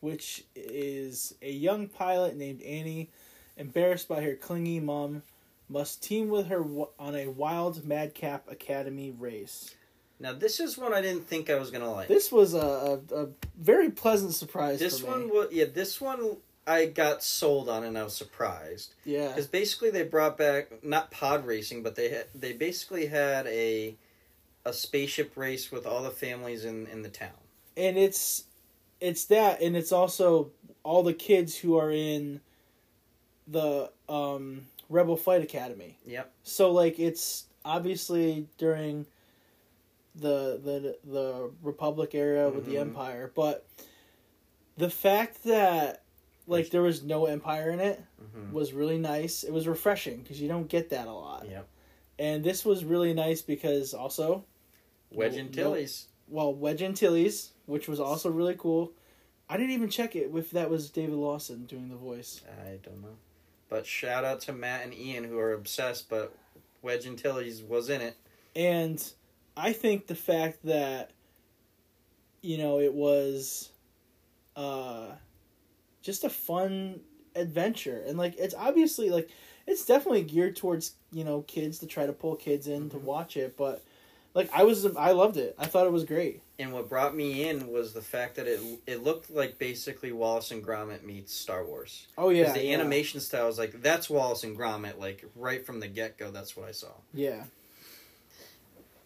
which 0.00 0.44
is 0.54 1.34
a 1.42 1.50
young 1.50 1.86
pilot 1.86 2.34
named 2.34 2.62
Annie, 2.62 3.10
embarrassed 3.58 4.08
by 4.08 4.22
her 4.22 4.34
clingy 4.34 4.80
mom, 4.80 5.22
must 5.68 6.02
team 6.02 6.28
with 6.28 6.46
her 6.48 6.58
w- 6.60 6.88
on 6.98 7.14
a 7.14 7.26
wild 7.28 7.84
madcap 7.84 8.50
academy 8.50 9.10
race. 9.10 9.74
now 10.20 10.32
this 10.32 10.60
is 10.60 10.78
one 10.78 10.92
i 10.94 11.00
didn't 11.00 11.26
think 11.26 11.50
i 11.50 11.56
was 11.56 11.70
gonna 11.70 11.90
like 11.90 12.08
This 12.08 12.30
was 12.30 12.54
a, 12.54 13.00
a, 13.10 13.22
a 13.24 13.28
very 13.58 13.90
pleasant 13.90 14.32
surprise 14.34 14.78
this 14.78 15.02
one 15.02 15.28
was 15.28 15.48
yeah 15.52 15.64
this 15.72 16.00
one 16.00 16.36
i 16.66 16.86
got 16.86 17.22
sold 17.22 17.68
on 17.68 17.84
and 17.84 17.98
i 17.98 18.02
was 18.04 18.14
surprised 18.14 18.94
yeah. 19.04 19.28
because 19.28 19.46
basically 19.46 19.90
they 19.90 20.02
brought 20.02 20.38
back 20.38 20.82
not 20.84 21.10
pod 21.10 21.44
racing 21.46 21.82
but 21.82 21.96
they 21.96 22.08
had 22.10 22.26
they 22.34 22.52
basically 22.52 23.06
had 23.06 23.46
a 23.46 23.96
a 24.64 24.72
spaceship 24.72 25.36
race 25.36 25.70
with 25.70 25.86
all 25.86 26.02
the 26.02 26.10
families 26.10 26.64
in 26.64 26.86
in 26.86 27.02
the 27.02 27.08
town 27.08 27.30
and 27.76 27.96
it's 27.98 28.44
it's 29.00 29.26
that 29.26 29.60
and 29.60 29.76
it's 29.76 29.92
also 29.92 30.50
all 30.82 31.02
the 31.02 31.12
kids 31.12 31.56
who 31.56 31.76
are 31.78 31.90
in 31.90 32.40
the 33.46 33.90
um 34.08 34.62
rebel 34.88 35.16
flight 35.16 35.42
academy 35.42 35.98
Yep. 36.06 36.32
so 36.42 36.70
like 36.72 36.98
it's 36.98 37.46
obviously 37.64 38.46
during 38.58 39.06
the 40.14 40.60
the 40.62 40.96
the 41.10 41.50
republic 41.62 42.14
era 42.14 42.48
with 42.50 42.64
the 42.66 42.76
Mhm. 42.76 42.80
empire 42.80 43.30
but 43.34 43.66
the 44.76 44.88
fact 44.90 45.44
that 45.44 46.02
like 46.46 46.70
there 46.70 46.82
was 46.82 47.02
no 47.02 47.26
empire 47.26 47.70
in 47.70 47.80
it 47.80 48.02
mm-hmm. 48.22 48.52
was 48.52 48.72
really 48.72 48.98
nice 48.98 49.42
it 49.44 49.52
was 49.52 49.66
refreshing 49.66 50.22
because 50.22 50.40
you 50.40 50.48
don't 50.48 50.68
get 50.68 50.90
that 50.90 51.06
a 51.08 51.12
lot 51.12 51.46
Yep. 51.48 51.68
and 52.18 52.44
this 52.44 52.64
was 52.64 52.84
really 52.84 53.12
nice 53.12 53.42
because 53.42 53.92
also 53.94 54.44
wedge 55.10 55.32
No- 55.34 55.38
and 55.40 55.56
no- 55.56 55.62
tilly's 55.62 56.08
well, 56.28 56.52
Wedge 56.52 56.82
Antilles, 56.82 57.52
which 57.66 57.86
was 57.86 58.00
also 58.00 58.28
really 58.28 58.56
cool. 58.58 58.92
I 59.48 59.56
didn't 59.56 59.70
even 59.70 59.88
check 59.88 60.16
it 60.16 60.28
if 60.34 60.50
that 60.50 60.68
was 60.68 60.90
David 60.90 61.14
Lawson 61.14 61.66
doing 61.66 61.88
the 61.88 61.94
voice. 61.94 62.40
i 62.66 62.78
don't 62.82 63.00
know 63.00 63.16
but 63.68 63.86
shout 63.86 64.24
out 64.24 64.40
to 64.40 64.52
matt 64.52 64.82
and 64.84 64.94
ian 64.94 65.24
who 65.24 65.38
are 65.38 65.52
obsessed 65.52 66.08
but 66.08 66.34
wedge 66.82 67.06
Antilles 67.06 67.62
was 67.62 67.88
in 67.90 68.00
it 68.00 68.16
And 68.54 69.02
I 69.56 69.72
think 69.72 70.06
the 70.06 70.14
fact 70.14 70.64
that 70.64 71.10
you 72.42 72.58
know 72.58 72.78
it 72.80 72.94
was 72.94 73.70
uh 74.54 75.12
just 76.02 76.24
a 76.24 76.30
fun 76.30 77.00
adventure 77.34 78.02
and 78.06 78.16
like 78.16 78.34
it's 78.38 78.54
obviously 78.54 79.10
like 79.10 79.28
it's 79.66 79.84
definitely 79.84 80.22
geared 80.22 80.54
towards, 80.54 80.92
you 81.12 81.24
know, 81.24 81.42
kids 81.42 81.80
to 81.80 81.86
try 81.86 82.06
to 82.06 82.12
pull 82.12 82.36
kids 82.36 82.68
in 82.68 82.88
to 82.90 82.98
Mhm. 82.98 83.02
watch 83.02 83.36
it, 83.36 83.56
but 83.56 83.82
like 84.32 84.48
I 84.54 84.62
was 84.62 84.86
I 84.96 85.10
loved 85.10 85.36
it. 85.36 85.56
I 85.58 85.66
thought 85.66 85.86
it 85.86 85.92
was 85.92 86.04
great. 86.04 86.40
And 86.58 86.72
what 86.72 86.88
brought 86.88 87.14
me 87.14 87.46
in 87.48 87.68
was 87.68 87.92
the 87.92 88.00
fact 88.00 88.36
that 88.36 88.46
it 88.46 88.60
it 88.86 89.02
looked 89.02 89.30
like 89.30 89.58
basically 89.58 90.12
Wallace 90.12 90.50
and 90.50 90.64
Gromit 90.64 91.02
meets 91.02 91.34
Star 91.34 91.64
Wars. 91.64 92.06
Oh 92.16 92.30
yeah. 92.30 92.44
Because 92.44 92.54
the 92.54 92.66
yeah. 92.66 92.74
animation 92.74 93.20
style 93.20 93.48
is 93.48 93.58
like 93.58 93.82
that's 93.82 94.08
Wallace 94.08 94.42
and 94.42 94.56
Gromit, 94.56 94.98
like 94.98 95.24
right 95.34 95.64
from 95.66 95.80
the 95.80 95.88
get 95.88 96.16
go. 96.16 96.30
That's 96.30 96.56
what 96.56 96.68
I 96.68 96.72
saw. 96.72 96.92
Yeah. 97.12 97.42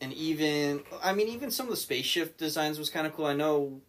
And 0.00 0.12
even 0.12 0.82
I 1.02 1.12
mean, 1.12 1.28
even 1.28 1.50
some 1.50 1.66
of 1.66 1.70
the 1.70 1.76
spaceship 1.76 2.36
designs 2.36 2.78
was 2.78 2.88
kind 2.88 3.06
of 3.06 3.14
cool. 3.14 3.26
I 3.26 3.34
know 3.34 3.80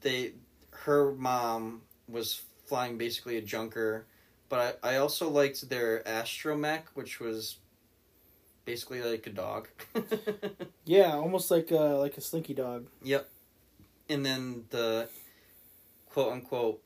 they 0.00 0.32
her 0.70 1.12
mom 1.12 1.82
was 2.08 2.42
flying 2.64 2.96
basically 2.96 3.36
a 3.36 3.42
junker, 3.42 4.06
but 4.48 4.78
I, 4.82 4.94
I 4.94 4.96
also 4.96 5.28
liked 5.28 5.68
their 5.68 6.02
astromech, 6.04 6.84
which 6.94 7.20
was 7.20 7.58
basically 8.70 9.02
like 9.02 9.26
a 9.26 9.30
dog. 9.30 9.68
Yeah, 10.84 11.14
almost 11.14 11.50
like 11.52 11.70
uh 11.70 11.98
like 11.98 12.16
a 12.16 12.20
slinky 12.20 12.54
dog. 12.54 12.86
Yep. 13.04 13.28
And 14.08 14.26
then 14.26 14.64
the 14.70 15.08
quote 16.12 16.32
unquote 16.32 16.82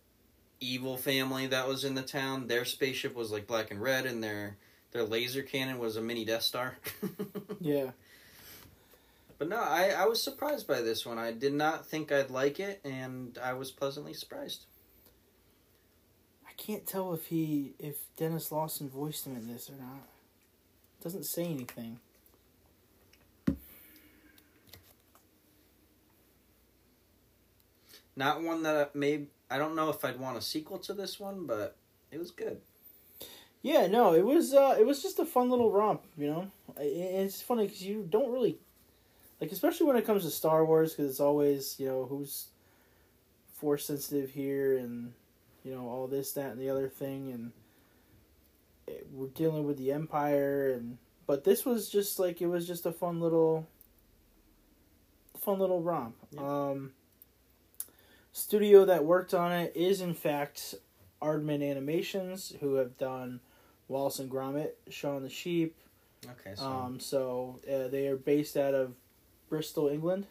evil 0.61 0.97
family 0.98 1.47
that 1.47 1.66
was 1.66 1.85
in 1.85 1.94
the 1.94 2.02
town, 2.02 2.47
their 2.48 2.65
spaceship 2.66 3.15
was 3.15 3.31
like 3.32 3.47
black 3.47 3.70
and 3.70 3.81
red 3.81 4.05
and 4.05 4.23
their 4.23 4.56
their 4.93 5.05
laser 5.05 5.43
cannon 5.43 5.78
was 5.78 5.97
a 5.97 6.02
mini 6.02 6.24
Death 6.24 6.43
Star. 6.43 6.77
Yeah. 7.61 7.93
but 9.39 9.48
no, 9.48 9.56
I, 9.56 9.94
I 9.97 10.05
was 10.06 10.23
surprised 10.23 10.66
by 10.66 10.82
this 10.82 11.06
one. 11.06 11.19
I 11.19 11.32
did 11.32 11.55
not 11.55 11.86
think 11.86 12.12
I'd 12.12 12.31
like 12.31 12.61
it 12.61 12.81
and 12.85 13.39
I 13.43 13.55
was 13.55 13.70
pleasantly 13.70 14.12
surprised. 14.12 14.66
I 16.47 16.52
can't 16.59 16.86
tell 16.86 17.15
if 17.15 17.27
he 17.27 17.73
if 17.78 17.97
Denis 18.19 18.52
Lawson 18.52 18.90
voiced 18.90 19.27
him 19.27 19.35
in 19.36 19.48
this 19.48 19.70
or 19.70 19.77
not. 19.77 20.14
Doesn't 21.05 21.26
say 21.26 21.44
anything. 21.44 22.01
Not 28.16 28.43
one 28.43 28.62
that 28.62 28.97
maybe 28.97 29.26
I 29.51 29.59
don't 29.59 29.76
know 29.76 29.90
if 29.90 30.02
I'd 30.05 30.18
want 30.18 30.39
a 30.39 30.40
sequel 30.40 30.78
to 30.78 30.94
this 30.94 31.20
one, 31.20 31.47
but 31.47 31.76
it 32.10 32.18
was 32.18 32.31
good. 32.31 32.60
Yeah, 33.60 33.86
no, 33.86 34.14
it 34.14 34.24
was 34.24 34.55
uh, 34.55 34.76
it 34.78 34.86
was 34.86 35.02
just 35.02 35.18
a 35.18 35.26
fun 35.26 35.51
little 35.51 35.70
romp, 35.70 36.02
you 36.16 36.26
know. 36.26 36.51
It's 36.78 37.43
funny 37.43 37.66
because 37.66 37.82
you 37.82 38.06
don't 38.09 38.32
really 38.32 38.56
like, 39.40 39.52
especially 39.52 39.86
when 39.86 39.97
it 39.97 40.06
comes 40.06 40.24
to 40.24 40.31
Star 40.31 40.64
Wars, 40.64 40.93
because 40.93 41.10
it's 41.10 41.20
always 41.20 41.76
you 41.78 41.86
know 41.86 42.06
who's 42.06 42.47
force 43.52 43.86
sensitive 43.86 44.31
here 44.31 44.78
and 44.78 45.12
you 45.64 45.74
know 45.74 45.86
all 45.86 46.06
this, 46.06 46.32
that, 46.32 46.52
and 46.52 46.60
the 46.60 46.70
other 46.70 46.89
thing, 46.89 47.31
and 47.31 47.52
it, 48.86 49.06
we're 49.12 49.28
dealing 49.28 49.65
with 49.66 49.78
the 49.78 49.93
Empire, 49.93 50.70
and 50.73 50.98
but 51.27 51.44
this 51.44 51.65
was 51.65 51.89
just 51.89 52.19
like 52.19 52.40
it 52.40 52.47
was 52.47 52.66
just 52.66 52.86
a 52.86 52.93
fun 52.93 53.20
little, 53.20 53.66
fun 55.39 55.59
little 55.59 55.81
romp. 55.82 56.16
Um, 56.39 56.93
studio 58.32 58.85
that 58.85 59.05
worked 59.05 59.35
on 59.35 59.52
it 59.52 59.73
is 59.74 60.01
in 60.01 60.15
fact 60.15 60.74
Aardman 61.23 61.69
Animations, 61.69 62.55
who 62.61 62.74
have 62.74 62.98
done 62.98 63.40
Wallace 63.89 64.19
and 64.19 64.31
Gromit, 64.31 64.73
Shaun 64.90 65.23
the 65.23 65.31
Sheep. 65.31 65.77
Okay, 66.24 66.55
so 66.56 66.65
Um, 66.66 67.01
so 67.01 67.61
uh, 67.70 67.89
they 67.89 68.06
are 68.09 68.16
based 68.16 68.56
out 68.56 68.74
of 68.74 68.94
Bristol, 69.48 69.89
England. 69.89 70.27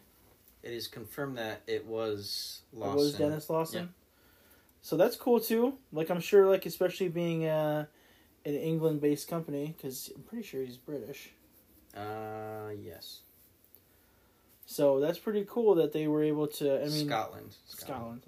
it 0.62 0.72
is 0.72 0.86
confirmed 0.88 1.38
that 1.38 1.62
it 1.66 1.86
was 1.86 2.62
It 2.72 2.78
was 2.78 3.14
Denis 3.14 3.50
Lawson. 3.50 3.94
So 4.82 4.96
that's 4.96 5.16
cool 5.16 5.40
too. 5.40 5.74
Like 5.92 6.10
I'm 6.10 6.20
sure, 6.20 6.48
like 6.48 6.66
especially 6.66 7.08
being 7.08 7.46
uh, 7.46 7.86
an 8.44 8.54
England-based 8.54 9.28
company, 9.28 9.74
because 9.76 10.12
I'm 10.14 10.22
pretty 10.22 10.44
sure 10.44 10.62
he's 10.62 10.76
British. 10.76 11.30
Uh, 11.96 12.70
yes. 12.82 13.20
So 14.66 15.00
that's 15.00 15.18
pretty 15.18 15.46
cool 15.48 15.74
that 15.76 15.92
they 15.92 16.06
were 16.06 16.22
able 16.22 16.46
to. 16.48 16.80
I 16.80 16.88
mean, 16.88 17.06
Scotland. 17.06 17.54
Scotland. 17.66 18.22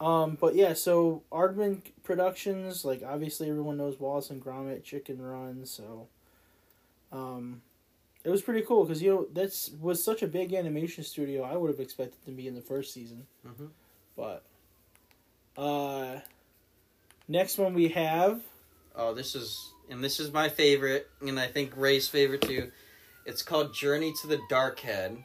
Um, 0.00 0.38
but 0.40 0.54
yeah, 0.54 0.72
so 0.72 1.22
Aardman 1.30 1.82
Productions, 2.04 2.84
like 2.84 3.02
obviously 3.06 3.50
everyone 3.50 3.76
knows 3.76 4.00
Wallace 4.00 4.30
and 4.30 4.42
Gromit, 4.42 4.82
Chicken 4.82 5.20
Run, 5.20 5.66
so 5.66 6.08
um, 7.12 7.60
it 8.24 8.30
was 8.30 8.40
pretty 8.40 8.62
cool 8.62 8.84
because 8.84 9.02
you 9.02 9.10
know 9.10 9.26
that's 9.32 9.70
was 9.80 10.02
such 10.02 10.22
a 10.22 10.26
big 10.26 10.54
animation 10.54 11.04
studio. 11.04 11.42
I 11.42 11.56
would 11.56 11.70
have 11.70 11.80
expected 11.80 12.24
to 12.24 12.30
be 12.30 12.48
in 12.48 12.54
the 12.54 12.62
first 12.62 12.94
season, 12.94 13.26
hmm 13.46 13.66
but 14.16 14.42
uh, 15.56 16.20
next 17.28 17.58
one 17.58 17.74
we 17.74 17.88
have 17.88 18.40
Oh, 18.94 19.14
this 19.14 19.34
is 19.34 19.72
and 19.88 20.02
this 20.02 20.20
is 20.20 20.32
my 20.32 20.48
favorite, 20.48 21.08
and 21.20 21.38
I 21.38 21.46
think 21.46 21.72
Ray's 21.76 22.08
favorite 22.08 22.42
too. 22.42 22.70
It's 23.26 23.42
called 23.42 23.74
Journey 23.74 24.12
to 24.20 24.26
the 24.26 24.40
Dark 24.48 24.80
Head. 24.80 25.24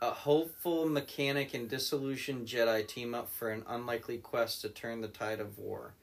A 0.00 0.10
hopeful 0.10 0.88
mechanic 0.88 1.54
and 1.54 1.68
disillusioned 1.68 2.46
Jedi 2.46 2.86
team 2.86 3.14
up 3.14 3.32
for 3.32 3.50
an 3.50 3.64
unlikely 3.66 4.18
quest 4.18 4.60
to 4.60 4.68
turn 4.68 5.00
the 5.00 5.08
tide 5.08 5.40
of 5.40 5.58
war. 5.58 5.94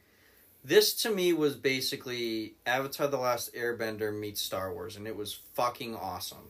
This 0.66 0.94
to 1.04 1.12
me 1.12 1.32
was 1.32 1.56
basically 1.56 2.56
Avatar 2.66 3.08
The 3.08 3.18
Last 3.18 3.54
Airbender 3.54 4.18
meets 4.18 4.42
Star 4.42 4.74
Wars, 4.74 4.98
and 4.98 5.08
it 5.08 5.16
was 5.16 5.40
fucking 5.54 5.96
awesome. 5.96 6.50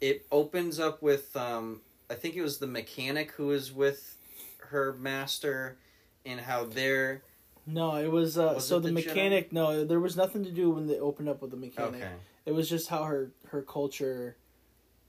It 0.00 0.24
opens 0.30 0.78
up 0.78 1.02
with, 1.02 1.36
um, 1.36 1.82
I 2.08 2.14
think 2.14 2.36
it 2.36 2.42
was 2.42 2.58
the 2.58 2.66
mechanic 2.66 3.32
who 3.32 3.48
was 3.48 3.72
with 3.72 4.16
her 4.68 4.94
master, 4.94 5.76
and 6.24 6.40
how 6.40 6.64
they're. 6.64 7.22
No, 7.66 7.96
it 7.96 8.10
was 8.10 8.36
uh, 8.38 8.52
Was 8.56 8.66
so 8.66 8.76
it 8.78 8.82
the, 8.84 8.90
the 8.92 9.02
Jedi? 9.02 9.06
mechanic. 9.06 9.52
No, 9.52 9.84
there 9.84 10.00
was 10.00 10.16
nothing 10.16 10.44
to 10.44 10.50
do 10.50 10.70
when 10.70 10.86
they 10.86 10.98
opened 10.98 11.28
up 11.28 11.40
with 11.42 11.50
the 11.50 11.56
mechanic. 11.56 12.02
Okay, 12.02 12.12
It 12.46 12.52
was 12.52 12.68
just 12.68 12.88
how 12.88 13.04
her 13.04 13.30
her 13.48 13.62
culture 13.62 14.36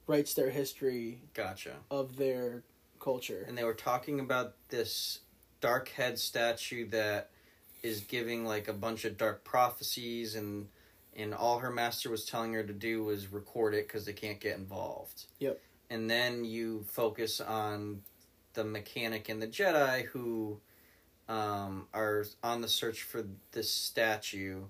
writes 0.07 0.33
their 0.35 0.49
history 0.51 1.21
gotcha. 1.33 1.73
of 1.89 2.15
their 2.17 2.63
culture. 2.99 3.43
and 3.47 3.57
they 3.57 3.63
were 3.63 3.73
talking 3.73 4.19
about 4.19 4.53
this 4.69 5.19
dark 5.61 5.89
head 5.89 6.17
statue 6.19 6.87
that 6.89 7.29
is 7.83 8.01
giving 8.01 8.45
like 8.45 8.67
a 8.67 8.73
bunch 8.73 9.03
of 9.05 9.17
dark 9.17 9.43
prophecies 9.43 10.35
and 10.35 10.67
and 11.15 11.33
all 11.33 11.59
her 11.59 11.71
master 11.71 12.09
was 12.09 12.25
telling 12.25 12.51
her 12.53 12.63
to 12.63 12.73
do 12.73 13.03
was 13.03 13.31
record 13.31 13.73
it 13.73 13.87
because 13.87 14.05
they 14.05 14.13
can't 14.13 14.39
get 14.39 14.57
involved 14.57 15.25
Yep. 15.39 15.59
and 15.89 16.09
then 16.09 16.45
you 16.45 16.83
focus 16.87 17.39
on 17.41 18.01
the 18.53 18.63
mechanic 18.63 19.27
and 19.29 19.41
the 19.41 19.47
jedi 19.47 20.05
who 20.05 20.59
um, 21.27 21.87
are 21.93 22.25
on 22.43 22.61
the 22.61 22.67
search 22.67 23.03
for 23.03 23.23
this 23.51 23.71
statue 23.71 24.63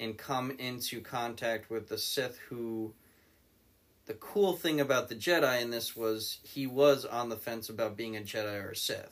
and 0.00 0.16
come 0.18 0.50
into 0.58 1.00
contact 1.00 1.70
with 1.70 1.88
the 1.88 1.96
sith 1.98 2.38
who 2.48 2.92
the 4.06 4.14
cool 4.14 4.52
thing 4.52 4.80
about 4.80 5.08
the 5.08 5.14
Jedi 5.16 5.60
in 5.60 5.70
this 5.70 5.96
was 5.96 6.38
he 6.42 6.66
was 6.66 7.04
on 7.04 7.28
the 7.28 7.36
fence 7.36 7.68
about 7.68 7.96
being 7.96 8.16
a 8.16 8.20
Jedi 8.20 8.62
or 8.64 8.70
a 8.70 8.76
Sith, 8.76 9.10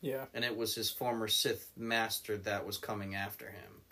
Yeah. 0.00 0.24
and 0.34 0.44
it 0.44 0.56
was 0.56 0.74
his 0.74 0.90
former 0.90 1.28
Sith 1.28 1.68
master 1.76 2.36
that 2.38 2.66
was 2.66 2.76
coming 2.76 3.14
after 3.14 3.46
him. 3.50 3.82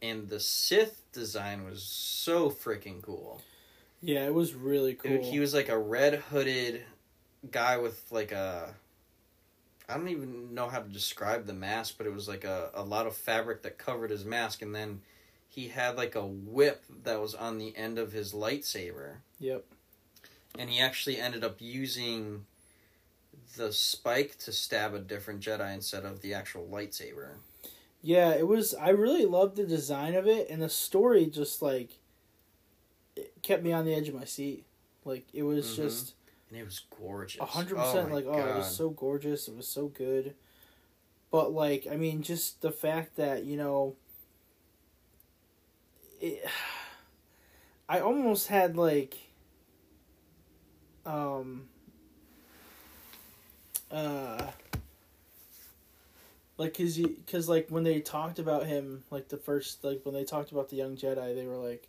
And 0.00 0.30
the 0.30 0.40
Sith 0.40 1.02
design 1.12 1.64
was 1.64 1.82
so 1.82 2.50
freaking 2.50 3.02
cool. 3.02 3.42
Yeah, 4.00 4.24
it 4.26 4.32
was 4.32 4.54
really 4.54 4.94
cool. 4.94 5.12
It- 5.12 5.24
he 5.24 5.40
was 5.40 5.52
like 5.52 5.68
a 5.68 5.78
red 5.78 6.14
hooded 6.30 6.84
guy 7.50 7.76
with 7.76 8.02
like 8.10 8.32
a. 8.32 8.74
I 9.92 9.96
don't 9.98 10.08
even 10.08 10.54
know 10.54 10.68
how 10.68 10.80
to 10.80 10.88
describe 10.88 11.46
the 11.46 11.52
mask, 11.52 11.94
but 11.98 12.06
it 12.06 12.12
was 12.14 12.26
like 12.28 12.44
a, 12.44 12.70
a 12.74 12.82
lot 12.82 13.06
of 13.06 13.14
fabric 13.14 13.62
that 13.62 13.76
covered 13.78 14.10
his 14.10 14.24
mask, 14.24 14.62
and 14.62 14.74
then 14.74 15.02
he 15.48 15.68
had 15.68 15.96
like 15.96 16.14
a 16.14 16.24
whip 16.26 16.82
that 17.04 17.20
was 17.20 17.34
on 17.34 17.58
the 17.58 17.76
end 17.76 17.98
of 17.98 18.12
his 18.12 18.32
lightsaber 18.32 19.16
Yep. 19.38 19.64
and 20.58 20.70
he 20.70 20.80
actually 20.80 21.18
ended 21.18 21.44
up 21.44 21.56
using 21.60 22.46
the 23.56 23.70
spike 23.72 24.38
to 24.38 24.52
stab 24.52 24.94
a 24.94 24.98
different 24.98 25.40
Jedi 25.40 25.74
instead 25.74 26.04
of 26.06 26.22
the 26.22 26.32
actual 26.32 26.66
lightsaber. 26.72 27.32
Yeah, 28.00 28.30
it 28.34 28.48
was. 28.48 28.74
I 28.74 28.88
really 28.88 29.26
loved 29.26 29.56
the 29.56 29.66
design 29.66 30.14
of 30.14 30.26
it, 30.26 30.48
and 30.48 30.62
the 30.62 30.68
story 30.70 31.26
just 31.26 31.60
like 31.60 31.98
it 33.14 33.32
kept 33.42 33.62
me 33.62 33.72
on 33.72 33.84
the 33.84 33.94
edge 33.94 34.08
of 34.08 34.14
my 34.14 34.24
seat. 34.24 34.64
Like 35.04 35.26
it 35.32 35.42
was 35.42 35.66
Mhm. 35.66 35.76
just 35.76 36.14
And 36.52 36.60
it 36.60 36.64
was 36.66 36.82
gorgeous. 37.00 37.40
a 37.40 37.46
hundred 37.46 37.78
Oh 37.78 37.82
percent. 37.82 38.12
Like 38.12 38.26
oh, 38.28 38.36
it 38.36 38.56
was 38.56 38.76
so 38.76 38.90
gorgeous. 38.90 39.48
It 39.48 39.56
was 39.56 39.66
so 39.66 39.86
good. 39.86 40.34
But 41.30 41.54
like, 41.54 41.86
I 41.90 41.96
mean, 41.96 42.20
just 42.20 42.60
the 42.60 42.70
fact 42.70 43.16
that 43.16 43.44
you 43.44 43.56
know, 43.56 43.96
it, 46.20 46.44
I 47.88 48.00
almost 48.00 48.48
had 48.48 48.76
like, 48.76 49.16
um, 51.06 51.68
uh. 53.90 54.48
Like, 56.58 56.76
cause 56.76 56.98
you, 56.98 57.16
cause 57.30 57.48
like 57.48 57.68
when 57.70 57.82
they 57.82 58.00
talked 58.00 58.38
about 58.38 58.66
him, 58.66 59.04
like 59.10 59.28
the 59.28 59.38
first, 59.38 59.82
like 59.82 60.02
when 60.04 60.14
they 60.14 60.22
talked 60.24 60.52
about 60.52 60.68
the 60.68 60.76
young 60.76 60.96
Jedi, 60.98 61.34
they 61.34 61.46
were 61.46 61.56
like, 61.56 61.88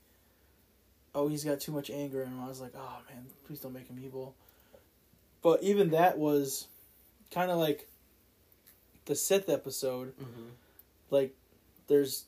"Oh, 1.13 1.27
he's 1.27 1.43
got 1.43 1.59
too 1.59 1.73
much 1.73 1.89
anger," 1.89 2.23
and 2.23 2.39
I 2.41 2.47
was 2.47 2.61
like, 2.61 2.71
"Oh 2.75 2.97
man, 3.09 3.25
please 3.45 3.59
don't 3.59 3.73
make 3.73 3.87
him 3.89 3.99
evil." 4.01 4.35
But 5.43 5.61
even 5.61 5.91
that 5.91 6.17
was 6.17 6.67
kind 7.31 7.51
of 7.51 7.57
like 7.59 7.87
the 9.05 9.15
Sith 9.15 9.49
episode. 9.49 10.13
Mhm. 10.17 10.49
Like, 11.11 11.35
there's 11.87 12.23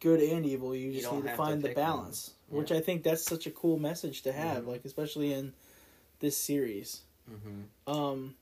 good 0.00 0.20
and 0.20 0.44
evil. 0.46 0.74
You 0.74 0.88
You 0.90 1.00
just 1.00 1.12
need 1.12 1.22
to 1.22 1.28
have 1.28 1.36
to 1.38 1.42
find 1.44 1.62
the 1.62 1.68
balance, 1.68 2.32
which 2.48 2.72
I 2.72 2.80
think 2.80 3.02
that's 3.02 3.22
such 3.22 3.46
a 3.46 3.50
cool 3.50 3.78
message 3.78 4.22
to 4.22 4.32
have. 4.32 4.64
Mhm. 4.64 4.68
Like, 4.68 4.84
especially 4.84 5.32
in 5.32 5.52
this 6.20 6.36
series. 6.36 7.02
Mhm. 7.30 7.64
Um, 7.92 8.34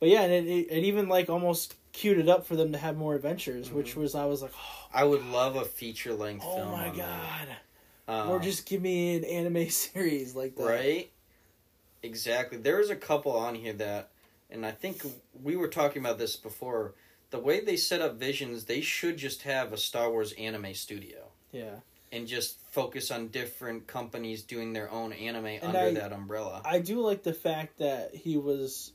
but 0.00 0.08
yeah, 0.08 0.22
and 0.22 0.32
it, 0.32 0.46
it, 0.46 0.66
it 0.70 0.84
even 0.84 1.08
like 1.08 1.30
almost 1.30 1.76
queued 1.92 2.18
it 2.18 2.28
up 2.28 2.44
for 2.46 2.56
them 2.56 2.72
to 2.72 2.78
have 2.78 2.96
more 2.96 3.14
adventures, 3.14 3.70
which 3.70 3.92
Mhm. 3.94 3.98
was 3.98 4.14
I 4.16 4.24
was 4.24 4.42
like, 4.42 4.52
oh, 4.56 4.88
I 4.92 5.04
would 5.04 5.24
love 5.26 5.54
a 5.54 5.64
feature 5.64 6.12
length 6.14 6.44
oh 6.44 6.56
film. 6.56 6.72
my 6.72 6.88
god. 6.90 7.48
Um, 8.08 8.30
or 8.30 8.40
just 8.40 8.66
give 8.66 8.82
me 8.82 9.14
an 9.14 9.24
anime 9.24 9.68
series 9.70 10.34
like 10.34 10.56
that. 10.56 10.64
right. 10.64 11.11
Exactly. 12.02 12.58
There 12.58 12.78
was 12.78 12.90
a 12.90 12.96
couple 12.96 13.32
on 13.32 13.54
here 13.54 13.72
that, 13.74 14.10
and 14.50 14.66
I 14.66 14.72
think 14.72 15.02
we 15.42 15.56
were 15.56 15.68
talking 15.68 16.00
about 16.04 16.18
this 16.18 16.36
before. 16.36 16.94
The 17.30 17.38
way 17.38 17.60
they 17.64 17.76
set 17.76 18.00
up 18.02 18.16
Visions, 18.16 18.64
they 18.64 18.80
should 18.82 19.16
just 19.16 19.42
have 19.42 19.72
a 19.72 19.78
Star 19.78 20.10
Wars 20.10 20.32
anime 20.32 20.74
studio. 20.74 21.28
Yeah, 21.52 21.76
and 22.10 22.26
just 22.26 22.58
focus 22.70 23.10
on 23.10 23.28
different 23.28 23.86
companies 23.86 24.42
doing 24.42 24.72
their 24.74 24.90
own 24.90 25.12
anime 25.14 25.46
And 25.46 25.62
under 25.64 25.78
I- 25.78 25.92
that 25.94 26.12
umbrella. 26.12 26.60
I 26.64 26.78
do 26.80 27.00
like 27.00 27.22
the 27.22 27.32
fact 27.34 27.78
that 27.78 28.14
he 28.14 28.36
was, 28.36 28.92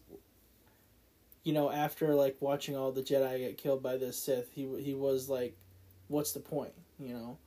you 1.43 1.53
know, 1.53 1.71
after 1.71 2.13
like 2.13 2.35
watching 2.41 2.75
all 2.75 2.91
the 2.91 3.01
Jedi 3.01 3.37
get 3.39 3.57
killed 3.57 3.81
by 3.81 3.97
the 3.97 4.11
Sith, 4.13 4.51
he 4.53 4.67
he 4.81 4.93
was 4.93 5.29
like, 5.29 5.55
"What's 6.09 6.33
the 6.33 6.39
point?" 6.41 6.73
You 6.99 7.13
know, 7.13 7.37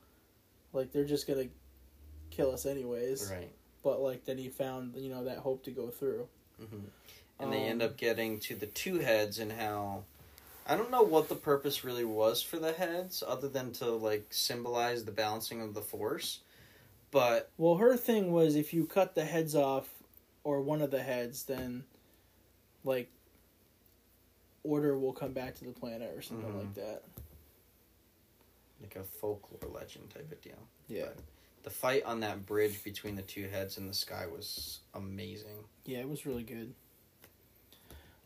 like 0.73 0.91
they're 0.91 1.05
just 1.05 1.27
gonna 1.27 1.47
kill 2.31 2.51
us 2.51 2.65
anyways. 2.65 3.29
right. 3.31 3.51
But 3.83 4.01
like 4.01 4.25
then 4.25 4.37
he 4.37 4.49
found 4.49 4.95
you 4.95 5.09
know 5.09 5.23
that 5.23 5.39
hope 5.39 5.63
to 5.65 5.71
go 5.71 5.89
through. 5.89 6.27
hmm 6.59 6.85
And 7.39 7.51
they 7.51 7.63
end 7.63 7.81
Um, 7.81 7.89
up 7.89 7.97
getting 7.97 8.39
to 8.41 8.55
the 8.55 8.67
two 8.67 8.99
heads 8.99 9.39
and 9.39 9.51
how 9.51 10.03
I 10.67 10.77
don't 10.77 10.91
know 10.91 11.01
what 11.01 11.27
the 11.27 11.35
purpose 11.35 11.83
really 11.83 12.05
was 12.05 12.43
for 12.43 12.57
the 12.57 12.73
heads 12.73 13.23
other 13.25 13.49
than 13.49 13.71
to 13.73 13.85
like 13.91 14.27
symbolize 14.31 15.05
the 15.05 15.11
balancing 15.11 15.61
of 15.61 15.73
the 15.73 15.81
force. 15.81 16.41
But 17.09 17.49
Well, 17.57 17.75
her 17.75 17.97
thing 17.97 18.31
was 18.31 18.55
if 18.55 18.73
you 18.73 18.85
cut 18.85 19.15
the 19.15 19.25
heads 19.25 19.55
off, 19.55 19.89
or 20.43 20.61
one 20.61 20.81
of 20.81 20.89
the 20.91 21.03
heads, 21.03 21.43
then, 21.43 21.83
like, 22.83 23.11
order 24.63 24.97
will 24.97 25.11
come 25.13 25.33
back 25.33 25.55
to 25.55 25.65
the 25.65 25.71
planet 25.71 26.15
or 26.15 26.21
something 26.21 26.51
Mhm. 26.53 26.57
like 26.59 26.73
that. 26.75 27.03
like 28.81 28.95
a 28.95 29.03
folklore 29.03 29.69
legend 29.71 30.09
type 30.09 30.31
of 30.31 30.41
deal. 30.41 30.55
Yeah, 30.87 31.05
But 31.05 31.17
the 31.63 31.69
fight 31.69 32.03
on 32.05 32.19
that 32.21 32.45
bridge 32.45 32.83
between 32.83 33.15
the 33.15 33.21
two 33.21 33.47
heads 33.47 33.77
in 33.77 33.87
the 33.87 33.93
sky 33.93 34.25
was 34.31 34.79
amazing. 34.93 35.65
yeah, 35.85 35.99
it 35.99 36.09
was 36.09 36.25
really 36.25 36.43
good. 36.43 36.73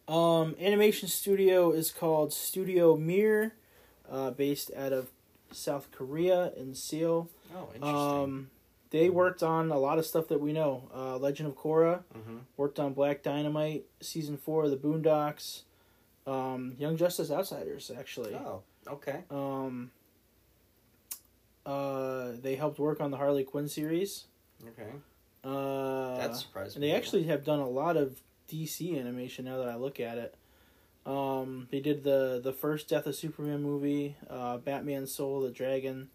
Um, 0.08 0.56
animation 0.60 1.08
studio 1.08 1.72
is 1.72 1.92
called 1.92 2.32
Studio 2.32 2.96
Mir, 2.96 3.56
uh, 4.10 4.32
based 4.32 4.72
out 4.78 4.94
of 4.94 5.10
South 5.52 5.90
Korea 5.92 6.52
in 6.56 6.76
Seoul. 6.76 7.30
Oh, 7.56 7.70
interesting. 7.74 7.96
Um, 7.96 8.50
they 8.92 9.10
worked 9.10 9.42
on 9.42 9.72
a 9.72 9.78
lot 9.78 9.98
of 9.98 10.06
stuff 10.06 10.28
that 10.28 10.40
we 10.40 10.54
know. 10.54 10.90
Uh, 10.94 11.18
Legend 11.18 11.50
of 11.50 11.56
Korra 11.56 12.04
mm-hmm. 12.16 12.38
worked 12.56 12.80
on 12.80 12.94
Black 12.94 13.24
Dynamite, 13.24 13.86
season 14.00 14.38
four 14.38 14.66
of 14.66 14.72
the 14.72 14.78
Boondocks, 14.78 15.64
um, 16.28 16.76
Young 16.78 16.98
Justice 16.98 17.32
Outsiders 17.32 17.92
actually. 17.98 18.36
Oh, 18.36 18.62
okay. 18.88 19.24
Um, 19.32 19.92
uh, 21.66 22.32
they 22.42 22.56
helped 22.56 22.80
work 22.80 23.02
on 23.02 23.12
the 23.12 23.18
Harley 23.18 23.44
Quinn 23.44 23.68
series. 23.68 24.26
Okay. 24.68 24.92
Uh, 25.44 26.18
That 26.18 26.36
surprised 26.36 26.76
and 26.76 26.84
they 26.84 26.92
actually 26.92 27.24
have 27.24 27.44
done 27.44 27.60
a 27.60 27.68
lot 27.70 27.98
of 27.98 28.22
DC 28.50 29.00
animation 29.00 29.46
now 29.46 29.58
that 29.58 29.70
I 29.70 29.76
look 29.76 30.00
at 30.00 30.18
it. 30.18 30.36
Um, 31.06 31.68
they 31.72 31.80
did 31.82 32.04
the 32.04 32.40
the 32.44 32.52
first 32.54 32.90
Death 32.90 33.06
of 33.06 33.16
Superman 33.16 33.62
movie, 33.62 34.16
uh, 34.30 34.58
Batman 34.58 35.06
Soul 35.06 35.42
the 35.42 35.52
Dragon. 35.52 36.10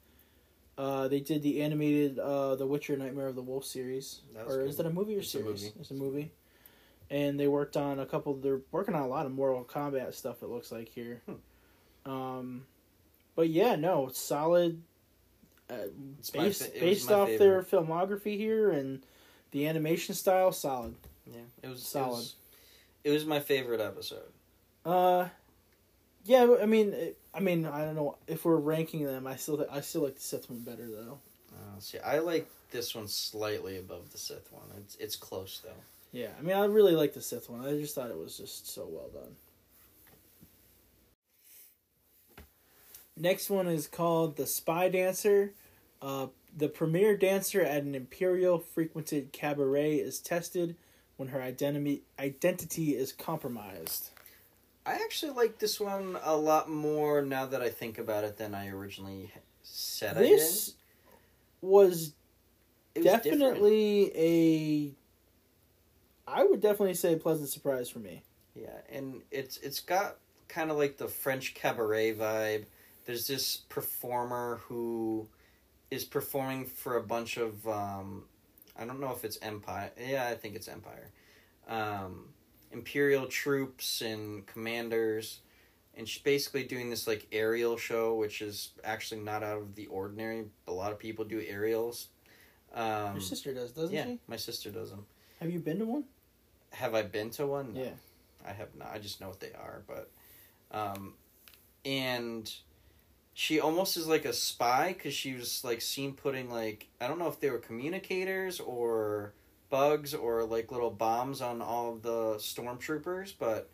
Uh, 0.77 1.07
they 1.09 1.21
did 1.21 1.43
the 1.43 1.61
animated 1.63 2.19
uh, 2.19 2.55
The 2.57 2.67
Witcher 2.67 2.97
Nightmare 2.97 3.27
of 3.29 3.35
the 3.35 3.43
Wolf 3.43 3.65
series, 3.67 4.21
or 4.47 4.63
is 4.63 4.77
that 4.79 4.87
a 4.87 4.91
movie 4.91 5.15
or 5.17 5.19
It's 5.19 5.29
a 5.29 5.39
series? 5.39 5.63
movie. 5.65 5.75
It's 5.79 5.91
a 5.91 5.95
movie. 5.95 6.33
And 7.11 7.39
they 7.39 7.49
worked 7.49 7.77
on 7.77 7.99
a 7.99 8.07
couple. 8.07 8.35
They're 8.35 8.61
working 8.73 8.95
on 8.95 9.03
a 9.03 9.07
lot 9.09 9.27
of 9.27 9.33
Mortal 9.33 9.65
Kombat 9.65 10.15
stuff. 10.15 10.43
It 10.43 10.49
looks 10.49 10.73
like 10.73 10.89
here. 10.89 11.21
Hmm. 11.27 12.11
Um, 12.11 12.67
but 13.37 13.49
yeah, 13.51 13.77
no, 13.77 14.09
solid. 14.13 14.81
Uh, 15.71 15.77
based 16.33 16.65
fa- 16.65 16.81
based 16.81 17.11
off 17.11 17.29
favorite. 17.29 17.39
their 17.39 17.63
filmography 17.63 18.37
here 18.37 18.71
and 18.71 19.03
the 19.53 19.67
animation 19.69 20.15
style, 20.15 20.51
solid. 20.53 20.95
Yeah, 21.27 21.41
it 21.63 21.69
was 21.69 21.83
Solid. 21.83 22.09
It 22.09 22.17
was, 22.17 22.35
it 23.05 23.11
was 23.11 23.25
my 23.25 23.41
favorite 23.41 23.81
episode. 23.81 24.33
Uh, 24.85 25.29
yeah, 26.25 26.57
I 26.61 26.67
mean, 26.67 26.93
it- 26.93 27.17
I 27.33 27.39
mean, 27.39 27.65
I 27.65 27.85
don't 27.85 27.95
know 27.95 28.17
if 28.27 28.45
we're 28.45 28.57
ranking 28.57 29.05
them. 29.05 29.27
I 29.29 29.37
still, 29.37 29.65
I 29.71 29.81
still 29.83 30.03
like 30.03 30.17
the 30.17 30.21
Sith 30.21 30.51
one 30.51 30.61
better 30.61 30.89
though. 30.91 31.19
Uh, 31.53 31.79
see, 31.79 31.99
I 32.01 32.19
like 32.19 32.49
this 32.73 32.95
one 32.95 33.07
slightly 33.07 33.79
above 33.79 34.11
the 34.11 34.19
Sith 34.19 34.51
one. 34.53 34.65
It's 34.79 34.97
it's 34.97 35.15
close 35.17 35.61
though. 35.65 35.71
Yeah, 36.13 36.31
I 36.37 36.43
mean, 36.43 36.57
I 36.57 36.65
really 36.65 36.95
like 36.97 37.15
the 37.15 37.23
Sith 37.23 37.49
one. 37.49 37.65
I 37.65 37.71
just 37.79 37.95
thought 37.95 38.11
it 38.11 38.19
was 38.19 38.37
just 38.37 38.67
so 38.69 38.89
well 38.91 39.09
done. 39.15 39.37
Next 43.21 43.51
one 43.51 43.69
is 43.69 43.87
called 43.87 44.37
the 44.37 44.47
Spy 44.47 44.89
Dancer. 44.89 45.53
Uh, 46.01 46.29
the 46.57 46.69
premier 46.69 47.15
dancer 47.17 47.61
at 47.61 47.83
an 47.83 47.95
imperial 47.95 48.59
frequented 48.59 49.31
cabaret 49.31 49.97
is 49.97 50.19
tested 50.21 50.75
when 51.19 51.29
her 51.29 51.43
identity 51.43 52.03
identity 52.19 52.97
is 52.97 53.13
compromised. 53.13 54.09
I 54.87 54.95
actually 54.95 55.33
like 55.33 55.59
this 55.59 55.79
one 55.79 56.17
a 56.23 56.35
lot 56.35 56.71
more 56.71 57.21
now 57.21 57.45
that 57.45 57.61
I 57.61 57.69
think 57.69 57.99
about 57.99 58.25
it 58.25 58.39
than 58.39 58.55
I 58.55 58.69
originally 58.69 59.31
said 59.63 60.17
This 60.17 60.75
was 61.61 62.15
I 62.97 63.01
did. 63.01 63.05
Was 63.05 63.13
different. 63.23 63.41
definitely 63.41 64.13
a 64.17 64.95
I 66.27 66.45
would 66.45 66.63
definitely 66.63 66.95
say 66.95 67.13
a 67.13 67.19
pleasant 67.19 67.51
surprise 67.51 67.91
for 67.91 67.99
me. 67.99 68.23
Yeah, 68.55 68.79
and 68.91 69.21
it's 69.31 69.59
it's 69.59 69.81
got 69.81 70.17
kind 70.49 70.71
of 70.71 70.79
like 70.79 70.97
the 70.97 71.09
French 71.09 71.53
cabaret 71.53 72.15
vibe. 72.15 72.65
There's 73.07 73.27
this 73.27 73.57
performer 73.57 74.61
who 74.65 75.27
is 75.91 76.05
performing 76.05 76.67
for 76.67 76.97
a 76.97 77.03
bunch 77.03 77.37
of 77.37 77.67
um, 77.67 78.25
I 78.79 78.85
don't 78.85 79.01
know 79.01 79.13
if 79.13 79.25
it's 79.25 79.39
Empire. 79.43 79.91
Yeah, 79.99 80.29
I 80.29 80.35
think 80.35 80.55
it's 80.57 80.69
Empire. 80.69 81.11
Um, 81.69 82.27
Imperial 82.73 83.27
troops 83.27 84.01
and 84.01 84.47
commanders, 84.47 85.41
and 85.97 86.09
she's 86.09 86.23
basically 86.23 86.65
doing 86.65 86.89
this 86.89 87.07
like 87.07 87.27
aerial 87.33 87.77
show, 87.77 88.15
which 88.15 88.43
is 88.43 88.71
actually 88.85 89.21
not 89.21 89.43
out 89.43 89.59
of 89.59 89.75
the 89.75 89.87
ordinary. 89.87 90.45
A 90.69 90.73
lot 90.73 90.93
of 90.93 90.99
people 90.99 91.25
do 91.25 91.43
aerials. 91.47 92.09
Um, 92.73 93.15
Your 93.15 93.21
sister 93.21 93.53
does, 93.53 93.73
doesn't 93.73 93.95
yeah, 93.95 94.05
she? 94.05 94.19
my 94.29 94.37
sister 94.37 94.71
does 94.71 94.91
them. 94.91 95.05
Have 95.41 95.51
you 95.51 95.59
been 95.59 95.81
to 95.81 95.87
one? 95.87 96.05
Have 96.73 96.95
I 96.95 97.03
been 97.03 97.31
to 97.31 97.47
one? 97.47 97.75
No. 97.75 97.83
Yeah. 97.83 97.91
I 98.47 98.53
have 98.53 98.75
not. 98.77 98.91
I 98.95 98.99
just 98.99 99.21
know 99.21 99.29
what 99.29 99.41
they 99.41 99.53
are, 99.53 99.83
but 99.87 100.11
um, 100.71 101.15
and 101.85 102.51
she 103.41 103.59
almost 103.59 103.97
is 103.97 104.07
like 104.07 104.27
a 104.27 104.35
spy 104.35 104.93
because 104.93 105.15
she 105.15 105.33
was 105.33 105.65
like 105.65 105.81
seen 105.81 106.13
putting 106.13 106.51
like 106.51 106.89
I 107.01 107.09
don't 107.09 107.19
know 107.19 107.29
if 107.29 107.41
they 107.41 107.49
were 107.49 107.57
communicators 107.57 108.61
or 108.61 109.33
bugs 109.71 110.13
or 110.13 110.45
like 110.45 110.71
little 110.71 110.91
bombs 110.91 111.41
on 111.41 111.63
all 111.63 111.95
of 111.95 112.03
the 112.03 112.35
stormtroopers, 112.35 113.33
but 113.39 113.71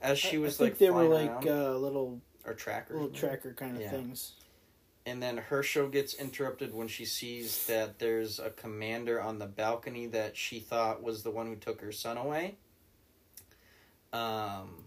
as 0.00 0.20
she 0.20 0.36
I- 0.36 0.40
was 0.40 0.54
I 0.54 0.58
think 0.66 0.70
like 0.74 0.78
they 0.78 0.90
were 0.90 1.08
like 1.08 1.44
uh, 1.46 1.74
little 1.78 2.20
or 2.46 2.54
trackers, 2.54 2.94
little 2.94 3.08
maybe. 3.08 3.18
tracker 3.18 3.52
kind 3.54 3.74
of 3.74 3.82
Yeah. 3.82 3.90
things. 3.90 4.34
And 5.04 5.20
then 5.20 5.36
her 5.36 5.64
show 5.64 5.88
gets 5.88 6.14
interrupted 6.14 6.72
when 6.72 6.86
she 6.86 7.04
sees 7.04 7.66
that 7.66 7.98
there's 7.98 8.38
a 8.38 8.50
commander 8.50 9.20
on 9.20 9.40
the 9.40 9.46
balcony 9.46 10.06
that 10.06 10.36
she 10.36 10.60
thought 10.60 11.02
was 11.02 11.24
the 11.24 11.30
one 11.32 11.48
who 11.48 11.56
took 11.56 11.80
her 11.80 11.90
son 11.90 12.16
away. 12.18 12.54
Um, 14.12 14.84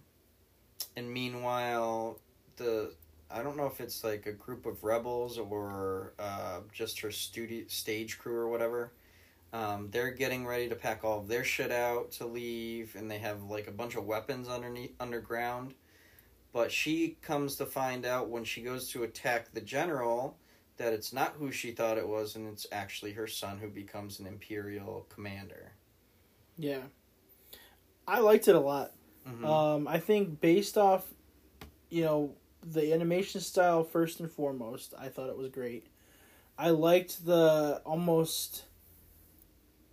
and 0.96 1.12
meanwhile, 1.12 2.20
the 2.56 2.94
I 3.30 3.42
don't 3.42 3.58
know 3.58 3.66
if 3.66 3.82
it's 3.82 4.04
like 4.04 4.26
a 4.28 4.32
group 4.32 4.66
of 4.66 4.84
rebels 4.84 5.38
or 5.38 6.14
uh, 6.20 6.60
just 6.72 7.00
her 7.02 7.12
studio 7.12 7.66
stage 7.68 8.18
crew 8.20 8.36
or 8.36 8.50
whatever. 8.50 8.94
Um, 9.54 9.90
they're 9.90 10.12
getting 10.12 10.46
ready 10.46 10.68
to 10.70 10.76
pack 10.76 11.04
all 11.04 11.20
of 11.20 11.28
their 11.28 11.44
shit 11.44 11.72
out 11.72 12.12
to 12.14 12.26
leave, 12.26 12.96
and 12.96 13.10
they 13.10 13.20
have 13.20 13.44
like 13.44 13.68
a 13.68 13.72
bunch 13.72 13.96
of 13.96 14.06
weapons 14.06 14.50
underneath 14.50 14.94
underground. 15.00 15.74
But 16.52 16.72
she 16.72 17.18
comes 17.22 17.56
to 17.58 17.66
find 17.66 18.06
out 18.06 18.30
when 18.30 18.44
she 18.44 18.62
goes 18.62 18.90
to 18.90 19.04
attack 19.04 19.54
the 19.54 19.62
general 19.62 20.38
that 20.78 20.94
it's 20.94 21.14
not 21.14 21.36
who 21.40 21.52
she 21.52 21.72
thought 21.72 21.98
it 21.98 22.08
was, 22.08 22.36
and 22.36 22.48
it's 22.48 22.68
actually 22.72 23.14
her 23.14 23.28
son 23.28 23.58
who 23.58 23.70
becomes 23.70 24.20
an 24.20 24.28
imperial 24.28 25.06
commander. 25.10 25.72
Yeah, 26.58 26.82
I 28.08 28.20
liked 28.20 28.48
it 28.48 28.56
a 28.56 28.60
lot. 28.60 28.92
Mhm. 29.28 29.46
Um, 29.46 29.88
I 29.88 30.00
think 30.00 30.40
based 30.42 30.78
off, 30.78 31.14
you 31.90 32.04
know, 32.04 32.36
the 32.66 32.94
animation 32.94 33.42
style 33.42 33.84
first 33.84 34.20
and 34.20 34.32
foremost, 34.32 34.94
I 34.98 35.08
thought 35.10 35.30
it 35.30 35.38
was 35.38 35.50
great. 35.50 35.88
I 36.58 36.70
liked 36.70 37.26
the 37.26 37.82
almost 37.86 38.64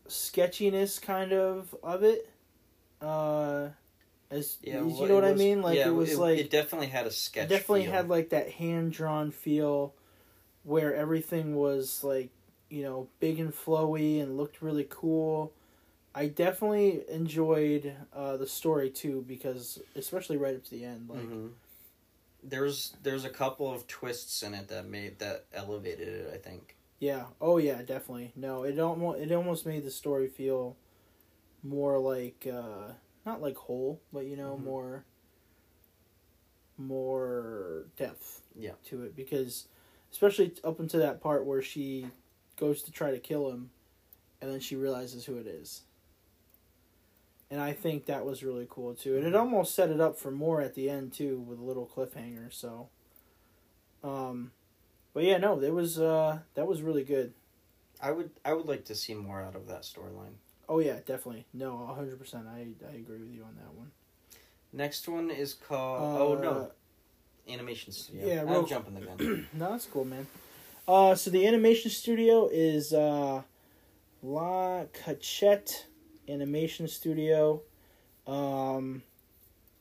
sketchiness 0.06 0.98
kind 0.98 1.32
of 1.32 1.74
of 1.82 2.02
it. 2.02 2.28
Uh, 3.00 3.68
as 4.30 4.58
yeah, 4.62 4.78
you 4.78 4.86
well, 4.86 5.08
know 5.08 5.14
what 5.16 5.24
it 5.24 5.28
I 5.28 5.34
mean? 5.34 5.62
Like 5.62 5.78
yeah, 5.78 5.88
it 5.88 5.94
was 5.94 6.18
like 6.18 6.38
it 6.38 6.50
definitely 6.50 6.88
had 6.88 7.06
a 7.06 7.10
sketch. 7.10 7.48
definitely 7.48 7.84
feel. 7.84 7.92
had 7.92 8.08
like 8.08 8.30
that 8.30 8.50
hand 8.52 8.92
drawn 8.92 9.30
feel 9.30 9.94
where 10.64 10.94
everything 10.94 11.56
was 11.56 12.02
like 12.04 12.30
you 12.70 12.82
know 12.82 13.08
big 13.20 13.38
and 13.40 13.52
flowy 13.52 14.22
and 14.22 14.36
looked 14.36 14.62
really 14.62 14.86
cool 14.88 15.52
i 16.14 16.26
definitely 16.26 17.02
enjoyed 17.10 17.92
uh, 18.14 18.36
the 18.36 18.46
story 18.46 18.88
too 18.88 19.24
because 19.26 19.80
especially 19.96 20.36
right 20.36 20.54
up 20.54 20.64
to 20.64 20.70
the 20.70 20.84
end 20.84 21.08
like 21.08 21.20
Mhm. 21.20 21.50
There's 22.42 22.94
there's 23.02 23.24
a 23.24 23.30
couple 23.30 23.72
of 23.72 23.86
twists 23.86 24.42
in 24.42 24.54
it 24.54 24.68
that 24.68 24.86
made 24.86 25.18
that 25.20 25.44
elevated 25.54 26.08
it. 26.08 26.30
I 26.34 26.38
think. 26.38 26.76
yeah 26.98 27.24
oh 27.40 27.58
yeah 27.58 27.82
definitely 27.82 28.32
no 28.36 28.64
it 28.64 28.78
almost 28.78 29.18
it 29.20 29.32
almost 29.32 29.66
made 29.66 29.84
the 29.84 29.90
story 29.90 30.28
feel 30.28 30.76
more 31.62 31.98
like 31.98 32.46
uh 32.52 32.92
not 33.26 33.40
like 33.40 33.56
whole 33.56 34.00
but 34.12 34.24
you 34.26 34.36
know 34.36 34.56
Mhm. 34.60 34.64
more 34.64 35.04
more 36.78 37.84
depth 37.96 38.42
Yeah. 38.56 38.72
to 38.86 39.02
it 39.02 39.14
because 39.16 39.68
especially 40.10 40.52
up 40.64 40.80
until 40.80 41.00
that 41.00 41.20
part 41.20 41.44
where 41.46 41.62
she 41.62 42.08
goes 42.56 42.82
to 42.84 42.90
try 42.92 43.10
to 43.10 43.18
kill 43.18 43.50
him 43.50 43.70
and 44.40 44.50
then 44.50 44.60
she 44.60 44.76
realizes 44.76 45.24
who 45.24 45.36
it 45.36 45.46
is 45.46 45.82
and 47.52 47.60
i 47.60 47.72
think 47.72 48.06
that 48.06 48.24
was 48.24 48.42
really 48.42 48.66
cool 48.68 48.94
too 48.94 49.16
and 49.16 49.24
it 49.24 49.36
almost 49.36 49.74
set 49.76 49.90
it 49.90 50.00
up 50.00 50.18
for 50.18 50.32
more 50.32 50.60
at 50.60 50.74
the 50.74 50.90
end 50.90 51.12
too 51.12 51.38
with 51.38 51.58
a 51.60 51.62
little 51.62 51.86
cliffhanger 51.86 52.52
so 52.52 52.88
um 54.02 54.50
but 55.14 55.22
yeah 55.22 55.36
no 55.38 55.60
there 55.60 55.72
was 55.74 56.00
uh 56.00 56.38
that 56.54 56.66
was 56.66 56.82
really 56.82 57.04
good 57.04 57.32
I 58.04 58.10
would 58.10 58.30
I 58.44 58.52
would 58.54 58.66
like 58.66 58.84
to 58.86 58.96
see 58.96 59.14
more 59.14 59.40
out 59.40 59.54
of 59.54 59.68
that 59.68 59.82
storyline. 59.82 60.34
oh 60.68 60.80
yeah 60.80 60.98
definitely 61.06 61.46
no 61.54 61.70
100% 61.96 62.48
i 62.48 62.66
i 62.90 62.94
agree 62.96 63.18
with 63.20 63.32
you 63.32 63.44
on 63.44 63.54
that 63.54 63.72
one 63.74 63.92
Next 64.72 65.06
one 65.06 65.30
is 65.30 65.52
called. 65.52 66.00
Uh, 66.00 66.22
oh 66.24 66.34
no, 66.42 66.70
animation 67.52 67.92
studio. 67.92 68.26
yeah, 68.26 68.40
I'm 68.40 68.48
real- 68.48 68.64
jumping 68.64 68.94
the 68.94 69.00
gun. 69.02 69.46
no, 69.52 69.72
that's 69.72 69.86
cool, 69.86 70.06
man. 70.06 70.26
Uh, 70.88 71.14
so 71.14 71.30
the 71.30 71.46
animation 71.46 71.90
studio 71.90 72.48
is 72.50 72.92
uh, 72.94 73.42
La 74.22 74.84
Cachette 74.94 75.86
Animation 76.28 76.88
Studio. 76.88 77.62
Um, 78.26 79.02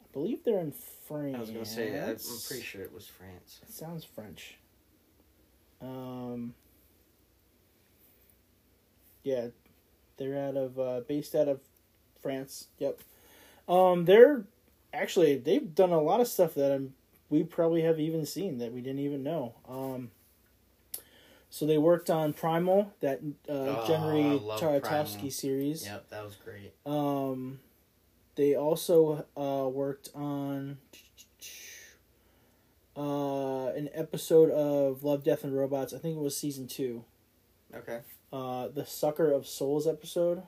I 0.02 0.08
believe 0.14 0.44
they're 0.44 0.60
in 0.60 0.72
France. 0.72 1.36
I 1.36 1.40
was 1.40 1.50
gonna 1.52 1.66
say 1.66 2.00
I- 2.00 2.12
I'm 2.12 2.18
pretty 2.48 2.64
sure 2.64 2.82
it 2.82 2.94
was 2.94 3.08
France. 3.08 3.60
It 3.64 3.72
sounds 3.72 4.04
French. 4.04 4.58
Um. 5.82 6.54
Yeah, 9.24 9.48
they're 10.18 10.48
out 10.48 10.58
of 10.58 10.80
uh, 10.80 11.02
based 11.08 11.36
out 11.36 11.48
of 11.48 11.60
France. 12.22 12.68
Yep. 12.80 13.00
Um, 13.68 14.06
they're 14.06 14.46
actually 14.94 15.38
they've 15.38 15.74
done 15.76 15.92
a 15.92 16.02
lot 16.02 16.20
of 16.22 16.28
stuff 16.28 16.56
that 16.56 16.72
I'm, 16.72 16.94
we 17.30 17.44
probably 17.44 17.84
have 17.84 18.00
even 18.00 18.26
seen 18.26 18.58
that 18.58 18.74
we 18.74 18.82
didn't 18.82 19.00
even 19.00 19.24
know. 19.24 19.54
Um. 19.68 20.12
So 21.54 21.66
they 21.66 21.78
worked 21.78 22.10
on 22.10 22.32
Primal, 22.32 22.94
that 23.02 23.20
uh, 23.48 23.52
Oh, 23.52 23.84
Jerry 23.86 24.24
I 24.24 24.34
love 24.36 24.60
Tartakovsky 24.62 24.82
Primal. 25.18 25.32
series. 25.32 25.86
Yep, 25.86 26.10
that 26.10 26.24
was 26.24 26.36
great. 26.38 26.74
Um, 26.86 27.60
they 28.36 28.56
also 28.56 29.26
uh, 29.36 29.68
worked 29.68 30.10
on 30.16 30.78
uh, 32.96 33.68
an 33.68 33.90
episode 33.94 34.50
of 34.52 35.04
Love, 35.04 35.24
Death, 35.24 35.44
and 35.44 35.56
Robots. 35.56 35.94
I 35.94 35.98
think 35.98 36.18
it 36.18 36.22
was 36.22 36.36
season 36.38 36.68
two. 36.68 37.04
Okay. 37.76 38.00
Uh, 38.34 38.68
the 38.70 38.86
Sucker 38.86 39.32
of 39.32 39.46
Souls 39.46 39.86
episode, 39.88 40.44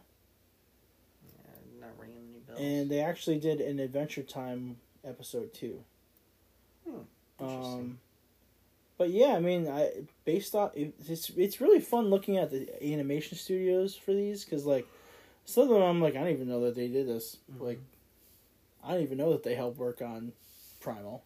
Yeah, 1.26 1.82
not 1.82 2.00
ringing 2.00 2.24
any 2.30 2.40
bells. 2.40 2.60
and 2.62 2.90
they 2.90 3.02
actually 3.02 3.40
did 3.40 3.60
an 3.60 3.80
Adventure 3.80 4.24
Time 4.24 4.78
episode 5.04 5.54
too. 5.54 5.84
Hmm, 6.88 7.00
interesting. 7.40 7.74
Um, 7.74 8.00
but 9.04 9.12
yeah, 9.12 9.36
I 9.36 9.42
mean, 9.42 9.68
I 9.68 9.90
based 10.24 10.56
on 10.56 10.72
it's 10.76 11.30
it's 11.32 11.60
really 11.60 11.82
fun 11.82 12.06
looking 12.10 12.38
at 12.38 12.52
the 12.52 12.70
animation 12.82 13.38
studios 13.38 13.98
for 13.98 14.14
these 14.14 14.46
because 14.46 14.66
like 14.66 14.88
some 15.44 15.64
of 15.64 15.70
them 15.72 15.82
I'm 15.82 16.02
like 16.02 16.16
I 16.16 16.20
don't 16.20 16.30
even 16.30 16.48
know 16.48 16.62
that 16.62 16.74
they 16.74 16.88
did 16.88 17.06
this. 17.06 17.36
Mm-hmm. 17.52 17.66
Like 17.66 17.82
I 18.82 18.94
don't 18.94 19.04
even 19.04 19.18
know 19.18 19.34
that 19.34 19.44
they 19.44 19.56
helped 19.56 19.78
work 19.78 20.02
on 20.02 20.32
Primal. 20.80 21.22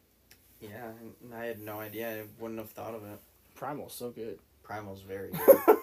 yeah, 0.60 0.90
and 1.22 1.36
I 1.36 1.46
had 1.46 1.60
no 1.60 1.80
idea. 1.80 2.22
I 2.22 2.24
wouldn't 2.40 2.60
have 2.60 2.72
thought 2.72 2.96
of 2.96 3.04
it. 3.04 3.20
Primal's 3.54 3.94
so 3.94 4.10
good. 4.10 4.40
Primal's 4.64 5.04
very 5.04 5.30
good. 5.46 5.78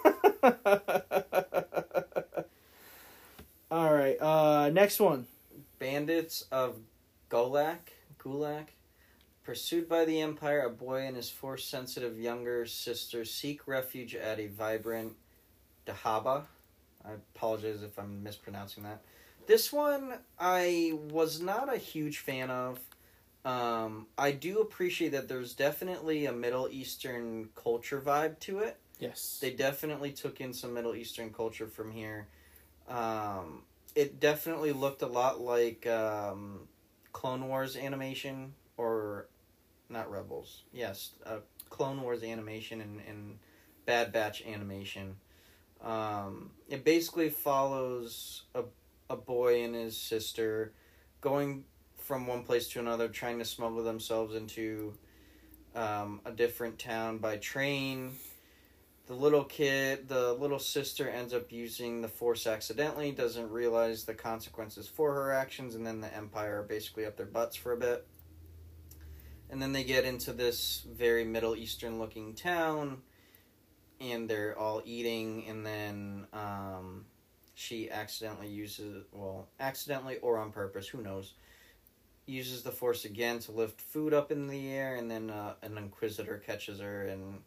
All 3.71 3.95
right, 3.95 4.21
uh, 4.21 4.69
next 4.71 4.99
one. 4.99 5.29
Bandits 5.79 6.47
of 6.51 6.75
Golak, 7.31 7.79
Gulak, 8.19 8.67
pursued 9.45 9.89
by 9.89 10.05
the 10.05 10.21
Empire, 10.21 10.63
a 10.63 10.71
boy 10.71 11.07
and 11.07 11.17
his 11.17 11.31
force-sensitive 11.31 12.19
younger 12.19 12.67
sister 12.67 13.25
seek 13.25 13.69
refuge 13.69 14.15
at 14.15 14.41
a 14.41 14.49
vibrant 14.49 15.15
Dahaba. 15.87 16.45
I 17.05 17.13
apologize 17.13 17.83
if 17.83 17.99
I'm 17.99 18.23
mispronouncing 18.23 18.85
that. 18.85 19.03
This 19.47 19.73
one 19.73 20.15
I 20.41 20.99
was 21.11 21.41
not 21.41 21.73
a 21.73 21.77
huge 21.77 22.19
fan 22.19 22.51
of. 22.51 22.81
Um, 23.45 24.07
I 24.17 24.33
do 24.33 24.61
appreciate 24.61 25.13
that 25.13 25.29
there's 25.29 25.53
definitely 25.53 26.25
a 26.25 26.33
Middle 26.33 26.67
Eastern 26.71 27.51
culture 27.55 28.01
vibe 28.01 28.39
to 28.41 28.61
it. 28.61 28.79
Yes. 28.99 29.39
They 29.43 29.51
definitely 29.51 30.13
took 30.13 30.41
in 30.41 30.55
some 30.55 30.73
Middle 30.73 30.95
Eastern 30.95 31.31
culture 31.31 31.67
from 31.67 31.91
here. 31.91 32.27
Um, 32.89 33.63
it 33.95 34.19
definitely 34.19 34.73
looked 34.73 35.03
a 35.03 35.07
lot 35.07 35.43
like 35.43 35.87
um, 35.87 36.61
Clone 37.13 37.49
Wars 37.49 37.77
animation, 37.77 38.55
or 38.79 39.27
not 39.89 40.11
Rebels. 40.11 40.63
Yes, 40.73 41.13
uh, 41.25 41.39
Clone 41.71 42.01
Wars 42.03 42.23
animation 42.23 42.81
and, 42.81 43.01
and 43.09 43.39
Bad 43.87 44.13
Batch 44.13 44.43
animation. 44.47 45.17
Um, 45.83 46.51
it 46.69 46.85
basically 46.85 47.29
follows 47.29 48.43
a, 48.55 48.65
a 49.11 49.17
boy 49.17 49.65
and 49.65 49.75
his 49.75 49.97
sister 49.97 50.73
going 51.21 51.65
from 51.99 52.27
one 52.27 52.43
place 52.43 52.69
to 52.69 52.81
another, 52.81 53.09
trying 53.09 53.39
to 53.39 53.45
smuggle 53.45 53.83
themselves 53.83 54.35
into 54.35 54.95
um, 55.75 56.21
a 56.25 56.31
different 56.31 56.79
town 56.79 57.19
by 57.19 57.37
train 57.37 58.13
the 59.07 59.15
little 59.15 59.45
kid, 59.45 60.09
the 60.09 60.33
little 60.33 60.59
sister 60.59 61.09
ends 61.09 61.35
up 61.35 61.53
using 61.53 62.01
the 62.01 62.09
force 62.09 62.47
accidentally, 62.47 63.13
doesn't 63.13 63.51
realize 63.51 64.05
the 64.05 64.15
consequences 64.15 64.89
for 64.89 65.13
her 65.13 65.33
actions, 65.33 65.75
and 65.75 65.87
then 65.87 66.01
the 66.01 66.15
Empire 66.15 66.65
basically 66.67 67.05
up 67.05 67.17
their 67.17 67.27
butts 67.27 67.55
for 67.55 67.73
a 67.73 67.77
bit. 67.77 68.07
And 69.51 69.63
then 69.63 69.73
they 69.73 69.85
get 69.85 70.05
into 70.05 70.33
this 70.33 70.85
very 70.91 71.25
Middle 71.25 71.55
Eastern 71.55 71.99
looking 71.99 72.35
town, 72.35 73.03
and 74.01 74.29
they're 74.29 74.59
all 74.59 74.83
eating, 74.85 75.45
and 75.49 75.65
then 75.65 76.27
um, 76.33 77.05
she 77.55 77.91
accidentally 77.91 78.49
uses, 78.49 79.05
well, 79.13 79.49
accidentally 79.61 80.19
or 80.19 80.39
on 80.39 80.51
purpose, 80.51 80.89
who 80.89 81.03
knows, 81.03 81.35
uses 82.27 82.63
the 82.63 82.73
force 82.73 83.05
again 83.05 83.39
to 83.39 83.53
lift 83.53 83.81
food 83.81 84.13
up 84.13 84.33
in 84.33 84.49
the 84.49 84.73
air, 84.73 84.97
and 84.97 85.11
then 85.11 85.31
uh, 85.31 85.55
an 85.63 85.79
Inquisitor 85.79 86.39
catches 86.39 86.81
her 86.81 87.07
and 87.07 87.41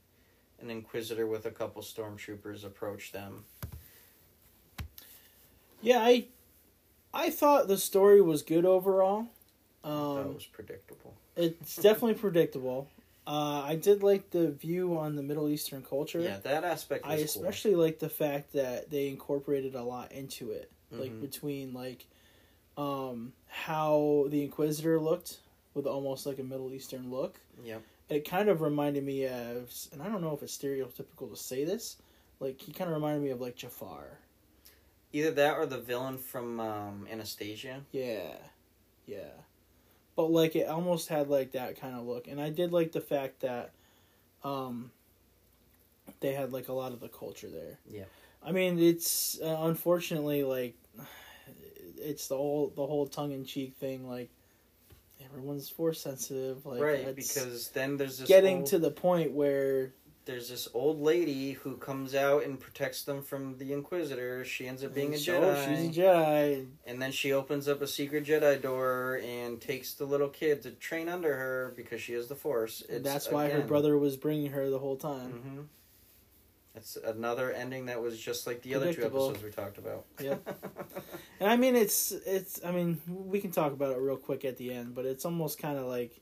an 0.60 0.70
inquisitor 0.70 1.28
with 1.28 1.46
a 1.46 1.52
couple 1.52 1.82
stormtroopers 1.82 2.66
approach 2.66 3.12
them. 3.12 3.46
Yeah, 5.82 6.00
I 6.00 6.28
I 7.14 7.30
thought 7.30 7.68
the 7.68 7.78
story 7.78 8.22
was 8.22 8.42
good 8.42 8.66
overall. 8.66 9.28
That 9.84 9.90
Um, 9.90 10.34
was 10.34 10.46
predictable. 10.46 11.14
it's 11.36 11.76
definitely 11.82 12.16
predictable. 12.16 12.88
Uh, 13.26 13.62
I 13.66 13.76
did 13.76 14.04
like 14.04 14.30
the 14.32 14.52
view 14.52 14.98
on 14.98 15.16
the 15.18 15.24
Middle 15.24 15.50
Eastern 15.50 15.84
culture. 15.84 16.20
Yeah, 16.22 16.38
that 16.44 16.64
aspect 16.64 17.06
I 17.06 17.16
cool. 17.18 17.26
especially 17.26 17.76
like 17.76 18.00
the 18.00 18.08
fact 18.10 18.54
that 18.54 18.90
they 18.90 19.10
incorporated 19.10 19.76
a 19.76 19.84
lot 19.84 20.12
into 20.14 20.52
it, 20.52 20.72
like 20.92 21.12
Mhm. 21.12 21.22
between 21.22 21.74
like 21.74 22.06
um, 22.78 23.34
how 23.48 24.28
the 24.30 24.44
Inquisitor 24.44 25.00
looked 25.00 25.40
with 25.74 25.88
almost 25.88 26.26
like 26.28 26.38
a 26.40 26.44
Middle 26.44 26.72
Eastern 26.74 27.10
look. 27.12 27.40
Yep. 27.64 27.82
It 28.10 28.24
kind 28.30 28.50
of 28.50 28.62
reminded 28.62 29.04
me 29.04 29.26
of, 29.26 29.74
and 29.92 30.02
I 30.02 30.08
don't 30.08 30.22
know 30.22 30.34
if 30.34 30.44
it's 30.44 30.56
stereotypical 30.58 31.30
to 31.30 31.36
say 31.36 31.66
this, 31.66 31.98
like 32.40 32.62
he 32.62 32.72
kind 32.72 32.90
of 32.90 32.96
reminded 32.96 33.24
me 33.24 33.32
of 33.32 33.42
like 33.42 33.56
Jafar. 33.56 34.20
Either 35.12 35.32
that 35.32 35.58
or 35.58 35.66
the 35.66 35.80
villain 35.80 36.18
from 36.18 36.60
um, 36.60 37.08
Anastasia. 37.12 37.82
Yeah, 37.92 38.36
yeah. 39.08 39.32
But 40.18 40.32
like 40.32 40.56
it 40.56 40.68
almost 40.68 41.08
had 41.08 41.30
like 41.30 41.52
that 41.52 41.80
kind 41.80 41.96
of 41.96 42.06
look, 42.06 42.28
and 42.28 42.42
I 42.42 42.50
did 42.50 42.74
like 42.74 42.92
the 42.92 43.00
fact 43.00 43.42
that, 43.42 43.72
um, 44.44 44.92
they 46.20 46.34
had 46.34 46.52
like 46.52 46.68
a 46.68 46.74
lot 46.74 46.92
of 46.92 47.00
the 47.00 47.08
culture 47.08 47.48
there. 47.48 47.78
Yeah. 47.90 48.06
I 48.44 48.52
mean, 48.52 48.80
it's 48.80 49.40
uh, 49.42 49.58
unfortunately 49.60 50.44
like, 50.44 50.76
it's 51.98 52.28
the 52.28 52.36
whole 52.36 52.74
the 52.76 52.86
whole 52.86 53.06
tongue 53.06 53.32
in 53.32 53.46
cheek 53.46 53.76
thing. 53.76 54.10
Like, 54.10 54.30
everyone's 55.24 55.70
force 55.70 56.02
sensitive. 56.02 56.66
Like, 56.66 56.82
right, 56.82 57.16
because 57.16 57.70
then 57.70 57.98
there's 57.98 58.18
this 58.18 58.28
getting 58.28 58.58
old, 58.58 58.66
to 58.68 58.80
the 58.80 58.92
point 58.92 59.32
where 59.34 59.94
there's 60.28 60.50
this 60.50 60.68
old 60.74 61.02
lady 61.02 61.54
who 61.54 61.78
comes 61.78 62.14
out 62.14 62.44
and 62.44 62.60
protects 62.60 63.02
them 63.04 63.24
from 63.24 63.58
the 63.58 63.74
Inquisitor. 63.74 64.46
She 64.46 64.68
ends 64.68 64.84
up 64.84 64.94
being 64.94 65.14
a 65.14 65.18
so 65.18 65.42
Jedi. 65.42 65.66
she's 65.88 65.98
a 65.98 66.02
Jedi. 66.02 66.66
And 66.86 67.02
then 67.02 67.12
she 67.12 67.32
opens 67.34 67.68
up 67.68 67.82
a 67.82 67.88
secret 67.88 68.26
Jedi 68.26 68.62
door 68.62 69.20
and 69.26 69.60
takes 69.60 69.94
the 69.94 70.06
little 70.06 70.30
kid 70.30 70.62
to 70.64 70.72
train 70.72 71.10
under 71.10 71.36
her 71.36 71.74
because 71.76 72.02
she 72.02 72.14
has 72.14 72.28
the 72.28 72.36
Force. 72.36 72.84
And 72.88 73.04
that's 73.04 73.32
why 73.32 73.50
her 73.50 73.62
brother 73.62 73.98
was 73.98 74.18
bringing 74.18 74.52
her 74.52 74.70
the 74.70 74.80
whole 74.80 74.98
time. 74.98 75.32
hmm 75.32 75.62
It's 76.76 76.98
another 76.98 77.52
ending 77.52 77.86
that 77.88 78.02
was 78.02 78.20
just 78.20 78.46
like 78.46 78.62
the 78.62 78.76
other 78.76 78.94
two 78.94 79.04
episodes 79.06 79.42
we 79.42 79.50
talked 79.50 79.78
about. 79.80 80.06
Yep. 80.22 80.60
And 81.40 81.50
I 81.52 81.56
mean, 81.56 81.76
it's 81.76 82.12
it's. 82.12 82.66
I 82.66 82.72
mean, 82.72 83.00
we 83.08 83.40
can 83.40 83.52
talk 83.52 83.72
about 83.72 83.92
it 83.92 84.00
real 84.00 84.18
quick 84.18 84.44
at 84.44 84.58
the 84.58 84.74
end, 84.74 84.96
but 84.96 85.06
it's 85.06 85.24
almost 85.24 85.60
kind 85.60 85.78
of 85.78 85.86
like, 85.86 86.20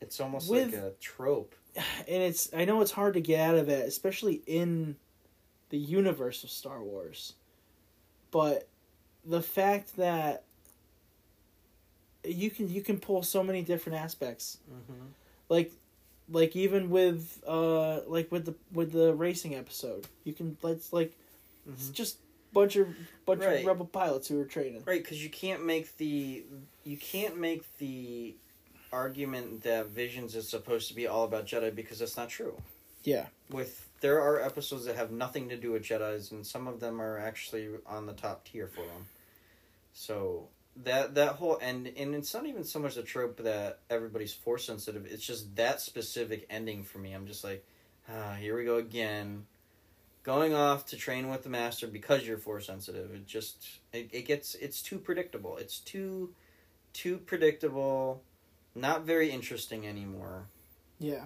it's 0.00 0.20
almost 0.20 0.50
With- 0.50 0.74
like 0.74 0.82
a 0.82 0.92
trope. 1.00 1.54
And 1.76 2.22
it's. 2.22 2.48
I 2.54 2.64
know 2.64 2.80
it's 2.80 2.90
hard 2.92 3.14
to 3.14 3.20
get 3.20 3.40
out 3.40 3.56
of 3.56 3.68
it, 3.68 3.86
especially 3.88 4.42
in 4.46 4.96
the 5.70 5.78
universe 5.78 6.44
of 6.44 6.50
Star 6.50 6.82
Wars. 6.82 7.34
But 8.30 8.68
the 9.24 9.42
fact 9.42 9.96
that 9.96 10.44
you 12.24 12.50
can 12.50 12.68
you 12.72 12.80
can 12.82 12.98
pull 12.98 13.22
so 13.22 13.42
many 13.42 13.62
different 13.62 13.98
aspects, 13.98 14.58
Mm-hmm. 14.72 15.02
like 15.48 15.72
like 16.30 16.56
even 16.56 16.88
with 16.90 17.42
uh 17.46 18.00
like 18.06 18.32
with 18.32 18.46
the 18.46 18.54
with 18.72 18.92
the 18.92 19.14
racing 19.14 19.54
episode, 19.54 20.06
you 20.24 20.32
can 20.32 20.56
let's 20.62 20.92
like 20.92 21.12
it's 21.70 21.88
just 21.90 22.18
bunch 22.52 22.76
of 22.76 22.88
bunch 23.26 23.40
Right. 23.42 23.60
of 23.60 23.66
rebel 23.66 23.86
pilots 23.86 24.28
who 24.28 24.40
are 24.40 24.44
training. 24.44 24.82
Right, 24.86 25.02
because 25.02 25.22
you 25.22 25.28
can't 25.30 25.64
make 25.66 25.96
the 25.98 26.44
you 26.84 26.96
can't 26.96 27.38
make 27.38 27.64
the 27.78 28.34
argument 28.94 29.64
that 29.64 29.88
Visions 29.88 30.36
is 30.36 30.48
supposed 30.48 30.88
to 30.88 30.94
be 30.94 31.06
all 31.06 31.24
about 31.24 31.46
Jedi 31.46 31.74
because 31.74 31.98
that's 31.98 32.16
not 32.16 32.28
true. 32.28 32.56
Yeah. 33.02 33.26
With 33.50 33.88
there 34.00 34.20
are 34.20 34.40
episodes 34.40 34.86
that 34.86 34.96
have 34.96 35.10
nothing 35.10 35.48
to 35.48 35.56
do 35.56 35.72
with 35.72 35.82
Jedi's, 35.82 36.30
and 36.30 36.46
some 36.46 36.66
of 36.66 36.80
them 36.80 37.00
are 37.00 37.18
actually 37.18 37.68
on 37.86 38.06
the 38.06 38.12
top 38.12 38.44
tier 38.44 38.68
for 38.68 38.82
them. 38.82 39.06
So 39.92 40.48
that 40.84 41.14
that 41.14 41.36
whole 41.36 41.58
and 41.60 41.86
and 41.86 42.14
it's 42.14 42.32
not 42.32 42.46
even 42.46 42.64
so 42.64 42.78
much 42.78 42.96
a 42.96 43.02
trope 43.02 43.38
that 43.38 43.80
everybody's 43.90 44.32
force 44.32 44.64
sensitive. 44.64 45.06
It's 45.06 45.26
just 45.26 45.54
that 45.56 45.80
specific 45.80 46.46
ending 46.48 46.84
for 46.84 46.98
me. 46.98 47.12
I'm 47.12 47.26
just 47.26 47.44
like, 47.44 47.64
ah, 48.08 48.34
here 48.34 48.56
we 48.56 48.64
go 48.64 48.76
again. 48.76 49.46
Going 50.22 50.54
off 50.54 50.86
to 50.86 50.96
train 50.96 51.28
with 51.28 51.42
the 51.42 51.50
master 51.50 51.86
because 51.86 52.26
you're 52.26 52.38
force 52.38 52.66
sensitive. 52.66 53.14
It 53.14 53.26
just 53.26 53.66
it, 53.92 54.08
it 54.12 54.26
gets 54.26 54.54
it's 54.54 54.80
too 54.80 54.98
predictable. 54.98 55.58
It's 55.58 55.78
too 55.78 56.34
too 56.92 57.18
predictable 57.18 58.22
not 58.74 59.02
very 59.04 59.30
interesting 59.30 59.86
anymore. 59.86 60.44
Yeah. 60.98 61.24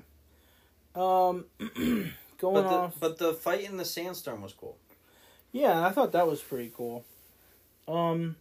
Um, 0.94 1.44
going 1.78 2.14
But 2.40 2.62
the, 2.62 2.68
off. 2.68 2.94
but 3.00 3.18
the 3.18 3.34
fight 3.34 3.64
in 3.64 3.76
the 3.76 3.84
sandstorm 3.84 4.42
was 4.42 4.52
cool. 4.52 4.76
Yeah, 5.52 5.84
I 5.86 5.90
thought 5.90 6.12
that 6.12 6.26
was 6.26 6.40
pretty 6.42 6.72
cool. 6.74 7.04
Um, 7.86 8.36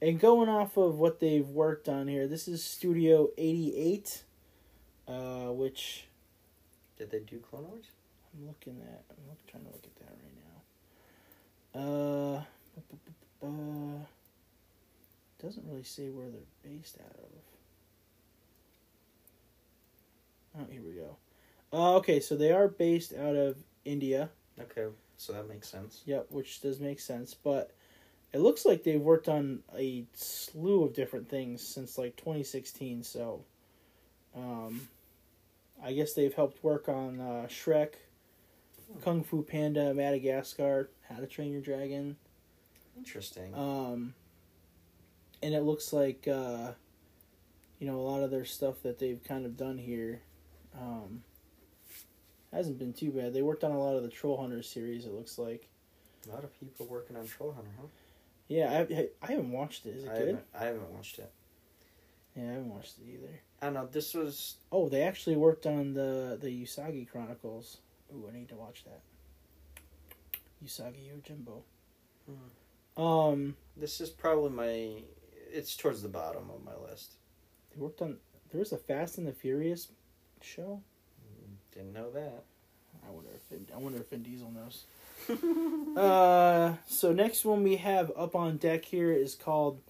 and 0.00 0.20
going 0.20 0.48
off 0.48 0.76
of 0.76 0.98
what 0.98 1.18
they've 1.20 1.48
worked 1.48 1.88
on 1.88 2.06
here, 2.06 2.28
this 2.28 2.46
is 2.46 2.62
Studio 2.62 3.30
88, 3.36 4.22
uh, 5.08 5.12
which 5.52 6.04
Did 6.96 7.10
they 7.10 7.20
do 7.20 7.38
Clone 7.38 7.64
Wars? 7.68 7.86
I'm 8.34 8.46
looking 8.46 8.80
at. 8.82 9.02
I'm 9.10 9.28
look, 9.28 9.38
trying 9.50 9.64
to 9.64 9.70
look 9.70 9.84
at 9.84 9.96
that 9.96 10.14
right 10.22 10.36
now. 11.74 12.38
Uh, 12.38 12.42
bu- 13.40 14.04
doesn't 15.42 15.64
really 15.68 15.82
say 15.84 16.08
where 16.10 16.26
they're 16.28 16.40
based 16.72 16.98
out 17.04 17.16
of. 17.16 17.30
Oh, 20.58 20.66
here 20.70 20.82
we 20.82 20.92
go. 20.92 21.16
Uh, 21.72 21.96
okay, 21.96 22.20
so 22.20 22.36
they 22.36 22.52
are 22.52 22.68
based 22.68 23.12
out 23.14 23.36
of 23.36 23.56
India. 23.84 24.30
Okay, 24.60 24.86
so 25.16 25.32
that 25.32 25.48
makes 25.48 25.68
sense. 25.68 26.02
Yep, 26.06 26.26
which 26.30 26.60
does 26.60 26.80
make 26.80 27.00
sense. 27.00 27.34
But 27.34 27.72
it 28.32 28.38
looks 28.38 28.64
like 28.64 28.82
they've 28.82 29.00
worked 29.00 29.28
on 29.28 29.60
a 29.76 30.04
slew 30.14 30.84
of 30.84 30.94
different 30.94 31.28
things 31.28 31.62
since 31.62 31.98
like 31.98 32.16
2016. 32.16 33.02
So, 33.04 33.44
um, 34.34 34.88
I 35.82 35.92
guess 35.92 36.14
they've 36.14 36.34
helped 36.34 36.64
work 36.64 36.88
on 36.88 37.20
uh, 37.20 37.46
Shrek, 37.48 37.94
Kung 39.02 39.22
Fu 39.22 39.42
Panda, 39.42 39.94
Madagascar, 39.94 40.90
How 41.08 41.16
to 41.16 41.26
Train 41.26 41.52
Your 41.52 41.60
Dragon. 41.60 42.16
Interesting. 42.96 43.54
Um, 43.54 44.14
and 45.42 45.54
it 45.54 45.62
looks 45.62 45.92
like, 45.92 46.26
uh, 46.26 46.72
you 47.78 47.86
know, 47.86 47.96
a 47.96 48.02
lot 48.02 48.22
of 48.22 48.30
their 48.30 48.44
stuff 48.44 48.82
that 48.82 48.98
they've 48.98 49.22
kind 49.22 49.46
of 49.46 49.56
done 49.56 49.78
here 49.78 50.22
um, 50.76 51.22
hasn't 52.52 52.78
been 52.78 52.92
too 52.92 53.10
bad. 53.10 53.32
They 53.32 53.42
worked 53.42 53.64
on 53.64 53.70
a 53.72 53.78
lot 53.78 53.96
of 53.96 54.02
the 54.02 54.08
Troll 54.08 54.40
Hunter 54.40 54.62
series, 54.62 55.06
it 55.06 55.12
looks 55.12 55.38
like. 55.38 55.68
a 56.28 56.32
lot 56.34 56.44
of 56.44 56.58
people 56.58 56.86
working 56.86 57.16
on 57.16 57.26
Troll 57.26 57.52
Hunter, 57.52 57.70
huh? 57.80 57.86
Yeah, 58.48 58.84
I, 58.90 59.08
I 59.22 59.30
haven't 59.32 59.52
watched 59.52 59.84
it. 59.86 59.90
Is 59.96 60.04
it 60.04 60.10
I 60.10 60.18
good? 60.18 60.26
haven't, 60.28 60.44
I 60.58 60.64
haven't 60.64 60.90
watched 60.90 61.18
it. 61.18 61.30
Yeah, 62.34 62.44
I 62.44 62.52
haven't 62.52 62.70
watched 62.74 62.94
it 62.98 63.10
either. 63.12 63.40
I 63.60 63.66
don't 63.66 63.74
know. 63.74 63.86
This 63.90 64.14
was 64.14 64.56
Oh, 64.72 64.88
they 64.88 65.02
actually 65.02 65.36
worked 65.36 65.66
on 65.66 65.92
the 65.94 66.38
the 66.40 66.48
Usagi 66.64 67.08
Chronicles. 67.10 67.78
Ooh, 68.14 68.28
I 68.32 68.36
need 68.38 68.48
to 68.50 68.54
watch 68.54 68.84
that. 68.84 69.02
Usagi 70.64 71.10
Yojimbo. 71.10 71.62
Um, 72.96 73.56
this 73.76 74.00
is 74.00 74.10
probably 74.10 74.50
my. 74.50 75.02
It's 75.50 75.76
towards 75.76 76.02
the 76.02 76.08
bottom 76.08 76.50
of 76.50 76.64
my 76.64 76.76
list. 76.90 77.12
they 77.74 77.80
worked 77.80 78.00
on. 78.02 78.16
There 78.50 78.58
was 78.60 78.72
a 78.72 78.76
Fast 78.78 79.18
and 79.18 79.26
the 79.26 79.32
Furious 79.32 79.88
show. 80.44 80.80
Didn't 81.74 81.92
know 81.92 82.10
that. 82.10 82.42
I 83.06 83.10
wonder 83.10 83.30
if 83.34 83.42
Vin, 83.50 83.66
I 83.74 83.78
wonder 83.78 83.98
if 83.98 84.08
Vin 84.10 84.22
Diesel 84.22 84.50
knows. 84.50 84.84
Uh, 85.98 86.74
so 86.86 87.12
next 87.12 87.44
one 87.44 87.64
we 87.64 87.74
have 87.76 88.12
up 88.16 88.36
on 88.36 88.56
deck 88.56 88.84
here 88.84 89.10
is 89.10 89.34
called 89.34 89.80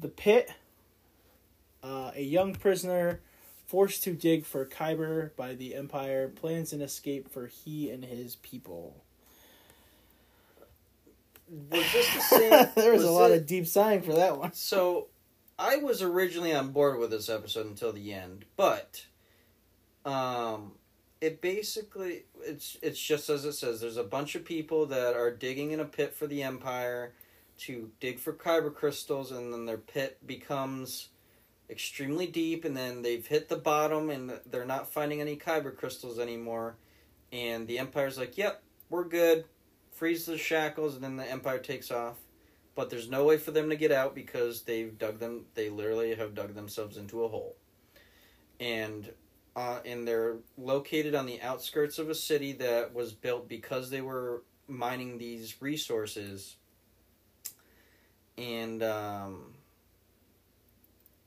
The 0.00 0.08
Pit. 0.08 0.50
Uh, 1.82 2.10
a 2.16 2.22
young 2.22 2.54
prisoner 2.54 3.20
forced 3.66 4.02
to 4.04 4.12
dig 4.14 4.46
for 4.46 4.64
Kyber 4.64 5.36
by 5.36 5.54
the 5.54 5.74
Empire 5.74 6.28
plans 6.28 6.72
an 6.72 6.80
escape 6.80 7.30
for 7.30 7.48
he 7.48 7.90
and 7.90 8.02
his 8.04 8.36
people. 8.36 8.96
Was 11.70 11.92
this 11.92 12.14
the 12.14 12.20
same? 12.20 12.68
there 12.74 12.92
was, 12.92 13.04
a 13.04 13.10
lot 13.10 13.30
it- 13.30 13.40
of 13.42 13.46
deep 13.46 13.66
sighing 13.66 14.00
for 14.02 14.14
that 14.14 14.38
one. 14.38 14.52
So, 14.54 15.08
I 15.58 15.76
was 15.76 16.00
originally 16.02 16.54
on 16.54 16.70
board 16.70 16.98
with 16.98 17.10
this 17.10 17.28
episode 17.28 17.66
until 17.66 17.92
the 17.92 18.12
end, 18.14 18.46
but 18.56 19.04
um 20.06 20.72
it 21.20 21.40
basically 21.42 22.24
it's 22.42 22.78
it's 22.80 23.00
just 23.00 23.28
as 23.28 23.44
it 23.44 23.52
says 23.52 23.80
there's 23.80 23.96
a 23.96 24.04
bunch 24.04 24.34
of 24.34 24.44
people 24.44 24.86
that 24.86 25.14
are 25.14 25.30
digging 25.30 25.72
in 25.72 25.80
a 25.80 25.84
pit 25.84 26.14
for 26.14 26.26
the 26.26 26.42
empire 26.42 27.12
to 27.58 27.90
dig 28.00 28.18
for 28.18 28.32
kyber 28.32 28.74
crystals 28.74 29.32
and 29.32 29.52
then 29.52 29.66
their 29.66 29.78
pit 29.78 30.18
becomes 30.26 31.08
extremely 31.70 32.26
deep 32.26 32.64
and 32.64 32.76
then 32.76 33.02
they've 33.02 33.26
hit 33.26 33.48
the 33.48 33.56
bottom 33.56 34.10
and 34.10 34.38
they're 34.46 34.64
not 34.64 34.92
finding 34.92 35.20
any 35.20 35.36
kyber 35.36 35.76
crystals 35.76 36.18
anymore. 36.18 36.76
And 37.32 37.66
the 37.66 37.78
empire's 37.78 38.18
like 38.18 38.36
yep 38.38 38.62
we're 38.88 39.04
good. 39.04 39.44
Freeze 39.92 40.26
the 40.26 40.38
shackles 40.38 40.94
and 40.94 41.02
then 41.02 41.16
the 41.16 41.30
empire 41.30 41.58
takes 41.58 41.90
off. 41.90 42.16
But 42.74 42.90
there's 42.90 43.08
no 43.08 43.24
way 43.24 43.38
for 43.38 43.50
them 43.50 43.70
to 43.70 43.76
get 43.76 43.90
out 43.90 44.14
because 44.14 44.62
they've 44.62 44.96
dug 44.96 45.18
them 45.18 45.46
they 45.54 45.70
literally 45.70 46.14
have 46.14 46.34
dug 46.34 46.54
themselves 46.54 46.96
into 46.96 47.24
a 47.24 47.28
hole. 47.28 47.56
And 48.60 49.10
uh, 49.56 49.78
and 49.86 50.06
they're 50.06 50.36
located 50.58 51.14
on 51.14 51.24
the 51.24 51.40
outskirts 51.40 51.98
of 51.98 52.10
a 52.10 52.14
city 52.14 52.52
that 52.52 52.94
was 52.94 53.14
built 53.14 53.48
because 53.48 53.88
they 53.88 54.02
were 54.02 54.42
mining 54.68 55.16
these 55.16 55.56
resources. 55.60 56.56
And 58.36 58.82
um, 58.82 59.54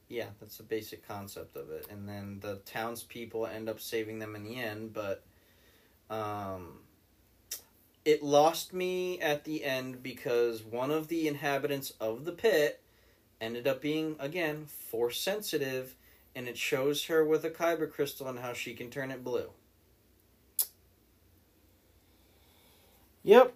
yeah 0.10 0.26
that's 0.40 0.58
the 0.58 0.64
basic 0.64 1.08
concept 1.08 1.56
of 1.56 1.72
it. 1.72 1.88
And 1.90 2.08
then 2.08 2.40
the 2.40 2.58
townspeople 2.66 3.48
end 3.48 3.68
up 3.68 3.80
saving 3.80 4.20
them 4.20 4.36
in 4.36 4.44
the 4.44 4.58
end 4.58 4.94
but 4.94 5.24
um, 6.12 6.80
it 8.06 8.24
lost 8.24 8.74
me 8.74 9.20
at 9.22 9.44
the 9.44 9.64
end 9.64 10.04
because 10.04 10.64
one 10.64 10.92
of 10.92 11.08
the 11.08 11.28
inhabitants 11.28 11.94
of 12.00 12.26
the 12.26 12.32
pit 12.32 12.82
ended 13.42 13.68
up 13.68 13.82
being 13.82 14.16
again 14.20 14.66
force 14.66 15.20
sensitive 15.20 15.96
and 16.36 16.48
it 16.48 16.58
shows 16.58 17.06
her 17.06 17.24
with 17.26 17.44
a 17.46 17.50
kyber 17.50 17.90
crystal 17.92 18.28
and 18.28 18.40
how 18.40 18.54
she 18.54 18.74
can 18.74 18.90
turn 18.90 19.12
it 19.12 19.24
blue 19.24 19.50
Yep, 23.24 23.54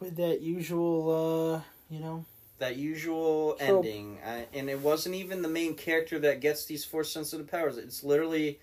with 0.00 0.16
that 0.16 0.42
usual, 0.42 1.54
uh, 1.56 1.60
you 1.88 2.00
know, 2.00 2.24
that 2.58 2.76
usual 2.76 3.56
Trope. 3.66 3.86
ending 3.86 4.18
I, 4.24 4.46
and 4.52 4.68
it 4.70 4.80
wasn't 4.80 5.14
even 5.14 5.42
the 5.42 5.48
main 5.48 5.74
character 5.74 6.18
that 6.20 6.40
gets 6.40 6.64
these 6.66 6.84
force 6.84 7.12
sensitive 7.12 7.46
powers 7.48 7.76
it's 7.76 8.02
literally 8.02 8.58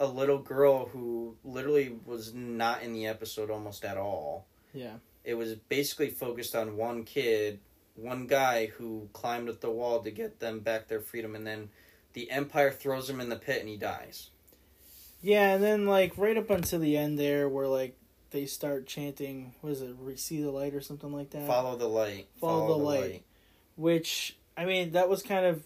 a 0.00 0.06
little 0.06 0.38
girl 0.38 0.86
who 0.86 1.36
literally 1.44 1.96
was 2.04 2.34
not 2.34 2.82
in 2.82 2.92
the 2.92 3.06
episode 3.06 3.50
almost 3.50 3.84
at 3.84 3.96
all 3.96 4.46
yeah. 4.72 4.96
it 5.24 5.34
was 5.34 5.54
basically 5.54 6.10
focused 6.10 6.54
on 6.54 6.76
one 6.76 7.04
kid, 7.04 7.60
one 7.94 8.26
guy 8.26 8.66
who 8.66 9.08
climbed 9.12 9.48
up 9.48 9.60
the 9.60 9.70
wall 9.70 10.00
to 10.02 10.10
get 10.10 10.40
them 10.40 10.60
back 10.60 10.88
their 10.88 11.00
freedom, 11.00 11.34
and 11.34 11.46
then 11.46 11.70
the 12.16 12.30
Empire 12.30 12.72
throws 12.72 13.10
him 13.10 13.20
in 13.20 13.28
the 13.28 13.36
pit 13.36 13.60
and 13.60 13.68
he 13.68 13.76
dies. 13.76 14.30
Yeah, 15.20 15.52
and 15.54 15.62
then 15.62 15.84
like 15.84 16.16
right 16.16 16.36
up 16.38 16.48
until 16.48 16.80
the 16.80 16.96
end 16.96 17.18
there, 17.18 17.46
where 17.46 17.66
like 17.66 17.94
they 18.30 18.46
start 18.46 18.86
chanting, 18.86 19.54
what 19.60 19.70
is 19.74 19.82
it, 19.82 19.94
"See 20.18 20.40
the 20.40 20.50
light" 20.50 20.74
or 20.74 20.80
something 20.80 21.12
like 21.12 21.28
that. 21.30 21.46
Follow 21.46 21.76
the 21.76 21.88
light. 21.88 22.28
Follow 22.40 22.68
the 22.68 22.82
light. 22.84 23.22
Which 23.76 24.38
I 24.56 24.64
mean, 24.64 24.92
that 24.92 25.10
was 25.10 25.22
kind 25.22 25.44
of 25.44 25.62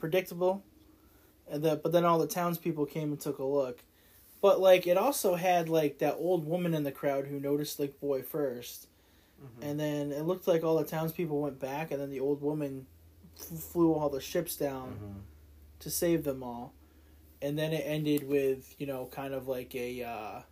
predictable, 0.00 0.64
and 1.48 1.62
that 1.62 1.84
but 1.84 1.92
then 1.92 2.04
all 2.04 2.18
the 2.18 2.26
townspeople 2.26 2.86
came 2.86 3.12
and 3.12 3.20
took 3.20 3.38
a 3.38 3.44
look. 3.44 3.84
But 4.40 4.60
like 4.60 4.88
it 4.88 4.96
also 4.96 5.36
had 5.36 5.68
like 5.68 5.98
that 5.98 6.16
old 6.18 6.44
woman 6.48 6.74
in 6.74 6.82
the 6.82 6.90
crowd 6.90 7.26
who 7.26 7.38
noticed 7.38 7.76
Slick 7.76 8.00
Boy 8.00 8.22
1st 8.22 8.88
Mhm. 9.40 9.62
and 9.70 9.78
then 9.80 10.10
it 10.12 10.22
looked 10.22 10.48
like 10.48 10.64
all 10.64 10.76
the 10.78 10.84
townspeople 10.84 11.40
went 11.40 11.60
back, 11.60 11.92
and 11.92 12.00
then 12.00 12.10
the 12.10 12.18
old 12.20 12.42
woman 12.42 12.88
flew 13.36 13.94
all 13.94 14.08
the 14.08 14.20
ships 14.20 14.56
down 14.56 14.98
Mhm. 15.00 15.80
to 15.80 15.90
save 15.90 16.24
them 16.24 16.42
all. 16.42 16.72
And 17.40 17.58
then 17.58 17.72
it 17.72 17.82
ended 17.84 18.28
with, 18.28 18.74
you 18.78 18.86
know, 18.86 19.06
kind 19.06 19.34
of 19.34 19.48
like 19.48 19.74
a 19.74 20.02
uh, 20.02 20.42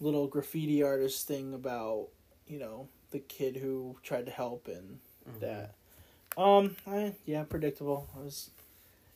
little 0.00 0.26
graffiti 0.28 0.82
artist 0.82 1.26
thing 1.26 1.54
about, 1.54 2.08
you 2.46 2.58
know, 2.58 2.88
the 3.10 3.18
kid 3.20 3.56
who 3.56 3.96
tried 4.02 4.26
to 4.26 4.32
help 4.32 4.68
and 4.68 5.00
Mhm. 5.28 5.40
that. 5.40 5.74
Um, 6.36 6.76
I, 6.86 7.14
yeah, 7.24 7.44
predictable. 7.44 8.08
I 8.16 8.20
was 8.20 8.50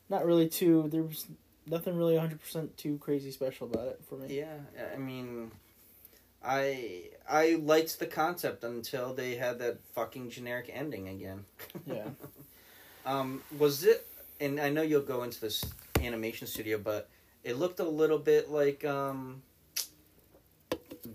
not 0.08 0.24
really 0.24 0.48
too, 0.48 0.88
there 0.88 1.02
was 1.02 1.26
nothing 1.66 1.96
really 1.96 2.14
100% 2.16 2.76
too 2.76 2.98
crazy 2.98 3.30
special 3.30 3.66
about 3.68 3.88
it 3.88 4.00
for 4.04 4.16
me. 4.16 4.36
Yeah, 4.36 4.60
I 4.94 4.96
mean, 4.98 5.50
I 6.44 7.10
I 7.28 7.56
liked 7.62 7.98
the 7.98 8.06
concept 8.06 8.64
until 8.64 9.12
they 9.14 9.34
had 9.36 9.58
that 9.58 9.78
fucking 9.94 10.30
generic 10.30 10.70
ending 10.72 11.08
again. 11.08 11.44
Yeah. 11.86 12.08
Um, 13.06 13.42
was 13.56 13.84
it? 13.84 14.06
And 14.38 14.60
I 14.60 14.68
know 14.68 14.82
you'll 14.82 15.00
go 15.00 15.22
into 15.22 15.40
this 15.40 15.64
animation 15.98 16.46
studio, 16.46 16.76
but 16.76 17.08
it 17.42 17.56
looked 17.56 17.80
a 17.80 17.84
little 17.84 18.18
bit 18.18 18.50
like 18.50 18.84
um, 18.84 19.40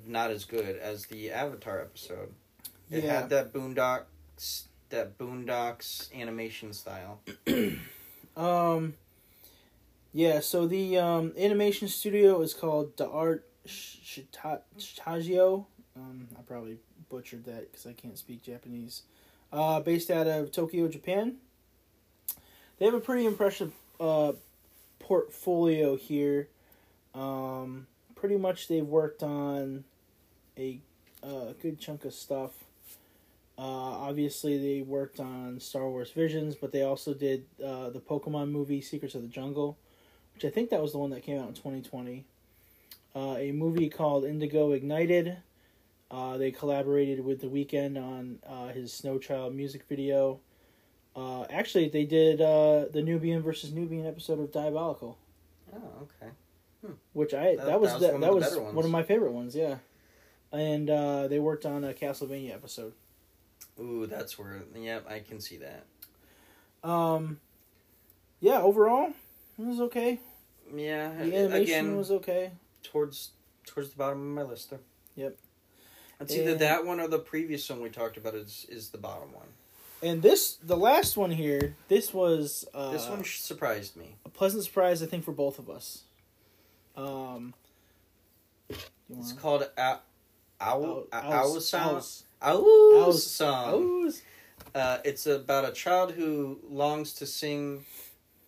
not 0.07 0.31
as 0.31 0.43
good 0.45 0.75
as 0.77 1.05
the 1.05 1.29
Avatar 1.29 1.81
episode. 1.81 2.33
It 2.89 3.03
Yeah. 3.03 3.19
had 3.21 3.29
that 3.29 3.53
Boondocks, 3.53 4.63
that 4.89 5.19
Boondocks 5.19 6.11
animation 6.19 6.73
style. 6.73 7.19
Um, 8.35 8.95
yeah, 10.11 10.39
so 10.39 10.65
the 10.65 10.97
um, 10.97 11.33
animation 11.37 11.87
studio 11.87 12.41
is 12.41 12.55
called 12.55 12.95
Da 12.95 13.05
Art 13.07 13.45
Shitagio. 13.67 15.65
Um, 15.95 16.27
I 16.37 16.41
probably 16.41 16.77
butchered 17.09 17.45
that 17.45 17.71
because 17.71 17.85
I 17.85 17.93
can't 17.93 18.17
speak 18.17 18.43
Japanese. 18.43 19.03
Uh, 19.51 19.79
based 19.79 20.09
out 20.09 20.27
of 20.27 20.51
Tokyo, 20.51 20.87
Japan. 20.87 21.35
They 22.79 22.85
have 22.85 22.95
a 22.95 22.99
pretty 22.99 23.25
impressive, 23.25 23.71
uh, 23.99 24.33
portfolio 24.99 25.95
here. 25.95 26.47
Um, 27.13 27.87
pretty 28.15 28.37
much 28.37 28.67
they've 28.67 28.85
worked 28.85 29.21
on 29.21 29.83
a 30.57 30.79
uh, 31.21 31.53
good 31.61 31.79
chunk 31.79 32.05
of 32.05 32.13
stuff. 32.13 32.51
Uh, 33.57 33.61
obviously, 33.61 34.57
they 34.57 34.81
worked 34.81 35.19
on 35.19 35.59
Star 35.59 35.87
Wars 35.87 36.11
Visions, 36.11 36.55
but 36.55 36.71
they 36.71 36.81
also 36.81 37.13
did 37.13 37.45
uh, 37.63 37.89
the 37.91 37.99
Pokemon 37.99 38.49
movie 38.49 38.81
Secrets 38.81 39.13
of 39.13 39.21
the 39.21 39.27
Jungle, 39.27 39.77
which 40.33 40.43
I 40.43 40.49
think 40.49 40.71
that 40.71 40.81
was 40.81 40.91
the 40.91 40.97
one 40.97 41.11
that 41.11 41.21
came 41.21 41.39
out 41.39 41.49
in 41.49 41.53
2020. 41.53 42.25
Uh, 43.15 43.35
a 43.37 43.51
movie 43.51 43.89
called 43.89 44.25
Indigo 44.25 44.71
Ignited. 44.71 45.37
Uh, 46.09 46.37
they 46.37 46.51
collaborated 46.51 47.23
with 47.23 47.41
The 47.41 47.47
Weeknd 47.47 47.97
on 47.97 48.39
uh, 48.47 48.67
his 48.73 48.93
Snow 48.93 49.17
Child 49.17 49.55
music 49.55 49.83
video. 49.87 50.39
Uh, 51.15 51.43
actually, 51.49 51.89
they 51.89 52.05
did 52.05 52.41
uh, 52.41 52.85
the 52.91 53.01
Nubian 53.03 53.41
versus 53.41 53.71
Nubian 53.71 54.05
episode 54.07 54.39
of 54.39 54.51
Diabolical, 54.51 55.17
Oh, 55.75 56.07
okay. 56.83 56.93
which 57.13 57.33
I 57.35 57.55
That- 57.55 57.65
that, 57.67 57.79
was 57.81 57.91
that 57.93 58.01
was 58.01 58.11
one 58.11 58.21
that 58.21 58.29
of 58.29 58.35
was 58.35 58.57
one 58.75 58.85
of 58.85 58.91
my 58.91 59.03
favorite 59.03 59.31
ones. 59.31 59.55
Yeah, 59.55 59.77
and 60.51 60.89
uh, 60.89 61.27
they 61.27 61.37
worked 61.39 61.65
on 61.67 61.83
a 61.83 61.93
Castlevania 61.93 62.53
episode. 62.53 62.93
Ooh, 63.79 64.07
that's 64.07 64.37
where. 64.39 64.63
Yep, 64.75 65.05
I 65.09 65.19
can 65.19 65.39
see 65.39 65.57
that. 65.57 65.85
Um, 66.87 67.39
yeah, 68.39 68.61
overall, 68.61 69.13
it 69.59 69.65
was 69.65 69.79
okay. 69.81 70.19
Yeah, 70.75 71.09
The 71.13 71.35
animation 71.35 71.61
again, 71.61 71.97
was 71.97 72.09
okay. 72.11 72.51
Towards 72.83 73.29
towards 73.65 73.89
the 73.91 73.95
bottom 73.97 74.19
of 74.37 74.45
my 74.45 74.49
list 74.51 74.69
there. 74.69 74.79
Yep. 75.15 75.37
It's 76.19 76.35
either 76.35 76.55
that 76.55 76.85
one 76.85 76.99
or 76.99 77.07
the 77.07 77.19
previous 77.19 77.69
one 77.69 77.81
we 77.81 77.89
talked 77.89 78.17
about 78.17 78.35
is 78.35 78.65
is 78.69 78.89
the 78.89 78.97
bottom 78.97 79.33
one. 79.33 79.47
And 80.01 80.21
this, 80.21 80.57
the 80.61 80.75
last 80.75 81.15
one 81.15 81.31
here, 81.31 81.75
this 81.87 82.13
was 82.13 82.65
uh, 82.73 82.91
this 82.91 83.07
one 83.07 83.23
surprised 83.23 83.95
me. 83.95 84.15
a 84.25 84.29
pleasant 84.29 84.63
surprise, 84.65 85.01
I 85.01 85.05
think, 85.05 85.23
for 85.23 85.31
both 85.31 85.59
of 85.59 85.69
us. 85.69 86.03
Um, 86.97 87.53
It's 89.09 89.31
called 89.33 89.69
Owl 89.77 90.01
Owls- 90.59 91.07
Owlsound 91.11 91.81
Owls- 91.81 92.23
Owlsong. 92.41 93.67
Owls. 93.73 94.21
Uh, 94.75 94.97
it's 95.05 95.25
about 95.25 95.65
a 95.65 95.71
child 95.71 96.11
who 96.13 96.59
longs 96.69 97.13
to 97.13 97.25
sing, 97.25 97.85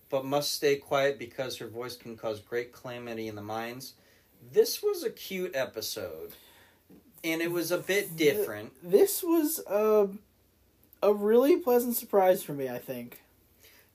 but 0.09 0.25
must 0.25 0.53
stay 0.53 0.75
quiet 0.75 1.19
because 1.19 1.57
her 1.57 1.67
voice 1.67 1.95
can 1.95 2.17
cause 2.17 2.39
great 2.39 2.73
calamity 2.73 3.27
in 3.27 3.35
the 3.35 3.41
mines. 3.41 3.93
This 4.51 4.81
was 4.81 5.03
a 5.03 5.09
cute 5.09 5.55
episode, 5.55 6.31
and 7.23 7.41
it 7.41 7.51
was 7.51 7.71
a 7.71 7.77
bit 7.77 8.15
different. 8.15 8.73
This 8.83 9.23
was 9.23 9.59
a, 9.67 10.09
a 11.01 11.13
really 11.13 11.57
pleasant 11.57 11.95
surprise 11.95 12.43
for 12.43 12.53
me. 12.53 12.69
I 12.69 12.77
think. 12.79 13.21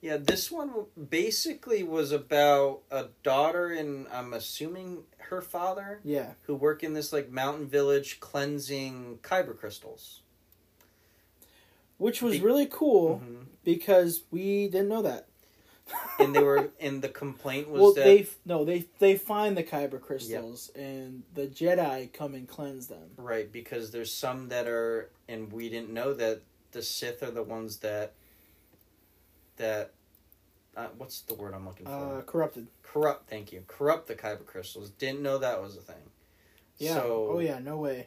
Yeah, 0.02 0.16
this 0.16 0.50
one 0.50 0.70
basically 1.10 1.82
was 1.82 2.10
about 2.10 2.80
a 2.90 3.08
daughter 3.22 3.66
and 3.68 4.06
I'm 4.10 4.32
assuming 4.32 5.02
her 5.28 5.42
father 5.42 6.00
Yeah. 6.02 6.32
who 6.44 6.54
work 6.54 6.82
in 6.82 6.94
this 6.94 7.12
like 7.12 7.30
mountain 7.30 7.68
village 7.68 8.18
cleansing 8.18 9.18
kyber 9.22 9.54
crystals. 9.54 10.22
Which 11.98 12.22
was 12.22 12.38
Be- 12.38 12.40
really 12.40 12.66
cool 12.70 13.20
Mhm. 13.22 13.44
because 13.62 14.22
we 14.30 14.68
didn't 14.68 14.88
know 14.88 15.02
that. 15.02 15.28
And 16.18 16.34
they 16.34 16.42
were 16.42 16.70
and 16.80 17.00
the 17.00 17.08
complaint 17.08 17.70
was 17.70 17.80
well, 17.80 17.92
that 17.94 18.04
they 18.04 18.26
no 18.44 18.64
they 18.64 18.86
they 18.98 19.16
find 19.16 19.56
the 19.56 19.64
kyber 19.64 20.00
crystals 20.00 20.70
and 20.74 21.22
the 21.34 21.46
Jedi 21.46 22.12
come 22.12 22.34
and 22.34 22.46
cleanse 22.46 22.88
them. 22.88 23.10
right 23.16 23.50
because 23.50 23.90
there's 23.90 24.12
some 24.12 24.48
that 24.48 24.66
are 24.66 25.10
and 25.28 25.50
we 25.52 25.68
didn't 25.68 25.90
know 25.90 26.12
that 26.14 26.42
the 26.72 26.82
Sith 26.82 27.22
are 27.22 27.30
the 27.30 27.42
ones 27.42 27.78
that 27.78 28.12
that 29.56 29.92
uh, 30.76 30.86
what's 30.98 31.20
the 31.22 31.34
word 31.34 31.54
I'm 31.54 31.66
looking 31.66 31.86
for? 31.86 32.18
Uh, 32.18 32.22
corrupted. 32.22 32.68
corrupt. 32.82 33.28
Thank 33.28 33.52
you. 33.52 33.64
Corrupt 33.66 34.06
the 34.06 34.14
kyber 34.14 34.46
crystals. 34.46 34.90
Didn't 34.90 35.22
know 35.22 35.38
that 35.38 35.60
was 35.60 35.76
a 35.76 35.80
thing. 35.80 36.10
Yeah. 36.78 36.94
So, 36.94 37.28
oh 37.32 37.38
yeah. 37.40 37.58
No 37.58 37.76
way. 37.76 38.06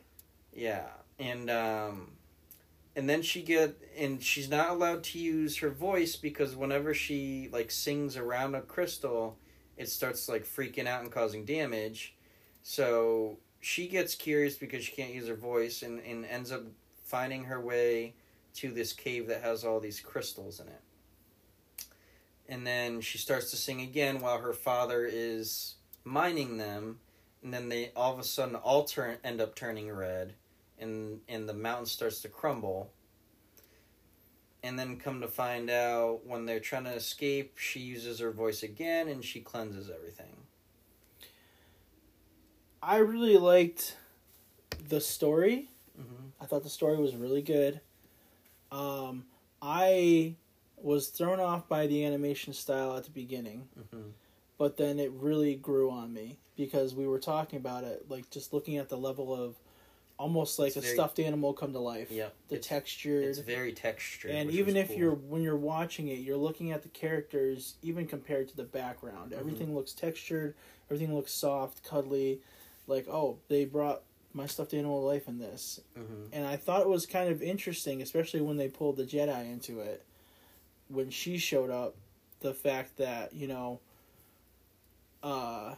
Yeah, 0.54 0.86
and 1.20 1.50
um, 1.50 2.12
and 2.96 3.10
then 3.10 3.22
she 3.22 3.42
get 3.42 3.82
and 3.98 4.22
she's 4.22 4.50
not 4.50 4.70
allowed 4.70 5.04
to 5.04 5.20
use 5.20 5.58
her 5.58 5.70
voice 5.70 6.16
because 6.16 6.56
whenever 6.56 6.94
she 6.94 7.50
like 7.52 7.72
sings 7.72 8.18
around 8.18 8.56
a 8.56 8.62
crystal, 8.62 9.38
it 9.78 9.90
starts 9.90 10.30
like 10.30 10.46
freaking 10.46 10.88
out 10.88 11.02
and 11.02 11.12
causing 11.12 11.46
damage. 11.46 12.16
So 12.62 13.38
she 13.60 13.88
gets 13.88 14.16
curious 14.16 14.56
because 14.56 14.84
she 14.84 14.92
can't 14.92 15.14
use 15.14 15.28
her 15.28 15.36
voice 15.36 15.82
and 15.82 16.00
and 16.02 16.26
ends 16.26 16.52
up 16.52 16.64
finding 17.04 17.46
her 17.46 17.60
way 17.60 18.14
to 18.56 18.72
this 18.72 18.94
cave 18.94 19.28
that 19.28 19.42
has 19.42 19.64
all 19.64 19.80
these 19.80 20.00
crystals 20.00 20.60
in 20.60 20.68
it. 20.68 20.82
And 22.48 22.68
then 22.68 23.02
she 23.02 23.18
starts 23.18 23.50
to 23.52 23.58
sing 23.58 23.82
again 23.82 24.20
while 24.20 24.38
her 24.38 24.54
father 24.54 25.08
is 25.12 25.76
mining 26.04 26.58
them, 26.58 27.00
and 27.42 27.52
then 27.52 27.70
they 27.70 27.92
all 27.96 28.14
of 28.14 28.20
a 28.20 28.24
sudden 28.24 28.56
all 28.56 28.84
turn 28.84 29.18
end 29.24 29.42
up 29.42 29.56
turning 29.56 29.92
red 29.92 30.36
and 30.84 31.22
and 31.28 31.50
the 31.50 31.54
mountain 31.54 31.88
starts 31.88 32.22
to 32.22 32.28
crumble. 32.30 32.92
And 34.66 34.80
then 34.80 34.96
come 34.98 35.20
to 35.20 35.28
find 35.28 35.70
out 35.70 36.22
when 36.26 36.46
they're 36.46 36.62
trying 36.62 36.86
to 36.86 36.94
escape, 36.94 37.58
she 37.58 37.82
uses 37.82 38.20
her 38.20 38.32
voice 38.32 38.64
again 38.64 39.10
and 39.10 39.22
she 39.26 39.42
cleanses 39.42 39.90
everything. 39.94 40.38
I 42.82 42.98
really 42.98 43.38
liked 43.38 43.98
the 44.88 45.02
story. 45.02 45.70
Mm-hmm. 46.00 46.28
I 46.42 46.46
thought 46.46 46.64
the 46.64 46.70
story 46.70 46.98
was 46.98 47.16
really 47.16 47.42
good. 47.42 47.82
Um, 48.72 49.26
I 49.62 50.36
was 50.78 51.08
thrown 51.08 51.40
off 51.40 51.68
by 51.68 51.88
the 51.88 52.06
animation 52.06 52.54
style 52.54 52.96
at 52.98 53.04
the 53.06 53.12
beginning, 53.12 53.68
Mm-hmm. 53.80 54.10
but 54.58 54.78
then 54.78 55.00
it 55.00 55.12
really 55.12 55.56
grew 55.56 55.90
on 55.92 56.14
me 56.14 56.40
because 56.58 56.94
we 56.94 57.08
were 57.08 57.20
talking 57.20 57.58
about 57.58 57.84
it, 57.84 58.06
like 58.10 58.30
just 58.30 58.54
looking 58.54 58.78
at 58.78 58.90
the 58.90 58.98
level 58.98 59.34
of 59.34 59.56
almost 60.20 60.60
like 60.60 60.68
It's 60.70 60.78
a 60.78 60.82
very- 60.82 60.94
stuffed 60.94 61.20
animal 61.20 61.54
come 61.54 61.74
to 61.74 61.80
life. 61.80 62.12
Yeah, 62.12 62.30
The 62.48 62.56
it's, 62.56 62.68
textured. 62.68 63.24
it's 63.24 63.40
very 63.40 63.74
textured. 63.74 64.32
and 64.32 64.52
even 64.52 64.78
if 64.78 64.90
cool. 64.90 64.98
you're 64.98 65.16
when 65.16 65.42
you're 65.42 65.56
watching 65.58 66.08
it 66.08 66.20
you're 66.20 66.38
looking 66.38 66.72
at 66.72 66.84
the 66.84 66.90
characters 66.90 67.76
even 67.82 68.08
compared 68.08 68.48
to 68.50 68.56
the 68.56 68.64
background 68.64 69.32
Mhm. 69.32 69.40
everything 69.40 69.74
looks 69.76 69.92
textured 69.94 70.54
everything 70.90 71.14
looks 71.16 71.34
soft 71.34 71.84
cuddly 71.84 72.42
like 72.88 73.08
oh 73.10 73.40
they 73.48 73.66
brought 73.66 74.04
my 74.34 74.46
stuffed 74.46 74.74
animal 74.74 75.02
to 75.02 75.06
life 75.06 75.28
in 75.28 75.40
this 75.40 75.80
Mhm. 75.98 76.30
and 76.32 76.46
i 76.46 76.56
thought 76.58 76.82
it 76.82 76.90
was 76.90 77.06
kind 77.06 77.30
of 77.30 77.42
interesting 77.42 78.02
especially 78.02 78.42
when 78.42 78.58
they 78.58 78.70
pulled 78.70 78.98
the 78.98 79.06
jedi 79.06 79.46
into 79.52 79.80
it 79.80 80.04
when 80.90 81.10
she 81.10 81.38
showed 81.38 81.70
up 81.72 81.96
the 82.42 82.54
fact 82.54 82.98
that 82.98 83.34
you 83.34 83.48
know 83.48 83.80
uh 85.24 85.76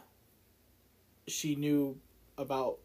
she 1.26 1.54
knew 1.56 1.98
about 2.38 2.78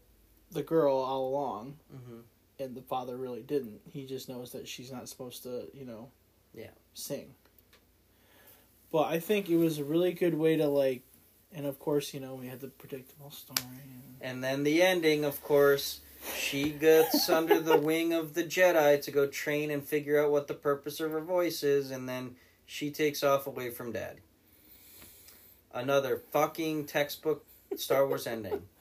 the 0.52 0.62
girl 0.62 0.94
all 0.96 1.28
along 1.28 1.78
Mhm. 1.92 2.22
and 2.58 2.74
the 2.76 2.82
father 2.82 3.16
really 3.16 3.42
didn't. 3.42 3.80
He 3.90 4.06
just 4.06 4.28
knows 4.28 4.52
that 4.52 4.68
she's 4.68 4.92
not 4.92 5.08
supposed 5.08 5.42
to, 5.44 5.68
you 5.74 5.84
know, 5.84 6.10
Yeah. 6.54 6.70
sing. 6.94 7.34
But 8.90 9.04
I 9.08 9.18
think 9.18 9.48
it 9.48 9.56
was 9.56 9.78
a 9.78 9.84
really 9.84 10.12
good 10.12 10.34
way 10.34 10.56
to 10.56 10.68
like, 10.68 11.02
and 11.52 11.64
of 11.66 11.78
course, 11.78 12.12
you 12.12 12.20
know, 12.20 12.34
we 12.34 12.46
had 12.48 12.60
the 12.60 12.68
predictable 12.68 13.30
story. 13.30 13.58
And, 13.62 14.02
And 14.20 14.44
then 14.44 14.62
the 14.62 14.82
ending, 14.82 15.24
of 15.24 15.42
course, 15.42 16.00
she 16.36 16.70
gets 16.70 17.28
under 17.30 17.58
the 17.58 17.78
wing 17.90 18.12
of 18.12 18.34
the 18.34 18.44
Jedi 18.44 19.00
to 19.02 19.10
go 19.10 19.26
train 19.26 19.70
and 19.70 19.82
figure 19.86 20.22
out 20.22 20.30
what 20.30 20.46
the 20.46 20.54
purpose 20.54 21.00
of 21.00 21.10
her 21.12 21.20
voice 21.22 21.62
is, 21.62 21.90
and 21.90 22.06
then 22.08 22.36
she 22.66 22.90
takes 22.90 23.22
off 23.22 23.46
away 23.46 23.70
from 23.70 23.92
Dad. 23.92 24.20
Another 25.72 26.18
fucking 26.30 26.84
textbook 26.86 27.44
Star 27.76 28.06
Wars 28.06 28.26
ending. 28.26 28.68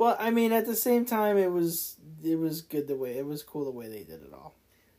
but 0.00 0.16
I 0.18 0.30
mean, 0.30 0.50
at 0.52 0.64
the 0.64 0.74
same 0.74 1.04
time, 1.04 1.36
it 1.36 1.52
was 1.52 1.98
it 2.24 2.38
was 2.38 2.62
good 2.62 2.88
the 2.88 2.96
way 2.96 3.18
it 3.18 3.26
was 3.26 3.42
cool 3.42 3.66
the 3.66 3.70
way 3.70 3.86
they 3.86 4.02
did 4.02 4.22
it 4.22 4.32
all. 4.32 4.54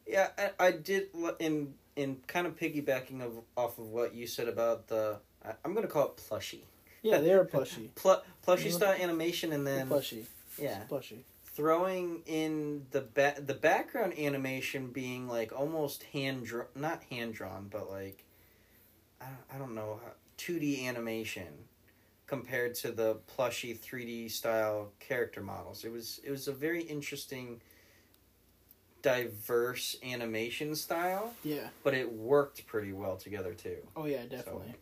Yeah, 0.05 0.27
I, 0.37 0.67
I 0.67 0.71
did 0.73 1.07
in 1.39 1.73
in 1.95 2.17
kind 2.27 2.45
of 2.45 2.55
piggybacking 2.55 3.19
of 3.19 3.33
off 3.57 3.79
of 3.79 3.87
what 3.87 4.13
you 4.13 4.27
said 4.27 4.47
about 4.47 4.89
the 4.89 5.17
I, 5.43 5.53
I'm 5.65 5.73
gonna 5.73 5.87
call 5.87 6.05
it 6.05 6.17
plushy. 6.17 6.65
Yeah, 7.01 7.17
they 7.17 7.33
are 7.33 7.43
plushy. 7.43 7.89
Pl- 7.95 8.21
plushy 8.43 8.69
style 8.69 8.93
animation, 8.93 9.53
and 9.53 9.65
then 9.65 9.87
plushy. 9.87 10.27
yeah, 10.59 10.81
Plushy. 10.87 11.25
throwing 11.45 12.21
in 12.27 12.85
the 12.91 13.01
ba- 13.01 13.41
the 13.43 13.55
background 13.55 14.13
animation 14.19 14.91
being 14.91 15.27
like 15.27 15.51
almost 15.51 16.03
hand 16.13 16.45
drawn, 16.45 16.67
not 16.75 17.01
hand 17.09 17.33
drawn, 17.33 17.69
but 17.71 17.89
like 17.89 18.23
I 19.19 19.25
don't, 19.25 19.55
I 19.55 19.57
don't 19.57 19.73
know, 19.73 19.99
uh, 20.05 20.11
two 20.37 20.59
D 20.59 20.85
animation 20.85 21.47
compared 22.31 22.73
to 22.73 22.93
the 22.93 23.15
plushy 23.27 23.73
three 23.73 24.05
D 24.05 24.29
style 24.29 24.93
character 25.01 25.41
models. 25.41 25.83
It 25.83 25.91
was 25.91 26.21
it 26.23 26.31
was 26.31 26.47
a 26.47 26.53
very 26.53 26.81
interesting, 26.81 27.59
diverse 29.01 29.97
animation 30.01 30.73
style, 30.75 31.33
Yeah. 31.43 31.67
but 31.83 31.93
it 31.93 32.09
worked 32.09 32.65
pretty 32.67 32.93
well 32.93 33.17
together 33.17 33.53
too. 33.53 33.85
Oh 33.97 34.05
yeah, 34.05 34.23
definitely. 34.29 34.75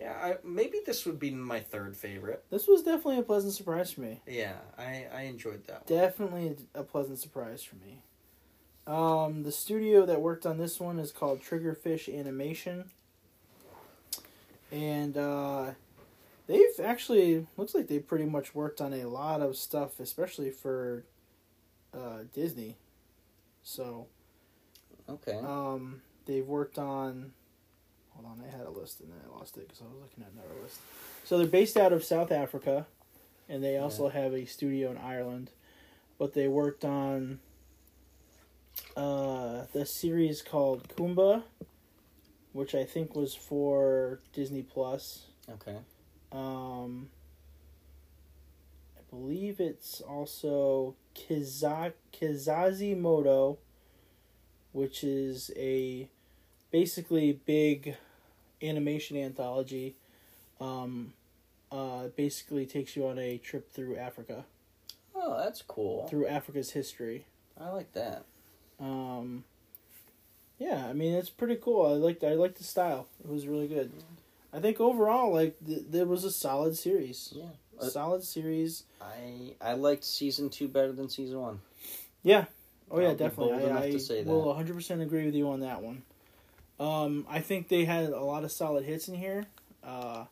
Yeah, 0.00 0.14
I, 0.14 0.36
maybe 0.42 0.78
this 0.86 1.04
would 1.04 1.18
be 1.18 1.30
my 1.30 1.60
third 1.60 1.94
favorite. 1.94 2.42
This 2.48 2.66
was 2.66 2.82
definitely 2.82 3.18
a 3.18 3.22
pleasant 3.22 3.52
surprise 3.52 3.90
for 3.90 4.00
me. 4.00 4.22
Yeah, 4.26 4.56
I, 4.78 5.08
I 5.12 5.22
enjoyed 5.22 5.66
that 5.66 5.90
one. 5.90 5.98
Definitely 6.00 6.56
a 6.74 6.84
pleasant 6.84 7.18
surprise 7.18 7.62
for 7.62 7.76
me. 7.76 8.00
Um, 8.86 9.42
the 9.42 9.52
studio 9.52 10.06
that 10.06 10.22
worked 10.22 10.46
on 10.46 10.56
this 10.56 10.80
one 10.80 10.98
is 10.98 11.12
called 11.12 11.42
Triggerfish 11.42 12.08
Animation. 12.18 12.90
and 14.72 15.18
uh, 15.18 15.72
they've 16.48 16.80
actually 16.84 17.46
looks 17.56 17.74
like 17.74 17.86
they 17.86 18.00
pretty 18.00 18.24
much 18.24 18.52
worked 18.54 18.80
on 18.80 18.92
a 18.92 19.04
lot 19.04 19.40
of 19.40 19.56
stuff, 19.56 20.00
especially 20.00 20.50
for 20.50 21.04
uh, 21.94 22.20
Disney. 22.34 22.76
So 23.62 24.06
Okay. 25.08 25.38
um, 25.42 26.02
they've 26.26 26.46
worked 26.46 26.78
on. 26.78 27.32
Hold 28.14 28.26
on, 28.26 28.44
I 28.44 28.50
had 28.50 28.66
a 28.66 28.70
list 28.70 28.98
and 29.00 29.10
then 29.12 29.18
I 29.24 29.38
lost 29.38 29.56
it 29.56 29.68
because 29.68 29.80
I 29.80 29.84
was 29.84 29.94
looking 30.02 30.24
at 30.24 30.32
another 30.32 30.60
list. 30.60 30.80
So 31.24 31.38
they're 31.38 31.46
based 31.46 31.76
out 31.76 31.92
of 31.92 32.02
South 32.02 32.32
Africa, 32.32 32.86
and 33.48 33.62
they 33.62 33.76
also 33.76 34.08
have 34.08 34.32
a 34.34 34.44
studio 34.44 34.90
in 34.90 34.96
Ireland. 34.98 35.50
But 36.18 36.34
they 36.34 36.48
worked 36.48 36.84
on 36.84 37.38
uh, 38.96 39.66
the 39.72 39.86
series 39.86 40.42
called 40.42 40.88
Kumba, 40.88 41.44
which 42.52 42.74
I 42.74 42.84
think 42.84 43.14
was 43.14 43.34
for 43.36 44.18
Disney 44.32 44.62
Plus. 44.62 45.26
okay. 45.48 45.76
Um, 46.32 47.08
I 48.96 49.00
believe 49.10 49.60
it's 49.60 50.00
also 50.00 50.94
Kiza- 51.14 51.92
Kizazi 52.12 52.96
Moto, 52.96 53.58
which 54.72 55.02
is 55.02 55.50
a 55.56 56.08
basically 56.70 57.32
big 57.46 57.96
animation 58.62 59.16
anthology. 59.16 59.96
Um, 60.60 61.12
uh, 61.70 62.08
basically 62.16 62.66
takes 62.66 62.96
you 62.96 63.06
on 63.06 63.18
a 63.18 63.38
trip 63.38 63.70
through 63.72 63.96
Africa, 63.96 64.44
Oh, 65.14 65.36
that's 65.38 65.62
cool. 65.62 66.06
through 66.08 66.26
Africa's 66.26 66.70
history. 66.72 67.26
I 67.60 67.68
like 67.70 67.92
that. 67.92 68.24
Um, 68.80 69.44
yeah, 70.58 70.86
I 70.86 70.92
mean 70.94 71.14
it's 71.14 71.28
pretty 71.30 71.56
cool. 71.56 71.84
I 71.86 71.90
liked 71.90 72.24
I 72.24 72.34
liked 72.34 72.56
the 72.58 72.64
style. 72.64 73.06
It 73.22 73.30
was 73.30 73.46
really 73.46 73.68
good. 73.68 73.92
I 74.52 74.60
think 74.60 74.80
overall, 74.80 75.32
like 75.32 75.56
th- 75.64 75.82
there 75.90 76.06
was 76.06 76.24
a 76.24 76.30
solid 76.30 76.76
series. 76.76 77.32
Yeah. 77.34 77.44
A 77.80 77.90
solid 77.90 78.24
series. 78.24 78.84
I 79.00 79.54
I 79.60 79.74
liked 79.74 80.04
season 80.04 80.50
two 80.50 80.68
better 80.68 80.92
than 80.92 81.08
season 81.08 81.40
one. 81.40 81.60
Yeah. 82.22 82.46
Oh 82.90 82.98
yeah, 83.00 83.08
I'll 83.08 83.14
definitely. 83.14 83.70
I, 83.70 83.84
I 83.84 83.90
to 83.90 84.00
say 84.00 84.22
will 84.24 84.46
100 84.46 84.74
percent 84.74 85.02
agree 85.02 85.26
with 85.26 85.34
you 85.34 85.48
on 85.50 85.60
that 85.60 85.82
one. 85.82 86.02
Um, 86.80 87.26
I 87.28 87.40
think 87.40 87.68
they 87.68 87.84
had 87.84 88.06
a 88.10 88.20
lot 88.20 88.44
of 88.44 88.52
solid 88.52 88.84
hits 88.84 89.08
in 89.08 89.14
here, 89.14 89.44
uh, 89.84 90.24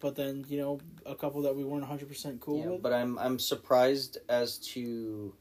but 0.00 0.14
then 0.16 0.44
you 0.48 0.58
know 0.58 0.80
a 1.06 1.14
couple 1.14 1.42
that 1.42 1.56
we 1.56 1.64
weren't 1.64 1.82
100 1.82 2.08
percent 2.08 2.40
cool 2.40 2.60
yeah, 2.60 2.66
with. 2.72 2.82
but 2.82 2.92
I'm 2.92 3.18
I'm 3.18 3.38
surprised 3.38 4.18
as 4.28 4.58
to 4.74 5.32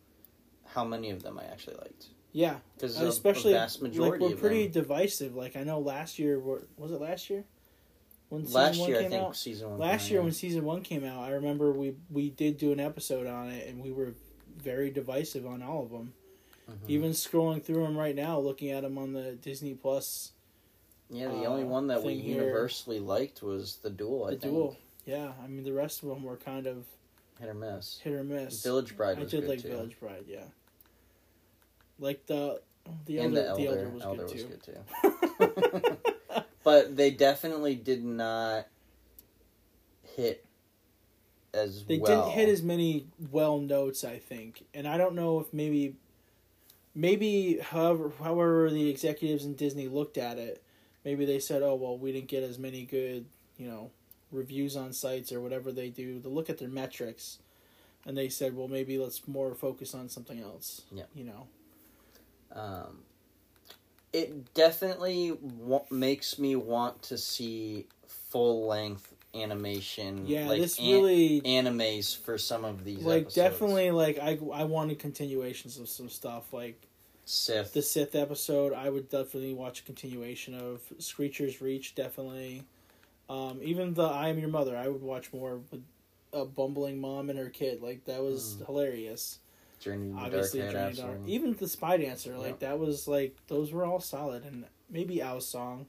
how 0.66 0.84
many 0.86 1.10
of 1.12 1.22
them 1.24 1.40
I 1.40 1.46
actually 1.46 1.76
liked. 1.78 2.08
yeah, 2.32 2.58
Because 2.76 3.00
especially 3.02 3.54
a 3.54 3.58
vast 3.58 3.82
like 3.82 4.20
we're 4.20 4.34
of 4.34 4.40
pretty 4.40 4.64
them. 4.64 4.72
divisive. 4.84 5.36
Like 5.36 5.56
I 5.56 5.64
know 5.64 5.80
last 5.80 6.18
year, 6.20 6.40
was 6.40 6.92
it 6.92 7.02
last 7.02 7.30
year? 7.30 7.44
When 8.30 8.44
Last 8.52 8.78
year, 8.80 9.00
I 9.00 9.06
think 9.08 9.24
out? 9.24 9.36
season 9.38 9.70
one. 9.70 9.80
Last 9.80 10.10
year 10.12 10.20
out, 10.20 10.24
when 10.26 10.34
season 10.34 10.66
one 10.66 10.82
came 10.82 11.06
out, 11.06 11.24
I 11.24 11.30
remember 11.32 11.72
we 11.72 11.96
we 12.10 12.30
did 12.30 12.58
do 12.58 12.72
an 12.74 12.80
episode 12.80 13.26
on 13.28 13.50
it, 13.50 13.68
and 13.70 13.82
we 13.82 13.92
were 13.92 14.14
very 14.58 14.90
divisive 14.92 15.46
on 15.46 15.62
all 15.64 15.84
of 15.84 15.92
them. 15.92 16.14
Mhm. 16.70 16.90
Even 16.90 17.12
scrolling 17.12 17.64
through 17.64 17.84
them 17.84 17.96
right 17.98 18.16
now, 18.16 18.38
looking 18.40 18.72
at 18.72 18.82
them 18.84 18.98
on 18.98 19.14
the 19.14 19.34
Disney 19.36 19.74
Plus, 19.76 20.34
yeah, 21.10 21.30
the 21.30 21.44
uh, 21.46 21.50
only 21.50 21.64
one 21.64 21.88
that 21.88 22.04
we 22.04 22.16
thing 22.16 22.24
here- 22.26 22.42
universally 22.42 23.00
liked 23.00 23.42
was 23.42 23.78
the 23.78 23.90
duel. 23.90 24.26
I 24.26 24.32
the 24.32 24.38
think 24.40 24.54
duel. 24.54 24.78
Yeah, 25.06 25.32
I 25.42 25.48
mean 25.48 25.64
the 25.64 25.72
rest 25.72 26.04
of 26.04 26.10
them 26.10 26.24
were 26.24 26.36
kind 26.36 26.68
of 26.68 26.84
hit 27.40 27.48
or 27.48 27.54
miss. 27.54 28.00
hit 28.00 28.12
or 28.12 28.26
miss. 28.26 28.62
Village 28.62 28.98
Bride 28.98 29.20
I 29.20 29.24
did 29.24 29.48
like 29.48 29.62
too. 29.62 29.70
Village 29.70 29.98
Bride, 30.02 30.26
yeah. 30.28 30.44
Like 31.98 32.26
the 32.26 32.62
the 33.06 33.20
elder, 33.20 33.32
the 33.36 33.48
elder, 33.48 33.62
the 33.62 33.68
elder 33.70 33.90
was 33.90 34.04
elder 34.04 34.26
good 34.26 34.34
was 34.34 34.44
too. 34.66 34.74
good 35.40 35.58
too. 35.80 35.98
but 36.68 36.98
they 36.98 37.12
definitely 37.12 37.76
did 37.76 38.04
not 38.04 38.68
hit 40.18 40.46
as 41.54 41.86
They 41.86 41.98
well. 41.98 42.26
didn't 42.26 42.38
hit 42.38 42.50
as 42.50 42.62
many 42.62 43.08
well 43.32 43.58
notes, 43.58 44.04
I 44.04 44.18
think, 44.20 44.66
and 44.74 44.86
I 44.86 44.98
don't 44.98 45.16
know 45.16 45.40
if 45.40 45.54
maybe, 45.54 45.96
maybe 46.94 47.60
however 47.60 48.12
however 48.22 48.70
the 48.70 48.90
executives 48.90 49.46
in 49.46 49.54
Disney 49.54 49.88
looked 49.88 50.18
at 50.18 50.38
it, 50.40 50.62
maybe 51.06 51.24
they 51.24 51.40
said, 51.40 51.62
oh 51.64 51.76
well, 51.76 51.98
we 51.98 52.12
didn't 52.12 52.28
get 52.28 52.44
as 52.44 52.60
many 52.60 52.84
good, 52.84 53.24
you 53.58 53.70
know, 53.70 53.92
reviews 54.30 54.76
on 54.76 54.92
sites 54.92 55.32
or 55.32 55.40
whatever 55.40 55.72
they 55.72 55.88
do 55.88 56.20
to 56.20 56.28
look 56.28 56.50
at 56.50 56.58
their 56.58 56.68
metrics, 56.68 57.38
and 58.06 58.18
they 58.18 58.28
said, 58.28 58.54
well, 58.58 58.68
maybe 58.68 58.98
let's 58.98 59.26
more 59.26 59.56
focus 59.56 59.96
on 59.96 60.10
something 60.10 60.42
else. 60.42 60.82
Yeah. 60.92 61.06
You 61.16 61.24
know. 61.24 61.48
Um, 62.52 63.04
it 64.14 64.54
definitely 64.54 65.32
wa- 65.42 65.84
makes 65.92 66.40
me 66.40 66.56
want 66.56 67.02
to 67.04 67.18
see 67.18 67.86
full 68.08 68.68
length 68.68 69.14
animation. 69.36 70.26
Yeah, 70.26 70.48
like 70.48 70.62
this 70.62 70.80
an- 70.80 70.86
really 70.86 71.42
animes 71.42 72.18
for 72.18 72.38
some 72.38 72.66
of 72.66 72.84
these. 72.84 73.00
like 73.04 73.24
episodes. 73.24 73.36
definitely 73.36 73.92
like 73.92 74.20
I 74.20 74.40
I 74.54 74.64
wanted 74.64 75.00
continuations 75.00 75.78
of 75.78 75.88
some 75.90 76.10
stuff 76.10 76.52
like 76.54 76.82
Sith. 77.26 77.74
the 77.74 77.82
Sith 77.82 78.16
episode. 78.16 78.74
I 78.74 78.90
would 78.90 79.10
definitely 79.10 79.54
watch 79.54 79.82
a 79.82 79.84
continuation 79.84 80.54
of 80.56 80.82
Screecher's 81.00 81.62
Reach. 81.62 81.94
Definitely, 81.96 82.64
um, 83.30 83.60
even 83.62 83.94
the 83.94 84.04
I 84.04 84.30
Am 84.30 84.40
Your 84.40 84.50
Mother. 84.50 84.78
I 84.78 84.88
would 84.88 85.02
watch 85.04 85.32
more 85.34 85.58
with 85.72 85.82
a 86.34 86.46
bumbling 86.46 87.00
mom 87.00 87.30
and 87.30 87.38
her 87.38 87.50
kid. 87.50 87.82
Like 87.82 88.06
that 88.06 88.22
was 88.24 88.56
Mm. 88.56 88.66
hilarious. 88.66 89.40
Journey 89.80 90.10
to 90.10 90.14
the 90.16 90.20
Obviously, 90.22 90.60
Dark 90.62 90.72
Journey 90.74 90.94
Dark. 90.96 91.18
Even 91.28 91.54
the 91.54 91.68
Spy 91.68 91.98
Dancer. 91.98 92.38
Like 92.38 92.60
that 92.60 92.80
was 92.80 93.08
like 93.08 93.36
those 93.48 93.72
were 93.72 93.86
all 93.86 94.00
solid, 94.00 94.44
and 94.46 94.66
maybe 94.90 95.22
Owl's 95.22 95.48
song. 95.48 95.88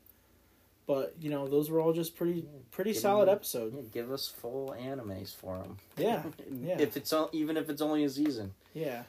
But 0.86 1.14
you 1.20 1.28
know 1.30 1.46
those 1.48 1.68
were 1.70 1.80
all 1.80 1.92
just 1.92 2.16
pretty 2.16 2.44
pretty 2.70 2.92
Give 2.92 3.02
solid 3.02 3.26
me- 3.26 3.32
episode. 3.32 3.74
Yeah, 3.74 3.82
give 3.92 4.10
us 4.10 4.26
full 4.28 4.74
animes 4.80 5.34
for 5.34 5.58
them. 5.58 5.76
Yeah, 5.96 6.22
yeah. 6.50 6.78
If 6.78 6.96
it's 6.96 7.12
o- 7.12 7.30
even 7.32 7.56
if 7.56 7.68
it's 7.68 7.82
only 7.82 8.04
a 8.04 8.08
season. 8.10 8.54
Yeah. 8.74 9.02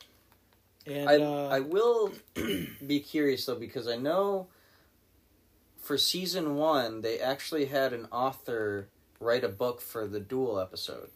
And 0.85 1.09
I 1.09 1.15
uh, 1.17 1.49
I 1.51 1.59
will 1.61 2.11
be 2.85 2.99
curious 2.99 3.45
though 3.45 3.55
because 3.55 3.87
I 3.87 3.95
know 3.97 4.47
for 5.77 5.97
season 5.97 6.55
one 6.55 7.01
they 7.01 7.19
actually 7.19 7.65
had 7.65 7.93
an 7.93 8.07
author 8.11 8.87
write 9.19 9.43
a 9.43 9.49
book 9.49 9.81
for 9.81 10.07
the 10.07 10.19
duel 10.19 10.59
episode. 10.59 11.09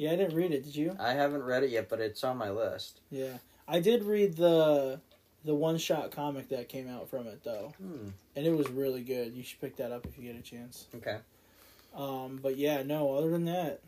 Yeah, 0.00 0.12
I 0.12 0.16
didn't 0.16 0.34
read 0.34 0.52
it. 0.52 0.64
Did 0.64 0.74
you? 0.74 0.96
I 0.98 1.12
haven't 1.12 1.42
read 1.42 1.62
it 1.62 1.70
yet, 1.70 1.88
but 1.90 2.00
it's 2.00 2.24
on 2.24 2.36
my 2.38 2.50
list. 2.50 3.00
Yeah, 3.10 3.36
I 3.68 3.80
did 3.80 4.02
read 4.04 4.36
the 4.36 5.00
the 5.44 5.54
one 5.54 5.76
shot 5.78 6.10
comic 6.10 6.48
that 6.48 6.68
came 6.68 6.88
out 6.88 7.08
from 7.10 7.26
it 7.26 7.42
though, 7.44 7.72
Hmm. 7.78 8.08
and 8.36 8.46
it 8.46 8.52
was 8.56 8.68
really 8.70 9.02
good. 9.02 9.34
You 9.34 9.42
should 9.42 9.60
pick 9.60 9.76
that 9.76 9.92
up 9.92 10.06
if 10.06 10.16
you 10.18 10.24
get 10.32 10.38
a 10.38 10.42
chance. 10.42 10.86
Okay. 10.94 11.18
Um, 11.94 12.38
but 12.42 12.56
yeah, 12.56 12.82
no. 12.82 13.12
Other 13.16 13.30
than 13.30 13.44
that, 13.46 13.80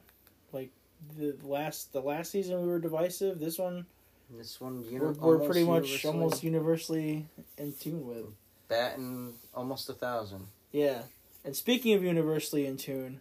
like 0.52 0.70
the 1.18 1.34
last 1.42 1.92
the 1.92 2.00
last 2.00 2.30
season 2.30 2.60
we 2.60 2.68
were 2.68 2.78
divisive. 2.78 3.38
This 3.40 3.58
one 3.58 3.86
This 4.30 4.60
one 4.60 4.84
uni- 4.84 4.98
we're, 4.98 5.12
we're 5.12 5.38
pretty 5.38 5.64
much 5.64 5.84
universally 5.88 6.12
almost 6.12 6.42
universally 6.42 7.26
in 7.58 7.72
tune 7.72 8.06
with. 8.06 8.26
batting 8.68 9.34
almost 9.54 9.88
a 9.88 9.92
thousand. 9.94 10.46
Yeah, 10.72 11.02
and 11.44 11.54
speaking 11.54 11.92
of 11.94 12.02
universally 12.02 12.64
in 12.66 12.76
tune, 12.78 13.20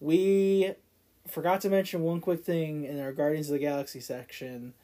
we 0.00 0.74
forgot 1.28 1.60
to 1.62 1.70
mention 1.70 2.02
one 2.02 2.20
quick 2.20 2.44
thing 2.44 2.84
in 2.84 3.00
our 3.00 3.12
Guardians 3.12 3.48
of 3.48 3.54
the 3.54 3.58
Galaxy 3.58 4.00
section. 4.00 4.74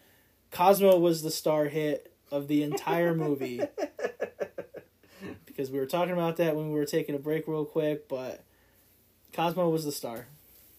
Cosmo 0.50 0.98
was 0.98 1.22
the 1.22 1.30
star 1.30 1.66
hit 1.66 2.12
of 2.30 2.48
the 2.48 2.62
entire 2.62 3.14
movie. 3.14 3.60
because 5.46 5.70
we 5.70 5.78
were 5.78 5.86
talking 5.86 6.12
about 6.12 6.36
that 6.36 6.54
when 6.54 6.68
we 6.68 6.78
were 6.78 6.86
taking 6.86 7.14
a 7.14 7.18
break 7.18 7.48
real 7.48 7.64
quick, 7.64 8.08
but 8.08 8.44
Cosmo 9.32 9.68
was 9.68 9.84
the 9.84 9.92
star. 9.92 10.28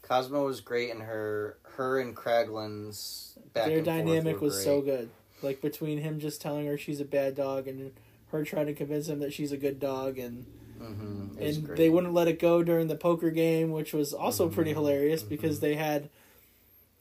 Cosmo 0.02 0.46
was 0.46 0.62
great, 0.62 0.90
in 0.90 1.02
her 1.02 1.58
her 1.76 2.00
and 2.00 2.16
Kraglin's 2.16 3.38
back 3.54 3.68
Their 3.68 3.80
and 3.80 3.86
forth 3.86 3.98
dynamic 3.98 4.42
was 4.42 4.56
great. 4.56 4.64
so 4.64 4.82
good. 4.82 5.10
Like 5.42 5.62
between 5.62 6.00
him 6.00 6.20
just 6.20 6.42
telling 6.42 6.66
her 6.66 6.78
she's 6.78 7.00
a 7.00 7.06
bad 7.06 7.36
dog 7.36 7.68
and 7.68 7.92
her 8.32 8.44
trying 8.44 8.66
to 8.68 8.74
convince 8.74 9.08
him 9.08 9.20
that 9.20 9.34
she's 9.34 9.52
a 9.52 9.58
good 9.58 9.80
dog 9.80 10.18
and 10.18 10.46
Mm-hmm. 10.82 11.42
And 11.42 11.66
great. 11.66 11.78
they 11.78 11.90
wouldn't 11.90 12.14
let 12.14 12.28
it 12.28 12.40
go 12.40 12.64
during 12.64 12.88
the 12.88 12.96
poker 12.96 13.30
game, 13.32 13.72
which 13.72 13.94
was 13.94 14.14
also 14.14 14.48
pretty 14.50 14.72
Mhm, 14.72 14.76
hilarious 14.76 15.24
mhm. 15.24 15.30
because 15.30 15.60
they 15.60 15.76
had 15.76 16.10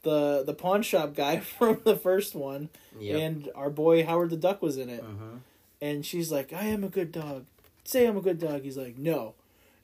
the 0.03 0.43
the 0.45 0.53
pawn 0.53 0.81
shop 0.81 1.13
guy 1.15 1.39
from 1.57 1.81
the 1.83 1.95
first 1.95 2.35
one 2.35 2.69
Yep. 2.99 3.19
and 3.19 3.49
our 3.55 3.69
boy 3.69 4.05
Howard 4.05 4.29
the 4.29 4.37
Duck 4.37 4.61
was 4.61 4.77
in 4.77 4.89
it. 4.89 5.03
mm-hmm. 5.03 5.37
And 5.81 6.05
she's 6.05 6.31
like, 6.31 6.51
"I 6.53 6.65
am 6.65 6.83
a 6.83 6.89
good 6.89 7.11
dog. 7.11 7.45
Say 7.85 8.05
I'm 8.05 8.17
a 8.17 8.21
good 8.21 8.39
dog." 8.39 8.63
He's 8.63 8.77
like, 8.77 8.97
"No, 8.97 9.33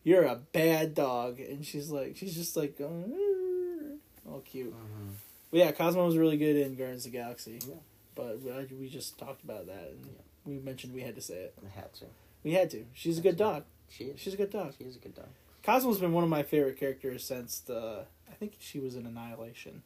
you're 0.04 0.24
a 0.24 0.36
bad 0.36 0.94
dog." 0.94 1.40
And 1.40 1.66
she's 1.66 1.90
like, 1.90 2.18
she's 2.18 2.36
just 2.36 2.58
like, 2.58 2.78
going, 2.78 3.14
"Mm." 3.14 3.98
all 4.30 4.42
cute. 4.42 4.74
Mm-hmm. 4.74 5.10
But 5.52 5.60
yeah, 5.60 5.72
Cosmo 5.72 6.06
was 6.06 6.18
really 6.18 6.36
good 6.38 6.56
in 6.58 6.76
Guardians 6.76 7.06
of 7.06 7.12
the 7.14 7.18
Galaxy. 7.18 7.60
Yeah. 7.66 7.76
But 8.16 8.42
we, 8.42 8.52
we 8.78 8.90
just 8.90 9.18
talked 9.18 9.44
about 9.44 9.68
that 9.68 9.90
and 9.92 10.00
Yeah. 10.06 10.12
we 10.46 10.58
mentioned 10.60 10.94
we 10.94 11.02
had 11.02 11.16
to 11.16 11.22
say 11.22 11.36
it. 11.36 11.54
I 11.66 11.70
had 11.80 11.94
to. 11.96 12.06
We 12.44 12.52
had 12.54 12.70
to. 12.72 12.86
She's 12.94 13.18
a 13.18 13.22
good 13.22 13.38
dog. 13.38 13.64
She 13.90 14.06
is. 14.06 14.20
She's 14.20 14.34
a 14.34 14.38
good 14.38 14.52
dog. 14.52 14.74
She 14.78 14.84
is 14.84 14.96
a 14.96 15.00
good 15.00 15.16
dog. 15.16 15.28
Cosmo's 15.64 16.00
been 16.00 16.14
one 16.14 16.24
of 16.24 16.30
my 16.30 16.44
favorite 16.44 16.80
characters 16.80 17.24
since 17.24 17.60
the. 17.60 18.06
I 18.30 18.34
think 18.34 18.54
she 18.60 18.80
was 18.80 18.96
in 18.96 19.06
Annihilation, 19.06 19.84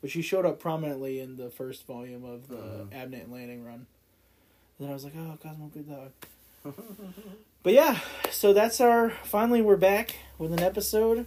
but 0.00 0.10
she 0.10 0.22
showed 0.22 0.44
up 0.44 0.58
prominently 0.60 1.20
in 1.20 1.36
the 1.36 1.50
first 1.50 1.86
volume 1.86 2.24
of 2.24 2.48
the 2.48 2.56
Mhm. 2.56 2.88
Abnett 2.90 3.24
and 3.24 3.32
Lanning 3.32 3.64
run. 3.64 3.86
And 4.78 4.88
then 4.88 4.90
I 4.90 4.94
was 4.94 5.04
like, 5.04 5.14
oh, 5.16 5.38
Cosmo, 5.42 5.66
good 5.72 5.88
dog. 5.88 6.12
But 7.64 7.74
yeah, 7.74 8.00
so 8.32 8.52
that's 8.52 8.80
our. 8.80 9.10
Finally, 9.22 9.62
we're 9.62 9.76
back 9.76 10.16
with 10.36 10.52
an 10.52 10.58
episode. 10.60 11.26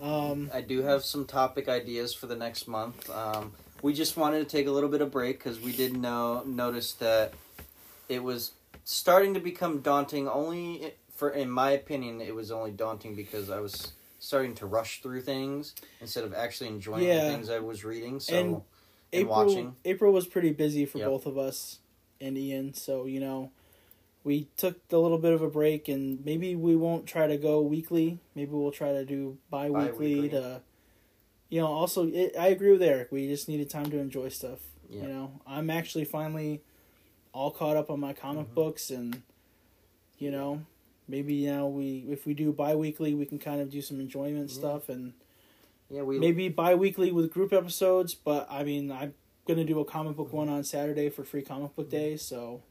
Um, 0.00 0.50
I 0.52 0.60
do 0.60 0.82
have 0.82 1.04
some 1.04 1.24
topic 1.24 1.68
ideas 1.68 2.12
for 2.12 2.26
the 2.26 2.34
next 2.34 2.66
month. 2.66 3.08
Um, 3.08 3.52
we 3.80 3.92
just 3.94 4.16
wanted 4.16 4.40
to 4.40 4.44
take 4.44 4.66
a 4.66 4.72
little 4.72 4.88
bit 4.88 5.00
of 5.00 5.12
break 5.12 5.38
because 5.38 5.60
we 5.60 5.70
did 5.70 5.96
know 5.96 6.42
notice 6.44 6.94
that 6.94 7.34
it 8.08 8.24
was 8.24 8.50
starting 8.82 9.34
to 9.34 9.40
become 9.40 9.78
daunting. 9.82 10.26
Only 10.26 10.94
for, 11.22 11.30
in 11.30 11.48
my 11.48 11.70
opinion, 11.70 12.20
it 12.20 12.34
was 12.34 12.50
only 12.50 12.72
daunting 12.72 13.14
because 13.14 13.48
I 13.48 13.60
was 13.60 13.92
starting 14.18 14.56
to 14.56 14.66
rush 14.66 15.00
through 15.02 15.20
things 15.20 15.72
instead 16.00 16.24
of 16.24 16.34
actually 16.34 16.66
enjoying 16.68 17.04
Yeah. 17.04 17.26
the 17.26 17.30
things 17.30 17.48
I 17.48 17.60
was 17.60 17.84
reading. 17.84 18.18
So 18.18 18.34
And 18.36 18.48
and, 18.54 18.62
April, 19.12 19.30
watching. 19.46 19.76
April 19.84 20.12
was 20.12 20.26
pretty 20.26 20.50
busy 20.50 20.84
for 20.84 20.98
Yep. 20.98 21.06
both 21.08 21.26
of 21.26 21.38
us 21.38 21.78
and 22.20 22.36
Ian, 22.36 22.74
so 22.74 23.04
you 23.06 23.20
know, 23.20 23.52
we 24.24 24.48
took 24.56 24.80
a 24.90 24.96
little 24.98 25.18
bit 25.18 25.32
of 25.32 25.42
a 25.42 25.48
break, 25.50 25.86
and 25.86 26.24
maybe 26.24 26.56
we 26.56 26.74
won't 26.74 27.06
try 27.06 27.28
to 27.28 27.36
go 27.36 27.60
weekly. 27.60 28.18
Maybe 28.34 28.50
we'll 28.50 28.72
try 28.72 28.90
to 28.92 29.04
do 29.04 29.38
bi-weekly, 29.48 30.14
Bi-weekly. 30.22 30.28
to, 30.30 30.62
you 31.50 31.60
know. 31.60 31.68
Also, 31.68 32.08
it, 32.08 32.36
I 32.36 32.48
agree 32.48 32.72
with 32.72 32.82
Eric. 32.82 33.12
We 33.12 33.28
just 33.28 33.48
needed 33.48 33.70
time 33.70 33.90
to 33.90 33.98
enjoy 33.98 34.28
stuff. 34.30 34.58
Yeah. 34.90 35.02
You 35.02 35.08
know, 35.08 35.40
I'm 35.46 35.70
actually 35.70 36.04
finally 36.04 36.62
all 37.32 37.52
caught 37.52 37.76
up 37.76 37.90
on 37.90 38.00
my 38.00 38.12
comic 38.12 38.48
Mhm. 38.50 38.54
books, 38.54 38.90
and 38.90 39.22
you 40.18 40.30
know, 40.32 40.64
maybe 41.08 41.46
now 41.46 41.66
we 41.66 42.06
if 42.08 42.26
we 42.26 42.34
do 42.34 42.52
bi-weekly, 42.52 43.14
we 43.14 43.26
can 43.26 43.38
kind 43.38 43.60
of 43.60 43.70
do 43.70 43.82
some 43.82 44.00
enjoyment 44.00 44.50
Yeah. 44.50 44.58
stuff 44.58 44.88
and 44.88 45.12
yeah, 45.92 46.02
we 46.02 46.18
maybe 46.18 46.48
bi-weekly 46.48 47.12
with 47.12 47.30
group 47.30 47.52
episodes 47.52 48.14
but 48.14 48.46
i 48.50 48.64
mean 48.64 48.90
i'm 48.90 49.12
gonna 49.46 49.64
do 49.64 49.78
a 49.78 49.84
comic 49.84 50.16
book 50.16 50.32
one 50.32 50.48
on 50.48 50.64
saturday 50.64 51.10
for 51.10 51.22
free 51.22 51.42
comic 51.42 51.76
book 51.76 51.86
mm-hmm. 51.88 51.96
day 51.96 52.16
so 52.16 52.62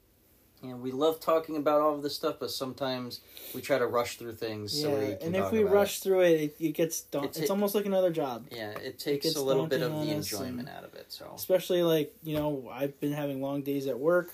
yeah, 0.64 0.76
we 0.76 0.92
love 0.92 1.20
talking 1.20 1.58
about 1.58 1.82
all 1.82 1.96
of 1.96 2.04
this 2.04 2.16
stuff, 2.16 2.36
but 2.40 2.52
sometimes 2.52 3.22
we 3.56 3.62
try 3.62 3.80
to 3.80 3.88
rush 3.88 4.18
through 4.18 4.36
things. 4.36 4.80
yeah 4.80 4.90
so 4.90 5.18
and 5.26 5.36
if 5.36 5.52
we 5.52 5.64
rush 5.64 6.02
through 6.02 6.22
it 6.22 6.40
it, 6.40 6.56
it 6.60 6.72
gets 6.74 7.02
daun- 7.02 7.26
It's 7.26 7.50
almost 7.50 7.74
like 7.74 7.88
another 7.88 8.12
job 8.12 8.46
Yeah, 8.52 8.70
it 8.70 9.00
takes 9.00 9.26
gets 9.26 9.38
a 9.38 9.42
little 9.42 9.66
bit 9.66 9.82
of 9.82 9.92
the 9.92 10.12
enjoyment 10.12 10.70
out 10.70 10.84
of 10.84 10.94
it. 10.94 11.08
So 11.10 11.32
especially 11.36 11.82
like 11.82 12.16
you 12.24 12.36
know 12.36 12.70
i've 12.72 13.00
been 13.00 13.12
having 13.14 13.42
long 13.42 13.64
days 13.64 13.88
at 13.88 13.98
work 13.98 14.32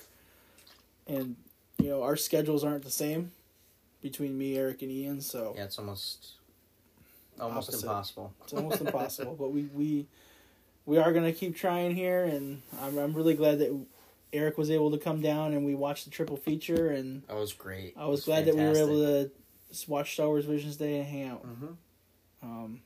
and 1.06 1.36
you 1.78 1.88
know 1.88 2.02
our 2.02 2.16
schedules 2.16 2.62
aren't 2.62 2.84
the 2.84 2.90
same 2.90 3.32
between 4.02 4.36
me 4.38 4.56
eric 4.56 4.82
and 4.82 4.90
ian 4.90 5.20
so 5.20 5.54
yeah, 5.56 5.64
it's 5.64 5.78
almost 5.78 6.32
almost 7.40 7.68
Opposite. 7.68 7.86
impossible. 7.86 8.32
it's 8.44 8.52
almost 8.52 8.80
impossible 8.80 9.34
but 9.38 9.50
we 9.52 9.62
we 9.72 10.06
we 10.86 10.98
are 10.98 11.12
gonna 11.12 11.32
keep 11.32 11.54
trying 11.56 11.94
here 11.94 12.24
and 12.24 12.62
i'm, 12.82 12.98
I'm 12.98 13.14
really 13.14 13.34
glad 13.34 13.58
that 13.60 13.78
eric 14.32 14.58
was 14.58 14.70
able 14.70 14.90
to 14.90 14.98
come 14.98 15.20
down 15.20 15.52
and 15.52 15.64
we 15.64 15.74
watched 15.74 16.04
the 16.04 16.10
triple 16.10 16.36
feature 16.36 16.90
and 16.90 17.22
That 17.28 17.36
was 17.36 17.52
great. 17.52 17.94
I 17.96 18.06
was 18.06 18.24
glad 18.24 18.44
that 18.46 18.54
we 18.56 18.62
were 18.64 18.76
able 18.76 18.96
to 19.02 19.30
watch 19.86 20.12
Star 20.14 20.26
Wars 20.28 20.44
Visions 20.46 20.76
Day 20.76 20.98
and 20.98 21.06
hang 21.06 21.28
out. 21.28 21.40
hmm 21.42 21.66
Um, 22.42 22.80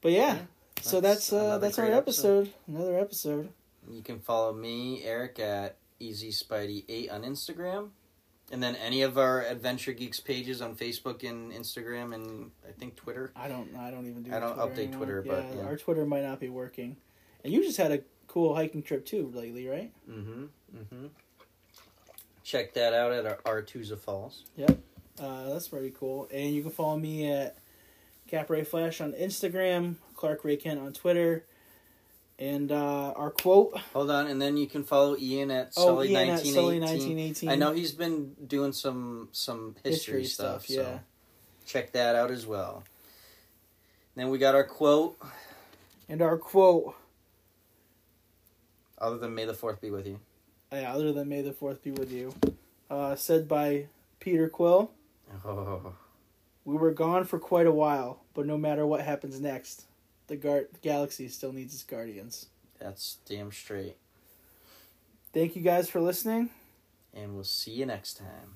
but 0.00 0.12
yeah, 0.12 0.34
Yeah, 0.34 0.40
so 0.82 1.00
that's 1.00 1.30
that's 1.30 1.32
uh, 1.32 1.58
that's 1.58 1.78
our 1.78 1.86
great 1.86 1.96
episode. 1.96 2.52
Another 2.66 2.98
episode. 2.98 3.50
You 3.90 4.02
can 4.02 4.20
follow 4.20 4.52
me, 4.52 5.02
Eric, 5.04 5.38
at 5.38 5.76
Easy 5.98 6.30
Spidey 6.30 6.84
Eight 6.88 7.10
on 7.10 7.22
Instagram, 7.22 7.90
and 8.50 8.62
then 8.62 8.76
any 8.76 9.02
of 9.02 9.18
our 9.18 9.42
Adventure 9.42 9.92
Geeks 9.92 10.20
pages 10.20 10.60
on 10.60 10.74
Facebook 10.74 11.28
and 11.28 11.52
Instagram, 11.52 12.14
and 12.14 12.50
I 12.68 12.72
think 12.72 12.96
Twitter. 12.96 13.32
I 13.36 13.48
don't 13.48 13.74
I 13.76 13.90
don't 13.90 14.06
even 14.06 14.22
do. 14.22 14.34
I 14.34 14.40
don't 14.40 14.54
Twitter 14.54 14.68
update 14.68 14.88
anymore. 14.88 14.98
Twitter, 14.98 15.22
but, 15.22 15.56
yeah. 15.56 15.64
our 15.64 15.76
Twitter 15.76 16.06
might 16.06 16.22
not 16.22 16.40
be 16.40 16.48
working. 16.48 16.96
And 17.44 17.52
you 17.52 17.62
just 17.62 17.78
had 17.78 17.92
a 17.92 18.00
cool 18.26 18.54
hiking 18.54 18.82
trip 18.82 19.06
too 19.06 19.30
lately, 19.34 19.66
right? 19.68 19.92
Mm-hmm. 20.08 20.44
Mm-hmm. 20.76 21.06
Check 22.44 22.74
that 22.74 22.92
out 22.92 23.12
at 23.12 23.26
our 23.26 23.62
Artusa 23.62 23.98
Falls. 23.98 24.44
Yep, 24.56 24.78
uh, 25.20 25.48
that's 25.50 25.68
pretty 25.68 25.90
cool. 25.90 26.28
And 26.32 26.54
you 26.54 26.62
can 26.62 26.72
follow 26.72 26.96
me 26.96 27.30
at 27.30 27.56
Capray 28.30 28.66
Flash 28.66 29.00
on 29.00 29.12
Instagram, 29.12 29.96
Clark 30.14 30.44
Ray 30.44 30.56
Kent 30.56 30.80
on 30.80 30.92
Twitter, 30.92 31.44
and 32.40 32.72
uh, 32.72 33.12
our 33.14 33.30
quote. 33.30 33.78
Hold 33.92 34.10
on, 34.10 34.26
and 34.26 34.40
then 34.42 34.56
you 34.56 34.66
can 34.66 34.82
follow 34.82 35.16
Ian 35.16 35.50
at 35.52 35.72
Oh, 35.76 35.86
Sully 35.88 36.08
Ian 36.10 36.20
at 36.20 36.26
nineteen 36.34 36.54
Sully 36.54 36.76
eighteen. 36.78 36.80
nineteen 36.88 37.18
eighteen. 37.18 37.48
I 37.50 37.54
know 37.56 37.72
he's 37.72 37.92
been 37.92 38.34
doing 38.46 38.72
some 38.72 39.28
some 39.32 39.76
history, 39.84 40.24
stuff, 40.24 40.68
Yeah. 40.68 40.82
so 40.82 41.00
check 41.66 41.92
that 41.92 42.16
out 42.16 42.30
as 42.30 42.46
well. 42.46 42.82
Then 44.16 44.30
we 44.30 44.38
got 44.38 44.54
our 44.54 44.64
quote. 44.64 45.16
And 46.08 46.20
our 46.22 46.36
quote. 46.38 46.94
Other 48.98 49.18
than 49.18 49.34
"May 49.34 49.44
the 49.44 49.54
Fourth 49.54 49.80
be 49.80 49.90
with 49.90 50.06
you." 50.06 50.18
yeah, 50.72 50.92
other 50.94 51.12
than 51.12 51.28
May 51.28 51.42
the 51.42 51.52
Fourth 51.52 51.82
be 51.82 51.90
with 51.90 52.10
you, 52.12 52.34
uh, 52.90 53.14
said 53.16 53.46
by 53.48 53.86
Peter 54.18 54.48
Quill. 54.48 54.90
Oh, 55.44 55.94
We 56.64 56.76
were 56.76 56.92
gone 56.92 57.24
for 57.24 57.38
quite 57.38 57.66
a 57.66 57.72
while, 57.72 58.20
but 58.34 58.46
no 58.46 58.58
matter 58.58 58.86
what 58.86 59.00
happens 59.00 59.40
next, 59.40 59.86
the, 60.30 60.36
gar- 60.36 60.68
galaxy 60.80 61.28
still 61.28 61.52
needs 61.52 61.74
its 61.74 61.82
guardians. 61.82 62.46
that's 62.78 63.18
damn 63.28 63.50
straight. 63.52 63.96
Thank 65.34 65.56
you 65.56 65.62
guys 65.62 65.90
for 65.90 66.00
listening. 66.00 66.50
And 67.12 67.34
we'll 67.34 67.44
see 67.44 67.72
you 67.72 67.84
next 67.84 68.14
time. 68.14 68.54